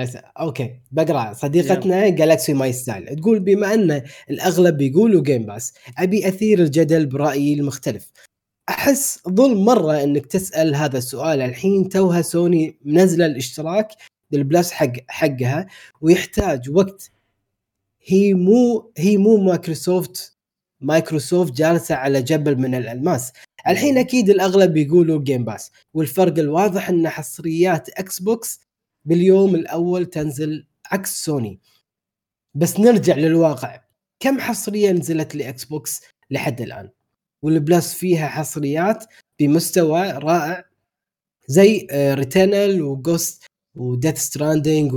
[0.05, 1.33] أس- okay بقرأ.
[1.33, 7.55] صديقتنا Galaxy My Style تقول بما أن الأغلب بيقولوا Game Pass أبي أثير الجدل برأيي
[7.55, 8.12] المختلف.
[8.68, 11.41] أحس ظلم مرة إنك تسأل هذا السؤال.
[11.41, 13.89] الحين توها سوني منزلة الاشتراك
[14.30, 15.66] بال Plus حق حقها
[16.00, 17.10] ويحتاج وقت.
[18.07, 20.36] هي مو هي مو مايكروسوفت
[20.81, 23.33] مايكروسوفت جالسة على جبل من الألماس.
[23.68, 28.60] الحين أكيد الأغلب بيقولوا Game Pass والفرق الواضح إن حصريات إكس بوكس
[29.06, 31.60] باليوم الأول تنزل عكس سوني.
[32.54, 33.80] بس نرجع للواقع.
[34.20, 36.90] كم حصرية نزلت لاكس بوكس لحد الآن؟
[37.42, 39.04] وال Plus فيها حصريات
[39.40, 40.64] بمستوى رائع
[41.48, 44.92] زي Returnal و Ghost و Death Stranding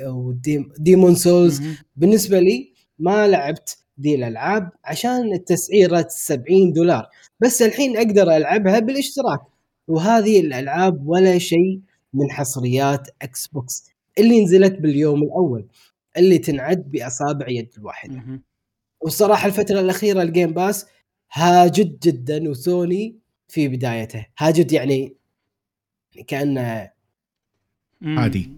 [0.00, 1.62] و Demon's Souls.
[1.96, 7.08] بالنسبة لي ما لعبت دي الألعاب عشان التسعيرة 70 دولار.
[7.40, 9.40] بس الحين أقدر ألعبها بالاشتراك.
[9.88, 11.80] وهذه الألعاب ولا شيء
[12.14, 15.66] من حصريات إكس بوكس اللي نزلت باليوم الأول
[16.16, 18.42] اللي تنعد بأصابع يد الواحد مهم.
[19.00, 20.86] والصراحه الفترة الأخيرة ال Game Pass
[21.32, 23.18] هاجد جدا وسوني
[23.48, 25.16] في بدايته هاجد يعني
[26.26, 26.90] كأنه
[28.00, 28.18] مم.
[28.18, 28.50] عادي.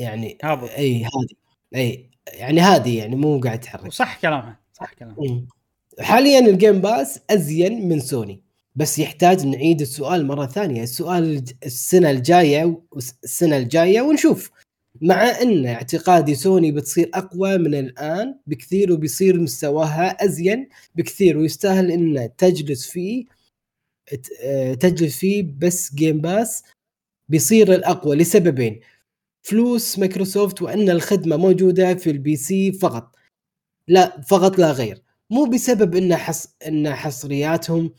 [0.00, 1.36] يعني هابط إي هادي
[1.74, 5.46] إي يعني هادي يعني مو قاعد يتحرك وصح كلامها صح كلامها.
[6.00, 8.42] حاليا ال Game Pass أزين من سوني
[8.76, 10.82] بس يحتاج نعيد السؤال مرة ثانية.
[10.82, 12.82] السؤال السنة الجاية
[13.24, 14.50] السنة الجاية ونشوف.
[15.00, 22.30] مع أن اعتقادي سوني بتصير أقوى من الآن بكثير وبيصير مستواها أزين بكثير ويستاهل أن
[22.38, 23.24] تجلس فيه
[24.42, 26.64] آه، تجلس فيه بس Game Pass
[27.28, 28.80] بيصير الأقوى لسببين.
[29.42, 33.16] فلوس مايكروسوفت وأن الخدمة موجودة في ال PC فقط.
[33.88, 35.02] لا فقط لا غير.
[35.30, 36.56] مو بسبب إن حص...
[36.68, 37.92] إن حصرياتهم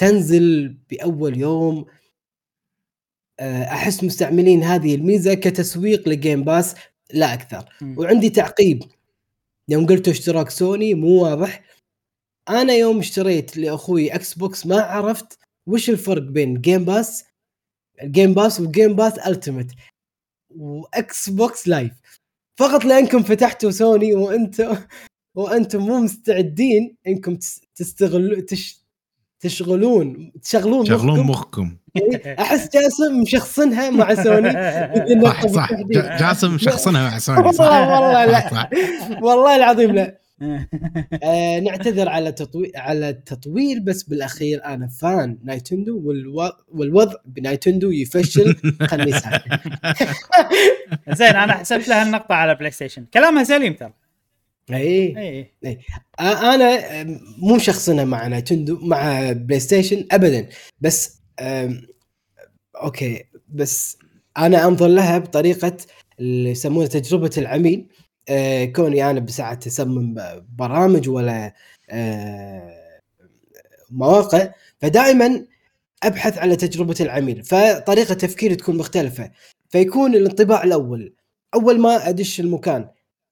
[0.00, 1.86] تنزل بأول يوم.
[3.40, 6.74] آه، أحس مستعملين هذه الميزة كتسويق ل Game Pass
[7.12, 7.68] لا أكثر.
[7.80, 7.98] مم.
[7.98, 8.82] وعندي تعقيب.
[9.68, 11.62] يوم قلت اشتراك سوني مو واضح.
[12.48, 17.24] أنا يوم اشتريت لأخوي إكس بوكس ما عرفت وش الفرق بين Game Pass
[18.02, 19.70] ال Game Pass و Game Pass Ultimate
[20.50, 21.92] واكس بوكس Live
[22.56, 24.76] فقط لأنكم فتحتوا سوني وأنتم
[25.34, 28.80] وأنتم مو مستعدين إنكم تس- تستغلوا تش
[29.40, 31.30] تشغلون تشغلون شغلون مخكم.
[31.30, 31.76] مخكم.
[32.42, 34.52] أحس جاسم مشخصنها مع سوني.
[35.26, 35.68] صح صح.
[36.20, 37.68] جاسم شخصنها مع سوني والله صح.
[37.70, 38.70] والله لا.
[39.22, 40.20] والله العظيم لا.
[41.24, 46.52] آه نعتذر على تطويل على التطويل بس بالأخير أنا fan نايتندو والو...
[46.68, 48.56] والوضع بنايتندو يفشل.
[48.82, 49.44] خلني ساكت.
[51.08, 53.92] زين أنا حسبت لها النقطة على بلاي ستيشن كلامها سليم ترى.
[54.70, 55.78] اي اي
[56.20, 57.02] آه، أنا
[57.38, 60.48] مو شخصنا مع نايتندو مع بلاي ستيشن ابدا.
[60.80, 61.20] بس
[62.76, 63.24] okay.
[63.48, 63.98] بس
[64.38, 65.76] أنا أنظر لها بطريقة
[66.20, 67.86] اللي يسمونها تجربة العميل.
[68.76, 70.14] كوني أنا بساعات اصمم
[70.58, 71.54] برامج ولا
[73.90, 75.46] مواقع فدائما
[76.02, 77.44] أبحث على تجربة العميل.
[77.44, 79.30] فطريقة تفكيري تكون مختلفة.
[79.68, 81.14] فيكون الانطباع الأول.
[81.54, 82.88] أول ما أدش المكان.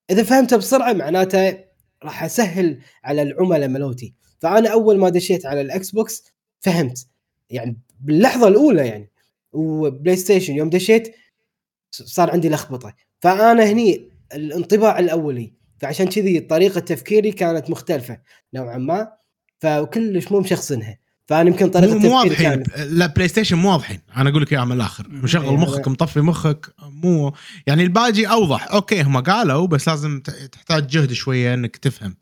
[0.09, 1.57] إذا فهمته بسرعة معناته
[2.03, 4.13] راح أسهل على العملاء مالوتي.
[4.39, 6.23] فأنا أول ما دشيت على الاكس بوكس
[6.59, 7.07] فهمت.
[7.49, 9.11] يعني باللحظة الأولى يعني.
[9.51, 11.15] وبلاي ستيشن يوم دشيت
[11.91, 12.93] صار عندي لخبطة.
[13.19, 15.53] فأنا هني الانطباع الأولي.
[15.77, 18.21] فعشان كذي طريقة تفكيري كانت مختلفة
[18.53, 19.11] نوعا ما.
[19.59, 20.99] فكلش مو مشخصنها.
[21.29, 22.63] فأنا يمكن طريقة مو واضحين.
[22.77, 24.01] لا بلاي ستيشن مو واضحين.
[24.17, 25.09] أنا أقول لك إياها من الآخر.
[25.09, 27.33] مشغل إيه، مخك مطفي مخك مو.
[27.67, 28.71] يعني الباجي أوضح.
[28.71, 32.15] okay هم قالوا بس لازم تحتاج جهد شوية إنك تفهم.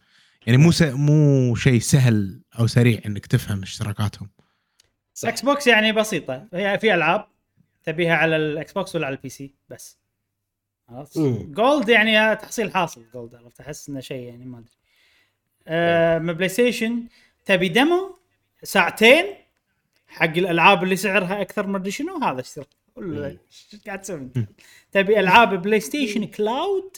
[0.46, 0.82] يعني مو س...
[0.82, 4.30] مو شيء سهل أو سريع إنك تفهم اشتراكاتهم.
[5.26, 6.48] إكس بوكس يعني بسيطة.
[6.54, 7.28] هي في ألعاب
[7.84, 9.98] تبيها على الإكس بوكس ولا على ال PC بس.
[10.88, 11.18] خلاص.
[11.48, 14.78] Gold يعني تحصيل حاصل Gold عرفت؟ أحس إنه شيء يعني ما أدري.
[15.68, 17.04] آه من PlayStation
[17.46, 18.18] تبي demo
[18.64, 19.26] ساعتين
[20.08, 22.60] حق الألعاب اللي سعرها أكثر ما أدري شنو هذا إيش
[23.86, 24.38] قاعد تسوي؟ انت؟
[24.92, 26.98] تبي ألعاب PlayStation cloud؟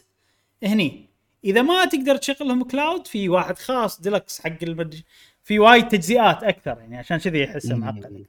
[0.64, 1.10] هني.
[1.44, 5.04] إذا ما تقدر تشغلهم cloud في واحد خاص ديلكس حق المدري
[5.44, 8.26] في وايد تجزئات أكثر يعني عشان كذي احسه معقد.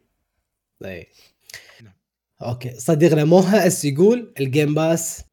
[0.85, 1.07] اي
[2.43, 2.71] okay.
[2.71, 5.25] صديقنا موها أس يقول ال Game Pass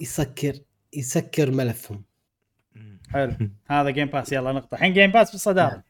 [0.00, 0.58] يسكر
[0.92, 2.04] يسكر ملفهم.
[3.10, 3.36] حلو.
[3.70, 4.74] هذا Game Pass يلا نقطة.
[4.74, 5.84] الحين Game Pass بالصدارة.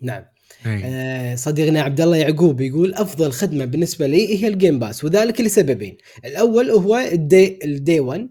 [0.00, 0.24] نعم.
[0.66, 0.80] إيه.
[0.84, 5.40] آه، صديقنا عبد الله يعقوب يقول أفضل خدمة بالنسبة لي هي ال Game Pass وذلك
[5.40, 5.96] لسببين.
[6.24, 8.28] الأول هو ال day ال day 1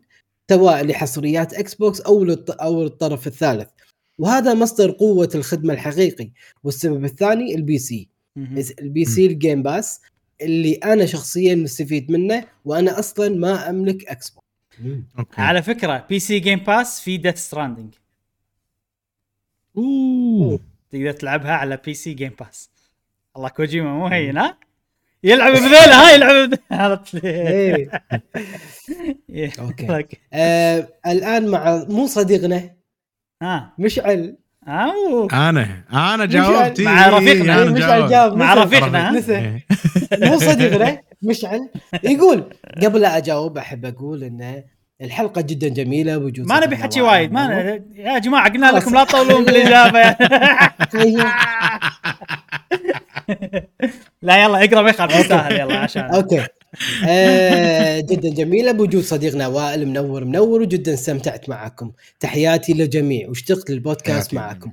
[0.52, 3.70] سواء لحصريات Xbox أو للط- أو للطرف الثالث.
[4.18, 6.32] وهذا مصدر قوة الخدمة الحقيقي.
[6.64, 7.78] والسبب الثاني ال PC.
[7.78, 8.10] ال
[8.82, 10.02] PC ال Game Pass
[10.42, 14.46] اللي أنا شخصيا مستفيد منه وأنا أصلا ما أملك Xbox
[15.20, 15.42] okay.
[15.42, 17.94] على فكرة PC Game Pass في Death Stranding
[19.78, 20.60] أوه.
[20.92, 22.70] تقدر تلعبها على PC Game Pass
[23.38, 24.58] الله كوجيما مو هين ها
[25.24, 27.92] يلعب بذيله ها يلعب عرفت إيه.
[29.30, 29.52] إيه.
[29.60, 30.18] okay.
[30.34, 32.70] آه الآن مع مو صديقنا
[33.42, 34.38] ها مشعل
[34.68, 35.28] أو.
[35.34, 37.62] أنا أنا جاوبت مع إيه، رفيقنا.
[37.64, 38.12] أنا مشعل جاوبت.
[38.12, 38.54] جاوب مع.
[38.54, 39.66] رفيقنا، إيه.
[40.30, 41.70] مو صديقنا مشعل
[42.04, 42.54] يقول
[42.84, 44.64] قبل لا أجاوب أحب أقول ان
[45.02, 47.32] الحلقة جدا جميلة وجود ما نبي حكي وايد.
[47.32, 47.48] ما.
[47.48, 47.84] ن...
[47.96, 48.72] يا جماعة قلنا.
[48.72, 50.00] لكم لا تطولون بالإجابة.
[50.96, 51.26] أيوه.
[54.22, 56.02] لا يلا اقرأ بيخاف يستاهل يلا عشان.
[56.04, 56.46] أوكي.
[57.08, 61.92] آه جدا جميلة بوجود صديقنا وائل منور منور وجدا استمتعت معكم.
[62.20, 64.72] تحياتي للجميع واشتقت للبودكاست معكم.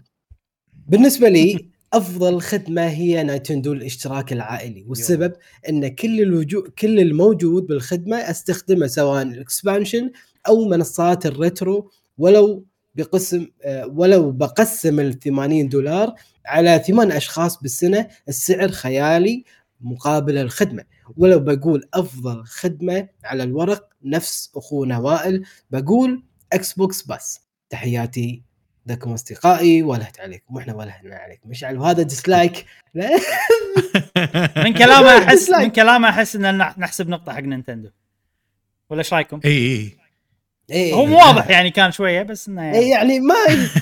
[0.87, 1.57] بالنسبة لي
[1.93, 5.33] أفضل خدمة هي Nintendo الاشتراك العائلي والسبب
[5.69, 6.63] إن كل الوجو...
[6.63, 10.11] كل الموجود بالخدمة أستخدمه سواء ال expansion
[10.49, 16.15] أو منصات ال retro ولو بقسم آه، ولو بقسم ال 80 دولار
[16.47, 19.45] على ثمان أشخاص بالسنة السعر خيالي
[19.81, 20.85] مقابل الخدمة.
[21.17, 27.41] ولو بقول أفضل خدمة على الورق نفس اخونا وائل بقول Xbox بس.
[27.71, 28.43] تحياتي
[28.87, 33.11] لكم أصدقائي ولهت عليكم وإحنا ولهنا عليكم مشعل وهذا dislike لا
[34.65, 35.51] من كلامه احس.
[35.63, 37.89] من كلامه أحس ان نح- نحسب نقطة حق Nintendo
[38.91, 39.97] ولا إيش رأيكم؟ إي إي
[40.71, 40.95] إيه.
[40.95, 43.35] هو مو واضح يعني كان شوية بس إنه إيه يعني ما.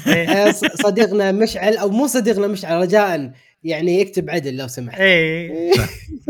[0.14, 0.50] آه،
[0.82, 3.30] صديقنا مشعل أو مو صديقنا مشعل رجاء
[3.64, 5.72] يعني يكتب عدل لو سمحت إيه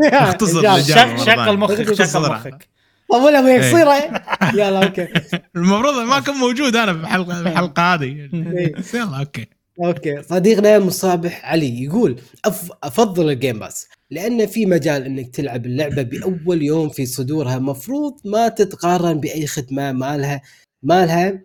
[0.03, 1.57] اختصر شغل.
[1.57, 2.29] مخك شغل.
[2.31, 2.67] مخك
[3.11, 3.69] طولها وهي إيه.
[3.69, 4.23] قصيرة
[4.59, 5.07] يلا okay.
[5.55, 8.29] المفروض ما كنت موجود أنا بالحلقة بالحلقة هذه.
[8.33, 8.75] إيه.
[8.75, 9.45] بس يلا okay.
[9.83, 10.23] okay.
[10.23, 12.71] صديقنا مصابح علي يقول أف...
[12.83, 18.13] أفضل ال Game Pass لأن في مجال إنك تلعب اللعبة بأول يوم في صدورها مفروض
[18.25, 20.41] ما تتقارن بأي خدمة مالها
[20.83, 21.41] مالها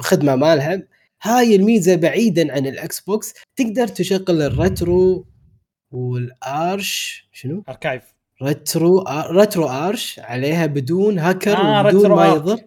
[0.00, 0.82] خدمة مالها.
[1.22, 5.26] هاي الميزة بعيدا عن ال Xbox تقدر تشغل ال retro
[5.90, 8.02] وال Arch شنو؟ archive.
[8.42, 9.04] Retro.
[9.30, 12.26] RetroArch عليها بدون هاكر آه، وبدون retro ما.
[12.26, 12.60] يضر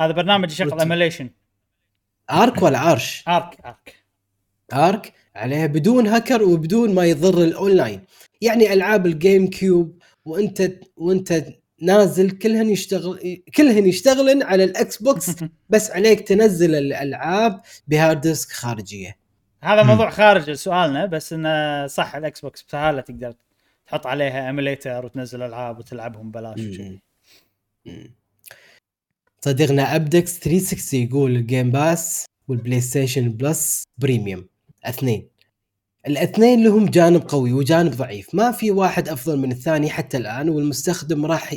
[0.00, 0.80] هذا برنامج يشغل.
[0.80, 1.30] emulation
[2.30, 3.94] Arch ولا آرش؟ Arch Arch
[4.72, 8.00] Arch عليها بدون هاكر وبدون ما يضر الأونلاين
[8.40, 11.44] يعني ألعاب ال GameCube وأنت وأنت
[11.82, 15.30] نازل كلهن يشتغل كلهن يشتغلن على ال Xbox
[15.70, 19.16] بس عليك تنزل الألعاب ب hard disk خارجية
[19.62, 19.82] هذا.
[19.82, 23.34] موضوع خارج سؤالنا بس إنه صح ال Xbox بسهالة تقدر
[23.90, 26.60] تحط عليها emulator وتنزل ألعاب وتلعبهم ببلاش.
[27.86, 28.14] مم.
[29.44, 34.46] صديقنا أبدكس 360 يقول ال Game Pass وال PlayStation Plus Premium
[34.84, 35.28] اثنين.
[36.06, 38.34] الاثنين لهم جانب قوي وجانب ضعيف.
[38.34, 41.54] ما في واحد أفضل من الثاني حتى الآن والمستخدم راح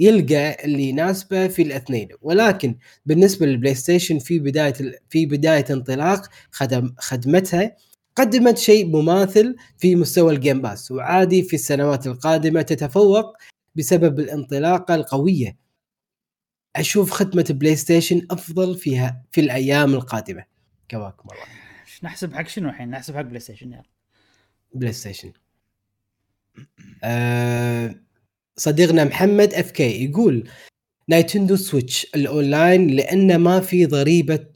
[0.00, 2.08] يلقى اللي يناسبه في الاثنين.
[2.22, 4.74] ولكن بالنسبة لل PlayStation في بداية
[5.08, 7.76] في بداية انطلاق خدم خدمتها
[8.18, 13.36] قدمت شيء مماثل في مستوى ال Game Pass وعادي في السنوات القادمة تتفوق
[13.74, 15.56] بسبب الانطلاقة القوية.
[16.76, 20.44] أشوف خدمه PlayStation أفضل فيها في الأيام القادمة.
[20.90, 21.44] كواكم الله
[22.02, 23.82] نحسب حق شنو الحين؟ نحسب حق PlayStation يلا.
[24.74, 25.32] PlayStation
[27.04, 27.94] آه
[28.56, 30.48] صديقنا محمد FK يقول
[31.08, 34.46] Nintendo Switch ال online لأن ما في ضريبة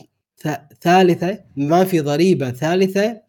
[0.81, 3.23] ثالثة ما في ضريبة ثالثة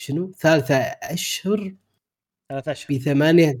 [0.00, 0.76] شنو؟ ثالثة
[1.14, 1.74] أشهر
[2.48, 2.96] ثلاث أشهر.
[2.98, 3.60] بثمانية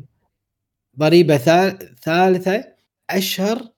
[0.98, 2.64] ضريبة ثال- ثالثة
[3.10, 3.68] أشهر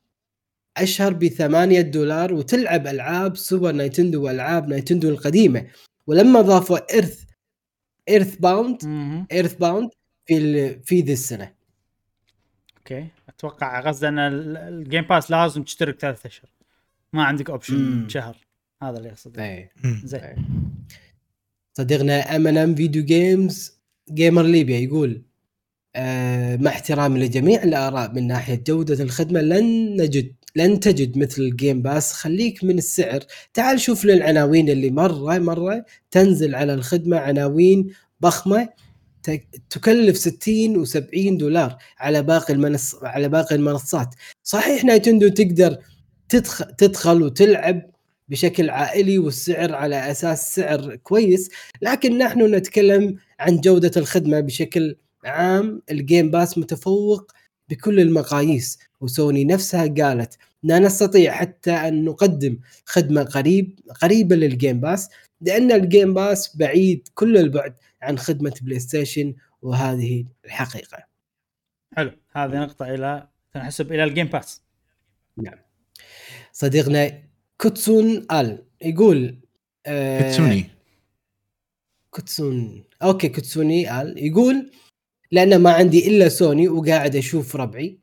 [0.76, 5.66] أشهر بثمانية دولار وتلعب ألعاب Super Nintendo وألعاب Nintendo القديمة.
[6.07, 7.25] ولما ضافوا Earth
[8.10, 8.78] EarthBound.
[9.33, 9.91] EarthBound
[10.26, 11.55] في في ذي السنة.
[12.78, 13.07] okay.
[13.28, 16.50] أتوقع قصده إن ال- ال Game Pass لازم تشترك ثلاث أشهر.
[17.12, 18.09] ما عندك option.
[18.08, 18.36] شهر.
[18.82, 19.73] هذا اللي يقصده إيه.
[20.05, 20.61] زين.
[21.75, 23.73] صديقنا MM Video Games
[24.12, 25.23] Gamer ليبيا يقول
[25.97, 31.51] آه مع احترامي لجميع الآراء من ناحية جودة الخدمة لن نجد لن تجد مثل ال
[31.51, 33.20] Game Pass خليك من السعر.
[33.55, 37.17] تعال شوف للعناوين اللي مرة مرة تنزل على الخدمة.
[37.17, 37.92] عناوين
[38.23, 38.68] ضخمة
[39.70, 44.15] تكلف 60 و70 دولار على باقي المنص على باقي المنصات.
[44.42, 45.78] صحيح Nintendo تقدر
[46.28, 47.92] تدخل تدخل وتلعب
[48.33, 51.51] بشكل عائلي والسعر على أساس سعر كويس
[51.83, 57.33] لكن نحن نتكلم عن جودة الخدمة بشكل عام ال Game Pass متفوق
[57.69, 64.81] بكل المقاييس وسوني نفسها قالت لا نستطيع حتى أن نقدم خدمة قريب قريبة لل Game
[64.81, 65.10] Pass
[65.41, 70.99] لأن ال Game Pass بعيد كل البعد عن خدمة PlayStation وهذه الحقيقة.
[71.97, 74.62] حلو هذه نقطة إلى تنحسب إلى ال Game Pass
[75.36, 75.59] نعم.
[76.52, 77.32] صديقنا
[77.62, 79.39] كوتسون ال يقول
[79.86, 80.70] آه كتسوني
[82.10, 82.84] كوتسون.
[83.02, 84.70] أوكي كوتسوني ال يقول
[85.31, 87.99] لأن ما عندي إلا سوني وقاعد أشوف ربعي.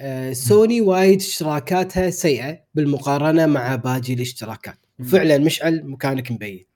[0.00, 4.86] آه سوني وايد اشتراكاتها سيئة بالمقارنة مع باقي الاشتراكات.
[4.98, 5.06] مم.
[5.06, 6.66] وفعلا مشعل مكانك مبين.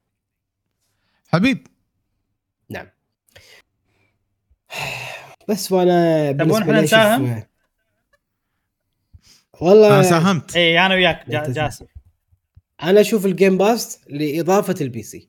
[1.28, 1.66] حبيب.
[2.70, 2.86] نعم.
[5.48, 7.42] بس وأنا تبون إحنا نساهم؟
[9.60, 10.56] والله أنا ساهمت.
[10.56, 11.30] اي أنا وياك.
[11.30, 11.86] جاسم.
[12.82, 15.28] أنا أشوف ال Game Pass لإضافة ال PC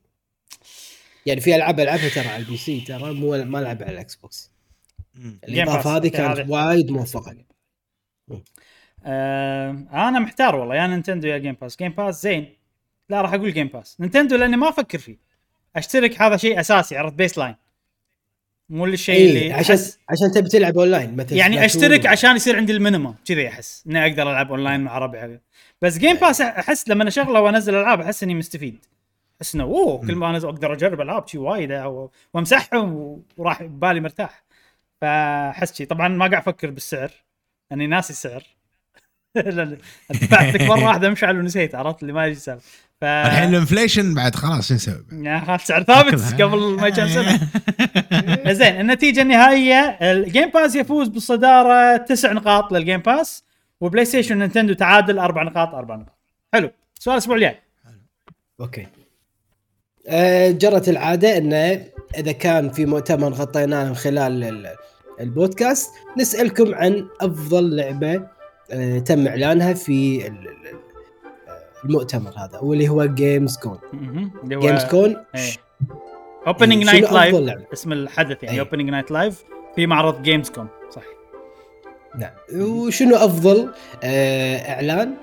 [1.25, 4.51] يعني في ألعاب ألعبها ترى على ال PC ترى مو ما العبها على ال Xbox.
[5.43, 7.35] الإضافة هذه كانت وايد موفقة.
[9.05, 12.53] آه أنا محتار والله يا Nintendo يا Game Pass Game Pass زين.
[13.09, 15.17] لا راح أقول Game Pass Nintendo لأني ما أفكر فيه.
[15.75, 17.55] أشترك هذا شيء أساسي عرفت؟ baseline
[18.69, 22.09] مو الشيء اي اللي إيه، عشان أحس عشان تبي تلعب اونلاين مثل يعني أشترك ولا-
[22.09, 23.83] عشان يصير عندي ال minimum كذي أحس.
[23.87, 25.39] إني أقدر ألعب اونلاين مع ربعي.
[25.81, 28.85] بس Game Pass أحس لما اشغله وأنزل ألعاب أحس إني مستفيد.
[29.41, 31.71] أحس إنه أوه كل ما انزل أقدر أجرب ألعاب شي وايد
[32.33, 34.43] وأمسحهم وراح بالي مرتاح.
[35.01, 35.85] فأحس شي.
[35.85, 37.11] طبعا ما قاعد أفكر بالسعر
[37.71, 38.43] اني ناسي السعر.
[40.09, 42.65] دفعت لك مرة واحدة مشعل ونسيت عرفت اللي ما يجي سالفه
[43.01, 47.39] ف الحين ال inflation بعد خلاص شو نسوي أخي سعر ثابت قبل ما كم سنه
[48.53, 53.43] زين النتيجة النهائية ال Game Pass يفوز بالصدارة تسع نقاط لل Game Pass
[53.81, 56.17] و PlayStation Nintendo تعادل أربع نقاط أربع نقاط.
[56.53, 56.69] حلو.
[56.99, 57.59] سؤال الأسبوع الجاي.
[58.61, 58.87] أوكي.
[60.09, 61.85] آه، جرت العادة انه
[62.17, 64.75] إذا كان في مؤتمر غطيناه من خلال ال-
[65.19, 68.27] البودكاست نسألكم عن أفضل لعبة
[68.71, 70.77] آه، تم إعلانها في ال- ال-
[71.85, 73.77] المؤتمر هذا واللي هو Gamescom
[74.45, 75.15] Gamescom
[76.47, 77.35] Opening Night Live؟
[77.73, 78.59] اسم الحدث يعني.
[78.59, 79.43] Opening Night Live
[79.75, 80.67] في معرض Games صح
[82.17, 82.31] نعم.
[82.61, 83.73] وشنو أفضل
[84.03, 85.13] آه، إعلان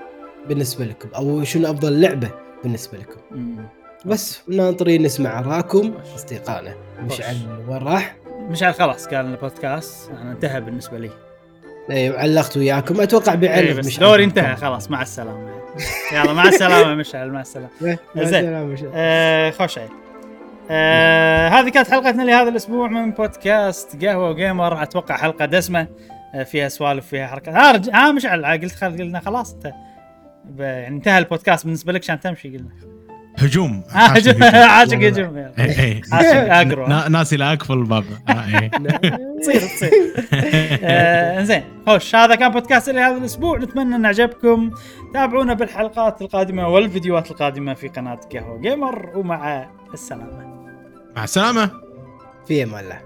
[0.49, 2.31] بالنسبة لكم؟ أو شنو أفضل لعبة
[2.63, 3.67] بالنسبة لكم؟ مم.
[4.05, 6.75] بس ناطرين نسمع اراءكم أصدقائنا.
[7.01, 7.37] مشعل
[7.69, 11.11] وين راح؟ مشعل خلاص قال البودكاست أنا انتهى بالنسبة لي.
[11.91, 13.01] أيوه علقت وياكم.
[13.01, 15.51] أتوقع إيه بيعلق بس مشعل دوري انتهى خلاص مع السلامة.
[16.13, 17.71] يلا مع السلامة مشعل مع السلامة.
[18.15, 18.91] مع زين.
[18.95, 19.89] آه خوش عيل
[20.71, 24.83] آه هذه كانت حلقتنا لهذا الأسبوع من بودكاست قهوة وجيمر.
[24.83, 25.87] أتوقع حلقة دسمة.
[26.43, 27.55] فيها سوالف فيها حركات.
[27.55, 27.91] ها رج...
[27.91, 28.99] ها مشعل قلت خل...
[28.99, 29.73] قلنا خلاص انت
[30.45, 30.61] ب...
[30.61, 32.71] يعني انتهى البودكاست بالنسبة لك عشان تمشي قلنا.
[33.39, 33.83] هجوم.
[33.95, 34.95] آه، عاشق.
[34.95, 35.37] هجوم.
[35.59, 36.01] إيه، إيه.
[36.13, 36.87] عاشق أقرو.
[36.87, 38.05] نا- ناسي لا أقفل الباب.
[38.29, 38.71] آه، إيه.
[39.41, 39.91] تصير تصير.
[40.85, 43.59] آه زين خوش هذا كان بودكاست لهذا الأسبوع.
[43.59, 44.71] نتمنى أن عجبكم
[45.15, 50.65] تابعونا بالحلقات القادمة والفيديوهات القادمة في قناة قهوة جيمر ومع السلامة.
[51.17, 51.71] مع السلامة.
[52.49, 53.01] في أمان الله.